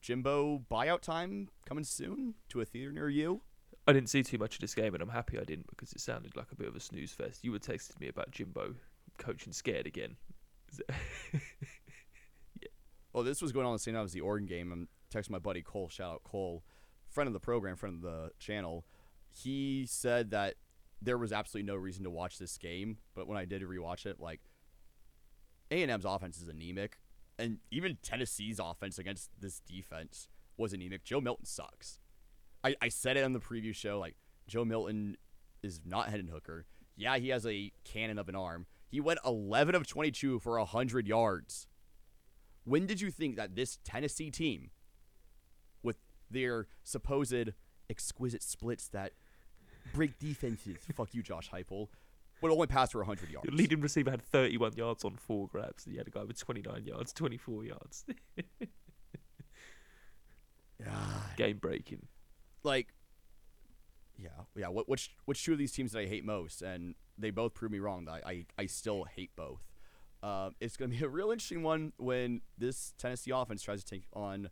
Jimbo 0.02 0.64
buyout 0.72 1.02
time 1.02 1.50
coming 1.66 1.84
soon 1.84 2.34
to 2.50 2.62
a 2.62 2.66
theater 2.66 2.92
near 2.92 3.10
you. 3.10 3.42
I 3.88 3.94
didn't 3.94 4.10
see 4.10 4.24
too 4.24 4.38
much 4.38 4.56
of 4.56 4.62
this 4.62 4.74
game, 4.74 4.94
and 4.94 5.04
I'm 5.04 5.10
happy 5.10 5.38
I 5.38 5.44
didn't 5.44 5.68
because 5.68 5.92
it 5.94 6.02
sounded 6.02 6.36
like 6.36 6.52
a 6.52 6.56
bit 6.56 6.68
of 6.68 6.76
a 6.76 6.80
snooze 6.80 7.12
fest. 7.12 7.44
You 7.44 7.52
were 7.52 7.60
texting 7.60 8.00
me 8.00 8.08
about 8.08 8.32
Jimbo 8.32 8.76
coaching 9.18 9.54
scared 9.54 9.86
again. 9.86 10.16
Well, 10.90 10.98
oh, 13.16 13.24
this 13.24 13.42
was 13.42 13.52
going 13.52 13.66
on 13.66 13.74
the 13.74 13.80
same 13.80 13.94
time 13.94 14.06
as 14.06 14.14
the 14.14 14.22
Oregon 14.22 14.48
game. 14.48 14.72
I'm 14.72 14.88
texting 15.14 15.32
my 15.32 15.40
buddy 15.40 15.62
Cole. 15.62 15.90
Shout 15.90 16.14
out 16.14 16.24
Cole, 16.24 16.64
friend 17.10 17.28
of 17.28 17.34
the 17.34 17.40
program, 17.40 17.76
friend 17.76 17.96
of 17.96 18.02
the 18.02 18.32
channel. 18.40 18.86
He 19.34 19.86
said 19.88 20.32
that 20.32 20.56
there 21.02 21.18
was 21.18 21.32
absolutely 21.32 21.72
no 21.72 21.76
reason 21.76 22.04
to 22.04 22.10
watch 22.10 22.38
this 22.38 22.58
game, 22.58 22.98
but 23.16 23.28
when 23.28 23.38
I 23.38 23.46
did 23.46 23.62
rewatch 23.64 24.06
it, 24.06 24.20
like 24.20 24.42
A&M's 25.72 26.06
offense 26.06 26.42
is 26.42 26.48
anemic, 26.48 27.00
and 27.40 27.58
even 27.72 27.98
Tennessee's 28.04 28.60
offense 28.60 29.00
against 29.00 29.32
this 29.40 29.60
defense 29.62 30.28
was 30.58 30.74
anemic. 30.74 31.04
Joe 31.04 31.22
Milton 31.22 31.46
sucks. 31.46 32.00
I, 32.64 32.76
I 32.82 32.90
said 32.90 33.18
it 33.18 33.24
on 33.24 33.34
the 33.34 33.40
preview 33.40 33.74
show. 33.74 34.00
Like 34.00 34.16
Joe 34.48 34.64
Milton 34.64 35.18
is 35.64 35.82
not 35.86 36.10
Hendon 36.10 36.28
Hooker. 36.28 36.66
Yeah, 36.96 37.18
he 37.18 37.30
has 37.30 37.46
a 37.46 37.72
cannon 37.84 38.20
of 38.20 38.30
an 38.30 38.36
arm. 38.36 38.68
He 38.92 39.00
went 39.00 39.20
11 39.26 39.74
of 39.74 39.88
22 39.88 40.40
for 40.40 40.58
100 40.60 41.08
yards. 41.08 41.68
When 42.66 42.86
did 42.86 43.00
you 43.02 43.10
think 43.10 43.38
that 43.38 43.56
this 43.56 43.80
Tennessee 43.84 44.30
team, 44.30 44.70
with 45.82 45.96
their 46.30 46.68
supposed 46.84 47.52
exquisite 47.90 48.44
splits 48.44 48.88
that 48.90 49.14
break 49.94 50.20
defenses, 50.20 50.78
fuck 50.96 51.14
you, 51.14 51.24
Josh 51.24 51.50
Heupel, 51.50 51.88
would 52.42 52.52
only 52.52 52.68
pass 52.68 52.92
for 52.92 53.00
100 53.00 53.30
yards? 53.32 53.46
Your 53.48 53.56
leading 53.56 53.80
receiver 53.82 54.12
had 54.12 54.22
31 54.22 54.74
yards 54.74 55.06
on 55.06 55.16
four 55.16 55.48
grabs. 55.48 55.86
and 55.86 55.94
You 55.94 56.00
had 56.00 56.08
a 56.08 56.12
guy 56.12 56.24
with 56.24 56.38
29 56.38 56.84
yards, 56.86 57.14
24 57.14 57.64
yards. 57.66 58.06
Game 61.38 61.58
breaking. 61.58 62.08
like 62.64 62.88
yeah 64.18 64.30
yeah 64.56 64.68
what 64.68 64.88
which 64.90 65.10
which 65.26 65.44
two 65.44 65.54
of 65.54 65.58
these 65.58 65.72
teams 65.72 65.94
did 65.94 66.00
i 66.02 66.06
hate 66.06 66.24
most 66.24 66.62
and 66.62 66.94
they 67.22 67.30
both 67.30 67.54
proved 67.54 67.72
me 67.72 67.80
wrong 67.80 68.08
i 68.10 68.22
i, 68.30 68.46
I 68.58 68.66
still 68.66 69.04
hate 69.04 69.32
both. 69.36 69.62
Um, 70.24 70.54
it's 70.60 70.78
going 70.78 70.92
to 70.92 70.98
be 70.98 71.04
a 71.04 71.10
real 71.10 71.32
interesting 71.32 71.64
one 71.64 71.94
when 71.98 72.42
this 72.58 72.94
tennessee 72.98 73.32
offense 73.32 73.64
tries 73.64 73.84
to 73.84 73.90
take 73.90 74.04
on 74.14 74.50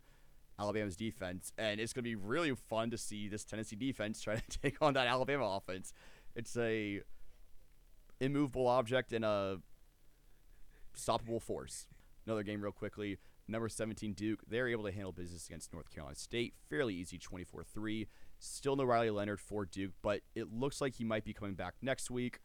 alabama's 0.58 0.96
defense 0.96 1.52
and 1.56 1.80
it's 1.80 1.92
going 1.92 2.02
to 2.02 2.10
be 2.10 2.16
really 2.16 2.54
fun 2.54 2.90
to 2.90 2.98
see 2.98 3.28
this 3.28 3.44
tennessee 3.44 3.76
defense 3.76 4.20
try 4.20 4.34
to 4.36 4.42
take 4.62 4.76
on 4.80 4.94
that 4.94 5.06
alabama 5.06 5.44
offense. 5.44 5.92
It's 6.34 6.56
a 6.56 7.02
immovable 8.20 8.66
object 8.68 9.12
and 9.12 9.24
a 9.24 9.58
stoppable 10.96 11.40
force. 11.40 11.86
Another 12.26 12.42
game 12.42 12.60
real 12.62 12.72
quickly. 12.72 13.18
Number 13.48 13.68
17 13.68 14.12
duke. 14.12 14.40
They're 14.46 14.68
able 14.68 14.84
to 14.84 14.92
handle 14.92 15.12
business 15.12 15.46
against 15.46 15.72
north 15.72 15.90
carolina 15.90 16.16
state. 16.16 16.54
Fairly 16.68 16.94
easy 16.94 17.18
24-3 17.18 18.06
still 18.40 18.74
no 18.74 18.84
riley 18.84 19.10
leonard 19.10 19.38
for 19.38 19.66
duke 19.66 19.92
but 20.02 20.22
it 20.34 20.52
looks 20.52 20.80
like 20.80 20.94
he 20.94 21.04
might 21.04 21.24
be 21.24 21.32
coming 21.32 21.54
back 21.54 21.74
next 21.82 22.10
week 22.10 22.40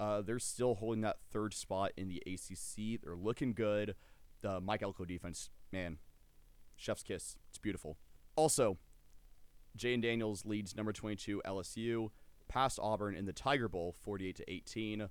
uh, 0.00 0.22
they're 0.22 0.38
still 0.38 0.76
holding 0.76 1.00
that 1.00 1.16
third 1.30 1.52
spot 1.52 1.92
in 1.96 2.08
the 2.08 2.22
acc 2.26 3.00
they're 3.02 3.16
looking 3.16 3.52
good 3.52 3.94
the 4.42 4.60
mike 4.60 4.82
elko 4.82 5.04
defense 5.04 5.50
man 5.72 5.98
chef's 6.76 7.02
kiss 7.02 7.36
it's 7.48 7.58
beautiful 7.58 7.98
also 8.36 8.78
Jayden 9.76 10.02
Daniels 10.02 10.44
leads 10.44 10.76
number 10.76 10.92
22 10.92 11.42
LSU 11.46 12.10
past 12.48 12.78
Auburn 12.82 13.14
in 13.14 13.26
the 13.26 13.32
Tiger 13.32 13.68
Bowl 13.68 13.94
48 14.02 14.36
to 14.36 14.50
18. 14.50 15.08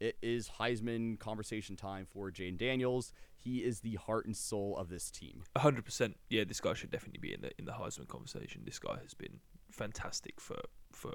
it 0.00 0.16
is 0.22 0.50
Heisman 0.58 1.18
conversation 1.18 1.76
time 1.76 2.06
for 2.06 2.30
Jayden 2.30 2.58
Daniels. 2.58 3.12
He 3.36 3.58
is 3.58 3.80
the 3.80 3.94
heart 3.96 4.26
and 4.26 4.36
soul 4.36 4.76
of 4.76 4.88
this 4.88 5.10
team. 5.10 5.44
hundred 5.56 5.84
percent. 5.84 6.16
Yeah, 6.28 6.44
this 6.44 6.60
guy 6.60 6.74
should 6.74 6.90
definitely 6.90 7.20
be 7.20 7.32
in 7.34 7.42
the 7.42 7.50
in 7.58 7.64
the 7.64 7.72
Heisman 7.72 8.08
conversation. 8.08 8.62
This 8.64 8.78
guy 8.78 8.98
has 9.02 9.14
been 9.14 9.40
fantastic 9.70 10.40
for 10.40 10.60
for 10.92 11.12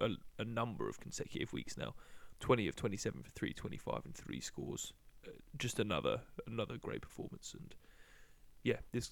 a, 0.00 0.10
a 0.38 0.44
number 0.44 0.88
of 0.88 1.00
consecutive 1.00 1.52
weeks 1.52 1.76
now. 1.76 1.94
Twenty 2.40 2.68
of 2.68 2.76
twenty 2.76 2.96
seven 2.96 3.22
for 3.22 3.30
three, 3.30 3.52
25 3.52 4.02
and 4.04 4.14
three 4.14 4.40
scores. 4.40 4.92
Uh, 5.26 5.30
just 5.56 5.80
another 5.80 6.20
another 6.46 6.76
great 6.76 7.02
performance. 7.02 7.54
And 7.58 7.74
yeah, 8.62 8.76
this 8.92 9.10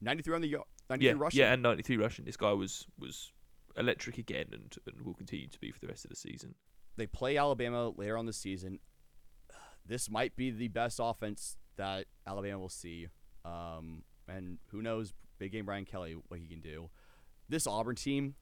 93 0.00 0.34
on 0.36 0.40
the 0.42 0.48
yard, 0.48 0.64
93 0.90 1.06
yeah 1.06 1.22
rushing. 1.22 1.40
yeah 1.40 1.52
and 1.52 1.62
ninety 1.62 1.82
three 1.82 1.96
rushing. 1.96 2.24
This 2.24 2.36
guy 2.36 2.52
was 2.52 2.86
was 2.98 3.32
electric 3.76 4.18
again, 4.18 4.46
and 4.52 4.76
and 4.86 5.04
will 5.04 5.14
continue 5.14 5.48
to 5.48 5.58
be 5.58 5.72
for 5.72 5.80
the 5.80 5.88
rest 5.88 6.04
of 6.04 6.10
the 6.10 6.16
season. 6.16 6.54
They 6.96 7.06
play 7.06 7.36
Alabama 7.36 7.90
later 7.90 8.16
on 8.16 8.26
the 8.26 8.32
season. 8.32 8.80
This 9.86 10.10
might 10.10 10.36
be 10.36 10.50
the 10.50 10.68
best 10.68 11.00
offense 11.02 11.56
that 11.78 12.04
Alabama 12.26 12.58
will 12.58 12.68
see. 12.68 13.08
Um, 13.46 14.02
and 14.28 14.58
who 14.70 14.82
knows, 14.82 15.14
big 15.38 15.52
game 15.52 15.64
Brian 15.64 15.86
Kelly, 15.86 16.14
what 16.28 16.38
he 16.38 16.46
can 16.46 16.60
do. 16.60 16.90
This 17.48 17.66
Auburn 17.66 17.96
team, 17.96 18.34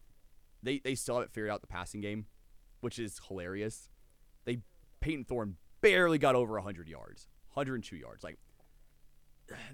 they, 0.63 0.81
they 0.81 0.97
still 0.97 1.15
haven't 1.15 1.33
figured 1.33 1.51
out 1.51 1.61
the 1.61 1.69
passing 1.69 2.01
game, 2.01 2.27
which 2.81 2.99
is 2.99 3.21
hilarious. 3.29 3.89
They 4.47 4.61
Payton 5.01 5.25
Thorne 5.25 5.57
barely 5.83 6.19
got 6.19 6.35
over 6.35 6.55
100 6.55 6.89
yards, 6.89 7.29
102 7.53 7.97
yards. 7.97 8.25
Like, 8.25 8.39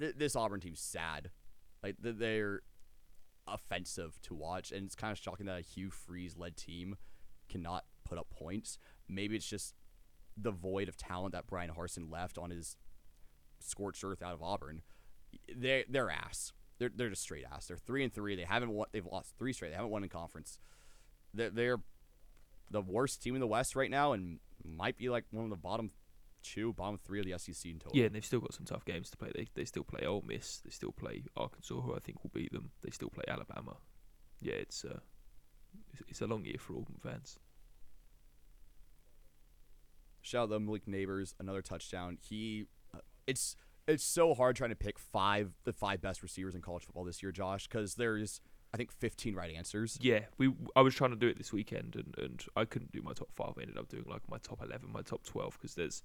th- 0.01 0.17
this 0.17 0.35
Auburn 0.35 0.61
team's 0.61 0.81
sad. 0.81 1.31
Like, 1.83 1.97
th- 2.03 2.17
they're 2.19 2.63
offensive 3.47 4.21
to 4.23 4.35
watch, 4.35 4.73
and 4.73 4.85
it's 4.85 4.95
kind 4.95 5.13
of 5.13 5.19
shocking 5.19 5.47
that 5.47 5.59
a 5.59 5.63
Hugh 5.63 5.91
Freeze 5.91 6.37
led 6.37 6.57
team 6.57 6.97
cannot 7.49 7.85
put 8.05 8.19
up 8.19 8.31
points. 8.31 8.79
Maybe 9.09 9.37
it's 9.37 9.49
just 9.49 9.75
the 10.37 10.51
void 10.51 10.89
of 10.89 10.97
talent 10.97 11.33
that 11.33 11.47
Bryan 11.47 11.71
Harsin 11.77 12.11
left 12.11 12.39
on 12.39 12.51
his 12.51 12.77
scorched 13.61 14.03
earth 14.05 14.23
out 14.23 14.35
of 14.35 14.43
Auburn. 14.43 14.83
They 15.55 15.85
they're 15.89 16.11
ass. 16.11 16.53
They're 16.79 16.91
they're 16.95 17.11
just 17.11 17.23
straight 17.23 17.45
ass. 17.51 17.67
They're 17.67 17.77
three 17.77 18.03
and 18.03 18.13
three. 18.13 18.37
They 18.37 18.45
haven't 18.45 18.71
won. 18.71 18.87
They've 18.93 19.07
lost 19.07 19.35
three 19.39 19.53
straight. 19.53 19.71
They 19.71 19.77
haven't 19.77 19.91
won 19.91 20.03
in 20.03 20.09
conference. 20.09 20.59
They're, 21.35 21.51
they're 21.51 21.81
the 22.71 22.83
worst 22.83 23.23
team 23.23 23.35
in 23.35 23.41
the 23.41 23.47
West 23.47 23.77
right 23.77 23.91
now, 23.91 24.13
and 24.13 24.41
might 24.65 24.97
be 24.97 25.09
like 25.09 25.25
one 25.31 25.45
of 25.45 25.51
the 25.51 25.57
bottom 25.57 25.91
two, 26.43 26.73
bottom 26.73 26.99
three 27.05 27.21
of 27.21 27.27
the 27.27 27.39
SEC 27.39 27.71
in 27.71 27.79
total. 27.79 27.99
Yeah, 27.99 28.07
and 28.07 28.15
they've 28.15 28.25
still 28.25 28.41
got 28.41 28.55
some 28.55 28.67
tough 28.67 28.85
games 28.85 29.11
to 29.11 29.17
play. 29.17 29.31
They 29.35 29.47
they 29.55 29.65
still 29.65 29.85
play 29.85 30.07
Ole 30.07 30.25
Miss. 30.27 30.59
They 30.65 30.71
still 30.71 30.93
play 30.93 31.25
Arkansas, 31.37 31.81
who 31.81 31.95
I 31.95 31.99
think 31.99 32.23
will 32.23 32.31
beat 32.35 32.53
them. 32.53 32.71
They 32.83 32.91
still 32.91 33.11
play 33.11 33.25
Alabama. 33.29 33.77
Yeah, 34.41 34.55
it's 34.55 34.85
uh, 34.85 35.01
it's, 35.93 36.03
it's 36.09 36.21
a 36.21 36.27
long 36.27 36.45
year 36.45 36.57
for 36.59 36.75
Auburn 36.75 36.97
fans. 37.03 37.39
Shout 40.21 40.45
out 40.45 40.55
to 40.55 40.61
Malik 40.61 40.87
Nabers, 40.87 41.35
another 41.41 41.63
touchdown. 41.63 42.19
He, 42.21 42.67
uh, 42.95 43.01
it's 43.27 43.57
it's 43.89 44.05
so 44.05 44.35
hard 44.35 44.55
trying 44.57 44.71
to 44.71 44.77
pick 44.77 44.99
five 44.99 45.53
the 45.65 45.73
five 45.73 46.01
best 46.01 46.23
receivers 46.23 46.55
in 46.55 46.61
college 46.61 46.85
football 46.85 47.05
this 47.05 47.23
year, 47.23 47.33
Josh, 47.33 47.67
because 47.67 47.97
there's 47.97 48.41
I 48.75 48.79
think 48.79 48.91
15 48.91 49.35
right 49.35 49.55
answers. 49.55 49.99
Yeah, 50.01 50.21
we 50.39 50.53
I 50.75 50.81
was 50.81 50.95
trying 50.95 51.11
to 51.11 51.17
do 51.17 51.29
it 51.29 51.37
this 51.37 51.53
weekend, 51.53 51.95
and, 51.95 52.15
and 52.17 52.45
I 52.57 52.65
couldn't 52.65 52.93
do 52.93 53.03
my 53.03 53.13
top 53.13 53.29
five. 53.35 53.53
I 53.59 53.63
ended 53.63 53.77
up 53.77 53.89
doing 53.89 54.05
like 54.09 54.23
my 54.31 54.39
top 54.39 54.63
eleven, 54.63 54.91
my 54.91 55.03
top 55.03 55.25
twelve, 55.25 55.59
because 55.61 55.75
there's 55.75 56.03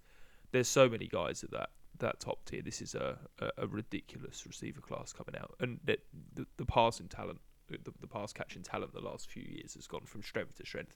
there's 0.52 0.68
so 0.68 0.90
many 0.90 1.08
guys 1.08 1.44
at 1.44 1.52
that 1.52 1.70
that 2.00 2.20
top 2.20 2.44
tier. 2.46 2.62
This 2.62 2.82
is 2.82 2.94
a, 2.94 3.18
a, 3.40 3.50
a 3.60 3.68
ridiculous 3.68 4.46
receiver 4.46 4.82
class 4.82 5.14
coming 5.14 5.40
out, 5.40 5.56
and 5.60 5.80
that 5.86 6.00
the, 6.34 6.46
the 6.58 6.66
passing 6.66 7.08
talent, 7.08 7.40
the, 7.70 7.80
the 8.02 8.08
pass 8.08 8.34
catching 8.34 8.64
talent, 8.64 8.94
the 8.94 9.02
last 9.02 9.30
few 9.30 9.44
years 9.44 9.76
has 9.76 9.88
gone 9.88 10.06
from 10.06 10.22
strength 10.22 10.58
to 10.58 10.66
strength. 10.66 10.96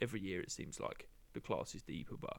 Every 0.00 0.20
year 0.20 0.40
it 0.40 0.50
seems 0.50 0.80
like 0.80 1.08
the 1.34 1.40
class 1.40 1.74
is 1.74 1.82
deeper, 1.82 2.16
but 2.20 2.38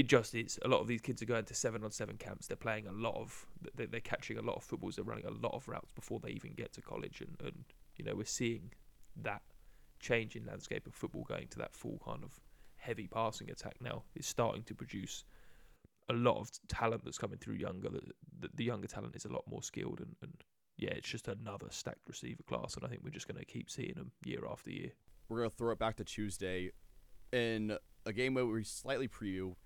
it 0.00 0.06
just 0.06 0.34
is. 0.34 0.58
A 0.64 0.68
lot 0.68 0.80
of 0.80 0.88
these 0.88 1.02
kids 1.02 1.20
are 1.20 1.26
going 1.26 1.44
to 1.44 1.54
seven 1.54 1.84
on 1.84 1.90
seven 1.90 2.16
camps. 2.16 2.46
They're 2.46 2.56
playing 2.56 2.86
a 2.86 2.92
lot 2.92 3.16
of, 3.16 3.46
they're, 3.74 4.00
catching 4.00 4.38
a 4.38 4.42
lot 4.42 4.56
of 4.56 4.62
footballs. 4.62 4.96
They're 4.96 5.04
running 5.04 5.26
a 5.26 5.30
lot 5.30 5.52
of 5.52 5.68
routes 5.68 5.92
before 5.92 6.20
they 6.20 6.30
even 6.30 6.54
get 6.54 6.72
to 6.72 6.80
college, 6.80 7.20
and, 7.20 7.36
and 7.46 7.64
you 7.96 8.06
know 8.06 8.14
we're 8.14 8.24
seeing 8.24 8.72
that 9.22 9.42
change 9.98 10.36
in 10.36 10.46
landscape 10.46 10.86
of 10.86 10.94
football 10.94 11.24
going 11.24 11.48
to 11.48 11.58
that 11.58 11.74
full 11.74 12.00
kind 12.02 12.24
of 12.24 12.40
heavy 12.76 13.08
passing 13.08 13.50
attack 13.50 13.74
now. 13.82 14.04
It's 14.14 14.26
starting 14.26 14.62
to 14.62 14.74
produce 14.74 15.24
a 16.08 16.14
lot 16.14 16.38
of 16.38 16.50
talent 16.68 17.04
that's 17.04 17.18
coming 17.18 17.36
through 17.36 17.56
younger. 17.56 17.90
The, 17.90 18.48
the, 18.54 18.64
younger 18.64 18.88
talent 18.88 19.16
is 19.16 19.26
a 19.26 19.32
lot 19.32 19.44
more 19.50 19.62
skilled, 19.62 20.00
and, 20.00 20.16
and 20.22 20.32
yeah, 20.78 20.92
it's 20.92 21.10
just 21.10 21.28
another 21.28 21.66
stacked 21.68 22.08
receiver 22.08 22.42
class, 22.44 22.74
and 22.74 22.86
I 22.86 22.88
think 22.88 23.02
we're 23.04 23.10
just 23.10 23.28
going 23.28 23.38
to 23.38 23.44
keep 23.44 23.68
seeing 23.68 23.92
them 23.96 24.12
year 24.24 24.44
after 24.50 24.70
year. 24.70 24.92
We're 25.28 25.40
gonna 25.40 25.50
throw 25.50 25.72
it 25.72 25.78
back 25.78 25.96
to 25.96 26.04
Tuesday 26.04 26.70
in 27.34 27.76
a 28.06 28.14
game 28.14 28.32
where 28.32 28.46
we 28.46 28.64
slightly 28.64 29.06
preview. 29.06 29.56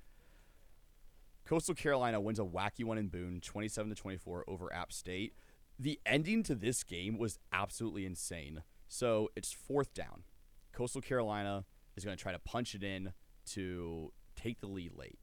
Coastal 1.47 1.75
Carolina 1.75 2.21
wins 2.21 2.39
a 2.39 2.45
wacky 2.45 2.85
one 2.85 2.97
in 2.97 3.09
Boone, 3.09 3.41
27 3.41 3.91
to 3.91 4.01
24 4.01 4.45
over 4.49 4.73
App 4.73 4.93
State. 4.93 5.35
The 5.79 6.01
ending 6.07 6.43
to 6.45 6.55
this 6.55 6.83
game 6.83 7.19
was 7.19 7.39
absolutely 7.53 8.07
insane. 8.07 8.63
So 8.89 9.31
it's 9.37 9.53
fourth 9.53 9.93
down. 9.93 10.23
Coastal 10.73 11.03
Carolina 11.03 11.65
is 11.97 12.05
going 12.05 12.17
to 12.17 12.23
try 12.23 12.33
to 12.33 12.39
punch 12.39 12.75
it 12.75 12.83
in 12.83 13.13
to 13.53 14.13
take 14.37 14.61
the 14.61 14.67
lead 14.67 14.93
late, 14.97 15.19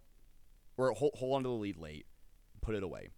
or 0.77 0.91
hold, 0.91 1.13
hold 1.15 1.35
on 1.35 1.43
to 1.43 1.49
the 1.49 1.55
lead 1.55 1.77
late, 1.77 2.05
put 2.61 2.75
it 2.75 2.83
away. 2.83 3.09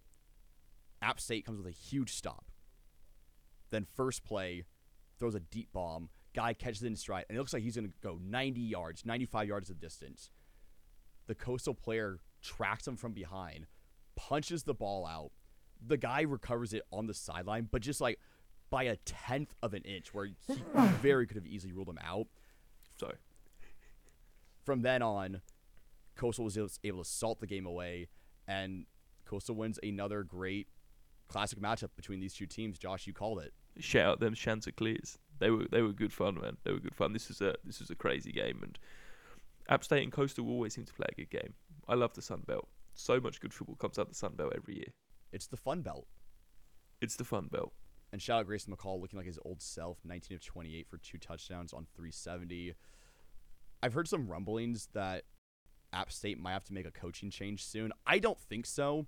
App 1.02 1.20
State 1.20 1.44
comes 1.44 1.58
with 1.58 1.66
a 1.66 1.76
huge 1.76 2.12
stop. 2.12 2.46
Then 3.70 3.84
first 3.84 4.24
play 4.24 4.64
throws 5.18 5.34
a 5.34 5.40
deep 5.40 5.72
bomb. 5.72 6.08
Guy 6.34 6.54
catches 6.54 6.82
it 6.82 6.86
in 6.86 6.96
stride, 6.96 7.26
and 7.28 7.36
it 7.36 7.38
looks 7.38 7.52
like 7.52 7.62
he's 7.62 7.76
going 7.76 7.88
to 7.88 7.94
go 8.02 8.18
90 8.22 8.60
yards, 8.60 9.04
95 9.04 9.46
yards 9.46 9.70
of 9.70 9.78
distance. 9.78 10.30
The 11.26 11.34
coastal 11.34 11.74
player 11.74 12.20
tracks 12.44 12.86
him 12.86 12.96
from 12.96 13.12
behind, 13.12 13.66
punches 14.14 14.62
the 14.62 14.74
ball 14.74 15.06
out. 15.06 15.32
The 15.84 15.96
guy 15.96 16.22
recovers 16.22 16.72
it 16.72 16.82
on 16.92 17.06
the 17.06 17.14
sideline, 17.14 17.68
but 17.70 17.82
just 17.82 18.00
like 18.00 18.18
by 18.70 18.84
a 18.84 18.96
tenth 19.04 19.54
of 19.62 19.74
an 19.74 19.82
inch, 19.82 20.14
where 20.14 20.26
he 20.26 20.36
very 21.02 21.26
could 21.26 21.36
have 21.36 21.46
easily 21.46 21.72
ruled 21.72 21.88
him 21.88 21.98
out. 22.04 22.26
Sorry. 22.98 23.16
From 24.64 24.82
then 24.82 25.02
on, 25.02 25.42
Coastal 26.16 26.44
was 26.44 26.56
able 26.84 27.02
to 27.02 27.08
salt 27.08 27.40
the 27.40 27.46
game 27.46 27.66
away, 27.66 28.08
and 28.46 28.86
Coastal 29.26 29.54
wins 29.54 29.78
another 29.82 30.22
great 30.22 30.68
classic 31.28 31.58
matchup 31.58 31.90
between 31.96 32.20
these 32.20 32.34
two 32.34 32.46
teams. 32.46 32.78
Josh, 32.78 33.06
you 33.06 33.12
called 33.12 33.40
it. 33.40 33.52
shout 33.78 34.06
out 34.06 34.20
them 34.20 34.34
Chanticleers. 34.34 35.18
They 35.40 35.50
were 35.50 35.66
they 35.70 35.82
were 35.82 35.92
good 35.92 36.12
fun, 36.12 36.40
man. 36.40 36.56
They 36.64 36.72
were 36.72 36.78
good 36.78 36.94
fun. 36.94 37.12
This 37.12 37.28
was 37.28 37.40
a 37.40 37.54
this 37.64 37.80
was 37.80 37.90
a 37.90 37.94
crazy 37.94 38.32
game, 38.32 38.60
and 38.62 38.78
App 39.68 39.84
State 39.84 40.02
and 40.02 40.12
Coastal 40.12 40.48
always 40.48 40.74
seem 40.74 40.84
to 40.84 40.92
play 40.92 41.06
a 41.10 41.14
good 41.14 41.30
game. 41.30 41.54
I 41.88 41.94
love 41.94 42.14
the 42.14 42.22
Sun 42.22 42.42
Belt. 42.46 42.68
So 42.94 43.20
much 43.20 43.40
good 43.40 43.52
football 43.52 43.76
comes 43.76 43.98
out 43.98 44.02
of 44.02 44.08
the 44.08 44.14
Sun 44.14 44.34
Belt 44.36 44.52
every 44.56 44.76
year. 44.76 44.92
It's 45.32 45.46
the 45.46 45.56
Fun 45.56 45.82
Belt. 45.82 46.06
It's 47.00 47.16
the 47.16 47.24
Fun 47.24 47.48
Belt. 47.50 47.72
And 48.12 48.22
shout 48.22 48.40
out 48.40 48.46
Grayson 48.46 48.72
McCall 48.72 49.00
looking 49.00 49.16
like 49.16 49.26
his 49.26 49.40
old 49.44 49.60
self, 49.60 49.98
19 50.04 50.36
of 50.36 50.44
28 50.44 50.86
for 50.88 50.98
two 50.98 51.18
touchdowns 51.18 51.72
on 51.72 51.86
370. 51.96 52.74
I've 53.82 53.92
heard 53.92 54.08
some 54.08 54.28
rumblings 54.28 54.88
that 54.94 55.24
App 55.92 56.12
State 56.12 56.38
might 56.38 56.52
have 56.52 56.64
to 56.64 56.72
make 56.72 56.86
a 56.86 56.90
coaching 56.90 57.30
change 57.30 57.64
soon. 57.64 57.92
I 58.06 58.18
don't 58.18 58.38
think 58.38 58.66
so. 58.66 59.06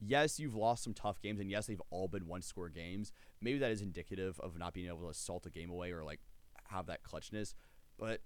Yes, 0.00 0.38
you've 0.38 0.54
lost 0.54 0.84
some 0.84 0.92
tough 0.92 1.22
games, 1.22 1.40
and 1.40 1.50
yes, 1.50 1.66
they've 1.66 1.80
all 1.90 2.08
been 2.08 2.26
one 2.26 2.42
score 2.42 2.68
games. 2.68 3.12
Maybe 3.40 3.58
that 3.58 3.70
is 3.70 3.80
indicative 3.80 4.38
of 4.40 4.58
not 4.58 4.74
being 4.74 4.88
able 4.88 5.00
to 5.00 5.08
assault 5.08 5.46
a 5.46 5.50
game 5.50 5.70
away 5.70 5.92
or 5.92 6.04
like 6.04 6.20
have 6.68 6.86
that 6.86 7.02
clutchness. 7.02 7.54
But 7.98 8.20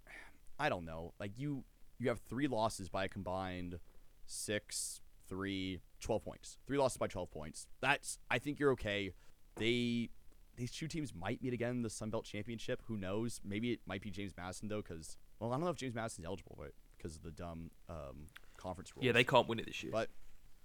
I 0.58 0.68
don't 0.68 0.84
know. 0.84 1.14
Like 1.20 1.38
you 1.38 1.64
you 1.98 2.08
have 2.08 2.20
three 2.20 2.46
losses 2.46 2.88
by 2.88 3.04
a 3.04 3.08
combined 3.08 3.78
six, 4.26 5.00
three, 5.28 5.80
12 6.00 6.24
points. 6.24 6.58
Three 6.66 6.78
losses 6.78 6.98
by 6.98 7.06
12 7.06 7.30
points. 7.30 7.66
That's 7.80 8.18
I 8.30 8.38
think 8.38 8.58
you're 8.58 8.72
okay. 8.72 9.12
They 9.56 10.10
these 10.56 10.72
two 10.72 10.88
teams 10.88 11.14
might 11.14 11.42
meet 11.42 11.52
again 11.52 11.70
in 11.70 11.82
the 11.82 11.90
Sun 11.90 12.10
Belt 12.10 12.24
Championship. 12.24 12.82
Who 12.86 12.96
knows? 12.96 13.40
Maybe 13.44 13.72
it 13.72 13.80
might 13.86 14.02
be 14.02 14.10
James 14.10 14.32
Madison 14.36 14.68
though, 14.68 14.82
because 14.82 15.16
well, 15.38 15.50
I 15.52 15.54
don't 15.54 15.64
know 15.64 15.70
if 15.70 15.76
James 15.76 15.94
Madison's 15.94 16.26
eligible 16.26 16.58
it 16.64 16.74
because 16.96 17.16
of 17.16 17.22
the 17.22 17.30
dumb 17.30 17.70
um, 17.88 18.26
conference 18.56 18.92
rules. 18.94 19.06
Yeah, 19.06 19.12
they 19.12 19.24
can't 19.24 19.48
win 19.48 19.58
it 19.58 19.66
this 19.66 19.82
year. 19.82 19.92
But 19.92 20.08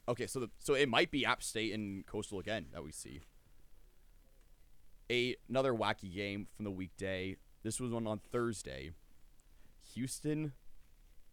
okay, 0.07 0.27
so 0.27 0.39
the, 0.39 0.49
so 0.59 0.73
it 0.73 0.89
might 0.89 1.11
be 1.11 1.25
App 1.25 1.43
State 1.43 1.73
and 1.73 2.05
Coastal 2.05 2.39
again 2.39 2.67
that 2.73 2.83
we 2.83 2.91
see. 2.91 3.21
A, 5.11 5.35
another 5.47 5.73
wacky 5.73 6.13
game 6.13 6.47
from 6.55 6.65
the 6.65 6.71
weekday. 6.71 7.37
This 7.61 7.79
was 7.79 7.91
one 7.91 8.07
on 8.07 8.19
Thursday. 8.31 8.91
Houston 9.93 10.53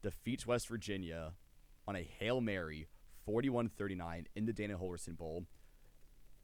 defeats 0.02 0.46
West 0.46 0.68
Virginia 0.68 1.32
on 1.86 1.96
a 1.96 2.02
Hail 2.02 2.40
Mary 2.40 2.88
41-39 3.28 4.26
in 4.34 4.46
the 4.46 4.52
Dana 4.52 4.76
Holgorsen 4.76 5.16
Bowl. 5.16 5.46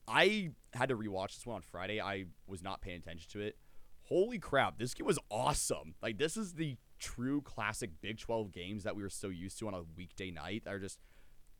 I 0.08 0.50
had 0.72 0.88
to 0.90 0.96
rewatch 0.96 1.34
this 1.34 1.46
one 1.46 1.56
on 1.56 1.62
Friday. 1.62 2.00
I 2.00 2.26
was 2.46 2.62
not 2.62 2.80
paying 2.80 2.98
attention 2.98 3.28
to 3.32 3.40
it. 3.40 3.56
Holy 4.04 4.38
crap, 4.38 4.78
this 4.78 4.94
game 4.94 5.06
was 5.06 5.18
awesome. 5.30 5.94
Like 6.00 6.18
this 6.18 6.36
is 6.36 6.54
the 6.54 6.76
true 6.98 7.40
classic 7.42 7.90
Big 8.00 8.18
12 8.18 8.52
games 8.52 8.84
that 8.84 8.94
we 8.94 9.02
were 9.02 9.10
so 9.10 9.28
used 9.28 9.58
to 9.58 9.68
on 9.68 9.74
a 9.74 9.82
weekday 9.96 10.30
night. 10.30 10.62
They're 10.64 10.78
just 10.78 11.00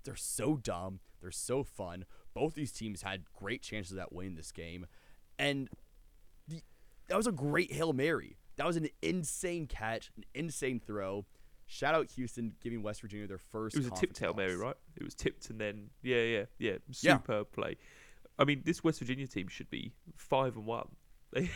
they're 0.05 0.15
so 0.15 0.57
dumb. 0.57 1.01
They're 1.21 1.33
so 1.33 1.65
fun. 1.65 2.05
Both 2.35 2.55
these 2.55 2.71
teams 2.71 3.03
had 3.03 3.25
great 3.37 3.63
chances 3.63 3.99
at 3.99 4.13
winning 4.13 4.37
this 4.37 4.53
game. 4.53 4.87
And 5.39 5.69
the 6.47 6.63
that 7.09 7.17
was 7.17 7.27
a 7.27 7.33
great 7.33 7.73
Hail 7.73 7.93
Mary. 7.93 8.37
That 8.57 8.67
was 8.67 8.77
an 8.77 8.89
insane 9.03 9.67
catch, 9.67 10.11
an 10.17 10.25
insane 10.35 10.81
throw. 10.81 11.27
Shout 11.67 11.95
out 11.95 12.11
Houston 12.13 12.55
giving 12.63 12.83
West 12.83 13.01
Virginia 13.03 13.27
their 13.27 13.39
first. 13.39 13.77
It 13.77 13.79
was 13.81 13.87
a 13.87 13.91
tip 13.91 14.15
conference 14.15 14.19
tail 14.19 14.35
Mary, 14.35 14.57
right? 14.57 14.77
It 14.97 15.03
was 15.05 15.15
tipped 15.15 15.51
and 15.51 15.61
then 15.61 15.91
yeah, 16.03 16.23
yeah, 16.23 16.45
yeah. 16.59 16.73
Yeah. 17.01 17.17
Superb 17.19 17.53
play. 17.53 17.77
I 18.39 18.45
mean, 18.45 18.63
this 18.65 18.85
West 18.85 18.99
Virginia 19.01 19.27
team 19.27 19.49
should 19.49 19.71
be 19.71 19.93
five 20.17 20.57
and 20.57 20.67
one. 20.67 20.89
They 21.33 21.51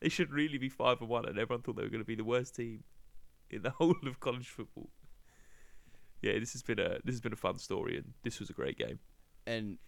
they 0.00 0.08
should 0.08 0.32
really 0.32 0.58
be 0.58 0.68
five 0.68 1.00
and 1.00 1.08
one, 1.08 1.26
and 1.26 1.38
everyone 1.38 1.62
thought 1.62 1.76
they 1.76 1.84
were 1.84 1.88
going 1.88 2.02
to 2.02 2.06
be 2.06 2.16
the 2.16 2.24
worst 2.24 2.56
team 2.56 2.82
in 3.50 3.62
the 3.62 3.70
whole 3.78 3.94
of 4.04 4.18
college 4.18 4.48
football. 4.48 4.90
Yeah, 6.20 6.38
this 6.38 6.52
has 6.52 6.62
been 6.62 6.78
a 6.80 6.98
this 7.04 7.14
has 7.14 7.20
been 7.20 7.32
a 7.32 7.36
fun 7.36 7.58
story, 7.58 7.96
and 7.96 8.14
this 8.24 8.40
was 8.40 8.50
a 8.50 8.52
great 8.52 8.76
game. 8.76 8.98
and 9.46 9.78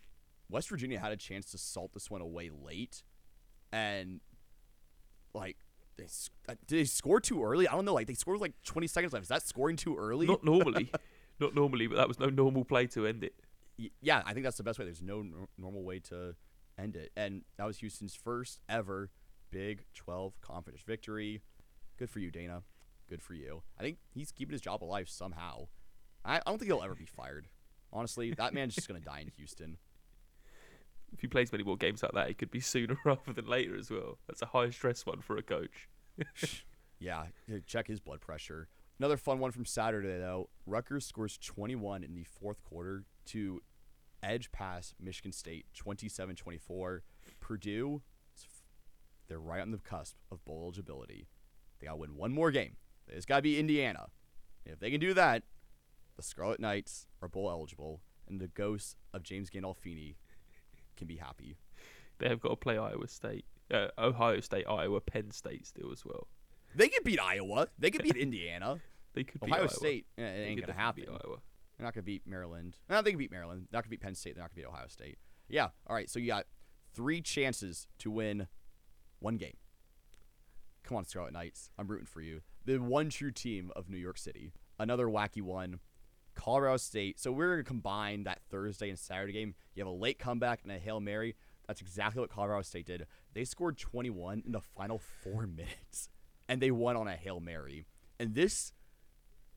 West 0.48 0.68
Virginia 0.68 1.00
had 1.00 1.10
a 1.10 1.16
chance 1.16 1.50
to 1.50 1.58
salt 1.58 1.92
this 1.94 2.10
one 2.10 2.20
away 2.20 2.48
late, 2.50 3.02
and 3.72 4.20
like 5.34 5.56
they 5.96 6.04
uh, 6.48 6.54
did 6.66 6.78
they 6.80 6.84
score 6.84 7.20
too 7.20 7.42
early? 7.44 7.68
I 7.68 7.72
don't 7.72 7.84
know. 7.84 7.94
Like 7.94 8.06
they 8.06 8.14
scored 8.14 8.40
like 8.40 8.52
20 8.64 8.86
seconds 8.86 9.12
left. 9.12 9.22
Is 9.24 9.28
that 9.28 9.42
scoring 9.46 9.76
too 9.76 9.96
early? 9.96 10.26
Not 10.26 10.44
normally, 10.44 10.90
not 11.40 11.54
normally, 11.54 11.86
but 11.86 11.96
that 11.96 12.08
was 12.08 12.18
no 12.18 12.28
normal 12.28 12.64
play 12.64 12.86
to 12.88 13.06
end 13.06 13.24
it. 13.24 13.34
Y- 13.78 13.90
yeah, 14.00 14.22
I 14.24 14.32
think 14.32 14.44
that's 14.44 14.56
the 14.56 14.62
best 14.62 14.78
way. 14.78 14.84
There's 14.84 15.02
no 15.02 15.22
nor- 15.22 15.48
normal 15.58 15.82
way 15.82 15.98
to 16.00 16.34
end 16.78 16.96
it, 16.96 17.10
and 17.16 17.42
that 17.56 17.66
was 17.66 17.78
Houston's 17.78 18.14
first 18.14 18.60
ever 18.68 19.10
Big 19.50 19.84
12 19.94 20.40
conference 20.40 20.82
victory. 20.82 21.40
Good 21.96 22.10
for 22.10 22.18
you, 22.18 22.30
Dana. 22.32 22.62
Good 23.08 23.22
for 23.22 23.34
you. 23.34 23.62
I 23.78 23.82
think 23.82 23.98
he's 24.12 24.32
keeping 24.32 24.52
his 24.52 24.60
job 24.60 24.82
alive 24.82 25.08
somehow. 25.08 25.68
I, 26.24 26.38
I 26.38 26.40
don't 26.46 26.58
think 26.58 26.70
he'll 26.72 26.82
ever 26.82 26.94
be 26.96 27.04
fired. 27.04 27.46
Honestly, 27.92 28.32
that 28.32 28.52
man's 28.52 28.74
just 28.74 28.88
gonna 28.88 28.98
die 29.00 29.20
in 29.20 29.28
Houston. 29.36 29.76
If 31.14 31.20
he 31.20 31.28
plays 31.28 31.52
many 31.52 31.64
more 31.64 31.76
games 31.76 32.02
like 32.02 32.12
that, 32.12 32.28
it 32.28 32.38
could 32.38 32.50
be 32.50 32.60
sooner 32.60 32.96
rather 33.04 33.32
than 33.32 33.46
later 33.46 33.76
as 33.76 33.90
well. 33.90 34.18
That's 34.26 34.42
a 34.42 34.46
high 34.46 34.70
stress 34.70 35.06
one 35.06 35.20
for 35.20 35.36
a 35.36 35.42
coach. 35.42 35.88
Yeah, 36.98 37.26
check 37.66 37.86
his 37.86 38.00
blood 38.00 38.20
pressure. 38.20 38.68
Another 38.98 39.16
fun 39.16 39.38
one 39.38 39.50
from 39.50 39.64
Saturday 39.64 40.18
though. 40.18 40.48
Rutgers 40.66 41.04
scores 41.06 41.38
21 41.38 42.02
in 42.04 42.14
the 42.14 42.24
fourth 42.24 42.62
quarter 42.62 43.04
to 43.26 43.60
edge 44.22 44.50
pass 44.52 44.94
Michigan 45.00 45.32
State 45.32 45.66
27-24. 45.76 47.00
Purdue, 47.40 48.02
they're 49.28 49.38
right 49.38 49.60
on 49.60 49.70
the 49.70 49.78
cusp 49.78 50.16
of 50.30 50.44
bowl 50.44 50.62
eligibility. 50.64 51.28
They 51.78 51.86
gotta 51.86 51.98
win 51.98 52.16
one 52.16 52.32
more 52.32 52.50
game. 52.50 52.76
It's 53.08 53.26
gotta 53.26 53.42
be 53.42 53.58
Indiana. 53.58 54.06
If 54.64 54.80
they 54.80 54.90
can 54.90 55.00
do 55.00 55.14
that, 55.14 55.42
the 56.16 56.22
Scarlet 56.22 56.60
Knights 56.60 57.06
are 57.20 57.28
bowl 57.28 57.50
eligible, 57.50 58.00
and 58.28 58.40
the 58.40 58.48
ghosts 58.48 58.96
of 59.12 59.22
James 59.22 59.50
Gandolfini 59.50 60.14
can 60.96 61.06
be 61.06 61.16
happy. 61.16 61.56
They 62.18 62.28
have 62.28 62.40
got 62.40 62.50
to 62.50 62.56
play 62.56 62.78
Iowa 62.78 63.08
State, 63.08 63.44
uh, 63.72 63.88
Ohio 63.98 64.40
State, 64.40 64.66
Iowa, 64.68 65.00
Penn 65.00 65.30
State 65.30 65.66
still 65.66 65.90
as 65.92 66.04
well. 66.04 66.28
They 66.74 66.88
could 66.88 67.04
beat 67.04 67.20
Iowa. 67.20 67.68
They 67.78 67.90
could 67.90 68.02
beat 68.02 68.16
Indiana. 68.28 68.80
They 69.14 69.24
could 69.24 69.40
beat 69.40 69.50
Ohio 69.50 69.62
Iowa. 69.62 69.70
State, 69.70 70.06
eh, 70.18 70.22
it 70.22 70.36
They 70.36 70.44
ain't 70.44 70.58
could 70.60 70.66
gonna 70.68 70.78
happen. 70.78 71.04
beat 71.04 71.10
Iowa. 71.10 71.38
They're 71.76 71.84
not 71.84 71.94
gonna 71.94 72.02
beat 72.04 72.26
Maryland. 72.26 72.76
No, 72.88 73.02
they 73.02 73.10
can 73.10 73.18
beat 73.18 73.30
Maryland. 73.32 73.66
They're 73.70 73.78
not 73.78 73.84
gonna 73.84 73.90
beat 73.90 74.00
Penn 74.00 74.14
State. 74.14 74.34
They're 74.36 74.44
not 74.44 74.50
gonna 74.54 74.66
beat 74.68 74.72
Ohio 74.72 74.86
State. 74.88 75.18
Yeah. 75.48 75.68
All 75.86 75.94
right. 75.96 76.08
So 76.08 76.18
you 76.20 76.26
got 76.28 76.46
three 76.94 77.20
chances 77.20 77.86
to 77.98 78.10
win 78.10 78.46
one 79.18 79.36
game. 79.36 79.56
Come 80.84 80.96
on, 80.98 81.04
Scarlet 81.04 81.32
Knights. 81.32 81.70
I'm 81.78 81.86
rooting 81.88 82.06
for 82.06 82.20
you. 82.20 82.42
The 82.64 82.78
one 82.78 83.08
true 83.10 83.30
team 83.32 83.70
of 83.74 83.88
New 83.88 83.96
York 83.98 84.18
City. 84.18 84.52
Another 84.78 85.06
wacky 85.06 85.42
one. 85.42 85.80
Colorado 86.34 86.76
State. 86.76 87.18
So 87.18 87.32
we're 87.32 87.50
gonna 87.50 87.64
combine 87.64 88.24
that 88.24 88.40
Thursday 88.50 88.88
and 88.88 88.98
Saturday 88.98 89.32
game. 89.32 89.54
You 89.74 89.84
have 89.84 89.92
a 89.92 89.96
late 89.96 90.18
comeback 90.18 90.60
and 90.62 90.72
a 90.72 90.78
hail 90.78 91.00
mary. 91.00 91.36
That's 91.66 91.80
exactly 91.80 92.20
what 92.20 92.30
Colorado 92.30 92.62
State 92.62 92.86
did. 92.86 93.06
They 93.32 93.44
scored 93.44 93.78
21 93.78 94.42
in 94.44 94.52
the 94.52 94.60
final 94.60 94.98
four 94.98 95.46
minutes, 95.46 96.08
and 96.48 96.60
they 96.60 96.70
won 96.70 96.96
on 96.96 97.08
a 97.08 97.16
hail 97.16 97.40
mary. 97.40 97.84
And 98.18 98.34
this 98.34 98.72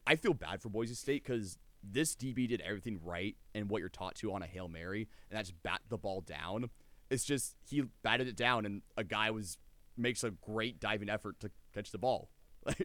I 0.08 0.16
feel 0.16 0.34
bad 0.34 0.62
for 0.62 0.70
Boise 0.70 0.96
State 0.96 1.24
because 1.24 1.58
this 1.84 2.16
DB 2.16 2.48
did 2.48 2.62
everything 2.62 3.00
right 3.04 3.36
and 3.54 3.70
what 3.70 3.80
you're 3.80 3.90
taught 3.90 4.16
to 4.16 4.34
on 4.34 4.42
a 4.42 4.48
Hail 4.48 4.70
Mary, 4.70 5.08
and 5.30 5.38
that's 5.38 5.52
bat 5.52 5.82
the 5.90 5.98
ball 5.98 6.22
down. 6.22 6.70
It's 7.10 7.26
just 7.26 7.56
he 7.70 7.84
batted 8.04 8.28
it 8.28 8.36
down, 8.36 8.66
and 8.66 8.82
a 8.96 9.04
guy 9.04 9.32
was 9.32 9.58
makes 9.98 10.24
a 10.24 10.32
great 10.32 10.80
diving 10.80 11.10
effort 11.10 11.40
to 11.42 11.52
catch 11.74 11.92
the 11.92 11.98
ball. 11.98 12.30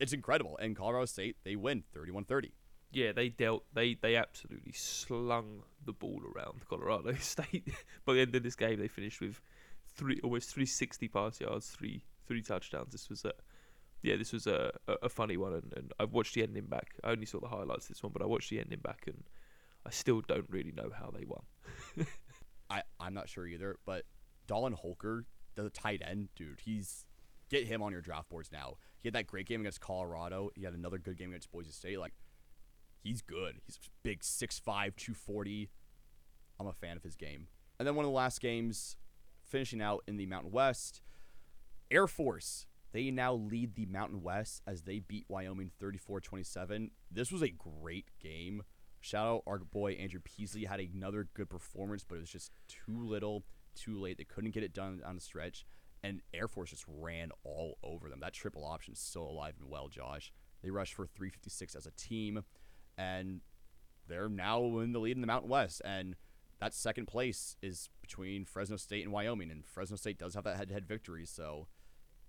it's 0.00 0.12
incredible. 0.12 0.58
And 0.60 0.76
Colorado 0.76 1.06
State, 1.06 1.36
they 1.44 1.56
win 1.56 1.84
31 1.92 2.24
30. 2.24 2.52
Yeah, 2.92 3.12
they 3.12 3.30
dealt. 3.30 3.64
They 3.72 3.94
they 3.94 4.16
absolutely 4.16 4.72
slung 4.72 5.62
the 5.84 5.92
ball 5.92 6.22
around 6.34 6.66
Colorado 6.68 7.14
State. 7.20 7.68
By 8.04 8.14
the 8.14 8.20
end 8.20 8.34
of 8.34 8.42
this 8.42 8.54
game, 8.54 8.78
they 8.78 8.88
finished 8.88 9.20
with 9.20 9.40
three 9.94 10.20
almost 10.22 10.50
three 10.50 10.66
sixty 10.66 11.08
pass 11.08 11.40
yards, 11.40 11.70
three 11.70 12.04
three 12.26 12.42
touchdowns. 12.42 12.92
This 12.92 13.08
was 13.08 13.24
a 13.24 13.32
yeah, 14.02 14.16
this 14.16 14.32
was 14.32 14.46
a 14.46 14.72
a, 14.88 14.92
a 15.04 15.08
funny 15.08 15.36
one, 15.36 15.54
and, 15.54 15.72
and 15.76 15.92
I've 15.98 16.12
watched 16.12 16.34
the 16.34 16.42
ending 16.42 16.66
back. 16.66 16.96
I 17.02 17.12
only 17.12 17.26
saw 17.26 17.40
the 17.40 17.48
highlights 17.48 17.86
this 17.86 18.02
one, 18.02 18.12
but 18.12 18.22
I 18.22 18.26
watched 18.26 18.50
the 18.50 18.60
ending 18.60 18.80
back, 18.80 19.04
and 19.06 19.24
I 19.86 19.90
still 19.90 20.20
don't 20.20 20.46
really 20.50 20.72
know 20.72 20.90
how 20.94 21.10
they 21.10 21.24
won. 21.24 21.42
I, 22.70 22.82
I'm 23.00 23.14
not 23.14 23.28
sure 23.28 23.46
either, 23.46 23.76
but 23.84 24.04
Dallin 24.48 24.74
Holker, 24.74 25.24
the 25.54 25.70
tight 25.70 26.02
end, 26.06 26.28
dude, 26.36 26.60
he's 26.64 27.06
get 27.48 27.66
him 27.66 27.82
on 27.82 27.92
your 27.92 28.00
draft 28.00 28.30
boards 28.30 28.50
now. 28.50 28.76
He 29.00 29.08
had 29.08 29.14
that 29.14 29.26
great 29.26 29.46
game 29.46 29.60
against 29.60 29.80
Colorado. 29.80 30.50
He 30.54 30.64
had 30.64 30.74
another 30.74 30.98
good 30.98 31.18
game 31.18 31.30
against 31.30 31.50
Boise 31.50 31.70
State. 31.70 31.98
Like, 31.98 32.14
he's 33.02 33.22
good. 33.22 33.60
He's 33.66 33.78
big 34.02 34.20
6'5, 34.20 34.62
240. 34.64 35.70
I'm 36.58 36.66
a 36.66 36.72
fan 36.72 36.96
of 36.96 37.02
his 37.02 37.16
game. 37.16 37.48
And 37.78 37.86
then 37.86 37.94
one 37.94 38.04
of 38.04 38.10
the 38.10 38.16
last 38.16 38.40
games, 38.40 38.96
finishing 39.42 39.82
out 39.82 40.02
in 40.06 40.16
the 40.16 40.26
Mountain 40.26 40.52
West, 40.52 41.02
Air 41.90 42.06
Force. 42.06 42.66
They 42.92 43.10
now 43.10 43.34
lead 43.34 43.74
the 43.74 43.86
Mountain 43.86 44.22
West 44.22 44.60
as 44.66 44.82
they 44.82 44.98
beat 44.98 45.24
Wyoming 45.28 45.70
34 45.80 46.20
27. 46.20 46.90
This 47.10 47.32
was 47.32 47.42
a 47.42 47.48
great 47.48 48.06
game. 48.20 48.62
Shout 49.00 49.26
out 49.26 49.42
our 49.46 49.58
boy 49.58 49.92
Andrew 49.92 50.20
Peasley 50.22 50.64
had 50.64 50.78
another 50.78 51.28
good 51.34 51.50
performance, 51.50 52.04
but 52.06 52.16
it 52.16 52.20
was 52.20 52.30
just 52.30 52.52
too 52.68 53.02
little, 53.04 53.44
too 53.74 53.98
late. 53.98 54.18
They 54.18 54.24
couldn't 54.24 54.52
get 54.52 54.62
it 54.62 54.74
done 54.74 55.00
on 55.04 55.14
the 55.14 55.20
stretch, 55.20 55.66
and 56.04 56.20
Air 56.32 56.48
Force 56.48 56.70
just 56.70 56.84
ran 56.86 57.30
all 57.44 57.78
over 57.82 58.08
them. 58.08 58.20
That 58.20 58.34
triple 58.34 58.64
option 58.64 58.92
is 58.92 59.00
still 59.00 59.28
alive 59.28 59.54
and 59.58 59.68
well, 59.68 59.88
Josh. 59.88 60.32
They 60.62 60.70
rushed 60.70 60.94
for 60.94 61.06
356 61.06 61.74
as 61.74 61.86
a 61.86 61.90
team, 61.92 62.44
and 62.96 63.40
they're 64.08 64.28
now 64.28 64.78
in 64.78 64.92
the 64.92 64.98
lead 65.00 65.16
in 65.16 65.20
the 65.20 65.26
Mountain 65.26 65.50
West. 65.50 65.80
And 65.84 66.16
that 66.60 66.74
second 66.74 67.06
place 67.06 67.56
is 67.62 67.88
between 68.00 68.44
Fresno 68.44 68.76
State 68.76 69.04
and 69.04 69.12
Wyoming, 69.12 69.50
and 69.50 69.64
Fresno 69.64 69.96
State 69.96 70.18
does 70.18 70.34
have 70.34 70.44
that 70.44 70.56
head-to-head 70.56 70.86
victory, 70.86 71.26
so 71.26 71.66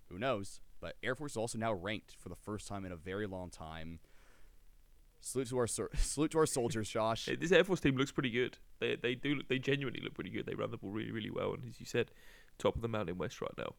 who 0.10 0.18
knows? 0.18 0.60
But 0.80 0.95
Air 1.03 1.15
Force 1.15 1.34
is 1.34 1.38
also 1.38 1.57
now 1.57 1.73
ranked 1.73 2.15
for 2.19 2.30
the 2.30 2.35
first 2.35 2.68
time 2.68 2.85
in 2.85 2.91
a 2.91 2.95
very 2.95 3.27
long 3.27 3.49
time. 3.49 3.99
Salute 5.22 5.48
to 5.49 5.57
our 5.57 5.68
salute 5.95 6.31
to 6.31 6.40
our 6.40 6.45
soldiers, 6.45 6.90
Josh. 6.90 7.30
This 7.40 7.52
Air 7.52 7.64
Force 7.64 7.80
team 7.80 7.95
looks 7.95 8.11
pretty 8.11 8.30
good. 8.30 8.57
They 8.80 8.95
they 8.95 9.15
do 9.15 9.41
they 9.48 9.60
genuinely 9.60 10.02
look 10.03 10.14
pretty 10.14 10.30
good. 10.30 10.45
They 10.45 10.56
run 10.56 10.72
the 10.72 10.77
ball 10.77 10.91
really 10.91 11.11
really 11.11 11.30
well, 11.30 11.53
and 11.53 11.64
as 11.69 11.80
you 11.80 11.85
said, 11.85 12.11
top 12.57 12.76
of 12.76 12.81
the 12.81 12.90
Mountain 12.90 13.18
West 13.18 13.40
right 13.40 13.53
now. 13.57 13.76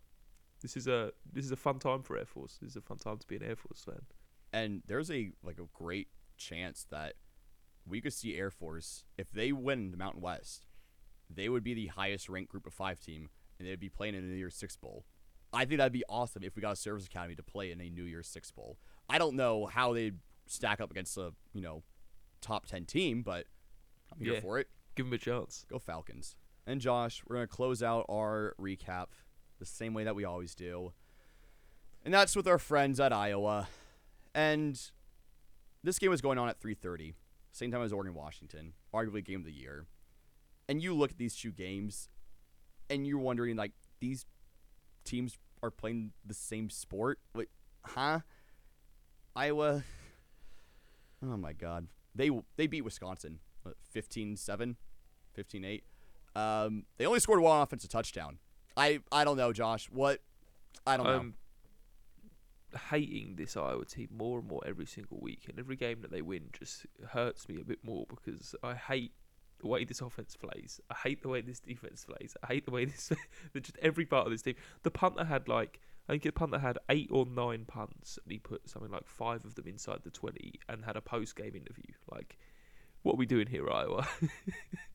This 0.62 0.76
is 0.76 0.86
a 0.86 1.12
this 1.30 1.44
is 1.44 1.50
a 1.50 1.56
fun 1.56 1.78
time 1.78 2.02
for 2.02 2.16
Air 2.16 2.24
Force. 2.24 2.58
This 2.62 2.70
is 2.70 2.76
a 2.76 2.80
fun 2.80 2.96
time 2.96 3.18
to 3.18 3.26
be 3.26 3.36
an 3.36 3.42
Air 3.42 3.56
Force 3.56 3.84
fan. 3.84 4.00
and 4.52 4.82
there's 4.86 5.10
a 5.10 5.32
like 5.42 5.58
a 5.58 5.66
great 5.74 6.08
chance 6.36 6.86
that 6.90 7.14
we 7.86 8.00
could 8.00 8.12
see 8.12 8.36
Air 8.36 8.50
Force 8.50 9.04
if 9.18 9.30
they 9.32 9.52
win 9.52 9.90
the 9.90 9.96
Mountain 9.96 10.22
West, 10.22 10.64
they 11.28 11.48
would 11.48 11.62
be 11.64 11.74
the 11.74 11.86
highest 11.88 12.28
ranked 12.28 12.50
Group 12.50 12.66
of 12.66 12.72
Five 12.74 13.00
team, 13.00 13.28
and 13.58 13.68
they'd 13.68 13.80
be 13.80 13.88
playing 13.88 14.14
in 14.14 14.24
a 14.24 14.26
New 14.26 14.36
Year's 14.36 14.54
Six 14.54 14.76
bowl. 14.76 15.04
I 15.52 15.64
think 15.64 15.78
that'd 15.78 15.92
be 15.92 16.04
awesome 16.08 16.42
if 16.42 16.56
we 16.56 16.62
got 16.62 16.72
a 16.72 16.76
service 16.76 17.06
academy 17.06 17.34
to 17.36 17.42
play 17.42 17.70
in 17.70 17.80
a 17.80 17.88
New 17.88 18.04
Year's 18.04 18.26
Six 18.28 18.50
bowl. 18.50 18.78
I 19.08 19.18
don't 19.18 19.36
know 19.36 19.66
how 19.66 19.92
they'd 19.92 20.18
stack 20.46 20.80
up 20.80 20.90
against 20.90 21.16
a 21.16 21.32
you 21.52 21.60
know 21.62 21.82
top 22.40 22.66
ten 22.66 22.84
team, 22.86 23.22
but 23.22 23.46
I'm 24.12 24.18
here 24.24 24.34
Yeah. 24.34 24.40
for 24.40 24.58
it. 24.58 24.68
Give 24.96 25.06
them 25.06 25.12
a 25.12 25.18
chance. 25.18 25.64
Go 25.68 25.78
Falcons. 25.78 26.36
And 26.66 26.80
Josh, 26.80 27.22
we're 27.26 27.36
going 27.36 27.46
to 27.48 27.52
close 27.54 27.82
out 27.82 28.06
our 28.08 28.54
recap 28.60 29.08
the 29.58 29.66
same 29.66 29.92
way 29.92 30.04
that 30.04 30.14
we 30.16 30.24
always 30.24 30.54
do. 30.54 30.92
And 32.04 32.12
that's 32.14 32.34
with 32.36 32.46
our 32.46 32.58
friends 32.58 33.00
at 33.00 33.12
Iowa. 33.12 33.68
And 34.34 34.80
this 35.84 35.98
game 35.98 36.10
was 36.10 36.20
going 36.20 36.38
on 36.38 36.48
at 36.48 36.60
3:30, 36.60 37.14
same 37.52 37.70
time 37.70 37.82
as 37.82 37.92
Oregon 37.92 38.14
Washington, 38.14 38.72
arguably 38.92 39.24
game 39.24 39.40
of 39.40 39.46
the 39.46 39.52
year. 39.52 39.86
And 40.68 40.82
you 40.82 40.94
look 40.94 41.12
at 41.12 41.18
these 41.18 41.36
two 41.36 41.52
games 41.52 42.08
and 42.88 43.06
you're 43.06 43.18
wondering 43.18 43.56
like 43.56 43.72
these 44.00 44.24
teams 45.04 45.38
are 45.62 45.70
playing 45.70 46.12
the 46.24 46.34
same 46.34 46.70
sport? 46.70 47.20
Wait, 47.34 47.48
huh? 47.82 48.20
Iowa 49.36 49.84
Oh 51.22 51.36
my 51.36 51.52
god. 51.52 51.86
They 52.14 52.30
they 52.56 52.66
beat 52.66 52.82
Wisconsin 52.82 53.40
what, 53.62 53.76
15-7, 53.94 54.76
15-8. 55.36 55.82
Um, 56.36 56.84
they 56.96 57.06
only 57.06 57.20
scored 57.20 57.40
one 57.40 57.60
offensive 57.60 57.90
touchdown. 57.90 58.38
I 58.76 59.00
I 59.12 59.24
don't 59.24 59.36
know, 59.36 59.52
Josh. 59.52 59.88
What? 59.90 60.20
I 60.86 60.96
don't 60.96 61.06
know. 61.06 61.32
Hating 62.90 63.36
this 63.36 63.56
Iowa 63.56 63.84
team 63.84 64.08
more 64.16 64.38
and 64.38 64.48
more 64.48 64.62
every 64.66 64.86
single 64.86 65.18
week, 65.20 65.46
and 65.48 65.58
every 65.58 65.76
game 65.76 66.02
that 66.02 66.10
they 66.10 66.22
win 66.22 66.50
just 66.58 66.86
hurts 67.10 67.48
me 67.48 67.60
a 67.60 67.64
bit 67.64 67.78
more 67.82 68.06
because 68.08 68.54
I 68.62 68.74
hate 68.74 69.12
the 69.60 69.68
way 69.68 69.84
this 69.84 70.00
offense 70.00 70.36
plays. 70.36 70.80
I 70.90 70.94
hate 70.94 71.22
the 71.22 71.28
way 71.28 71.40
this 71.40 71.60
defense 71.60 72.04
plays. 72.04 72.36
I 72.42 72.48
hate 72.48 72.64
the 72.64 72.70
way 72.70 72.84
this, 72.84 73.12
just 73.54 73.78
every 73.80 74.06
part 74.06 74.26
of 74.26 74.32
this 74.32 74.42
team. 74.42 74.54
The 74.82 74.90
punter 74.90 75.24
had 75.24 75.48
like 75.48 75.80
I 76.08 76.12
think 76.12 76.26
a 76.26 76.32
punter 76.32 76.58
had 76.58 76.78
eight 76.90 77.08
or 77.10 77.24
nine 77.26 77.64
punts, 77.66 78.18
and 78.22 78.30
he 78.30 78.38
put 78.38 78.68
something 78.68 78.90
like 78.90 79.06
five 79.06 79.44
of 79.44 79.54
them 79.54 79.66
inside 79.66 80.00
the 80.04 80.10
twenty, 80.10 80.54
and 80.68 80.84
had 80.84 80.96
a 80.96 81.00
post 81.00 81.36
game 81.36 81.54
interview. 81.54 81.94
Like, 82.10 82.38
what 83.02 83.14
are 83.14 83.18
we 83.18 83.26
doing 83.26 83.46
here, 83.46 83.70
Iowa? 83.70 84.06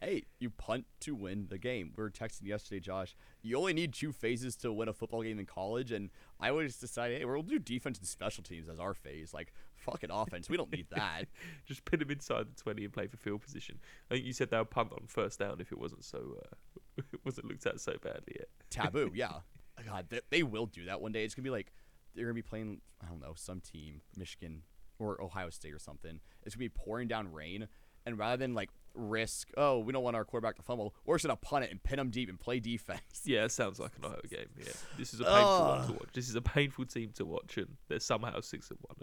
hey, 0.00 0.24
you 0.38 0.48
punt 0.48 0.86
to 1.00 1.14
win 1.14 1.46
the 1.50 1.58
game. 1.58 1.92
We 1.96 2.02
were 2.02 2.10
texting 2.10 2.46
yesterday, 2.46 2.80
Josh. 2.80 3.14
You 3.42 3.58
only 3.58 3.74
need 3.74 3.92
two 3.92 4.12
phases 4.12 4.56
to 4.56 4.72
win 4.72 4.88
a 4.88 4.92
football 4.94 5.22
game 5.22 5.38
in 5.38 5.46
college, 5.46 5.92
and 5.92 6.10
I 6.38 6.50
always 6.50 6.76
decided, 6.76 7.18
hey, 7.18 7.24
we'll 7.24 7.42
do 7.42 7.58
defense 7.58 7.98
and 7.98 8.06
special 8.06 8.42
teams 8.42 8.68
as 8.68 8.80
our 8.80 8.94
phase. 8.94 9.34
Like, 9.34 9.52
fucking 9.76 10.10
offense, 10.10 10.48
we 10.48 10.56
don't 10.56 10.72
need 10.72 10.86
that. 10.90 11.24
Just 11.66 11.84
pin 11.84 12.00
him 12.00 12.10
inside 12.10 12.46
the 12.54 12.62
twenty 12.62 12.84
and 12.84 12.92
play 12.92 13.06
for 13.06 13.18
field 13.18 13.42
position. 13.42 13.78
I 14.10 14.14
think 14.14 14.26
you 14.26 14.32
said 14.32 14.50
they 14.50 14.58
would 14.58 14.70
punt 14.70 14.92
on 14.92 15.06
first 15.06 15.38
down 15.38 15.60
if 15.60 15.70
it 15.70 15.78
wasn't 15.78 16.04
so 16.04 16.38
uh, 16.42 16.54
it 17.12 17.20
wasn't 17.24 17.48
looked 17.48 17.66
at 17.66 17.80
so 17.80 17.94
badly 18.02 18.36
yet. 18.38 18.48
Taboo, 18.70 19.10
yeah. 19.14 19.40
God, 19.86 20.06
they, 20.10 20.20
they 20.28 20.42
will 20.42 20.66
do 20.66 20.84
that 20.86 21.00
one 21.00 21.12
day. 21.12 21.24
It's 21.24 21.34
gonna 21.34 21.44
be 21.44 21.50
like 21.50 21.72
they're 22.14 22.24
gonna 22.24 22.34
be 22.34 22.42
playing, 22.42 22.80
I 23.02 23.08
don't 23.08 23.20
know, 23.20 23.32
some 23.34 23.60
team, 23.60 24.02
Michigan 24.16 24.62
or 24.98 25.22
Ohio 25.22 25.48
State 25.50 25.72
or 25.72 25.78
something. 25.78 26.20
It's 26.44 26.54
gonna 26.54 26.64
be 26.64 26.68
pouring 26.68 27.08
down 27.08 27.32
rain, 27.32 27.68
and 28.04 28.18
rather 28.18 28.36
than 28.36 28.54
like 28.54 28.70
risk, 28.94 29.50
oh, 29.56 29.78
we 29.78 29.92
don't 29.92 30.02
want 30.02 30.16
our 30.16 30.24
quarterback 30.24 30.56
to 30.56 30.62
fumble, 30.62 30.94
we're 31.04 31.16
just 31.16 31.26
gonna 31.26 31.36
punt 31.36 31.64
it 31.64 31.70
and 31.70 31.82
pin 31.82 31.96
them 31.96 32.10
deep 32.10 32.28
and 32.28 32.38
play 32.38 32.60
defense. 32.60 33.00
Yeah, 33.24 33.44
it 33.44 33.52
sounds 33.52 33.78
like 33.78 33.92
an 33.98 34.06
Iowa 34.06 34.22
game. 34.28 34.48
Yeah, 34.58 34.72
this 34.98 35.12
is 35.12 35.20
a 35.20 35.24
painful 35.24 35.66
one 35.66 35.86
to 35.86 35.92
watch. 35.92 36.08
This 36.14 36.28
is 36.28 36.34
a 36.34 36.40
painful 36.40 36.86
team 36.86 37.10
to 37.16 37.24
watch, 37.24 37.58
and 37.58 37.76
they're 37.88 38.00
somehow 38.00 38.40
six 38.40 38.70
and 38.70 38.78
one, 38.80 38.96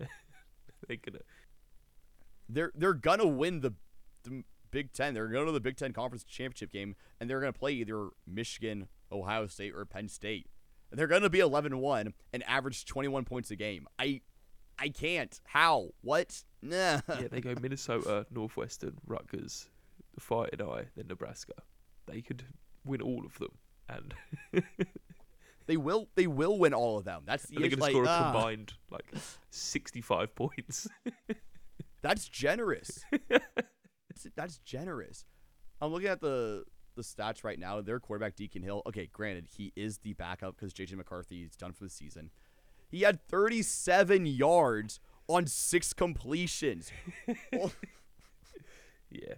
and 0.00 0.08
they're 0.88 0.96
gonna. 0.98 1.24
They're 2.48 2.72
they're 2.74 2.94
gonna 2.94 3.26
win 3.26 3.60
the, 3.60 3.72
the 4.24 4.44
Big 4.70 4.92
Ten. 4.92 5.14
They're 5.14 5.28
going 5.28 5.46
to 5.46 5.52
the 5.52 5.60
Big 5.60 5.76
Ten 5.76 5.92
Conference 5.92 6.22
Championship 6.24 6.70
game, 6.70 6.94
and 7.18 7.28
they're 7.30 7.40
gonna 7.40 7.52
play 7.52 7.72
either 7.72 8.10
Michigan, 8.26 8.88
Ohio 9.10 9.46
State, 9.46 9.74
or 9.74 9.84
Penn 9.84 10.08
State. 10.08 10.46
They're 10.92 11.08
gonna 11.08 11.30
be 11.30 11.38
11-1 11.40 12.12
and 12.32 12.42
average 12.44 12.84
21 12.84 13.24
points 13.24 13.50
a 13.50 13.56
game. 13.56 13.88
I 13.98 14.20
I 14.78 14.90
can't. 14.90 15.40
How? 15.46 15.88
What? 16.02 16.44
Nah. 16.62 17.00
yeah, 17.08 17.28
they 17.30 17.40
go 17.40 17.54
Minnesota, 17.60 18.26
Northwestern, 18.30 18.96
Rutgers, 19.06 19.68
the 20.14 20.20
Fighting 20.20 20.62
Eye, 20.62 20.86
then 20.96 21.06
Nebraska. 21.08 21.54
They 22.06 22.22
could 22.22 22.44
win 22.84 23.02
all 23.02 23.24
of 23.24 23.38
them, 23.38 23.52
and 23.88 24.14
they 25.66 25.76
will. 25.76 26.08
They 26.14 26.26
will 26.26 26.58
win 26.58 26.74
all 26.74 26.98
of 26.98 27.04
them. 27.04 27.22
That's 27.26 27.46
the 27.46 27.56
they're 27.56 27.68
going 27.68 27.76
to 27.76 27.80
like, 27.80 27.92
score 27.92 28.04
a 28.04 28.08
ah, 28.08 28.32
combined 28.32 28.72
like 28.90 29.06
sixty-five 29.50 30.34
points. 30.34 30.88
That's 32.02 32.28
generous. 32.28 33.04
that's, 33.28 34.26
that's 34.36 34.58
generous. 34.58 35.24
I'm 35.80 35.90
looking 35.90 36.08
at 36.08 36.20
the 36.20 36.64
the 36.94 37.02
stats 37.02 37.42
right 37.42 37.58
now. 37.58 37.80
Their 37.80 37.98
quarterback 37.98 38.36
Deacon 38.36 38.62
Hill. 38.62 38.82
Okay, 38.86 39.08
granted 39.12 39.48
he 39.56 39.72
is 39.74 39.98
the 39.98 40.12
backup 40.12 40.56
because 40.56 40.72
JJ 40.72 40.94
McCarthy 40.94 41.42
is 41.42 41.56
done 41.56 41.72
for 41.72 41.82
the 41.82 41.90
season. 41.90 42.30
He 42.88 43.00
had 43.00 43.20
37 43.26 44.26
yards 44.26 45.00
on 45.28 45.46
six 45.46 45.92
completions. 45.92 46.90
yeah, 49.10 49.34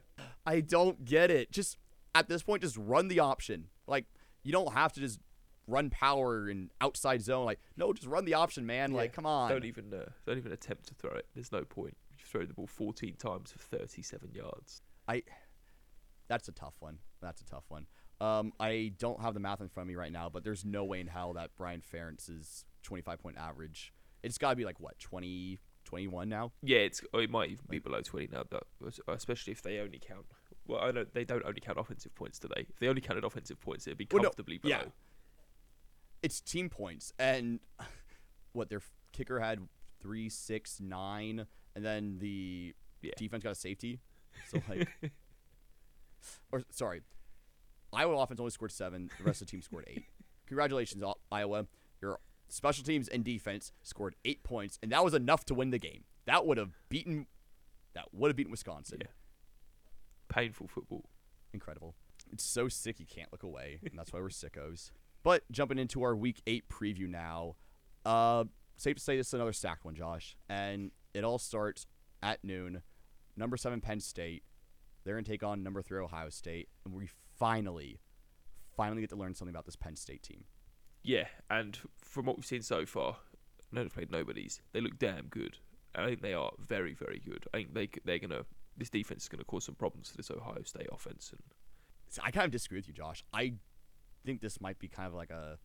I 0.47 0.61
don't 0.61 1.05
get 1.05 1.31
it. 1.31 1.51
Just 1.51 1.79
at 2.15 2.29
this 2.29 2.43
point, 2.43 2.63
just 2.63 2.77
run 2.77 3.09
the 3.09 3.21
option. 3.21 3.67
Like 3.87 4.07
you 4.43 4.53
don't 4.53 4.73
have 4.73 4.93
to 4.95 5.01
just 5.01 5.21
run 5.67 5.91
power 5.91 6.49
and 6.49 6.71
outside 6.81 7.23
zone. 7.23 7.45
Like 7.45 7.61
no, 7.77 7.93
just 7.93 8.07
run 8.07 8.25
the 8.25 8.35
option, 8.35 8.67
man. 8.67 8.93
Like 8.93 9.13
come 9.13 9.27
on. 9.27 9.51
don't 9.51 9.65
even 9.65 9.93
uh, 9.93 10.11
don't 10.27 10.39
even 10.39 10.53
attempt 10.53 10.87
to 10.89 10.95
throw 10.95 11.13
it. 11.13 11.27
There's 11.35 11.53
no 11.53 11.65
point. 11.65 11.97
You 12.19 12.25
throw 12.27 12.45
the 12.45 12.55
ball 12.55 12.67
fourteen 12.67 13.15
times 13.17 13.53
for 13.53 13.59
thirty-seven 13.59 14.33
yards. 14.33 14.83
I. 15.07 15.23
That's 16.29 16.47
a 16.49 16.53
tough 16.53 16.75
one. 16.81 16.99
That's 17.23 17.41
a 17.41 17.45
tough 17.47 17.65
one. 17.69 17.87
Um, 18.21 18.53
I 18.59 18.93
don't 18.99 19.21
have 19.23 19.35
the 19.35 19.41
math 19.41 19.61
in 19.61 19.69
front 19.69 19.87
of 19.87 19.89
me 19.89 19.95
right 19.95 20.13
now, 20.13 20.29
but 20.29 20.45
there's 20.45 20.65
no 20.65 20.85
way 20.85 21.01
in 21.01 21.07
hell 21.07 21.33
that 21.35 21.51
Brian 21.57 21.81
Ferentz's 21.81 22.65
25 22.83 23.19
point 23.21 23.39
average. 23.39 23.93
It's 24.23 24.39
got 24.39 24.51
to 24.51 24.57
be 24.57 24.65
like 24.65 24.81
what 24.81 24.99
20, 24.99 25.59
21 25.89 26.29
now. 26.29 26.53
Yeah, 26.63 26.79
it's 26.79 27.01
oh, 27.15 27.19
it 27.19 27.31
might 27.31 27.51
even 27.51 27.65
be 27.71 27.79
below 27.79 28.03
twenty 28.03 28.29
now, 28.31 28.45
but 28.49 28.65
uh, 28.85 29.13
especially 29.13 29.53
if 29.53 29.63
they 29.63 29.79
only 29.79 29.99
count. 29.99 30.27
Well, 30.67 30.81
I 30.81 30.93
they 31.15 31.25
don't 31.25 31.43
only 31.47 31.61
count 31.61 31.79
offensive 31.79 32.15
points 32.15 32.39
today. 32.39 32.67
If 32.69 32.79
they 32.79 32.89
only 32.89 33.01
counted 33.01 33.25
offensive 33.25 33.59
points, 33.61 33.87
it'd 33.87 33.97
be 33.97 34.07
Well, 34.13 34.23
no, 34.23 34.29
comfortably 34.29 34.59
below. 34.59 34.77
yeah. 34.77 34.85
It's 36.23 36.41
team 36.41 36.69
points, 36.69 37.13
and 37.19 37.61
what 38.53 38.69
their 38.69 38.83
kicker 39.13 39.41
had 39.41 39.61
three, 40.01 40.29
six, 40.29 40.79
nine, 40.79 41.47
and 41.75 41.85
then 41.85 42.19
the 42.19 42.75
Yeah. 43.01 43.13
defense 43.17 43.43
got 43.45 43.53
a 43.53 43.55
safety. 43.55 44.01
So 44.49 44.61
like, 44.69 44.89
or 46.53 46.65
sorry, 46.71 47.01
Iowa 47.95 48.17
offense 48.23 48.41
only 48.41 48.51
scored 48.51 48.73
seven. 48.73 49.11
The 49.19 49.25
rest 49.25 49.41
of 49.41 49.47
the 49.47 49.51
team 49.53 49.63
scored 49.63 49.85
eight. 49.89 50.05
Congratulations, 50.47 51.03
Iowa. 51.33 51.67
Your 52.03 52.21
special 52.49 52.85
teams 52.85 53.09
and 53.09 53.25
defense 53.25 53.73
scored 53.83 54.17
eight 54.25 54.43
points, 54.43 54.79
and 54.83 54.93
that 54.93 55.05
was 55.05 55.15
enough 55.15 55.45
to 55.47 55.55
win 55.55 55.71
the 55.71 55.79
game. 55.79 56.05
That 56.27 56.47
would 56.47 56.59
have 56.59 56.73
beaten. 56.89 57.27
That 57.95 58.07
would 58.13 58.29
have 58.29 58.37
beaten 58.37 58.51
Wisconsin. 58.51 58.99
Yeah. 59.01 59.09
Painful 60.29 60.69
football. 60.69 61.09
Incredible. 61.53 61.95
It's 62.33 62.45
so 62.45 62.69
sick 62.69 63.01
you 63.01 63.07
can't 63.07 63.33
look 63.33 63.43
away, 63.43 63.81
and 63.83 63.99
that's 63.99 64.13
why 64.13 64.21
we're 64.21 64.29
sickos. 64.29 64.91
But 65.23 65.45
jumping 65.51 65.79
into 65.79 66.03
our 66.03 66.15
week 66.15 66.43
eight 66.47 66.69
preview 66.69 67.09
now, 67.09 67.57
uh, 68.05 68.45
safe 68.77 68.97
to 68.97 69.03
say 69.03 69.17
this 69.17 69.29
is 69.29 69.35
another 69.35 69.53
stacked 69.53 69.85
one, 69.85 69.95
Josh. 69.95 70.37
And 70.49 70.91
it 71.15 71.25
all 71.25 71.39
starts 71.39 71.87
at 72.23 72.45
noon. 72.45 72.83
Number 73.37 73.57
seven 73.57 73.81
Penn 73.81 74.01
State. 74.01 74.43
They're 75.05 75.15
gonna 75.15 75.25
take 75.25 75.43
on 75.43 75.63
number 75.63 75.81
three 75.81 75.99
Ohio 76.01 76.29
State, 76.29 76.69
and 76.85 76.95
we 76.95 77.09
finally, 77.39 78.01
finally 78.77 79.01
get 79.01 79.11
to 79.11 79.17
learn 79.17 79.35
something 79.35 79.55
about 79.55 79.65
this 79.65 79.77
Penn 79.77 79.97
State 79.97 80.23
team. 80.23 80.45
Yeah, 81.03 81.29
and 81.51 81.79
from 81.97 82.27
what 82.27 82.37
we've 82.37 82.47
seen 82.47 82.63
so 82.63 82.85
far, 82.85 83.17
no 83.73 83.83
they've 83.83 83.93
played 83.93 84.11
nobody's. 84.11 84.61
They 84.73 84.81
look 84.81 84.99
damn 84.99 85.27
good. 85.27 85.59
I 85.95 86.07
think 86.07 86.23
they 86.23 86.35
are 86.35 86.53
very, 86.59 86.95
very 86.95 87.21
good. 87.25 87.47
I 87.55 87.59
think 87.59 87.75
they 87.75 87.89
they're 88.05 88.19
gonna. 88.19 88.45
This 88.77 88.91
defense 88.91 89.25
is 89.25 89.29
gonna 89.29 89.45
cause 89.45 89.65
some 89.65 89.75
problems 89.75 90.11
for 90.11 90.17
this 90.17 90.31
Ohio 90.31 90.63
State 90.65 90.89
offense, 90.93 91.33
and 91.33 91.43
I 92.23 92.31
kind 92.31 92.45
of 92.45 92.53
disagree 92.53 92.79
with 92.79 92.89
you, 92.89 92.95
Josh. 92.95 93.25
I 93.33 93.55
think 94.25 94.41
this 94.41 94.61
might 94.61 94.79
be 94.79 94.89
kind 94.89 95.09
of 95.09 95.15
like 95.15 95.31
a 95.31 95.59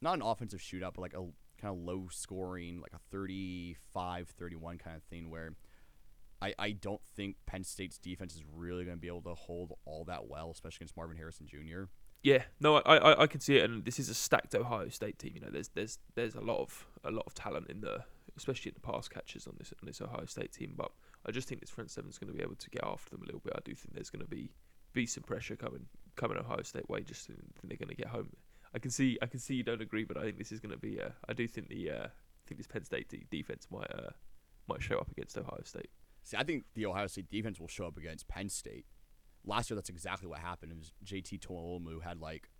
not 0.00 0.14
an 0.14 0.22
offensive 0.22 0.60
shootout, 0.60 0.94
but 0.94 0.98
like 0.98 1.14
a 1.14 1.26
kind 1.60 1.74
of 1.74 1.78
low 1.78 2.08
scoring, 2.10 2.80
like 2.80 2.92
a 2.94 3.16
35-31 3.16 4.78
kind 4.78 4.96
of 4.96 5.02
thing 5.04 5.30
where 5.30 5.52
I, 6.40 6.54
I 6.58 6.70
don't 6.72 7.02
think 7.14 7.36
Penn 7.46 7.64
State's 7.64 7.98
defense 7.98 8.34
is 8.34 8.42
really 8.50 8.84
going 8.84 8.96
to 8.96 9.00
be 9.00 9.08
able 9.08 9.22
to 9.22 9.34
hold 9.34 9.74
all 9.84 10.04
that 10.04 10.26
well, 10.26 10.50
especially 10.50 10.78
against 10.84 10.96
Marvin 10.96 11.18
Harrison 11.18 11.46
Jr. 11.46 11.84
Yeah, 12.22 12.42
no, 12.60 12.76
I, 12.76 12.96
I 12.96 13.22
I 13.22 13.26
can 13.26 13.40
see 13.40 13.56
it, 13.56 13.64
and 13.64 13.84
this 13.84 13.98
is 13.98 14.10
a 14.10 14.14
stacked 14.14 14.54
Ohio 14.54 14.88
State 14.88 15.18
team. 15.18 15.32
You 15.34 15.40
know, 15.40 15.50
there's 15.50 15.68
there's 15.68 15.98
there's 16.14 16.34
a 16.34 16.40
lot 16.40 16.60
of 16.60 16.86
a 17.04 17.10
lot 17.10 17.24
of 17.26 17.34
talent 17.34 17.70
in 17.70 17.80
the, 17.80 18.04
especially 18.36 18.70
in 18.70 18.74
the 18.74 18.92
pass 18.92 19.08
catchers 19.08 19.46
on 19.46 19.54
this 19.58 19.72
on 19.80 19.86
this 19.86 20.02
Ohio 20.02 20.26
State 20.26 20.52
team. 20.52 20.74
But 20.76 20.90
I 21.26 21.30
just 21.30 21.48
think 21.48 21.60
this 21.62 21.70
front 21.70 21.90
seven's 21.90 22.18
going 22.18 22.30
to 22.30 22.36
be 22.36 22.42
able 22.42 22.56
to 22.56 22.70
get 22.70 22.84
after 22.84 23.10
them 23.10 23.22
a 23.22 23.26
little 23.26 23.40
bit. 23.40 23.54
I 23.56 23.60
do 23.64 23.74
think 23.74 23.94
there's 23.94 24.10
going 24.10 24.24
to 24.24 24.28
be 24.28 24.52
be 24.92 25.06
some 25.06 25.22
pressure 25.22 25.56
coming 25.56 25.86
coming 26.16 26.36
Ohio 26.36 26.62
State 26.62 26.88
way. 26.90 27.00
Just 27.02 27.26
think 27.26 27.40
they're 27.64 27.78
going 27.78 27.88
to 27.88 27.94
get 27.94 28.08
home. 28.08 28.28
I 28.74 28.78
can 28.78 28.90
see 28.90 29.18
I 29.22 29.26
can 29.26 29.40
see 29.40 29.54
you 29.54 29.62
don't 29.62 29.80
agree, 29.80 30.04
but 30.04 30.18
I 30.18 30.22
think 30.22 30.36
this 30.36 30.52
is 30.52 30.60
going 30.60 30.72
to 30.72 30.78
be. 30.78 31.00
Uh, 31.00 31.10
I 31.26 31.32
do 31.32 31.48
think 31.48 31.68
the 31.68 31.90
uh, 31.90 32.04
I 32.04 32.42
think 32.46 32.58
this 32.58 32.66
Penn 32.66 32.84
State 32.84 33.08
de- 33.08 33.26
defense 33.30 33.66
might 33.70 33.90
uh, 33.94 34.10
might 34.68 34.82
show 34.82 34.98
up 34.98 35.10
against 35.10 35.38
Ohio 35.38 35.62
State. 35.64 35.88
See, 36.22 36.36
I 36.36 36.44
think 36.44 36.64
the 36.74 36.84
Ohio 36.84 37.06
State 37.06 37.30
defense 37.30 37.58
will 37.58 37.68
show 37.68 37.86
up 37.86 37.96
against 37.96 38.28
Penn 38.28 38.50
State. 38.50 38.84
Last 39.44 39.70
year, 39.70 39.76
that's 39.76 39.88
exactly 39.88 40.28
what 40.28 40.38
happened. 40.38 40.72
It 40.72 40.78
was 40.78 40.92
JT 41.04 41.40
Tuimoloau 41.40 42.02
had 42.02 42.20
like 42.20 42.50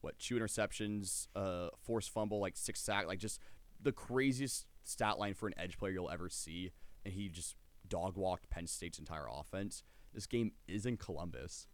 what 0.00 0.18
two 0.18 0.36
interceptions, 0.36 1.26
uh, 1.34 1.68
forced 1.82 2.10
fumble, 2.10 2.40
like 2.40 2.56
six 2.56 2.80
sack, 2.80 3.06
like 3.06 3.18
just 3.18 3.40
the 3.82 3.92
craziest 3.92 4.66
stat 4.82 5.18
line 5.18 5.34
for 5.34 5.46
an 5.46 5.54
edge 5.56 5.78
player 5.78 5.92
you'll 5.92 6.10
ever 6.10 6.28
see, 6.28 6.72
and 7.04 7.14
he 7.14 7.28
just 7.28 7.56
dog 7.88 8.16
walked 8.16 8.48
Penn 8.50 8.66
State's 8.66 8.98
entire 8.98 9.26
offense. 9.30 9.82
This 10.12 10.26
game 10.26 10.52
is 10.66 10.86
in 10.86 10.96
Columbus. 10.96 11.66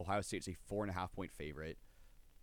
Ohio 0.00 0.20
State's 0.20 0.48
a 0.48 0.54
four 0.66 0.82
and 0.84 0.90
a 0.90 0.94
half 0.94 1.12
point 1.12 1.32
favorite. 1.32 1.78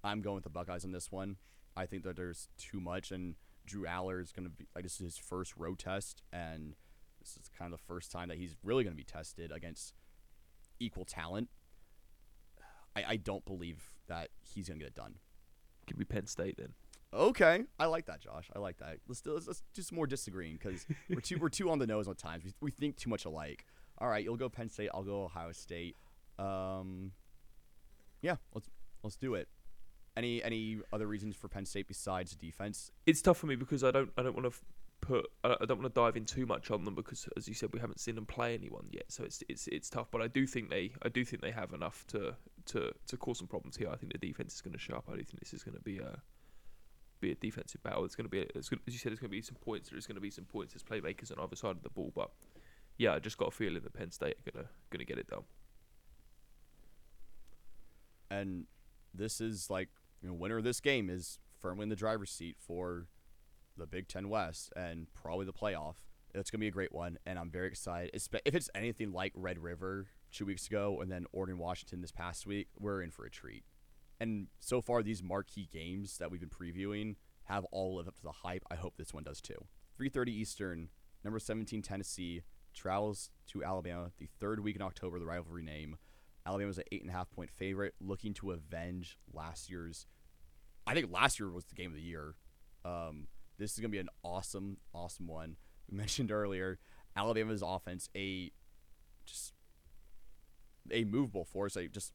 I'm 0.03 0.21
going 0.21 0.35
with 0.35 0.43
the 0.43 0.49
Buckeyes 0.49 0.85
on 0.85 0.91
this 0.91 1.11
one. 1.11 1.37
I 1.75 1.85
think 1.85 2.03
that 2.03 2.15
there's 2.15 2.49
too 2.57 2.79
much, 2.79 3.11
and 3.11 3.35
Drew 3.65 3.85
Allar 3.85 4.21
is 4.21 4.31
going 4.31 4.45
to 4.45 4.49
be 4.49 4.67
like 4.75 4.83
this 4.83 4.99
is 4.99 5.15
his 5.15 5.17
first 5.17 5.55
road 5.57 5.79
test, 5.79 6.21
and 6.31 6.75
this 7.19 7.37
is 7.37 7.49
kind 7.57 7.71
of 7.73 7.79
the 7.79 7.85
first 7.85 8.11
time 8.11 8.29
that 8.29 8.37
he's 8.37 8.55
really 8.63 8.83
going 8.83 8.93
to 8.93 8.97
be 8.97 9.03
tested 9.03 9.51
against 9.51 9.93
equal 10.81 11.05
talent. 11.05 11.49
I, 12.95 13.03
I 13.09 13.15
don't 13.17 13.45
believe 13.45 13.81
that 14.07 14.29
he's 14.41 14.67
going 14.67 14.79
to 14.79 14.83
get 14.83 14.89
it 14.89 14.95
done. 14.95 15.15
Give 15.87 15.97
me 15.97 16.05
Penn 16.05 16.27
State 16.27 16.57
then. 16.57 16.73
Okay, 17.13 17.63
I 17.77 17.85
like 17.85 18.05
that, 18.05 18.21
Josh. 18.21 18.49
I 18.55 18.59
like 18.59 18.77
that. 18.77 18.97
Let's 19.07 19.21
do, 19.21 19.33
let's, 19.33 19.47
let's 19.47 19.63
do 19.73 19.81
some 19.81 19.97
more 19.97 20.07
disagreeing 20.07 20.57
because 20.61 20.85
we're 21.09 21.19
too 21.19 21.37
we're 21.39 21.49
too 21.49 21.69
on 21.69 21.79
the 21.79 21.87
nose 21.87 22.07
at 22.07 22.17
times. 22.17 22.43
We, 22.45 22.53
we 22.61 22.71
think 22.71 22.95
too 22.95 23.09
much 23.09 23.25
alike. 23.25 23.65
All 23.97 24.07
right, 24.07 24.23
you'll 24.23 24.37
go 24.37 24.47
Penn 24.47 24.69
State. 24.69 24.89
I'll 24.93 25.03
go 25.03 25.23
Ohio 25.23 25.51
State. 25.51 25.97
Um, 26.39 27.11
yeah, 28.21 28.37
let's 28.53 28.69
let's 29.03 29.17
do 29.17 29.35
it. 29.35 29.49
Any 30.15 30.41
any 30.41 30.79
other 30.93 31.05
reasons 31.05 31.35
for 31.35 31.49
Penn 31.49 31.65
State 31.65 31.87
besides 31.87 32.35
defense? 32.35 32.91
it's 33.05 33.21
tough 33.21 33.37
for 33.37 33.47
me 33.47 33.55
because 33.55 33.83
I 33.83 33.91
don't 33.91 34.11
I 34.17 34.23
don't 34.23 34.35
want 34.35 34.51
to 34.51 34.57
put 35.01 35.27
I 35.43 35.65
don't 35.65 35.81
want 35.81 35.93
to 35.93 35.99
dive 35.99 36.15
in 36.15 36.25
too 36.25 36.45
much 36.45 36.71
on 36.71 36.85
them 36.85 36.95
because 36.95 37.27
as 37.35 37.47
you 37.47 37.53
said 37.53 37.73
we 37.73 37.79
haven't 37.79 37.99
seen 37.99 38.15
them 38.15 38.25
play 38.25 38.53
anyone 38.53 38.85
yet 38.91 39.05
so 39.07 39.23
it's 39.23 39.43
it's 39.49 39.67
it's 39.67 39.89
tough 39.89 40.07
but 40.11 40.21
I 40.21 40.27
do 40.27 40.45
think 40.45 40.69
they 40.69 40.91
I 41.01 41.09
do 41.09 41.25
think 41.25 41.41
they 41.41 41.51
have 41.51 41.73
enough 41.73 42.05
to 42.09 42.35
to 42.67 42.91
to 43.07 43.17
cause 43.17 43.39
some 43.39 43.47
problems 43.47 43.77
here. 43.77 43.89
I 43.91 43.95
think 43.95 44.11
the 44.13 44.17
defense 44.17 44.55
is 44.55 44.61
going 44.61 44.73
to 44.73 44.79
show 44.79 44.95
up. 44.95 45.05
I 45.11 45.15
do 45.15 45.23
think 45.23 45.39
this 45.39 45.53
is 45.53 45.63
going 45.63 45.75
to 45.75 45.83
be 45.83 45.99
a 45.99 46.21
be 47.19 47.31
a 47.31 47.35
defensive 47.35 47.81
battle. 47.83 48.03
It's 48.03 48.15
going 48.15 48.25
to 48.25 48.29
be, 48.29 48.39
it's 48.55 48.67
going 48.67 48.81
as 48.87 48.93
you 48.93 48.99
said, 48.99 49.11
it's 49.11 49.21
going 49.21 49.29
to 49.29 49.37
be 49.37 49.41
some 49.41 49.55
points. 49.55 49.89
There's 49.89 50.07
going 50.07 50.15
to 50.15 50.21
be 50.21 50.31
some 50.31 50.45
points 50.45 50.75
as 50.75 50.83
playmakers 50.83 51.31
on 51.31 51.43
either 51.43 51.55
side 51.55 51.71
of 51.71 51.83
the 51.83 51.89
ball. 51.89 52.11
But 52.15 52.31
yeah, 52.97 53.13
I 53.13 53.19
just 53.19 53.37
got 53.37 53.49
a 53.49 53.51
feeling 53.51 53.81
that 53.83 53.93
Penn 53.93 54.11
State 54.11 54.37
are 54.39 54.51
going 54.51 54.65
to 54.65 54.69
going 54.89 54.99
to 54.99 55.05
get 55.05 55.17
it 55.17 55.27
done. 55.27 55.43
And 58.29 58.65
this 59.13 59.39
is 59.39 59.69
like 59.69 59.89
you 60.21 60.29
know, 60.29 60.35
winner 60.35 60.57
of 60.57 60.63
this 60.63 60.79
game 60.79 61.09
is 61.09 61.39
firmly 61.59 61.83
in 61.83 61.89
the 61.89 61.95
driver's 61.95 62.31
seat 62.31 62.57
for 62.59 63.07
the 63.77 63.87
Big 63.87 64.07
Ten 64.07 64.29
West 64.29 64.71
and 64.75 65.07
probably 65.13 65.45
the 65.45 65.53
playoff. 65.53 65.95
It's 66.33 66.49
gonna 66.49 66.59
be 66.59 66.67
a 66.67 66.71
great 66.71 66.93
one, 66.93 67.17
and 67.25 67.37
I'm 67.37 67.49
very 67.49 67.67
excited. 67.67 68.11
If 68.13 68.55
it's 68.55 68.69
anything 68.73 69.11
like 69.11 69.33
Red 69.35 69.59
River 69.59 70.07
two 70.31 70.45
weeks 70.45 70.67
ago, 70.67 70.99
and 71.01 71.11
then 71.11 71.25
Oregon 71.31 71.57
Washington 71.57 72.01
this 72.01 72.11
past 72.11 72.45
week, 72.45 72.69
we're 72.79 73.01
in 73.01 73.11
for 73.11 73.25
a 73.25 73.29
treat. 73.29 73.63
And 74.19 74.47
so 74.59 74.81
far, 74.81 75.03
these 75.03 75.23
marquee 75.23 75.67
games 75.71 76.17
that 76.19 76.31
we've 76.31 76.39
been 76.39 76.49
previewing 76.49 77.15
have 77.45 77.65
all 77.71 77.95
lived 77.95 78.07
up 78.07 78.15
to 78.17 78.23
the 78.23 78.31
hype. 78.31 78.63
I 78.69 78.75
hope 78.75 78.95
this 78.97 79.13
one 79.13 79.23
does 79.23 79.41
too. 79.41 79.65
3:30 79.99 80.31
Eastern, 80.31 80.89
number 81.23 81.39
17 81.39 81.81
Tennessee 81.81 82.43
travels 82.73 83.31
to 83.47 83.63
Alabama 83.63 84.11
the 84.17 84.29
third 84.39 84.61
week 84.61 84.75
in 84.75 84.81
October. 84.81 85.19
The 85.19 85.25
rivalry 85.25 85.63
name. 85.63 85.97
Alabama's 86.45 86.77
an 86.77 86.85
eight 86.91 87.01
and 87.01 87.09
a 87.09 87.13
half 87.13 87.29
point 87.29 87.51
favorite, 87.51 87.93
looking 87.99 88.33
to 88.35 88.51
avenge 88.51 89.17
last 89.31 89.69
year's. 89.69 90.07
I 90.87 90.93
think 90.93 91.11
last 91.11 91.39
year 91.39 91.51
was 91.51 91.65
the 91.65 91.75
game 91.75 91.91
of 91.91 91.97
the 91.97 92.01
year. 92.01 92.35
Um, 92.83 93.27
this 93.61 93.73
is 93.73 93.79
gonna 93.79 93.89
be 93.89 93.99
an 93.99 94.09
awesome, 94.23 94.77
awesome 94.93 95.27
one. 95.27 95.55
We 95.89 95.97
mentioned 95.97 96.31
earlier 96.31 96.79
Alabama's 97.15 97.63
offense, 97.65 98.09
a 98.15 98.51
just 99.25 99.53
a 100.89 101.03
movable 101.03 101.45
force. 101.45 101.75
Like 101.75 101.91
just 101.91 102.13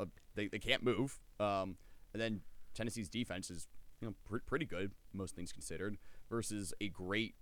a, 0.00 0.06
they 0.34 0.48
they 0.48 0.58
can't 0.58 0.82
move. 0.82 1.18
Um, 1.38 1.76
and 2.12 2.22
then 2.22 2.40
Tennessee's 2.74 3.08
defense 3.08 3.50
is 3.50 3.66
you 4.00 4.08
know 4.08 4.14
pr- 4.24 4.44
pretty 4.46 4.64
good, 4.64 4.92
most 5.12 5.36
things 5.36 5.52
considered, 5.52 5.98
versus 6.30 6.72
a 6.80 6.88
great 6.88 7.34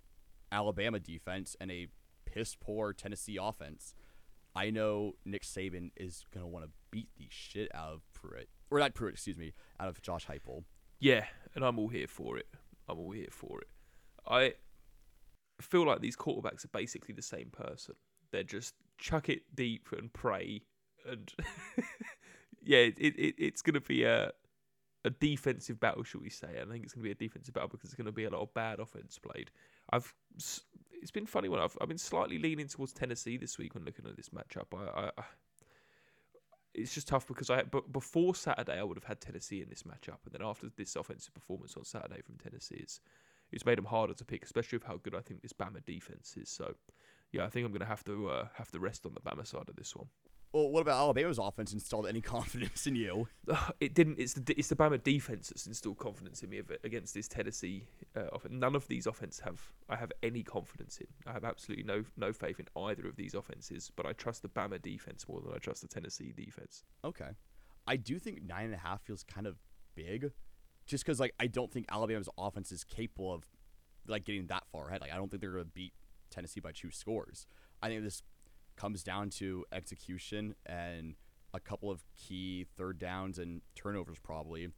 Alabama 0.51 0.99
defense 0.99 1.55
and 1.61 1.71
a 1.71 1.87
piss 2.25 2.55
poor 2.55 2.93
Tennessee 2.93 3.37
offense. 3.41 3.93
I 4.55 4.71
know 4.71 5.13
Nick 5.23 5.43
Saban 5.43 5.91
is 5.95 6.25
gonna 6.33 6.47
want 6.47 6.65
to 6.65 6.71
beat 6.91 7.09
the 7.17 7.27
shit 7.29 7.73
out 7.73 7.93
of 7.93 8.01
Pruitt, 8.13 8.49
or 8.69 8.79
not 8.79 8.93
Pruitt, 8.93 9.13
excuse 9.13 9.37
me, 9.37 9.53
out 9.79 9.87
of 9.87 10.01
Josh 10.01 10.25
Heupel. 10.27 10.65
Yeah, 10.99 11.25
and 11.55 11.63
I'm 11.63 11.77
all 11.77 11.89
here 11.89 12.07
for 12.07 12.37
it. 12.37 12.47
I'm 12.87 12.99
all 12.99 13.11
here 13.11 13.27
for 13.31 13.61
it. 13.61 13.67
I 14.27 14.53
feel 15.61 15.85
like 15.85 16.01
these 16.01 16.15
quarterbacks 16.15 16.65
are 16.65 16.69
basically 16.69 17.13
the 17.13 17.21
same 17.21 17.49
person. 17.51 17.95
They're 18.31 18.43
just 18.43 18.75
chuck 18.97 19.29
it 19.29 19.43
deep 19.55 19.89
and 19.97 20.11
pray, 20.11 20.63
and 21.09 21.31
yeah, 22.63 22.79
it, 22.79 22.97
it 22.97 23.35
it's 23.37 23.61
gonna 23.61 23.81
be 23.81 24.03
a 24.03 24.31
a 25.05 25.09
defensive 25.09 25.79
battle, 25.79 26.03
shall 26.03 26.21
we 26.21 26.29
say? 26.29 26.59
I 26.61 26.65
think 26.65 26.83
it's 26.83 26.93
gonna 26.93 27.03
be 27.03 27.11
a 27.11 27.15
defensive 27.15 27.53
battle 27.53 27.69
because 27.69 27.89
it's 27.89 27.95
gonna 27.95 28.11
be 28.11 28.25
a 28.25 28.29
lot 28.29 28.41
of 28.41 28.53
bad 28.53 28.79
offense 28.79 29.17
played. 29.17 29.51
I've 29.91 30.13
it's 30.35 31.11
been 31.11 31.25
funny 31.25 31.49
when 31.49 31.61
I've 31.61 31.77
I've 31.79 31.87
been 31.87 31.97
slightly 31.97 32.37
leaning 32.37 32.67
towards 32.67 32.93
Tennessee 32.93 33.37
this 33.37 33.57
week 33.57 33.73
when 33.73 33.85
looking 33.85 34.05
at 34.05 34.17
this 34.17 34.29
matchup. 34.29 34.65
I, 34.75 35.11
I 35.17 35.23
it's 36.77 36.93
just 36.93 37.07
tough 37.07 37.27
because 37.27 37.49
I 37.49 37.63
but 37.63 37.91
before 37.91 38.35
Saturday 38.35 38.79
I 38.79 38.83
would 38.83 38.97
have 38.97 39.03
had 39.03 39.19
Tennessee 39.19 39.61
in 39.61 39.69
this 39.69 39.83
matchup, 39.83 40.19
and 40.25 40.33
then 40.33 40.41
after 40.43 40.69
this 40.75 40.95
offensive 40.95 41.33
performance 41.33 41.75
on 41.75 41.83
Saturday 41.83 42.21
from 42.21 42.35
Tennessee, 42.37 42.77
it's 42.79 43.01
it's 43.51 43.65
made 43.65 43.77
them 43.77 43.85
harder 43.85 44.13
to 44.13 44.25
pick, 44.25 44.43
especially 44.43 44.77
with 44.77 44.87
how 44.87 44.97
good 44.97 45.15
I 45.15 45.21
think 45.21 45.41
this 45.41 45.53
Bama 45.53 45.83
defense 45.85 46.35
is. 46.37 46.49
So, 46.49 46.75
yeah, 47.31 47.45
I 47.45 47.49
think 47.49 47.65
I'm 47.65 47.71
going 47.71 47.79
to 47.79 47.85
have 47.85 48.03
to 48.05 48.29
uh, 48.29 48.47
have 48.55 48.71
to 48.71 48.79
rest 48.79 49.05
on 49.05 49.13
the 49.13 49.21
Bama 49.21 49.45
side 49.47 49.69
of 49.69 49.75
this 49.75 49.95
one. 49.95 50.07
Well, 50.53 50.69
what 50.69 50.81
about 50.81 50.97
Alabama's 50.97 51.37
offense 51.37 51.73
installed 51.73 52.07
any 52.07 52.21
confidence 52.35 52.87
in 52.87 52.95
you? 52.95 53.27
It 53.79 53.93
didn't. 53.93 54.19
It's 54.19 54.33
the 54.33 54.57
it's 54.57 54.69
the 54.69 54.75
Bama 54.75 55.01
defense 55.01 55.49
that's 55.49 55.67
instilled 55.67 55.97
confidence 55.97 56.41
in 56.41 56.49
me 56.49 56.61
against 56.83 57.13
this 57.13 57.27
Tennessee 57.27 57.83
uh, 58.15 58.27
offense. 58.31 58.53
None 58.53 58.75
of 58.75 58.87
these 58.87 59.05
offenses 59.05 59.39
have 59.41 59.61
I 59.89 59.95
have 59.95 60.11
any 60.23 60.43
confidence 60.43 60.97
in. 60.97 61.07
I 61.25 61.33
have 61.33 61.43
absolutely 61.43 61.83
no 61.83 62.03
no 62.15 62.33
faith 62.33 62.59
in 62.59 62.67
either 62.75 63.07
of 63.07 63.15
these 63.15 63.33
offenses. 63.33 63.91
But 63.95 64.05
I 64.05 64.13
trust 64.13 64.41
the 64.41 64.49
Bama 64.49 64.81
defense 64.81 65.27
more 65.27 65.41
than 65.41 65.53
I 65.53 65.57
trust 65.57 65.81
the 65.81 65.87
Tennessee 65.87 66.33
defense. 66.35 66.83
Okay, 67.03 67.31
I 67.85 67.97
do 67.97 68.19
think 68.19 68.41
nine 68.43 68.65
and 68.65 68.73
a 68.73 68.77
half 68.77 69.01
feels 69.01 69.23
kind 69.23 69.47
of 69.47 69.57
big, 69.95 70.31
just 70.85 71.05
because 71.05 71.19
like 71.19 71.33
I 71.39 71.47
don't 71.47 71.71
think 71.71 71.85
Alabama's 71.89 72.29
offense 72.37 72.71
is 72.71 72.83
capable 72.83 73.33
of 73.33 73.45
like 74.07 74.25
getting 74.25 74.47
that 74.47 74.63
far 74.71 74.87
ahead. 74.87 75.01
Like 75.01 75.13
I 75.13 75.17
don't 75.17 75.29
think 75.29 75.41
they're 75.41 75.51
going 75.51 75.65
to 75.65 75.71
beat 75.71 75.93
Tennessee 76.29 76.61
by 76.61 76.71
two 76.71 76.91
scores. 76.91 77.45
I 77.81 77.89
think 77.89 78.03
this 78.03 78.23
comes 78.77 79.03
down 79.03 79.29
to 79.31 79.65
execution 79.71 80.55
and 80.65 81.15
a 81.53 81.59
couple 81.59 81.91
of 81.91 82.03
key 82.15 82.65
third 82.77 82.99
downs 82.99 83.39
and 83.39 83.61
turnovers 83.75 84.19
probably. 84.19 84.69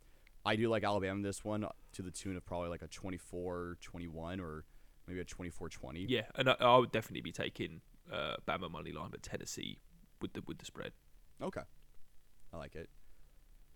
I 0.46 0.56
do 0.56 0.70
like 0.70 0.84
Alabama 0.84 1.22
this 1.22 1.44
one 1.44 1.66
to 1.94 2.02
the 2.02 2.12
tune 2.12 2.38
of 2.38 2.46
probably 2.46 2.70
like 2.70 2.82
a 2.82 2.88
24-21 2.88 4.40
or 4.40 4.66
maybe 5.08 5.20
a 5.20 5.26
24-20. 5.26 6.06
Yeah, 6.08 6.22
and 6.36 6.50
I, 6.50 6.56
I 6.60 6.78
would 6.78 6.92
definitely 6.92 7.22
be 7.22 7.32
taking 7.32 7.82
uh, 8.12 8.38
Bama 8.48 8.72
money 8.72 8.92
line, 8.92 9.10
but 9.12 9.22
Tennessee 9.22 9.80
with 10.22 10.34
the 10.34 10.42
with 10.48 10.58
the 10.58 10.66
spread. 10.66 10.94
Okay, 11.42 11.62
I 12.54 12.58
like 12.58 12.76
it. 12.76 12.90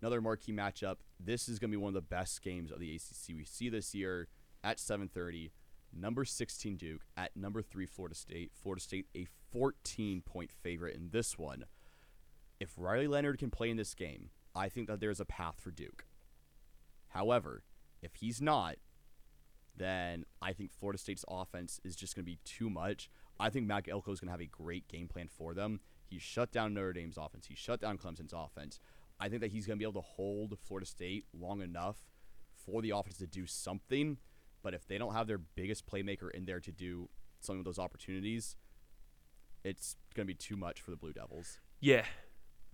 Another 0.01 0.21
marquee 0.21 0.53
matchup. 0.53 0.97
This 1.19 1.47
is 1.47 1.59
going 1.59 1.71
to 1.71 1.77
be 1.77 1.81
one 1.81 1.89
of 1.89 1.93
the 1.93 2.01
best 2.01 2.41
games 2.41 2.71
of 2.71 2.79
the 2.79 2.95
ACC 2.95 3.35
we 3.35 3.45
see 3.45 3.69
this 3.69 3.93
year 3.93 4.27
at 4.63 4.77
7:30 4.77 5.51
number 5.95 6.25
16 6.25 6.77
Duke 6.77 7.01
at 7.15 7.35
number 7.35 7.61
3 7.61 7.85
Florida 7.85 8.15
State. 8.15 8.51
Florida 8.53 8.81
State 8.81 9.07
a 9.15 9.25
14 9.51 10.21
point 10.21 10.51
favorite 10.51 10.95
in 10.95 11.09
this 11.11 11.37
one. 11.37 11.65
If 12.59 12.73
Riley 12.77 13.07
Leonard 13.07 13.39
can 13.39 13.49
play 13.49 13.69
in 13.69 13.77
this 13.77 13.93
game, 13.93 14.29
I 14.55 14.69
think 14.69 14.87
that 14.87 14.99
there's 14.99 15.19
a 15.19 15.25
path 15.25 15.55
for 15.59 15.71
Duke. 15.71 16.05
However, 17.09 17.63
if 18.01 18.15
he's 18.15 18.41
not, 18.41 18.75
then 19.75 20.25
I 20.41 20.53
think 20.53 20.71
Florida 20.71 20.97
State's 20.97 21.25
offense 21.27 21.79
is 21.83 21.95
just 21.95 22.15
going 22.15 22.25
to 22.25 22.31
be 22.31 22.39
too 22.43 22.69
much. 22.69 23.09
I 23.39 23.49
think 23.49 23.65
Mac 23.65 23.87
Elko 23.87 24.11
is 24.11 24.19
going 24.19 24.27
to 24.27 24.33
have 24.33 24.41
a 24.41 24.45
great 24.45 24.87
game 24.87 25.07
plan 25.07 25.27
for 25.27 25.53
them. 25.53 25.79
He 26.05 26.19
shut 26.19 26.51
down 26.51 26.73
Notre 26.73 26.93
Dame's 26.93 27.17
offense. 27.17 27.47
He 27.47 27.55
shut 27.55 27.81
down 27.81 27.97
Clemson's 27.97 28.33
offense. 28.33 28.79
I 29.19 29.29
think 29.29 29.41
that 29.41 29.51
he's 29.51 29.65
going 29.65 29.77
to 29.77 29.79
be 29.79 29.89
able 29.89 30.01
to 30.01 30.07
hold 30.07 30.57
Florida 30.59 30.85
State 30.85 31.25
long 31.33 31.61
enough 31.61 31.97
for 32.53 32.81
the 32.81 32.91
offense 32.91 33.17
to 33.17 33.27
do 33.27 33.45
something 33.45 34.17
but 34.63 34.73
if 34.73 34.87
they 34.87 34.97
don't 34.97 35.13
have 35.13 35.27
their 35.27 35.37
biggest 35.37 35.85
playmaker 35.85 36.31
in 36.31 36.45
there 36.45 36.59
to 36.61 36.71
do 36.71 37.09
some 37.41 37.59
of 37.59 37.65
those 37.65 37.77
opportunities, 37.77 38.55
it's 39.63 39.95
going 40.15 40.25
to 40.25 40.33
be 40.33 40.37
too 40.37 40.55
much 40.55 40.81
for 40.81 40.91
the 40.91 40.97
Blue 40.97 41.13
Devils. 41.13 41.59
Yeah, 41.79 42.05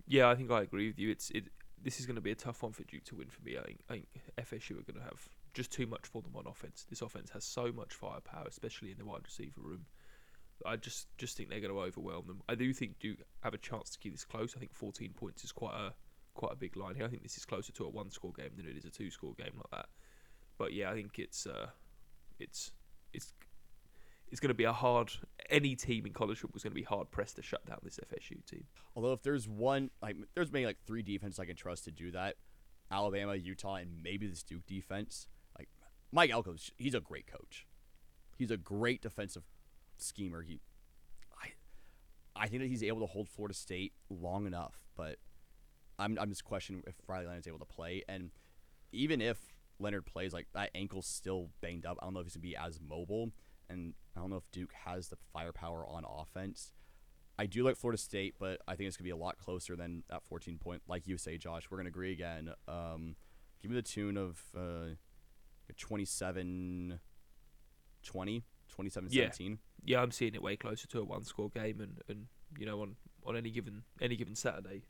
yeah, 0.06 0.28
I 0.28 0.34
think 0.36 0.50
I 0.50 0.62
agree 0.62 0.88
with 0.88 0.98
you. 0.98 1.10
It's 1.10 1.30
it. 1.30 1.44
This 1.82 1.98
is 1.98 2.06
going 2.06 2.16
to 2.16 2.22
be 2.22 2.30
a 2.30 2.36
tough 2.36 2.62
one 2.62 2.72
for 2.72 2.84
Duke 2.84 3.04
to 3.04 3.16
win 3.16 3.28
for 3.28 3.42
me. 3.42 3.56
I 3.56 3.62
think, 3.62 3.80
I 3.88 3.92
think 3.94 4.08
FSU 4.38 4.72
are 4.72 4.82
going 4.82 4.98
to 4.98 5.02
have 5.02 5.28
just 5.54 5.72
too 5.72 5.86
much 5.86 6.06
for 6.06 6.20
them 6.20 6.36
on 6.36 6.46
offense. 6.46 6.86
This 6.88 7.00
offense 7.00 7.30
has 7.30 7.44
so 7.44 7.72
much 7.72 7.94
firepower, 7.94 8.44
especially 8.46 8.90
in 8.90 8.98
the 8.98 9.04
wide 9.04 9.22
receiver 9.24 9.60
room. 9.60 9.86
I 10.66 10.76
just 10.76 11.08
just 11.16 11.36
think 11.36 11.48
they're 11.48 11.60
going 11.60 11.72
to 11.72 11.80
overwhelm 11.80 12.26
them. 12.26 12.42
I 12.48 12.54
do 12.54 12.72
think 12.72 12.98
Duke 12.98 13.18
have 13.42 13.54
a 13.54 13.58
chance 13.58 13.90
to 13.90 13.98
keep 13.98 14.12
this 14.12 14.24
close. 14.24 14.54
I 14.54 14.60
think 14.60 14.74
14 14.74 15.12
points 15.14 15.42
is 15.42 15.52
quite 15.52 15.74
a 15.74 15.94
quite 16.34 16.52
a 16.52 16.56
big 16.56 16.76
line 16.76 16.94
here. 16.94 17.04
I 17.04 17.08
think 17.08 17.22
this 17.22 17.36
is 17.36 17.44
closer 17.44 17.72
to 17.72 17.84
a 17.84 17.88
one 17.88 18.10
score 18.10 18.32
game 18.32 18.50
than 18.56 18.66
it 18.66 18.76
is 18.76 18.84
a 18.84 18.90
two 18.90 19.10
score 19.10 19.34
game 19.34 19.52
like 19.56 19.70
that. 19.72 19.86
But 20.58 20.74
yeah, 20.74 20.90
I 20.90 20.94
think 20.94 21.18
it's 21.18 21.46
uh, 21.46 21.68
it's 22.40 22.72
it's 23.12 23.32
it's 24.30 24.40
going 24.40 24.48
to 24.48 24.54
be 24.54 24.64
a 24.64 24.72
hard. 24.72 25.12
Any 25.48 25.74
team 25.74 26.06
in 26.06 26.12
college 26.12 26.38
football 26.38 26.56
is 26.56 26.62
going 26.62 26.72
to 26.72 26.80
be 26.80 26.84
hard 26.84 27.10
pressed 27.10 27.36
to 27.36 27.42
shut 27.42 27.66
down 27.66 27.78
this 27.82 27.98
FSU 27.98 28.44
team. 28.46 28.64
Although 28.94 29.12
if 29.12 29.22
there's 29.22 29.48
one, 29.48 29.90
like 30.00 30.16
there's 30.34 30.52
maybe 30.52 30.66
like 30.66 30.78
three 30.86 31.02
defenses 31.02 31.40
I 31.40 31.44
can 31.44 31.56
trust 31.56 31.84
to 31.84 31.90
do 31.90 32.10
that: 32.12 32.36
Alabama, 32.90 33.34
Utah, 33.34 33.76
and 33.76 34.02
maybe 34.02 34.26
this 34.26 34.42
Duke 34.42 34.66
defense. 34.66 35.26
Like 35.58 35.68
Mike 36.12 36.30
Elko, 36.30 36.54
he's 36.76 36.94
a 36.94 37.00
great 37.00 37.26
coach. 37.26 37.66
He's 38.38 38.50
a 38.50 38.56
great 38.56 39.02
defensive 39.02 39.42
schemer. 39.98 40.42
He, 40.42 40.60
I, 41.42 42.44
I 42.44 42.46
think 42.46 42.62
that 42.62 42.68
he's 42.68 42.82
able 42.82 43.00
to 43.00 43.06
hold 43.06 43.28
Florida 43.28 43.54
State 43.54 43.92
long 44.08 44.46
enough, 44.46 44.86
but 44.96 45.16
I'm 45.98 46.16
I'm 46.18 46.30
just 46.30 46.44
questioning 46.44 46.82
if 46.86 46.94
Riley 47.06 47.26
is 47.36 47.46
able 47.46 47.58
to 47.58 47.64
play, 47.64 48.02
and 48.08 48.30
even 48.92 49.20
if 49.20 49.49
Leonard 49.80 50.06
plays, 50.06 50.32
like 50.32 50.48
that 50.54 50.70
ankle's 50.74 51.06
still 51.06 51.50
banged 51.60 51.86
up. 51.86 51.98
I 52.00 52.06
don't 52.06 52.14
know 52.14 52.20
if 52.20 52.26
he's 52.26 52.34
gonna 52.34 52.42
be 52.42 52.56
as 52.56 52.78
mobile, 52.80 53.30
and 53.68 53.94
I 54.16 54.20
don't 54.20 54.30
know 54.30 54.36
if 54.36 54.50
Duke 54.50 54.72
has 54.84 55.08
the 55.08 55.16
firepower 55.32 55.84
on 55.86 56.04
offense. 56.04 56.72
I 57.38 57.46
do 57.46 57.62
like 57.62 57.76
Florida 57.76 57.96
State, 57.96 58.34
but 58.38 58.60
I 58.68 58.76
think 58.76 58.88
it's 58.88 58.96
gonna 58.96 59.06
be 59.06 59.10
a 59.10 59.16
lot 59.16 59.38
closer 59.38 59.76
than 59.76 60.02
that 60.10 60.22
14 60.24 60.58
point. 60.58 60.82
Like 60.86 61.06
you 61.06 61.16
say, 61.16 61.38
Josh, 61.38 61.70
we're 61.70 61.78
gonna 61.78 61.88
agree 61.88 62.12
again. 62.12 62.50
Um, 62.68 63.16
give 63.62 63.70
me 63.70 63.76
the 63.76 63.82
tune 63.82 64.16
of 64.16 64.42
uh, 64.56 64.94
27 65.76 67.00
20, 68.02 68.44
27 68.68 69.08
yeah. 69.10 69.24
17. 69.24 69.58
Yeah, 69.84 70.02
I'm 70.02 70.10
seeing 70.10 70.34
it 70.34 70.42
way 70.42 70.56
closer 70.56 70.86
to 70.88 71.00
a 71.00 71.04
one 71.04 71.24
score 71.24 71.50
game, 71.50 71.80
and, 71.80 72.00
and 72.08 72.26
you 72.58 72.66
know 72.66 72.82
on, 72.82 72.96
on 73.24 73.36
any 73.36 73.50
given 73.50 73.82
any 74.00 74.16
given 74.16 74.34
Saturday, 74.34 74.82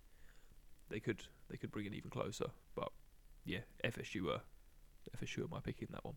they 0.88 1.00
could 1.00 1.22
they 1.48 1.56
could 1.56 1.70
bring 1.70 1.86
it 1.86 1.94
even 1.94 2.10
closer. 2.10 2.46
But 2.74 2.90
yeah, 3.44 3.60
FSU 3.84 4.28
are 4.28 4.42
for 5.16 5.26
sure 5.26 5.46
my 5.50 5.60
pick 5.60 5.80
in 5.82 5.88
that 5.92 6.04
one. 6.04 6.16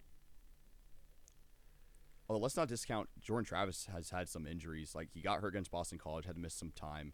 Although 2.30 2.42
let's 2.42 2.56
not 2.56 2.68
discount 2.68 3.10
Jordan 3.20 3.46
Travis 3.46 3.88
has 3.94 4.10
had 4.10 4.30
some 4.30 4.48
injuries. 4.48 4.96
Like 4.96 5.10
he 5.14 5.22
got 5.22 5.42
hurt 5.42 5.50
against 5.50 5.72
Boston 5.72 5.98
College, 5.98 6.26
had 6.26 6.36
to 6.36 6.42
miss 6.42 6.54
some 6.54 6.72
time. 6.72 7.14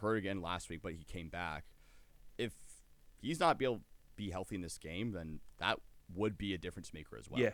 Hurt 0.00 0.16
again 0.16 0.40
last 0.40 0.68
week, 0.68 0.80
but 0.82 0.92
he 0.92 1.04
came 1.04 1.28
back. 1.28 1.64
if 2.38 2.52
he's 3.20 3.38
not 3.38 3.58
be 3.58 3.64
able 3.64 3.76
to 3.76 3.82
be 4.16 4.30
healthy 4.30 4.56
in 4.56 4.62
this 4.62 4.78
game, 4.78 5.12
then 5.12 5.40
that 5.58 5.78
would 6.14 6.36
be 6.36 6.54
a 6.54 6.58
difference 6.58 6.92
maker 6.92 7.16
as 7.18 7.28
well. 7.28 7.40
Yeah, 7.40 7.52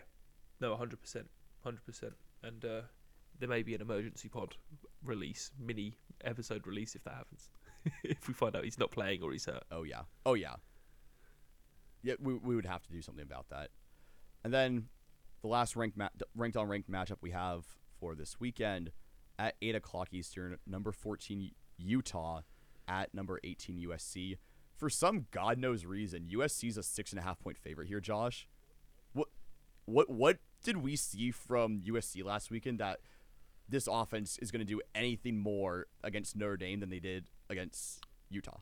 no, 0.60 0.74
hundred 0.76 1.00
percent, 1.00 1.28
hundred 1.62 1.84
percent, 1.84 2.14
and 2.42 2.64
uh, 2.64 2.80
there 3.38 3.48
may 3.48 3.62
be 3.62 3.74
an 3.74 3.82
emergency 3.82 4.28
pod 4.28 4.56
release, 5.04 5.50
mini 5.58 5.98
episode 6.24 6.66
release 6.66 6.94
if 6.94 7.04
that 7.04 7.14
happens. 7.14 7.50
if 8.04 8.26
we 8.28 8.34
find 8.34 8.56
out 8.56 8.64
he's 8.64 8.78
not 8.78 8.90
playing 8.90 9.22
or 9.22 9.32
he's 9.32 9.44
hurt. 9.44 9.64
Oh 9.70 9.82
yeah. 9.82 10.02
Oh 10.24 10.34
yeah. 10.34 10.54
Yeah, 12.02 12.14
we 12.20 12.34
we 12.34 12.54
would 12.54 12.66
have 12.66 12.82
to 12.84 12.92
do 12.92 13.02
something 13.02 13.22
about 13.22 13.48
that. 13.50 13.70
And 14.44 14.52
then 14.52 14.88
the 15.42 15.48
last 15.48 15.76
ranked 15.76 15.96
ma- 15.96 16.08
ranked 16.36 16.56
on 16.56 16.68
ranked 16.68 16.90
matchup 16.90 17.18
we 17.20 17.30
have 17.30 17.64
for 17.98 18.14
this 18.14 18.38
weekend 18.40 18.92
at 19.38 19.54
eight 19.62 19.74
o'clock 19.74 20.08
Eastern, 20.12 20.56
number 20.66 20.92
fourteen 20.92 21.50
Utah 21.76 22.42
at 22.86 23.12
number 23.14 23.40
eighteen 23.44 23.78
USC. 23.78 24.38
For 24.76 24.88
some 24.88 25.26
god 25.32 25.58
knows 25.58 25.84
reason, 25.84 26.28
USC 26.32 26.68
is 26.68 26.78
a 26.78 26.82
six 26.82 27.12
and 27.12 27.18
a 27.18 27.22
half 27.22 27.38
point 27.40 27.58
favorite 27.58 27.88
here. 27.88 28.00
Josh, 28.00 28.48
what 29.12 29.28
what 29.84 30.08
what 30.08 30.38
did 30.62 30.78
we 30.78 30.96
see 30.96 31.30
from 31.30 31.80
USC 31.80 32.24
last 32.24 32.50
weekend 32.50 32.78
that 32.78 33.00
this 33.68 33.88
offense 33.90 34.38
is 34.38 34.50
going 34.50 34.64
to 34.64 34.72
do 34.72 34.80
anything 34.94 35.38
more 35.38 35.86
against 36.02 36.36
Notre 36.36 36.56
Dame 36.56 36.80
than 36.80 36.90
they 36.90 37.00
did 37.00 37.28
against 37.50 38.04
Utah? 38.30 38.60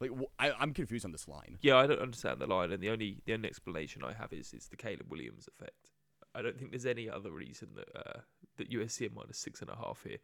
Like 0.00 0.10
I, 0.38 0.52
I'm 0.52 0.74
confused 0.74 1.04
on 1.04 1.12
this 1.12 1.26
line. 1.26 1.58
Yeah, 1.62 1.76
I 1.76 1.86
don't 1.86 2.00
understand 2.00 2.40
the 2.40 2.46
line, 2.46 2.70
and 2.72 2.82
the 2.82 2.90
only 2.90 3.22
the 3.24 3.34
only 3.34 3.48
explanation 3.48 4.02
I 4.04 4.12
have 4.12 4.32
is 4.32 4.52
is 4.52 4.68
the 4.68 4.76
Caleb 4.76 5.06
Williams 5.10 5.48
effect. 5.48 5.90
I 6.34 6.42
don't 6.42 6.58
think 6.58 6.70
there's 6.70 6.86
any 6.86 7.08
other 7.08 7.30
reason 7.30 7.68
that 7.76 7.88
uh, 7.94 8.20
that 8.58 8.70
USC 8.70 9.10
are 9.10 9.14
minus 9.14 9.38
six 9.38 9.60
and 9.62 9.70
a 9.70 9.76
half 9.76 10.04
here, 10.06 10.18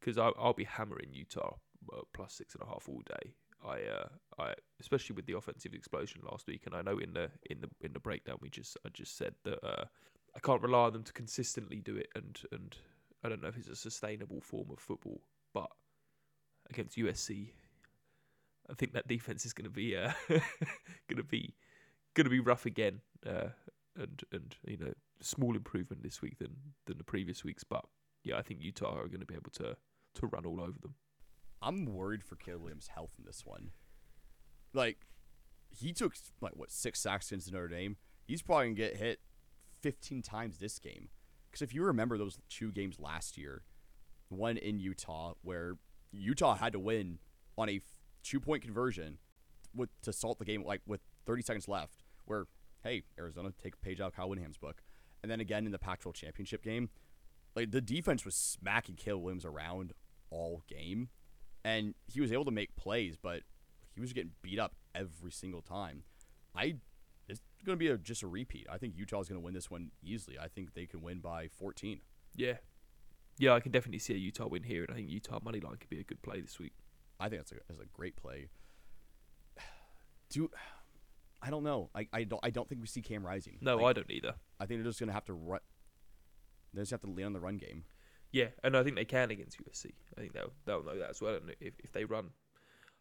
because 0.00 0.18
I'll, 0.18 0.34
I'll 0.38 0.52
be 0.52 0.64
hammering 0.64 1.12
Utah 1.12 1.56
uh, 1.92 2.00
plus 2.12 2.34
six 2.34 2.54
and 2.54 2.62
a 2.62 2.66
half 2.66 2.88
all 2.88 3.02
day. 3.06 3.34
I 3.64 3.82
uh, 3.82 4.08
I 4.38 4.54
especially 4.80 5.14
with 5.14 5.26
the 5.26 5.36
offensive 5.36 5.74
explosion 5.74 6.22
last 6.28 6.46
week, 6.46 6.62
and 6.66 6.74
I 6.74 6.82
know 6.82 6.98
in 6.98 7.12
the 7.12 7.30
in 7.48 7.60
the 7.60 7.68
in 7.80 7.92
the 7.92 8.00
breakdown 8.00 8.38
we 8.40 8.50
just 8.50 8.76
I 8.84 8.88
just 8.88 9.16
said 9.16 9.34
that 9.44 9.64
uh, 9.64 9.84
I 10.34 10.40
can't 10.40 10.62
rely 10.62 10.86
on 10.86 10.92
them 10.94 11.04
to 11.04 11.12
consistently 11.12 11.80
do 11.80 11.96
it, 11.96 12.08
and 12.16 12.40
and 12.50 12.76
I 13.22 13.28
don't 13.28 13.42
know 13.42 13.48
if 13.48 13.56
it's 13.56 13.68
a 13.68 13.76
sustainable 13.76 14.40
form 14.40 14.70
of 14.72 14.80
football, 14.80 15.20
but 15.54 15.70
against 16.68 16.96
USC, 16.96 17.50
I 18.70 18.74
think 18.74 18.92
that 18.92 19.08
defense 19.08 19.44
is 19.44 19.52
going 19.52 19.64
to 19.64 19.70
be 19.70 19.96
uh, 19.96 20.12
going 20.28 21.16
to 21.16 21.24
be 21.24 21.54
going 22.14 22.24
to 22.24 22.30
be 22.30 22.40
rough 22.40 22.66
again, 22.66 23.00
uh, 23.26 23.48
and 23.96 24.22
and 24.32 24.56
you 24.66 24.76
know 24.78 24.92
small 25.20 25.56
improvement 25.56 26.02
this 26.02 26.22
week 26.22 26.38
than 26.38 26.56
than 26.86 26.98
the 26.98 27.04
previous 27.04 27.44
weeks, 27.44 27.64
but 27.64 27.84
yeah, 28.24 28.36
I 28.36 28.42
think 28.42 28.60
Utah 28.62 28.94
are 28.96 29.08
going 29.08 29.20
to 29.20 29.26
be 29.26 29.34
able 29.34 29.50
to 29.52 29.76
to 30.14 30.26
run 30.26 30.46
all 30.46 30.60
over 30.60 30.78
them. 30.80 30.94
I'm 31.60 31.86
worried 31.86 32.24
for 32.24 32.36
Caleb 32.36 32.62
Williams' 32.62 32.88
health 32.88 33.12
in 33.18 33.24
this 33.24 33.42
one. 33.44 33.70
Like, 34.74 35.06
he 35.70 35.92
took 35.92 36.14
like 36.40 36.56
what 36.56 36.70
six 36.70 37.00
sacks 37.00 37.30
against 37.30 37.52
Notre 37.52 37.68
Dame. 37.68 37.96
He's 38.24 38.42
probably 38.42 38.66
gonna 38.66 38.74
get 38.74 38.96
hit 38.96 39.20
15 39.80 40.22
times 40.22 40.58
this 40.58 40.78
game. 40.78 41.08
Because 41.50 41.62
if 41.62 41.74
you 41.74 41.84
remember 41.84 42.16
those 42.16 42.38
two 42.48 42.72
games 42.72 42.98
last 42.98 43.36
year, 43.36 43.62
one 44.28 44.56
in 44.56 44.80
Utah 44.80 45.34
where 45.42 45.74
Utah 46.10 46.54
had 46.54 46.72
to 46.72 46.78
win 46.78 47.18
on 47.58 47.68
a 47.68 47.80
two 48.22 48.40
point 48.40 48.62
conversion 48.62 49.18
with 49.74 49.90
to 50.02 50.12
salt 50.12 50.38
the 50.38 50.44
game 50.44 50.64
like 50.64 50.82
with 50.86 51.00
30 51.26 51.42
seconds 51.42 51.68
left. 51.68 52.04
Where 52.24 52.46
hey 52.82 53.02
Arizona 53.18 53.52
take 53.62 53.74
a 53.74 53.78
page 53.78 54.00
out 54.00 54.08
of 54.08 54.16
Kyle 54.16 54.28
Whittingham's 54.28 54.58
book, 54.58 54.82
and 55.22 55.30
then 55.30 55.40
again 55.40 55.66
in 55.66 55.72
the 55.72 55.78
Pac-12 55.78 56.14
championship 56.14 56.62
game, 56.62 56.90
like 57.54 57.70
the 57.70 57.80
defense 57.80 58.24
was 58.24 58.34
smacking 58.34 58.96
Caleb 58.96 59.22
Williams 59.22 59.44
around 59.44 59.92
all 60.30 60.62
game 60.68 61.08
and 61.64 61.94
he 62.06 62.20
was 62.20 62.32
able 62.32 62.44
to 62.44 62.50
make 62.50 62.74
plays, 62.76 63.16
but 63.20 63.42
he 63.94 64.00
was 64.00 64.12
getting 64.12 64.32
beat 64.42 64.58
up 64.58 64.74
every 64.94 65.30
single 65.30 65.62
time. 65.62 66.02
I 66.54 66.76
it's 67.28 67.40
going 67.64 67.78
to 67.78 67.80
be 67.80 67.88
a, 67.88 67.96
just 67.96 68.22
a 68.22 68.26
repeat. 68.26 68.66
I 68.70 68.78
think 68.78 68.94
Utah's 68.96 69.28
going 69.28 69.40
to 69.40 69.44
win 69.44 69.54
this 69.54 69.70
one 69.70 69.92
easily. 70.02 70.38
I 70.38 70.48
think 70.48 70.74
they 70.74 70.86
can 70.86 71.02
win 71.02 71.20
by 71.20 71.48
14. 71.48 72.00
Yeah, 72.34 72.54
yeah, 73.38 73.54
I 73.54 73.60
can 73.60 73.72
definitely 73.72 74.00
see 74.00 74.14
a 74.14 74.18
Utah 74.18 74.48
win 74.48 74.64
here, 74.64 74.82
and 74.82 74.90
I 74.90 74.94
think 74.94 75.08
Utah 75.08 75.38
money 75.42 75.60
line 75.60 75.76
could 75.76 75.88
be 75.88 76.00
a 76.00 76.04
good 76.04 76.20
play 76.22 76.40
this 76.40 76.58
week. 76.58 76.72
I 77.22 77.28
think 77.28 77.40
that's 77.40 77.52
a, 77.52 77.56
that's 77.68 77.80
a 77.80 77.86
great 77.92 78.16
play. 78.16 78.48
Do 80.30 80.50
I 81.40 81.50
don't 81.50 81.64
know. 81.64 81.90
I, 81.94 82.08
I 82.12 82.24
don't 82.24 82.40
I 82.42 82.50
don't 82.50 82.68
think 82.68 82.80
we 82.80 82.86
see 82.86 83.02
Cam 83.02 83.24
Rising. 83.24 83.58
No, 83.60 83.76
Like, 83.76 83.86
I 83.86 83.92
don't 83.92 84.10
either. 84.10 84.34
I 84.58 84.66
think 84.66 84.80
they're 84.80 84.90
just 84.90 85.00
going 85.00 85.08
to 85.08 85.14
have 85.14 85.24
to 85.26 85.34
run. 85.34 85.60
They 86.74 86.82
just 86.82 86.90
have 86.90 87.00
to 87.02 87.10
lean 87.10 87.26
on 87.26 87.32
the 87.32 87.40
run 87.40 87.58
game. 87.58 87.84
Yeah, 88.30 88.46
and 88.64 88.76
I 88.76 88.82
think 88.82 88.96
they 88.96 89.04
can 89.04 89.30
against 89.30 89.58
USC. 89.62 89.92
I 90.16 90.20
think 90.20 90.32
they'll 90.32 90.52
they'll 90.64 90.84
know 90.84 90.98
that 90.98 91.10
as 91.10 91.20
well. 91.20 91.34
And 91.34 91.54
if 91.60 91.74
if 91.80 91.92
they 91.92 92.04
run 92.04 92.30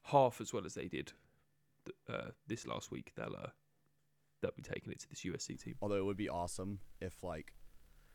half 0.04 0.42
as 0.42 0.54
well 0.54 0.66
as 0.66 0.74
they 0.74 0.88
did 0.88 1.14
th- 1.86 1.96
uh, 2.10 2.32
this 2.48 2.68
last 2.68 2.92
week, 2.92 3.14
they'll 3.16 3.36
uh, 3.36 3.50
they'll 4.42 4.52
be 4.56 4.62
taking 4.62 4.92
it 4.92 5.00
to 5.00 5.10
this 5.10 5.24
USC 5.24 5.62
team. 5.64 5.76
Although 5.82 5.98
it 5.98 6.06
would 6.06 6.18
be 6.18 6.30
awesome 6.30 6.80
if 7.00 7.24
like 7.24 7.54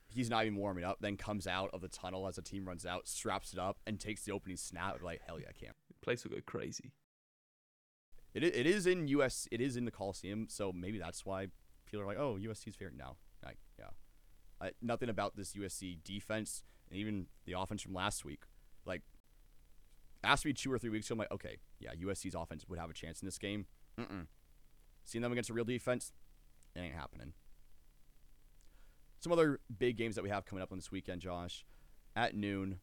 he's 0.09 0.29
not 0.29 0.45
even 0.45 0.59
warming 0.59 0.85
up, 0.85 0.99
then 1.01 1.17
comes 1.17 1.47
out 1.47 1.71
of 1.73 1.81
the 1.81 1.89
tunnel 1.89 2.29
as 2.29 2.37
the 2.37 2.43
team 2.43 2.67
runs 2.67 2.85
out, 2.85 3.09
straps 3.09 3.53
it 3.53 3.59
up, 3.59 3.79
and 3.87 3.99
takes 3.99 4.23
the 4.25 4.33
opening 4.33 4.57
snap. 4.57 5.03
Like 5.03 5.23
hell 5.27 5.41
yeah, 5.41 5.53
Cam. 5.59 5.73
The 6.01 6.05
place 6.05 6.25
will 6.25 6.33
go 6.33 6.43
crazy. 6.45 6.93
It 8.35 8.45
it 8.45 8.67
is 8.67 8.87
in 8.87 9.09
US. 9.09 9.49
It 9.51 9.61
is 9.61 9.77
in 9.77 9.85
the 9.85 9.91
Coliseum, 9.91 10.47
so 10.49 10.73
maybe 10.73 10.99
that's 10.99 11.25
why 11.25 11.49
people 11.87 12.03
are 12.03 12.07
like, 12.07 12.19
"Oh, 12.19 12.39
USC's 12.41 12.77
favorite 12.77 12.97
now." 12.97 13.17
Like, 13.45 13.59
yeah, 13.79 13.91
I, 14.61 14.73
nothing 14.83 15.09
about 15.09 15.37
this 15.37 15.55
USC 15.55 15.99
defense 16.05 16.65
and 16.91 16.99
even 16.99 17.27
the 17.45 17.53
offense 17.59 17.83
from 17.83 17.95
last 17.95 18.25
week. 18.25 18.45
Like, 18.85 19.03
asked 20.23 20.45
me 20.45 20.53
two 20.53 20.73
or 20.73 20.79
three 20.79 20.91
weeks 20.91 21.07
ago, 21.07 21.15
I'm 21.15 21.19
like, 21.19 21.33
okay, 21.33 21.57
yeah, 21.79 21.91
USC's 21.95 22.35
offense 22.35 22.65
would 22.69 22.79
have 22.79 22.91
a 22.91 22.95
chance 22.95 23.21
in 23.21 23.27
this 23.27 23.39
game. 23.39 23.67
Mm-mm. 23.99 24.27
Seeing 25.05 25.23
them 25.23 25.33
against 25.33 25.51
a 25.51 25.53
real 25.53 25.65
defense, 25.65 26.13
it 26.75 26.81
ain't 26.81 26.95
happening. 26.95 27.33
Some 29.21 29.33
other 29.33 29.61
big 29.79 29.97
games 29.97 30.15
that 30.17 30.23
we 30.23 30.31
have 30.31 30.45
coming 30.45 30.63
up 30.63 30.73
on 30.73 30.79
this 30.79 30.91
weekend, 30.91 31.21
Josh. 31.21 31.65
At 32.15 32.35
noon, 32.35 32.81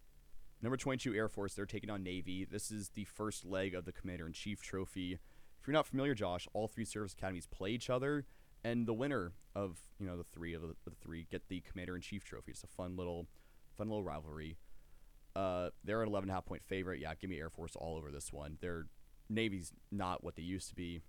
Number 0.64 0.78
22 0.78 1.14
Air 1.14 1.28
Force, 1.28 1.54
they're 1.54 1.66
taking 1.66 1.90
on 1.90 2.04
Navy. 2.04 2.48
This 2.50 2.72
is 2.72 2.90
the 2.90 3.04
first 3.04 3.44
leg 3.44 3.76
of 3.76 3.84
the 3.84 3.92
Commander 3.92 4.26
in 4.26 4.32
Chief 4.32 4.62
Trophy. 4.62 5.20
If 5.60 5.68
you're 5.68 5.74
not 5.74 5.86
familiar, 5.86 6.16
Josh, 6.16 6.48
all 6.54 6.70
three 6.70 6.86
service 6.86 7.12
academies 7.12 7.46
play 7.46 7.72
each 7.72 7.90
other, 7.90 8.26
and 8.64 8.88
the 8.88 8.94
winner 8.94 9.34
of 9.54 9.78
you 10.00 10.08
know 10.08 10.16
the 10.16 10.24
three 10.24 10.54
of 10.54 10.62
the, 10.62 10.74
the 10.86 10.96
three 11.02 11.28
get 11.30 11.50
the 11.50 11.62
Commander 11.70 11.98
in 11.98 12.02
Chief 12.02 12.24
Trophy. 12.24 12.52
It's 12.54 12.64
a 12.64 12.68
fun 12.68 12.96
little, 12.96 13.28
fun 13.78 13.90
little 13.90 14.06
rivalry. 14.06 14.56
Uh, 15.36 15.70
they're 15.84 16.02
an 16.02 16.08
11 16.08 16.30
half 16.30 16.46
point 16.46 16.64
favorite. 16.64 17.02
Yeah, 17.02 17.14
give 17.20 17.30
me 17.30 17.40
Air 17.40 17.50
Force 17.50 17.76
all 17.76 17.98
over 17.98 18.10
this 18.10 18.32
one. 18.32 18.58
Their 18.62 18.86
Navy's 19.30 19.74
not 19.92 20.24
what 20.24 20.38
they 20.38 20.44
used 20.44 20.70
to 20.70 20.76
be. 20.76 21.02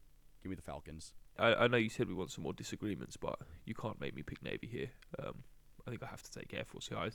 Give 0.43 0.51
me 0.51 0.57
the 0.57 0.63
Falcons. 0.63 1.13
I, 1.39 1.55
I 1.55 1.67
know 1.69 1.77
you 1.77 1.91
said 1.91 2.09
we 2.09 2.15
want 2.15 2.33
some 2.33 2.43
more 2.43 2.55
disagreements, 2.55 3.17
but 3.17 3.39
you 3.65 3.75
can't 3.75 4.01
make 4.01 4.17
me 4.17 4.23
pick 4.23 4.43
Navy 4.43 4.67
here. 4.67 4.91
Um, 5.25 5.45
I 5.87 5.91
think 5.91 6.03
I 6.03 6.07
have 6.07 6.25
to 6.25 6.33
take 6.33 6.53
Air 6.53 6.65
Force. 6.65 6.91
I, 6.93 7.07
uh, 7.07 7.11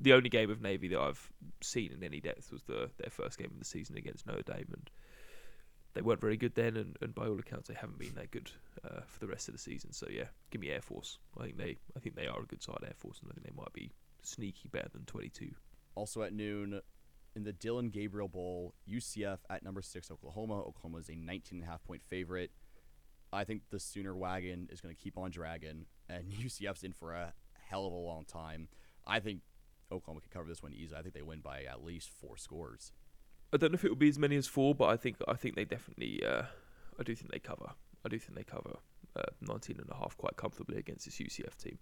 the 0.00 0.12
only 0.12 0.28
game 0.28 0.50
of 0.50 0.60
Navy 0.60 0.88
that 0.88 1.00
I've 1.00 1.30
seen 1.62 1.92
in 1.92 2.02
any 2.02 2.20
depth 2.20 2.52
was 2.52 2.62
the 2.64 2.90
their 2.98 3.10
first 3.10 3.38
game 3.38 3.50
of 3.50 3.58
the 3.58 3.64
season 3.64 3.96
against 3.96 4.26
Notre 4.26 4.42
Dame, 4.42 4.68
and 4.72 4.90
they 5.94 6.02
weren't 6.02 6.20
very 6.20 6.36
good 6.36 6.54
then. 6.54 6.76
And, 6.76 6.96
and 7.00 7.14
by 7.14 7.26
all 7.26 7.38
accounts, 7.38 7.68
they 7.68 7.74
haven't 7.74 7.98
been 7.98 8.14
that 8.14 8.30
good 8.30 8.50
uh, 8.84 9.00
for 9.06 9.20
the 9.20 9.26
rest 9.26 9.48
of 9.48 9.54
the 9.54 9.60
season. 9.60 9.92
So 9.92 10.06
yeah, 10.10 10.26
give 10.50 10.60
me 10.60 10.70
Air 10.70 10.82
Force. 10.82 11.18
I 11.38 11.44
think 11.44 11.56
they 11.58 11.76
I 11.96 12.00
think 12.00 12.16
they 12.16 12.26
are 12.26 12.40
a 12.40 12.46
good 12.46 12.62
side, 12.62 12.78
Air 12.82 12.94
Force, 12.96 13.20
and 13.20 13.30
I 13.30 13.34
think 13.34 13.46
they 13.46 13.62
might 13.62 13.72
be 13.72 13.92
sneaky 14.22 14.68
better 14.68 14.88
than 14.92 15.04
22. 15.04 15.50
Also 15.94 16.22
at 16.22 16.32
noon, 16.32 16.80
in 17.34 17.44
the 17.44 17.52
Dillon 17.52 17.90
Gabriel 17.90 18.28
Bowl, 18.28 18.74
UCF 18.90 19.38
at 19.50 19.62
number 19.62 19.82
six 19.82 20.10
Oklahoma. 20.10 20.60
Oklahoma 20.60 20.98
is 20.98 21.08
a 21.10 21.14
19 21.14 21.58
and 21.58 21.68
a 21.68 21.70
half 21.70 21.84
point 21.84 22.02
favorite. 22.02 22.50
I 23.32 23.44
think 23.44 23.62
the 23.70 23.78
Sooner 23.80 24.16
wagon 24.16 24.68
is 24.70 24.80
going 24.80 24.94
to 24.94 25.00
keep 25.00 25.18
on 25.18 25.30
dragging, 25.30 25.86
and 26.08 26.30
UCF's 26.42 26.82
in 26.82 26.92
for 26.92 27.12
a 27.12 27.34
hell 27.68 27.86
of 27.86 27.92
a 27.92 27.96
long 27.96 28.24
time. 28.24 28.68
I 29.06 29.20
think 29.20 29.40
Oklahoma 29.92 30.20
can 30.20 30.30
cover 30.30 30.48
this 30.48 30.62
one 30.62 30.72
easily. 30.72 30.98
I 30.98 31.02
think 31.02 31.14
they 31.14 31.22
win 31.22 31.40
by 31.40 31.62
at 31.62 31.84
least 31.84 32.10
four 32.10 32.36
scores. 32.36 32.92
I 33.52 33.56
don't 33.56 33.72
know 33.72 33.76
if 33.76 33.84
it 33.84 33.88
will 33.90 33.96
be 33.96 34.08
as 34.08 34.18
many 34.18 34.36
as 34.36 34.46
four, 34.46 34.74
but 34.74 34.86
I 34.86 34.96
think 34.96 35.16
I 35.28 35.34
think 35.34 35.54
they 35.54 35.64
definitely. 35.64 36.24
Uh, 36.24 36.42
I 36.98 37.02
do 37.02 37.14
think 37.14 37.30
they 37.30 37.38
cover. 37.38 37.72
I 38.04 38.08
do 38.08 38.18
think 38.18 38.36
they 38.36 38.44
cover 38.44 38.76
uh, 39.16 39.22
19 39.40 39.78
and 39.80 39.90
a 39.90 39.94
half 39.94 40.16
quite 40.16 40.36
comfortably 40.36 40.78
against 40.78 41.04
this 41.04 41.18
UCF 41.18 41.56
team. 41.56 41.78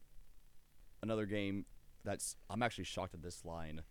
Another 1.02 1.26
game 1.26 1.66
that's 2.04 2.36
I'm 2.50 2.62
actually 2.62 2.84
shocked 2.84 3.14
at 3.14 3.22
this 3.22 3.44
line. 3.44 3.82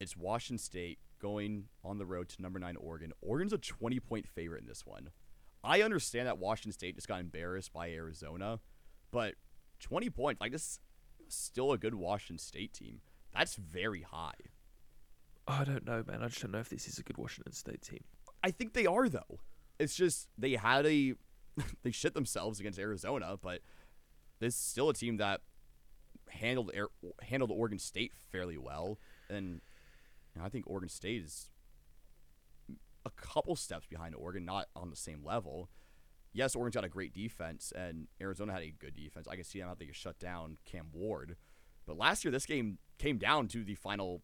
It's 0.00 0.16
Washington 0.16 0.58
State 0.58 0.98
going 1.20 1.64
on 1.84 1.98
the 1.98 2.06
road 2.06 2.28
to 2.30 2.42
number 2.42 2.58
nine 2.58 2.76
Oregon. 2.76 3.12
Oregon's 3.20 3.52
a 3.52 3.58
20 3.58 4.00
point 4.00 4.28
favorite 4.28 4.62
in 4.62 4.68
this 4.68 4.84
one. 4.86 5.10
I 5.64 5.82
understand 5.82 6.28
that 6.28 6.38
Washington 6.38 6.72
State 6.72 6.94
just 6.94 7.08
got 7.08 7.20
embarrassed 7.20 7.72
by 7.72 7.90
Arizona, 7.90 8.60
but 9.10 9.34
20 9.80 10.10
points, 10.10 10.40
like 10.40 10.52
this, 10.52 10.62
is 10.62 10.80
still 11.36 11.72
a 11.72 11.78
good 11.78 11.94
Washington 11.94 12.38
State 12.38 12.72
team. 12.72 13.00
That's 13.34 13.56
very 13.56 14.02
high. 14.02 14.34
I 15.46 15.64
don't 15.64 15.86
know, 15.86 16.04
man. 16.06 16.22
I 16.22 16.28
just 16.28 16.42
don't 16.42 16.52
know 16.52 16.58
if 16.58 16.68
this 16.68 16.86
is 16.86 16.98
a 16.98 17.02
good 17.02 17.16
Washington 17.16 17.52
State 17.52 17.82
team. 17.82 18.04
I 18.42 18.50
think 18.50 18.74
they 18.74 18.86
are 18.86 19.08
though. 19.08 19.40
It's 19.78 19.94
just 19.94 20.28
they 20.36 20.52
had 20.52 20.86
a 20.86 21.14
they 21.82 21.90
shit 21.90 22.14
themselves 22.14 22.60
against 22.60 22.78
Arizona, 22.78 23.36
but 23.40 23.60
this 24.40 24.54
is 24.54 24.60
still 24.60 24.88
a 24.88 24.94
team 24.94 25.16
that 25.16 25.40
handled 26.28 26.70
Air, 26.74 26.88
handled 27.22 27.50
Oregon 27.50 27.78
State 27.78 28.12
fairly 28.30 28.58
well, 28.58 28.98
and 29.28 29.60
you 30.34 30.40
know, 30.40 30.44
I 30.44 30.48
think 30.48 30.66
Oregon 30.68 30.88
State 30.88 31.22
is 31.22 31.50
a 33.04 33.10
couple 33.10 33.38
couple 33.48 33.56
steps 33.56 33.86
behind 33.86 34.14
Oregon, 34.14 34.44
not 34.44 34.66
on 34.76 34.90
the 34.90 34.96
same 34.96 35.24
level. 35.24 35.70
Yes, 36.32 36.54
Oregon's 36.54 36.74
got 36.74 36.84
a 36.84 36.88
great 36.88 37.14
defense, 37.14 37.72
and 37.74 38.06
Arizona 38.20 38.52
had 38.52 38.62
a 38.62 38.70
good 38.70 38.94
defense. 38.94 39.26
I 39.28 39.34
can 39.34 39.44
see 39.44 39.60
how 39.60 39.74
they 39.74 39.86
could 39.86 39.96
shut 39.96 40.18
down 40.18 40.58
Cam 40.64 40.86
Ward. 40.92 41.36
But 41.86 41.96
last 41.96 42.24
year, 42.24 42.30
this 42.30 42.46
game 42.46 42.78
came 42.98 43.18
down 43.18 43.48
to 43.48 43.64
the 43.64 43.74
final 43.74 44.22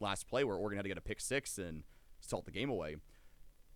last 0.00 0.28
play 0.28 0.44
where 0.44 0.56
Oregon 0.56 0.78
had 0.78 0.84
to 0.84 0.88
get 0.88 0.98
a 0.98 1.02
pick 1.02 1.20
six 1.20 1.58
and 1.58 1.82
salt 2.20 2.44
the 2.44 2.52
game 2.52 2.70
away. 2.70 2.96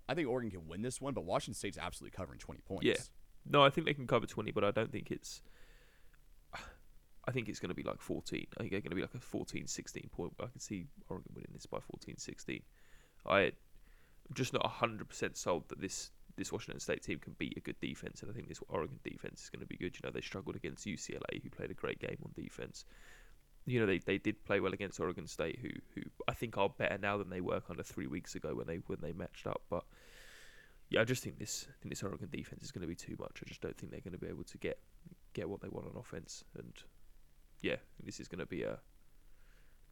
I 0.08 0.14
think 0.14 0.28
Oregon 0.28 0.50
can 0.50 0.68
win 0.68 0.82
this 0.82 1.00
one, 1.00 1.14
but 1.14 1.24
Washington 1.24 1.54
State's 1.54 1.78
absolutely 1.78 2.16
covering 2.16 2.38
20 2.38 2.60
points. 2.60 2.86
Yeah. 2.86 2.94
No, 3.48 3.62
I 3.62 3.70
think 3.70 3.86
they 3.86 3.94
can 3.94 4.06
cover 4.06 4.26
20, 4.26 4.52
but 4.52 4.64
I 4.64 4.70
don't 4.70 4.92
think 4.92 5.10
it's. 5.10 5.42
I 7.28 7.32
think 7.32 7.48
it's 7.48 7.58
going 7.58 7.70
to 7.70 7.74
be 7.74 7.82
like 7.82 8.00
14. 8.00 8.46
I 8.56 8.60
think 8.60 8.70
they're 8.70 8.80
going 8.80 8.90
to 8.90 8.96
be 8.96 9.02
like 9.02 9.14
a 9.14 9.20
14 9.20 9.66
16 9.66 10.10
point. 10.12 10.32
I 10.40 10.46
can 10.46 10.60
see 10.60 10.86
Oregon 11.08 11.32
winning 11.34 11.50
this 11.52 11.66
by 11.66 11.78
14 11.80 12.18
16. 12.18 12.62
I'm 13.26 13.50
just 14.34 14.52
not 14.52 14.62
100% 14.62 15.36
sold 15.36 15.68
that 15.68 15.80
this 15.80 16.12
this 16.36 16.52
Washington 16.52 16.80
State 16.80 17.02
team 17.02 17.18
can 17.18 17.34
beat 17.38 17.56
a 17.56 17.60
good 17.60 17.80
defense, 17.80 18.22
and 18.22 18.30
I 18.30 18.34
think 18.34 18.48
this 18.48 18.60
Oregon 18.68 18.98
defense 19.04 19.44
is 19.44 19.50
going 19.50 19.60
to 19.60 19.66
be 19.66 19.76
good. 19.76 19.94
You 19.94 20.00
know, 20.04 20.10
they 20.10 20.20
struggled 20.20 20.56
against 20.56 20.86
UCLA, 20.86 21.42
who 21.42 21.50
played 21.50 21.70
a 21.70 21.74
great 21.74 21.98
game 21.98 22.18
on 22.24 22.32
defense. 22.34 22.84
You 23.64 23.80
know, 23.80 23.86
they, 23.86 23.98
they 23.98 24.18
did 24.18 24.44
play 24.44 24.60
well 24.60 24.72
against 24.72 25.00
Oregon 25.00 25.26
State, 25.26 25.58
who 25.60 25.68
who 25.94 26.02
I 26.28 26.34
think 26.34 26.56
are 26.56 26.68
better 26.68 26.98
now 26.98 27.18
than 27.18 27.30
they 27.30 27.40
were 27.40 27.60
kind 27.60 27.80
of 27.80 27.86
three 27.86 28.06
weeks 28.06 28.34
ago 28.34 28.54
when 28.54 28.66
they 28.66 28.76
when 28.86 29.00
they 29.00 29.12
matched 29.12 29.46
up. 29.46 29.62
But 29.68 29.84
yeah, 30.90 31.00
I 31.00 31.04
just 31.04 31.22
think 31.22 31.38
this 31.38 31.66
I 31.68 31.74
think 31.82 31.92
this 31.92 32.02
Oregon 32.02 32.28
defense 32.30 32.62
is 32.62 32.70
going 32.70 32.82
to 32.82 32.88
be 32.88 32.94
too 32.94 33.16
much. 33.18 33.40
I 33.42 33.48
just 33.48 33.60
don't 33.60 33.76
think 33.76 33.90
they're 33.90 34.00
going 34.00 34.12
to 34.12 34.18
be 34.18 34.28
able 34.28 34.44
to 34.44 34.58
get 34.58 34.78
get 35.32 35.48
what 35.48 35.60
they 35.60 35.68
want 35.68 35.86
on 35.86 35.98
offense, 35.98 36.44
and 36.56 36.72
yeah, 37.60 37.76
this 38.04 38.20
is 38.20 38.28
going 38.28 38.38
to 38.38 38.46
be 38.46 38.62
a 38.62 38.78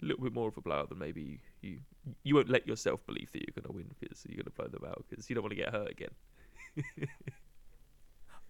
little 0.00 0.22
bit 0.22 0.34
more 0.34 0.48
of 0.48 0.56
a 0.56 0.60
blowout 0.60 0.88
than 0.88 0.98
maybe 0.98 1.40
you 1.60 1.78
you 2.22 2.34
won't 2.34 2.48
let 2.48 2.66
yourself 2.66 3.04
believe 3.06 3.30
that 3.32 3.42
you're 3.46 3.54
going 3.54 3.66
to 3.66 3.72
win 3.72 3.94
because 3.98 4.24
you're 4.28 4.36
going 4.36 4.44
to 4.44 4.50
blow 4.50 4.68
them 4.68 4.84
out 4.88 5.04
because 5.08 5.28
you 5.28 5.34
don't 5.34 5.42
want 5.42 5.52
to 5.52 5.56
get 5.56 5.70
hurt 5.70 5.90
again. 5.90 6.10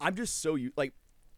I'm 0.01 0.15
just 0.15 0.41
so 0.43 0.55
you 0.55 0.73
like 0.77 0.95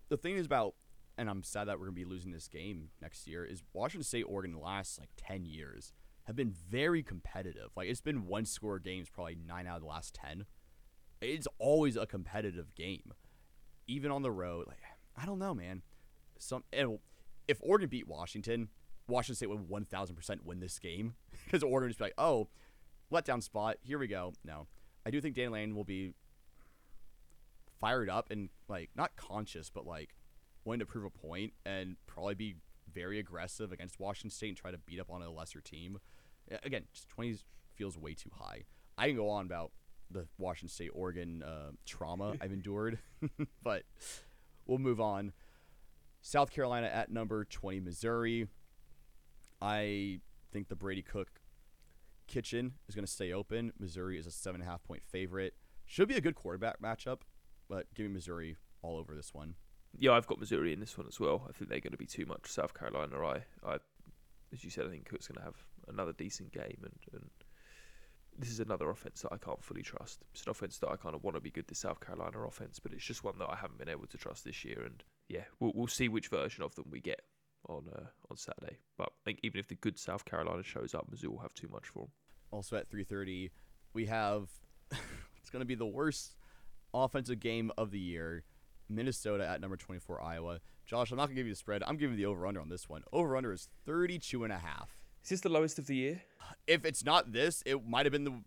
the 0.08 0.16
thing 0.16 0.36
is 0.36 0.46
about 0.46 0.74
and 1.18 1.30
I'm 1.30 1.42
sad 1.42 1.68
that 1.68 1.78
we're 1.78 1.86
gonna 1.86 1.94
be 1.94 2.04
losing 2.04 2.32
this 2.32 2.48
game 2.48 2.90
next 3.00 3.26
year 3.26 3.44
is 3.44 3.62
Washington 3.72 4.04
State 4.04 4.24
Oregon 4.28 4.52
the 4.52 4.58
last 4.58 4.98
like 4.98 5.10
ten 5.16 5.44
years 5.44 5.92
have 6.24 6.36
been 6.36 6.50
very 6.50 7.02
competitive. 7.02 7.70
Like 7.76 7.88
it's 7.88 8.00
been 8.00 8.26
one 8.26 8.44
score 8.44 8.78
games 8.78 9.08
probably 9.08 9.36
nine 9.46 9.66
out 9.66 9.76
of 9.76 9.82
the 9.82 9.88
last 9.88 10.14
ten. 10.14 10.46
It's 11.20 11.48
always 11.58 11.96
a 11.96 12.06
competitive 12.06 12.74
game. 12.74 13.12
Even 13.86 14.10
on 14.10 14.22
the 14.22 14.32
road. 14.32 14.66
Like 14.66 14.78
I 15.16 15.24
don't 15.24 15.38
know, 15.38 15.54
man. 15.54 15.82
Some 16.38 16.64
if 16.72 17.58
Oregon 17.60 17.88
beat 17.88 18.08
Washington, 18.08 18.68
Washington 19.08 19.36
State 19.36 19.50
would 19.50 19.68
one 19.68 19.84
thousand 19.84 20.16
percent 20.16 20.44
win 20.44 20.60
this 20.60 20.78
game. 20.78 21.14
Because 21.44 21.62
Oregon 21.62 21.82
would 21.82 21.90
just 21.90 21.98
be 22.00 22.06
like, 22.06 22.14
oh, 22.18 22.48
letdown 23.12 23.40
spot, 23.40 23.76
here 23.80 23.98
we 23.98 24.08
go. 24.08 24.32
No. 24.44 24.66
I 25.06 25.10
do 25.10 25.20
think 25.20 25.36
Dan 25.36 25.52
Lanning 25.52 25.76
will 25.76 25.84
be 25.84 26.12
fired 27.80 28.08
up 28.08 28.30
and 28.30 28.48
like 28.68 28.90
not 28.96 29.16
conscious, 29.16 29.70
but 29.70 29.86
like 29.86 30.14
wanting 30.64 30.80
to 30.80 30.86
prove 30.86 31.04
a 31.04 31.10
point 31.10 31.52
and 31.64 31.96
probably 32.06 32.34
be 32.34 32.56
very 32.92 33.18
aggressive 33.18 33.72
against 33.72 34.00
Washington 34.00 34.30
State 34.30 34.48
and 34.48 34.56
try 34.56 34.70
to 34.70 34.78
beat 34.78 35.00
up 35.00 35.10
on 35.10 35.22
a 35.22 35.30
lesser 35.30 35.60
team. 35.60 35.98
Again, 36.62 36.84
just 36.92 37.08
20 37.08 37.38
feels 37.74 37.98
way 37.98 38.14
too 38.14 38.30
high. 38.32 38.64
I 38.96 39.08
can 39.08 39.16
go 39.16 39.28
on 39.28 39.46
about 39.46 39.72
the 40.10 40.26
Washington 40.38 40.68
State 40.68 40.90
Oregon 40.94 41.42
uh, 41.42 41.72
trauma 41.84 42.34
I've 42.40 42.52
endured, 42.52 42.98
but 43.62 43.82
we'll 44.66 44.78
move 44.78 45.00
on. 45.00 45.32
South 46.22 46.50
Carolina 46.50 46.86
at 46.88 47.10
number 47.10 47.44
20, 47.44 47.80
Missouri. 47.80 48.48
I 49.60 50.20
think 50.52 50.68
the 50.68 50.76
Brady 50.76 51.02
Cook 51.02 51.40
kitchen 52.26 52.74
is 52.88 52.94
going 52.94 53.04
to 53.04 53.10
stay 53.10 53.32
open. 53.32 53.72
Missouri 53.78 54.18
is 54.18 54.26
a 54.26 54.30
seven 54.30 54.60
and 54.60 54.68
a 54.68 54.70
half 54.70 54.82
point 54.82 55.02
favorite. 55.04 55.54
Should 55.84 56.08
be 56.08 56.16
a 56.16 56.20
good 56.20 56.34
quarterback 56.34 56.80
matchup, 56.80 57.20
but 57.68 57.86
give 57.94 58.06
me 58.06 58.12
Missouri 58.12 58.56
all 58.82 58.98
over 58.98 59.14
this 59.14 59.34
one. 59.34 59.54
Yeah, 59.98 60.12
I've 60.12 60.26
got 60.26 60.38
Missouri 60.38 60.72
in 60.72 60.80
this 60.80 60.98
one 60.98 61.06
as 61.06 61.18
well. 61.18 61.46
I 61.48 61.52
think 61.52 61.70
they're 61.70 61.80
going 61.80 61.92
to 61.92 61.98
be 61.98 62.06
too 62.06 62.26
much 62.26 62.46
South 62.46 62.74
Carolina. 62.74 63.18
I, 63.18 63.40
I 63.66 63.78
as 64.52 64.62
you 64.62 64.70
said, 64.70 64.86
I 64.86 64.90
think 64.90 65.06
Cook's 65.06 65.28
going 65.28 65.38
to 65.38 65.44
have 65.44 65.56
another 65.88 66.12
decent 66.12 66.52
game, 66.52 66.78
and, 66.82 66.98
and 67.12 67.30
this 68.38 68.50
is 68.50 68.60
another 68.60 68.90
offense 68.90 69.22
that 69.22 69.32
I 69.32 69.38
can't 69.38 69.62
fully 69.62 69.82
trust. 69.82 70.22
It's 70.32 70.44
an 70.44 70.50
offense 70.50 70.78
that 70.78 70.90
I 70.90 70.96
kind 70.96 71.14
of 71.14 71.24
want 71.24 71.36
to 71.36 71.40
be 71.40 71.50
good, 71.50 71.66
the 71.66 71.74
South 71.74 72.00
Carolina 72.00 72.40
offense, 72.42 72.78
but 72.78 72.92
it's 72.92 73.04
just 73.04 73.24
one 73.24 73.38
that 73.38 73.48
I 73.50 73.56
haven't 73.56 73.78
been 73.78 73.88
able 73.88 74.06
to 74.06 74.18
trust 74.18 74.44
this 74.44 74.64
year. 74.64 74.82
And 74.84 75.02
yeah, 75.28 75.44
we'll, 75.60 75.72
we'll 75.74 75.86
see 75.86 76.08
which 76.08 76.28
version 76.28 76.62
of 76.62 76.74
them 76.74 76.86
we 76.90 77.00
get 77.00 77.22
on 77.68 77.84
uh, 77.94 78.06
on 78.30 78.36
Saturday. 78.36 78.78
But 78.96 79.08
I 79.08 79.22
think 79.24 79.40
even 79.42 79.58
if 79.58 79.68
the 79.68 79.74
good 79.74 79.98
South 79.98 80.24
Carolina 80.24 80.62
shows 80.62 80.94
up, 80.94 81.10
Mizzou 81.10 81.28
will 81.28 81.38
have 81.38 81.54
too 81.54 81.68
much 81.68 81.88
for 81.88 82.00
them. 82.00 82.10
Also 82.50 82.76
at 82.76 82.90
3:30, 82.90 83.50
we 83.92 84.06
have 84.06 84.48
it's 84.90 85.50
going 85.50 85.60
to 85.60 85.66
be 85.66 85.74
the 85.74 85.86
worst 85.86 86.35
offensive 87.04 87.40
game 87.40 87.70
of 87.76 87.90
the 87.90 87.98
year. 87.98 88.44
Minnesota 88.88 89.46
at 89.46 89.60
number 89.60 89.76
24 89.76 90.22
Iowa. 90.22 90.60
Josh, 90.84 91.10
I'm 91.10 91.16
not 91.16 91.26
going 91.26 91.34
to 91.36 91.40
give 91.40 91.46
you 91.46 91.52
the 91.52 91.58
spread. 91.58 91.82
I'm 91.84 91.96
giving 91.96 92.16
you 92.16 92.24
the 92.24 92.30
over 92.30 92.46
under 92.46 92.60
on 92.60 92.68
this 92.68 92.88
one. 92.88 93.02
Over 93.12 93.36
under 93.36 93.52
is 93.52 93.68
32 93.84 94.44
and 94.44 94.52
a 94.52 94.58
half. 94.58 94.96
Is 95.24 95.30
this 95.30 95.40
the 95.40 95.48
lowest 95.48 95.78
of 95.78 95.86
the 95.86 95.96
year? 95.96 96.22
If 96.68 96.84
it's 96.84 97.04
not 97.04 97.32
this, 97.32 97.62
it 97.66 97.86
might 97.86 98.06
have 98.06 98.12
been 98.12 98.24
the 98.24 98.40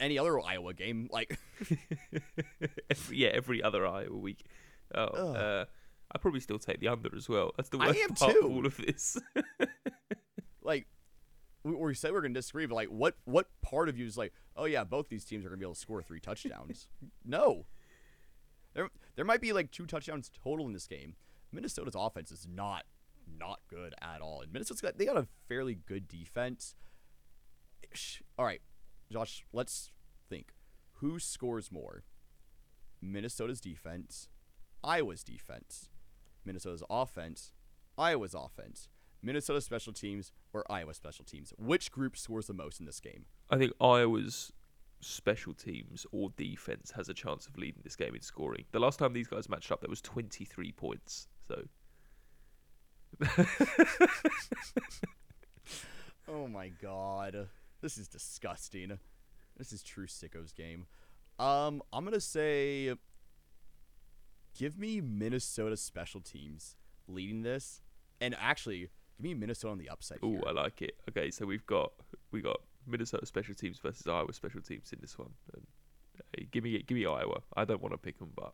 any 0.00 0.18
other 0.18 0.38
Iowa 0.40 0.74
game. 0.74 1.08
Like 1.10 1.38
every, 2.90 3.16
yeah, 3.16 3.28
every 3.28 3.62
other 3.62 3.86
Iowa 3.86 4.16
week. 4.16 4.44
Oh, 4.94 5.04
uh, 5.04 5.64
I 6.10 6.18
probably 6.18 6.40
still 6.40 6.58
take 6.58 6.80
the 6.80 6.88
under 6.88 7.14
as 7.16 7.28
well. 7.28 7.52
That's 7.56 7.70
the 7.70 7.78
worst 7.78 7.98
I 7.98 8.02
am 8.02 8.10
part 8.10 8.32
too. 8.32 8.40
of 8.40 8.52
all 8.52 8.66
of 8.66 8.76
this. 8.76 9.16
like 10.62 10.86
we, 11.64 11.74
we 11.74 11.94
said 11.94 12.12
we 12.12 12.18
are 12.18 12.22
going 12.22 12.34
to 12.34 12.38
disagree, 12.38 12.66
but 12.66 12.74
like 12.74 12.88
what 12.88 13.16
what 13.24 13.48
part 13.62 13.88
of 13.88 13.98
you 13.98 14.06
is 14.06 14.16
like, 14.16 14.32
oh 14.56 14.64
yeah, 14.64 14.84
both 14.84 15.08
these 15.08 15.24
teams 15.24 15.44
are 15.44 15.48
going 15.48 15.58
to 15.58 15.60
be 15.60 15.66
able 15.66 15.74
to 15.74 15.80
score 15.80 16.02
three 16.02 16.20
touchdowns? 16.20 16.88
no. 17.24 17.66
There 18.74 18.88
there 19.16 19.24
might 19.24 19.40
be 19.40 19.52
like 19.52 19.70
two 19.70 19.86
touchdowns 19.86 20.30
total 20.42 20.66
in 20.66 20.72
this 20.72 20.86
game. 20.86 21.14
Minnesota's 21.52 21.96
offense 21.96 22.30
is 22.32 22.46
not 22.50 22.84
not 23.38 23.60
good 23.68 23.94
at 24.00 24.20
all. 24.20 24.40
And 24.40 24.52
Minnesota's 24.52 24.80
got 24.80 24.98
they 24.98 25.04
got 25.04 25.16
a 25.16 25.26
fairly 25.48 25.74
good 25.74 26.08
defense. 26.08 26.74
All 28.38 28.44
right, 28.44 28.62
Josh, 29.10 29.44
let's 29.52 29.90
think. 30.28 30.54
Who 30.94 31.18
scores 31.18 31.70
more? 31.70 32.04
Minnesota's 33.00 33.60
defense, 33.60 34.28
Iowa's 34.82 35.24
defense. 35.24 35.90
Minnesota's 36.44 36.82
offense, 36.88 37.52
Iowa's 37.98 38.34
offense. 38.34 38.88
Minnesota 39.22 39.60
special 39.60 39.92
teams 39.92 40.32
or 40.52 40.64
Iowa 40.70 40.94
special 40.94 41.24
teams. 41.24 41.52
Which 41.58 41.92
group 41.92 42.16
scores 42.16 42.46
the 42.46 42.54
most 42.54 42.80
in 42.80 42.86
this 42.86 43.00
game? 43.00 43.26
I 43.50 43.58
think 43.58 43.72
Iowa's 43.80 44.52
special 45.00 45.54
teams 45.54 46.06
or 46.12 46.30
defense 46.36 46.92
has 46.92 47.08
a 47.08 47.14
chance 47.14 47.46
of 47.46 47.56
leading 47.56 47.82
this 47.82 47.96
game 47.96 48.14
in 48.14 48.20
scoring. 48.20 48.64
The 48.72 48.80
last 48.80 48.98
time 48.98 49.12
these 49.12 49.28
guys 49.28 49.48
matched 49.48 49.72
up, 49.72 49.80
there 49.80 49.90
was 49.90 50.00
23 50.00 50.72
points. 50.72 51.28
So. 51.46 51.64
oh 56.28 56.48
my 56.48 56.68
god. 56.68 57.48
This 57.80 57.98
is 57.98 58.08
disgusting. 58.08 58.98
This 59.56 59.72
is 59.72 59.82
true 59.82 60.06
sicko's 60.06 60.52
game. 60.52 60.86
Um, 61.38 61.82
I'm 61.92 62.04
gonna 62.04 62.20
say 62.20 62.94
give 64.56 64.78
me 64.78 65.00
Minnesota 65.00 65.76
special 65.76 66.20
teams 66.20 66.76
leading 67.08 67.42
this. 67.42 67.82
And 68.20 68.36
actually, 68.38 68.88
give 69.22 69.30
me 69.30 69.34
Minnesota 69.34 69.72
on 69.72 69.78
the 69.78 69.88
upside. 69.88 70.18
Oh, 70.22 70.40
I 70.46 70.52
like 70.52 70.82
it. 70.82 70.96
Okay, 71.08 71.30
so 71.30 71.46
we've 71.46 71.66
got 71.66 71.92
we 72.30 72.40
got 72.40 72.60
Minnesota 72.86 73.26
special 73.26 73.54
teams 73.54 73.78
versus 73.78 74.06
Iowa 74.06 74.32
special 74.32 74.60
teams 74.60 74.92
in 74.92 74.98
this 75.00 75.18
one. 75.18 75.30
And, 75.54 75.66
hey, 76.36 76.48
give 76.50 76.64
me 76.64 76.82
give 76.86 76.96
me 76.96 77.06
Iowa. 77.06 77.40
I 77.56 77.64
don't 77.64 77.80
want 77.80 77.92
to 77.94 77.98
pick 77.98 78.18
them, 78.18 78.30
but 78.34 78.52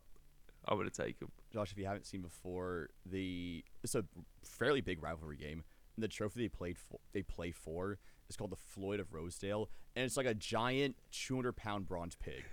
I'm 0.67 0.77
going 0.77 0.89
to 0.89 1.03
take 1.03 1.19
them. 1.19 1.31
Josh, 1.51 1.71
if 1.71 1.77
you 1.77 1.85
haven't 1.85 2.05
seen 2.05 2.21
before, 2.21 2.89
the 3.05 3.63
it's 3.83 3.95
a 3.95 4.05
fairly 4.43 4.81
big 4.81 5.01
rivalry 5.01 5.37
game. 5.37 5.63
And 5.95 6.03
the 6.03 6.07
trophy 6.07 6.41
they 6.43 6.47
played 6.47 6.77
for, 6.77 6.99
they 7.11 7.23
play 7.23 7.51
for 7.51 7.97
is 8.29 8.37
called 8.37 8.51
the 8.51 8.55
Floyd 8.55 8.99
of 8.99 9.13
Rosedale, 9.13 9.69
and 9.95 10.05
it's 10.05 10.15
like 10.15 10.27
a 10.27 10.35
giant 10.35 10.95
200 11.11 11.53
pound 11.57 11.87
bronze 11.87 12.15
pig. 12.15 12.43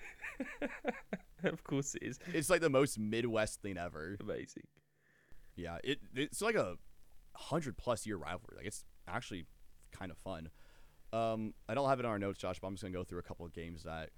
of 1.45 1.63
course 1.65 1.95
it 1.95 2.03
is. 2.03 2.19
It's 2.33 2.51
like 2.51 2.61
the 2.61 2.71
most 2.71 2.99
Midwest 2.99 3.61
thing 3.61 3.77
ever. 3.77 4.17
Amazing. 4.21 4.65
Yeah, 5.55 5.79
it 5.85 6.01
it's 6.15 6.43
like 6.43 6.55
a 6.55 6.77
hundred 7.37 7.77
plus 7.77 8.07
year 8.07 8.17
rivalry. 8.17 8.57
Like 8.57 8.67
it's 8.67 8.85
actually 9.09 9.45
kind 9.93 10.11
of 10.11 10.19
fun. 10.19 10.51
Um, 11.13 11.55
I 11.69 11.75
don't 11.75 11.89
have 11.89 12.01
it 12.01 12.05
on 12.05 12.11
our 12.11 12.19
notes, 12.19 12.39
Josh, 12.39 12.59
but 12.61 12.67
I'm 12.67 12.75
just 12.75 12.83
gonna 12.83 12.95
go 12.95 13.05
through 13.05 13.21
a 13.21 13.23
couple 13.23 13.47
of 13.47 13.53
games 13.53 13.85
that 13.85 14.11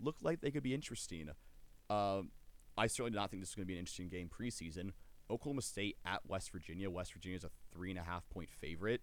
look 0.00 0.16
like 0.22 0.40
they 0.40 0.50
could 0.50 0.62
be 0.62 0.74
interesting. 0.74 1.30
Um, 1.90 2.30
I 2.76 2.86
certainly 2.86 3.12
do 3.12 3.16
not 3.16 3.30
think 3.30 3.42
this 3.42 3.50
is 3.50 3.54
gonna 3.54 3.66
be 3.66 3.74
an 3.74 3.80
interesting 3.80 4.08
game 4.08 4.28
preseason. 4.28 4.92
Oklahoma 5.30 5.62
State 5.62 5.96
at 6.04 6.26
West 6.26 6.50
Virginia. 6.52 6.90
West 6.90 7.12
Virginia 7.12 7.36
is 7.36 7.44
a 7.44 7.50
three 7.72 7.90
and 7.90 7.98
a 7.98 8.02
half 8.02 8.28
point 8.30 8.50
favorite. 8.50 9.02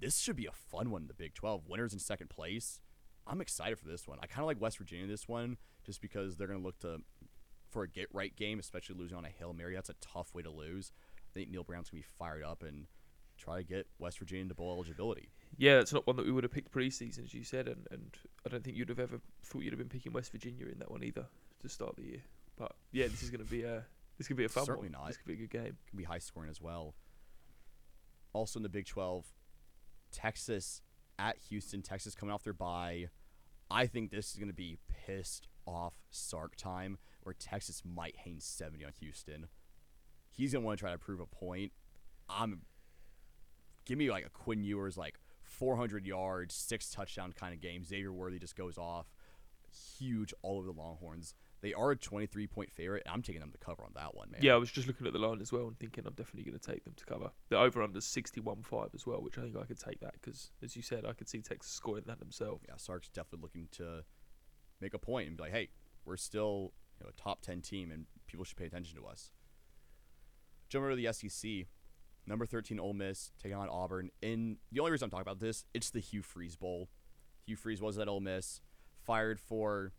This 0.00 0.18
should 0.18 0.36
be 0.36 0.46
a 0.46 0.52
fun 0.52 0.90
one 0.90 1.06
the 1.06 1.14
Big 1.14 1.34
12. 1.34 1.68
Winners 1.68 1.92
in 1.92 1.98
second 1.98 2.30
place. 2.30 2.80
I'm 3.26 3.40
excited 3.40 3.78
for 3.78 3.88
this 3.88 4.06
one. 4.06 4.18
I 4.22 4.26
kind 4.26 4.40
of 4.40 4.46
like 4.46 4.60
West 4.60 4.78
Virginia 4.78 5.06
this 5.06 5.28
one 5.28 5.58
just 5.84 6.00
because 6.00 6.36
they're 6.36 6.46
going 6.46 6.60
to 6.60 6.64
look 6.64 6.78
to 6.80 7.02
for 7.68 7.82
a 7.82 7.88
get 7.88 8.08
right 8.12 8.34
game, 8.34 8.58
especially 8.58 8.96
losing 8.96 9.18
on 9.18 9.26
a 9.26 9.28
Hail 9.28 9.52
Mary. 9.52 9.74
That's 9.74 9.90
a 9.90 9.94
tough 10.00 10.34
way 10.34 10.42
to 10.42 10.50
lose. 10.50 10.92
I 11.38 11.42
think 11.42 11.52
Neal 11.52 11.62
Brown's 11.62 11.88
to 11.88 11.94
be 11.94 12.02
fired 12.18 12.42
up 12.42 12.62
and 12.62 12.86
try 13.36 13.58
to 13.58 13.62
get 13.62 13.86
West 13.98 14.18
Virginia 14.18 14.42
into 14.42 14.54
bowl 14.54 14.74
eligibility. 14.74 15.28
yeah, 15.56 15.76
that's 15.76 15.92
not 15.92 16.06
one 16.06 16.16
that 16.16 16.26
we 16.26 16.32
would 16.32 16.42
have 16.42 16.52
picked 16.52 16.72
preseason, 16.72 17.24
as 17.24 17.32
you 17.32 17.44
said, 17.44 17.68
and, 17.68 17.86
and 17.92 18.16
I 18.44 18.48
don't 18.48 18.64
think 18.64 18.76
you'd 18.76 18.88
have 18.88 18.98
ever 18.98 19.20
thought 19.44 19.62
you'd 19.62 19.72
have 19.72 19.78
been 19.78 19.88
picking 19.88 20.12
West 20.12 20.32
Virginia 20.32 20.66
in 20.66 20.80
that 20.80 20.90
one 20.90 21.04
either 21.04 21.26
to 21.62 21.68
start 21.68 21.94
the 21.96 22.02
year. 22.02 22.22
But 22.56 22.72
yeah, 22.90 23.06
this 23.06 23.22
is 23.22 23.30
to 23.30 23.38
be 23.38 23.62
a 23.62 23.84
this 24.18 24.26
could 24.26 24.36
be 24.36 24.44
a 24.44 24.48
fun 24.48 24.64
Certainly 24.64 24.88
one. 24.88 25.00
not. 25.00 25.06
This 25.08 25.16
could 25.16 25.26
be 25.26 25.34
a 25.34 25.36
good 25.36 25.50
game. 25.50 25.76
Could 25.88 25.96
be 25.96 26.04
high 26.04 26.18
scoring 26.18 26.50
as 26.50 26.60
well. 26.60 26.94
Also 28.32 28.58
in 28.58 28.64
the 28.64 28.68
Big 28.68 28.86
12, 28.86 29.24
Texas 30.10 30.82
at 31.18 31.36
Houston. 31.48 31.82
Texas 31.82 32.16
coming 32.16 32.34
off 32.34 32.42
their 32.42 32.52
bye. 32.52 33.06
I 33.70 33.86
think 33.86 34.10
this 34.10 34.32
is 34.32 34.36
going 34.36 34.48
to 34.48 34.54
be 34.54 34.78
pissed 35.06 35.46
off 35.66 35.94
Sark 36.10 36.56
time 36.56 36.98
where 37.22 37.34
Texas 37.34 37.82
might 37.84 38.16
hang 38.16 38.40
70 38.40 38.84
on 38.84 38.92
Houston. 38.98 39.46
He's 40.38 40.52
going 40.52 40.62
to 40.62 40.66
want 40.66 40.78
to 40.78 40.82
try 40.84 40.92
to 40.92 40.98
prove 40.98 41.20
a 41.20 41.26
point. 41.26 41.72
I'm 42.30 42.62
give 43.84 43.98
me 43.98 44.08
like 44.10 44.24
a 44.24 44.30
Quinn 44.30 44.62
Ewers 44.62 44.96
like 44.96 45.18
400 45.42 46.06
yards, 46.06 46.54
six 46.54 46.90
touchdown 46.90 47.32
kind 47.32 47.52
of 47.52 47.60
game. 47.60 47.84
Xavier 47.84 48.12
Worthy 48.12 48.38
just 48.38 48.54
goes 48.54 48.78
off, 48.78 49.06
huge 49.98 50.32
all 50.42 50.58
over 50.58 50.66
the 50.66 50.78
Longhorns. 50.78 51.34
They 51.60 51.74
are 51.74 51.90
a 51.90 51.96
23 51.96 52.46
point 52.46 52.70
favorite. 52.70 53.02
I'm 53.10 53.20
taking 53.20 53.40
them 53.40 53.50
to 53.50 53.58
cover 53.58 53.82
on 53.82 53.90
that 53.96 54.14
one, 54.14 54.30
man. 54.30 54.42
Yeah, 54.44 54.54
I 54.54 54.58
was 54.58 54.70
just 54.70 54.86
looking 54.86 55.08
at 55.08 55.12
the 55.12 55.18
line 55.18 55.40
as 55.40 55.50
well 55.50 55.66
and 55.66 55.76
thinking 55.76 56.04
I'm 56.06 56.14
definitely 56.14 56.48
going 56.48 56.58
to 56.58 56.64
take 56.64 56.84
them 56.84 56.94
to 56.96 57.04
cover. 57.04 57.32
The 57.48 57.58
over 57.58 57.82
under 57.82 57.98
61.5 57.98 58.94
as 58.94 59.06
well, 59.06 59.20
which 59.20 59.38
I 59.38 59.42
think 59.42 59.56
I 59.56 59.64
could 59.64 59.80
take 59.80 59.98
that 60.00 60.12
because, 60.12 60.52
as 60.62 60.76
you 60.76 60.82
said, 60.82 61.04
I 61.04 61.14
could 61.14 61.28
see 61.28 61.40
Texas 61.40 61.72
scoring 61.72 62.04
that 62.06 62.20
themselves. 62.20 62.62
yeah, 62.68 62.76
Sark's 62.76 63.08
definitely 63.08 63.42
looking 63.42 63.68
to 63.72 64.04
make 64.80 64.94
a 64.94 64.98
point 65.00 65.26
and 65.26 65.36
be 65.36 65.42
like, 65.42 65.52
hey, 65.52 65.70
we're 66.04 66.16
still 66.16 66.72
you 67.00 67.06
know, 67.06 67.10
a 67.10 67.20
top 67.20 67.40
10 67.42 67.60
team 67.62 67.90
and 67.90 68.06
people 68.28 68.44
should 68.44 68.56
pay 68.56 68.66
attention 68.66 68.96
to 68.96 69.06
us. 69.06 69.32
Jump 70.68 70.84
over 70.84 70.94
to 70.94 70.96
the 70.96 71.12
SEC. 71.12 71.66
Number 72.26 72.44
13 72.44 72.78
Ole 72.78 72.92
Miss 72.92 73.32
taking 73.42 73.56
on 73.56 73.68
Auburn. 73.70 74.10
In 74.20 74.58
the 74.70 74.80
only 74.80 74.92
reason 74.92 75.06
I'm 75.06 75.10
talking 75.10 75.22
about 75.22 75.40
this, 75.40 75.64
it's 75.72 75.90
the 75.90 76.00
Hugh 76.00 76.22
Freeze 76.22 76.56
Bowl. 76.56 76.90
Hugh 77.46 77.56
Freeze 77.56 77.80
was 77.80 77.96
at 77.98 78.06
Ole 78.08 78.20
Miss, 78.20 78.60
fired 79.04 79.40
for 79.40 79.92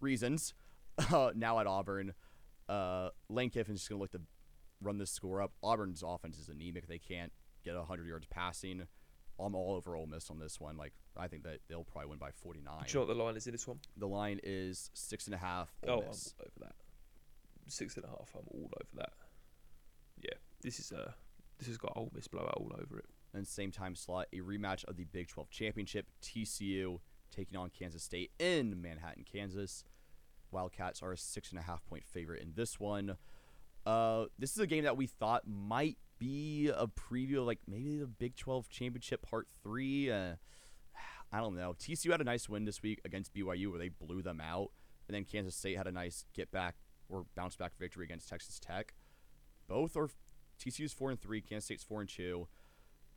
reasons. 0.00 0.54
Uh, 1.12 1.30
now 1.34 1.58
at 1.58 1.66
Auburn, 1.66 2.14
uh, 2.70 3.10
Lane 3.28 3.50
Kiffin's 3.50 3.80
just 3.80 3.90
gonna 3.90 4.00
look 4.00 4.12
to 4.12 4.20
run 4.80 4.96
this 4.96 5.10
score 5.10 5.42
up. 5.42 5.52
Auburn's 5.62 6.02
offense 6.02 6.38
is 6.38 6.48
anemic; 6.48 6.88
they 6.88 6.98
can't 6.98 7.32
get 7.66 7.74
100 7.74 8.06
yards 8.08 8.24
passing. 8.30 8.84
I'm 9.38 9.54
all 9.54 9.74
over 9.74 9.94
Ole 9.94 10.06
Miss 10.06 10.30
on 10.30 10.38
this 10.38 10.58
one. 10.58 10.78
Like 10.78 10.94
I 11.18 11.28
think 11.28 11.42
that 11.42 11.58
they'll 11.68 11.84
probably 11.84 12.08
win 12.08 12.18
by 12.18 12.30
49. 12.30 12.64
Do 12.64 12.84
you 12.88 12.94
know 12.94 13.00
what 13.06 13.14
the 13.14 13.22
line 13.22 13.36
is 13.36 13.46
in 13.46 13.52
this 13.52 13.68
one? 13.68 13.80
The 13.98 14.08
line 14.08 14.40
is 14.42 14.90
six 14.94 15.26
and 15.26 15.34
a 15.34 15.38
half. 15.38 15.68
oh, 15.86 15.96
Ole 15.96 16.00
I'm 16.00 16.08
over 16.08 16.60
that. 16.60 16.76
Six 17.68 17.96
and 17.96 18.04
a 18.04 18.08
half. 18.08 18.30
I'm 18.34 18.46
all 18.52 18.70
over 18.74 18.86
that. 18.94 19.12
Yeah, 20.22 20.38
this 20.62 20.78
is 20.78 20.92
uh, 20.92 21.12
this 21.58 21.68
has 21.68 21.76
got 21.78 21.92
Ole 21.96 22.10
Miss 22.14 22.28
blowout 22.28 22.54
all 22.56 22.72
over 22.80 22.98
it. 22.98 23.06
and 23.34 23.46
same 23.46 23.70
time 23.70 23.94
slot, 23.94 24.26
a 24.32 24.38
rematch 24.38 24.84
of 24.84 24.96
the 24.96 25.04
Big 25.04 25.28
12 25.28 25.50
championship. 25.50 26.06
TCU 26.22 27.00
taking 27.30 27.58
on 27.58 27.70
Kansas 27.70 28.02
State 28.02 28.30
in 28.38 28.80
Manhattan, 28.80 29.24
Kansas. 29.30 29.84
Wildcats 30.50 31.02
are 31.02 31.12
a 31.12 31.18
six 31.18 31.50
and 31.50 31.58
a 31.58 31.62
half 31.62 31.84
point 31.84 32.04
favorite 32.04 32.42
in 32.42 32.52
this 32.54 32.78
one. 32.78 33.16
Uh, 33.84 34.26
this 34.38 34.52
is 34.52 34.58
a 34.58 34.66
game 34.66 34.84
that 34.84 34.96
we 34.96 35.06
thought 35.06 35.42
might 35.46 35.98
be 36.18 36.68
a 36.68 36.86
preview, 36.86 37.38
of 37.38 37.46
like 37.46 37.60
maybe 37.68 37.96
the 37.98 38.06
Big 38.06 38.36
12 38.36 38.68
championship 38.68 39.22
part 39.22 39.48
three. 39.62 40.10
Uh, 40.10 40.34
I 41.32 41.40
don't 41.40 41.56
know. 41.56 41.74
TCU 41.78 42.10
had 42.10 42.20
a 42.20 42.24
nice 42.24 42.48
win 42.48 42.64
this 42.64 42.82
week 42.82 43.00
against 43.04 43.34
BYU 43.34 43.70
where 43.70 43.78
they 43.78 43.88
blew 43.88 44.22
them 44.22 44.40
out, 44.40 44.70
and 45.08 45.14
then 45.14 45.24
Kansas 45.24 45.56
State 45.56 45.76
had 45.76 45.86
a 45.86 45.92
nice 45.92 46.24
get 46.34 46.50
back 46.50 46.76
or 47.08 47.26
bounce 47.34 47.56
back 47.56 47.72
victory 47.78 48.04
against 48.04 48.28
Texas 48.28 48.58
Tech. 48.58 48.94
Both 49.68 49.96
are 49.96 50.08
TCU's 50.60 50.92
four 50.92 51.10
and 51.10 51.20
three, 51.20 51.40
Kansas 51.40 51.66
State's 51.66 51.84
four 51.84 52.00
and 52.00 52.08
two 52.08 52.48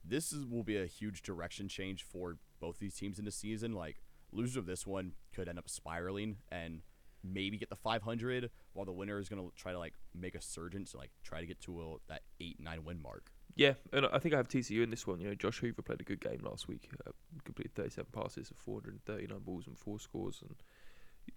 this 0.04 0.32
is, 0.32 0.46
will 0.46 0.64
be 0.64 0.78
a 0.78 0.86
huge 0.86 1.22
direction 1.22 1.68
change 1.68 2.04
for 2.04 2.38
both 2.60 2.80
these 2.80 2.96
teams 2.96 3.20
in 3.20 3.26
the 3.26 3.32
season. 3.32 3.74
Like, 3.74 4.02
loser 4.32 4.60
of 4.60 4.66
this 4.66 4.86
one 4.86 5.14
could 5.34 5.48
end 5.48 5.60
up 5.60 5.70
spiraling 5.70 6.38
and 6.52 6.82
maybe 7.24 7.58
get 7.58 7.70
the 7.70 7.76
500, 7.76 8.50
while 8.74 8.86
the 8.86 8.92
winner 8.92 9.20
is 9.20 9.28
going 9.28 9.42
to 9.42 9.56
try 9.56 9.72
to 9.72 9.80
like 9.80 9.94
make 10.16 10.36
a 10.36 10.42
surge 10.42 10.76
and 10.76 10.90
like 10.96 11.12
try 11.24 11.42
to 11.42 11.46
get 11.46 11.60
to 11.62 11.82
a, 11.82 11.96
that 12.08 12.22
eight 12.40 12.60
nine 12.60 12.84
win 12.86 13.02
mark. 13.02 13.32
Yeah, 13.56 13.74
and 13.92 14.06
I 14.06 14.20
think 14.20 14.34
I 14.34 14.38
have 14.38 14.48
TCU 14.48 14.84
in 14.84 14.90
this 14.90 15.06
one. 15.06 15.20
You 15.20 15.28
know, 15.30 15.36
Josh 15.36 15.60
Hoover 15.60 15.82
played 15.82 16.00
a 16.00 16.04
good 16.04 16.22
game 16.22 16.40
last 16.44 16.68
week. 16.68 16.90
Uh, 17.06 17.12
completed 17.44 17.76
37 17.76 18.10
passes 18.14 18.52
of 18.52 18.58
439 18.58 19.40
balls 19.40 19.68
and 19.68 19.78
four 19.78 20.00
scores, 20.00 20.42
and 20.48 20.56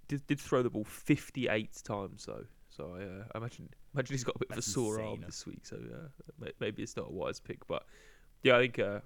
did, 0.09 0.27
did 0.27 0.41
throw 0.41 0.63
the 0.63 0.71
ball 0.71 0.85
58 0.85 1.83
times 1.85 2.27
though. 2.27 2.45
So 2.69 2.97
I, 2.99 3.03
uh, 3.03 3.25
I 3.35 3.39
imagine 3.39 3.69
imagine 3.95 4.15
he's 4.15 4.25
got 4.25 4.37
a 4.37 4.39
bit 4.39 4.49
That's 4.49 4.67
of 4.67 4.71
a 4.71 4.75
sore 4.75 5.01
arm 5.01 5.15
insane. 5.15 5.25
this 5.27 5.47
week. 5.47 5.67
So 5.67 5.77
uh, 5.77 6.49
maybe 6.59 6.83
it's 6.83 6.97
not 6.97 7.09
a 7.09 7.13
wise 7.13 7.39
pick, 7.41 7.67
but 7.67 7.85
yeah, 8.43 8.57
I 8.57 8.61
think 8.61 8.79
uh, 8.79 9.01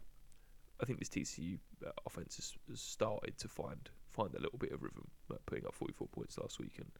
I 0.80 0.84
think 0.84 0.98
this 0.98 1.08
TCU 1.08 1.58
uh, 1.84 1.90
offense 2.06 2.36
has, 2.36 2.54
has 2.68 2.80
started 2.80 3.36
to 3.38 3.48
find 3.48 3.88
find 4.10 4.34
a 4.34 4.40
little 4.40 4.58
bit 4.58 4.72
of 4.72 4.82
rhythm, 4.82 5.06
uh, 5.30 5.36
putting 5.46 5.66
up 5.66 5.74
44 5.74 6.08
points 6.08 6.38
last 6.38 6.58
week, 6.58 6.74
and 6.78 6.90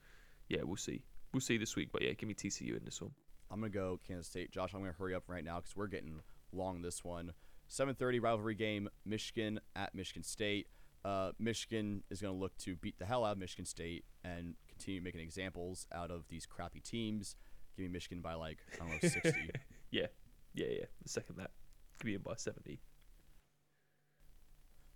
yeah, 0.48 0.60
we'll 0.64 0.76
see. 0.76 1.02
We'll 1.32 1.40
see 1.40 1.56
this 1.56 1.76
week, 1.76 1.88
but 1.92 2.02
yeah, 2.02 2.12
give 2.12 2.28
me 2.28 2.34
TCU 2.34 2.76
in 2.76 2.84
this 2.84 3.00
one. 3.00 3.12
I'm 3.50 3.60
gonna 3.60 3.70
go 3.70 4.00
Kansas 4.06 4.26
State. 4.26 4.50
Josh, 4.50 4.74
I'm 4.74 4.80
gonna 4.80 4.94
hurry 4.98 5.14
up 5.14 5.24
right 5.28 5.44
now 5.44 5.56
because 5.56 5.76
we're 5.76 5.86
getting 5.86 6.20
long 6.52 6.82
this 6.82 7.04
one. 7.04 7.32
7:30 7.68 8.20
rivalry 8.20 8.54
game. 8.54 8.88
Michigan 9.04 9.60
at 9.74 9.94
Michigan 9.94 10.22
State. 10.22 10.68
Uh, 11.06 11.30
Michigan 11.38 12.02
is 12.10 12.20
gonna 12.20 12.34
look 12.34 12.56
to 12.58 12.74
beat 12.74 12.98
the 12.98 13.04
hell 13.04 13.24
out 13.24 13.32
of 13.32 13.38
Michigan 13.38 13.64
State 13.64 14.04
and 14.24 14.56
continue 14.68 15.00
making 15.00 15.20
examples 15.20 15.86
out 15.92 16.10
of 16.10 16.26
these 16.28 16.46
crappy 16.46 16.80
teams. 16.80 17.36
Give 17.76 17.84
me 17.84 17.92
Michigan 17.92 18.20
by 18.20 18.34
like 18.34 18.58
I 18.74 18.78
don't 18.78 18.88
know 18.88 19.08
60. 19.08 19.32
Yeah, 19.92 20.06
yeah, 20.52 20.66
yeah. 20.68 20.84
The 21.04 21.08
second 21.08 21.36
that 21.36 21.52
could 21.98 22.06
be 22.06 22.14
in 22.14 22.22
by 22.22 22.34
70. 22.36 22.80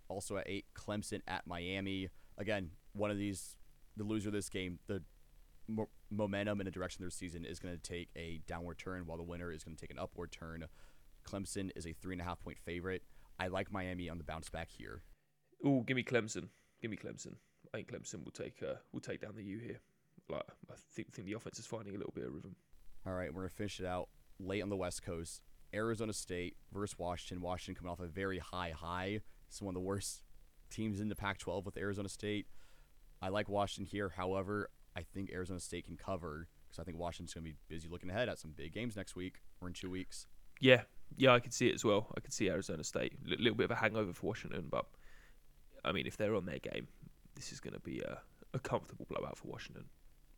Also 0.09 0.35
at 0.35 0.43
eight, 0.47 0.65
Clemson 0.75 1.21
at 1.27 1.47
Miami. 1.47 2.09
Again, 2.37 2.71
one 2.91 3.09
of 3.09 3.17
these, 3.17 3.55
the 3.95 4.03
loser 4.03 4.27
of 4.27 4.33
this 4.33 4.49
game, 4.49 4.79
the 4.87 5.01
mo- 5.69 5.89
momentum 6.09 6.59
in 6.59 6.65
the 6.65 6.71
direction 6.71 7.01
of 7.01 7.05
their 7.05 7.11
season 7.11 7.45
is 7.45 7.57
going 7.57 7.73
to 7.73 7.81
take 7.81 8.09
a 8.17 8.41
downward 8.47 8.77
turn, 8.77 9.05
while 9.05 9.17
the 9.17 9.23
winner 9.23 9.49
is 9.49 9.63
going 9.63 9.77
to 9.77 9.81
take 9.81 9.91
an 9.91 9.97
upward 9.97 10.33
turn. 10.33 10.65
Clemson 11.25 11.71
is 11.75 11.87
a 11.87 11.93
three 11.93 12.13
and 12.15 12.21
a 12.21 12.25
half 12.25 12.41
point 12.41 12.57
favorite. 12.59 13.03
I 13.39 13.47
like 13.47 13.71
Miami 13.71 14.09
on 14.09 14.17
the 14.17 14.25
bounce 14.25 14.49
back 14.49 14.69
here. 14.69 15.03
Oh, 15.63 15.81
give 15.81 15.95
me 15.95 16.03
Clemson. 16.03 16.49
Give 16.81 16.91
me 16.91 16.97
Clemson. 16.97 17.35
I 17.73 17.77
think 17.77 17.91
Clemson 17.91 18.23
will 18.23 18.31
take 18.31 18.61
uh, 18.63 18.75
will 18.91 18.99
take 18.99 19.21
down 19.21 19.33
the 19.35 19.43
U 19.43 19.59
here. 19.59 19.79
Like 20.29 20.43
I 20.69 20.73
think 20.93 21.11
think 21.13 21.27
the 21.27 21.33
offense 21.33 21.59
is 21.59 21.65
finding 21.65 21.95
a 21.95 21.97
little 21.97 22.13
bit 22.13 22.25
of 22.25 22.33
rhythm. 22.33 22.55
All 23.05 23.13
right, 23.13 23.33
we're 23.33 23.41
gonna 23.41 23.49
finish 23.49 23.79
it 23.79 23.85
out 23.85 24.09
late 24.39 24.61
on 24.61 24.69
the 24.69 24.75
West 24.75 25.03
Coast. 25.03 25.41
Arizona 25.73 26.13
State 26.13 26.57
versus 26.73 26.97
Washington. 26.99 27.41
Washington 27.41 27.75
coming 27.75 27.91
off 27.91 27.99
a 27.99 28.07
very 28.07 28.39
high 28.39 28.73
high. 28.75 29.21
It's 29.47 29.61
one 29.61 29.75
of 29.75 29.81
the 29.81 29.85
worst 29.85 30.21
teams 30.69 30.99
in 30.99 31.09
the 31.09 31.15
Pac-12 31.15 31.65
with 31.65 31.77
Arizona 31.77 32.09
State. 32.09 32.47
I 33.21 33.29
like 33.29 33.49
Washington 33.49 33.89
here. 33.89 34.09
However, 34.09 34.69
I 34.95 35.03
think 35.03 35.31
Arizona 35.31 35.59
State 35.59 35.85
can 35.85 35.97
cover 35.97 36.47
because 36.67 36.79
I 36.79 36.83
think 36.83 36.97
Washington's 36.97 37.33
gonna 37.33 37.43
be 37.45 37.55
busy 37.69 37.87
looking 37.87 38.09
ahead 38.09 38.29
at 38.29 38.39
some 38.39 38.51
big 38.51 38.73
games 38.73 38.95
next 38.95 39.15
week 39.15 39.41
or 39.61 39.67
in 39.67 39.73
two 39.73 39.89
weeks. 39.89 40.27
Yeah, 40.59 40.83
yeah, 41.17 41.33
I 41.33 41.39
could 41.39 41.53
see 41.53 41.67
it 41.67 41.75
as 41.75 41.85
well. 41.85 42.07
I 42.15 42.19
could 42.19 42.33
see 42.33 42.49
Arizona 42.49 42.83
State 42.83 43.13
a 43.25 43.29
little 43.29 43.55
bit 43.55 43.65
of 43.65 43.71
a 43.71 43.75
hangover 43.75 44.13
for 44.13 44.27
Washington, 44.27 44.67
but 44.69 44.85
I 45.83 45.91
mean, 45.91 46.07
if 46.07 46.17
they're 46.17 46.35
on 46.35 46.45
their 46.45 46.59
game, 46.59 46.87
this 47.35 47.51
is 47.51 47.59
going 47.59 47.73
to 47.73 47.79
be 47.79 47.99
a, 47.99 48.19
a 48.53 48.59
comfortable 48.59 49.07
blowout 49.09 49.37
for 49.37 49.47
Washington. 49.47 49.85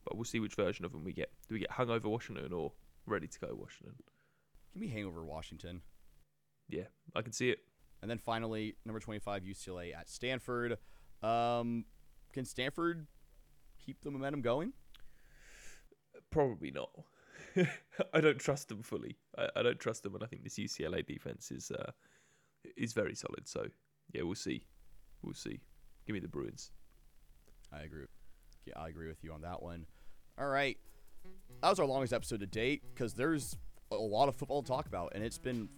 But 0.06 0.16
we'll 0.16 0.26
see 0.26 0.40
which 0.40 0.56
version 0.56 0.86
of 0.86 0.92
them 0.92 1.04
we 1.04 1.14
get. 1.14 1.32
Do 1.48 1.56
we 1.56 1.60
get 1.60 1.72
hungover 1.72 2.06
Washington 2.06 2.52
or 2.52 2.74
ready 3.06 3.28
to 3.28 3.40
go 3.40 3.48
Washington? 3.54 3.96
Give 4.74 4.82
me 4.82 4.88
hangover 4.90 5.24
Washington. 5.24 5.82
Yeah, 6.70 6.88
I 7.16 7.22
can 7.22 7.32
see 7.32 7.50
it. 7.50 7.60
And 8.02 8.10
then 8.10 8.18
finally, 8.18 8.76
number 8.86 9.00
25, 9.00 9.44
UCLA 9.44 9.96
at 9.96 10.10
Stanford. 10.10 10.78
Um, 11.22 11.86
can 12.34 12.44
Stanford 12.44 13.08
keep 13.86 14.02
the 14.02 14.12
momentum 14.12 14.42
going? 14.42 14.74
Probably 16.30 16.72
not. 16.72 16.90
I 18.14 18.22
don't 18.22 18.40
trust 18.40 18.70
them 18.70 18.82
fully. 18.82 19.18
I, 19.38 19.48
I 19.58 19.64
don't 19.64 19.80
trust 19.80 20.04
them, 20.04 20.16
and 20.16 20.24
I 20.24 20.28
think 20.28 20.44
this 20.44 20.58
UCLA 20.58 21.06
defense 21.06 21.52
is 21.52 21.72
uh, 21.72 21.92
is 22.76 22.94
very 22.94 23.16
solid. 23.16 23.48
So 23.48 23.68
yeah, 24.12 24.24
we'll 24.24 24.36
see. 24.36 24.66
We'll 25.24 25.34
see. 25.34 25.60
Give 26.06 26.14
me 26.14 26.20
the 26.20 26.28
Bruins. 26.28 26.72
I 27.72 27.82
agree. 27.82 28.06
Yeah, 28.66 28.74
I 28.78 28.90
agree 28.90 29.08
with 29.08 29.24
you 29.24 29.34
on 29.34 29.42
that 29.42 29.62
one. 29.62 29.86
All 30.38 30.48
right, 30.48 30.78
that 31.62 31.70
was 31.70 31.80
our 31.80 31.86
longest 31.86 32.14
episode 32.14 32.40
to 32.42 32.46
date 32.48 32.82
because 32.94 33.14
there's 33.14 33.56
a 33.92 33.96
lot 33.96 34.30
of 34.30 34.36
football 34.36 34.62
to 34.62 34.68
talk 34.68 34.86
about, 34.86 35.14
and 35.16 35.24
it's 35.24 35.38
been 35.38 35.70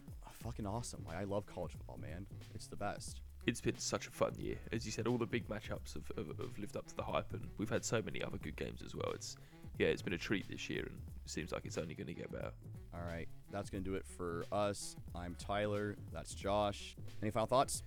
fucking 0.46 0.66
awesome. 0.66 1.04
Like 1.08 1.18
I 1.18 1.24
love 1.24 1.46
college 1.46 1.72
football, 1.72 1.98
man. 1.98 2.26
It's 2.54 2.68
the 2.68 2.76
best. 2.76 3.22
It's 3.48 3.62
been 3.62 3.78
such 3.78 4.08
a 4.08 4.12
fun 4.12 4.34
year, 4.38 4.58
as 4.72 4.86
you 4.86 4.92
said. 4.92 5.08
All 5.08 5.18
the 5.18 5.26
big 5.26 5.48
matchups 5.48 5.94
have, 5.94 6.12
have, 6.18 6.28
have 6.40 6.58
lived 6.58 6.78
up 6.78 6.88
to 6.88 6.96
the 6.96 7.04
hype, 7.04 7.32
and 7.34 7.48
we've 7.58 7.70
had 7.70 7.86
so 7.86 8.02
many 8.02 8.24
other 8.24 8.38
good 8.38 8.56
games 8.56 8.82
as 8.84 8.96
well. 8.96 9.12
It's 9.14 9.36
yeah, 9.78 9.88
it's 9.88 10.02
been 10.02 10.14
a 10.14 10.18
treat 10.18 10.48
this 10.50 10.70
year, 10.70 10.82
and 10.82 10.98
it 11.26 11.30
seems 11.30 11.52
like 11.52 11.66
it's 11.66 11.78
only 11.78 11.96
going 11.96 12.08
to 12.08 12.14
get 12.14 12.32
better. 12.32 12.52
All 12.94 13.02
right, 13.08 13.28
that's 13.52 13.70
gonna 13.70 13.84
do 13.84 13.96
it 13.96 14.06
for 14.06 14.46
us. 14.52 14.96
I'm 15.14 15.36
Tyler. 15.36 15.96
That's 16.14 16.34
Josh. 16.34 16.96
Any 17.22 17.30
final 17.30 17.48
thoughts? 17.48 17.84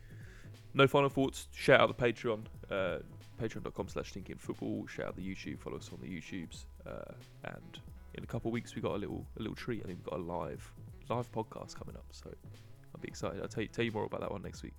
No 0.79 0.87
final 0.87 1.09
thoughts. 1.09 1.49
Shout 1.53 1.81
out 1.81 1.89
the 1.89 2.07
Patreon, 2.07 2.45
uh, 2.71 2.99
patreon.com 3.43 3.89
slash 3.89 4.13
thinking 4.13 4.37
football. 4.37 4.87
Shout 4.87 5.07
out 5.07 5.17
the 5.17 5.23
YouTube. 5.23 5.59
Follow 5.59 5.77
us 5.77 5.91
on 5.93 5.99
the 6.01 6.07
YouTubes. 6.07 6.67
Uh, 6.87 7.13
and 7.43 7.81
in 8.15 8.23
a 8.23 8.27
couple 8.29 8.49
of 8.51 8.53
weeks, 8.53 8.77
we 8.77 8.81
got 8.81 8.93
a 8.93 8.97
little 8.97 9.27
a 9.39 9.43
little 9.43 9.57
treat. 9.57 9.83
I 9.83 9.89
think 9.89 9.99
we've 9.99 10.11
got 10.11 10.21
a 10.21 10.23
live 10.23 10.73
live 11.09 11.31
podcast 11.33 11.75
coming 11.75 11.97
up. 11.97 12.05
So 12.13 12.31
I'll 12.31 13.01
be 13.01 13.09
excited. 13.09 13.43
I'll 13.43 13.49
tell 13.49 13.65
you 13.65 13.69
tell 13.69 13.85
you 13.85 13.91
more 13.91 14.05
about 14.05 14.21
that 14.21 14.31
one 14.31 14.43
next 14.43 14.63
week. 14.63 14.75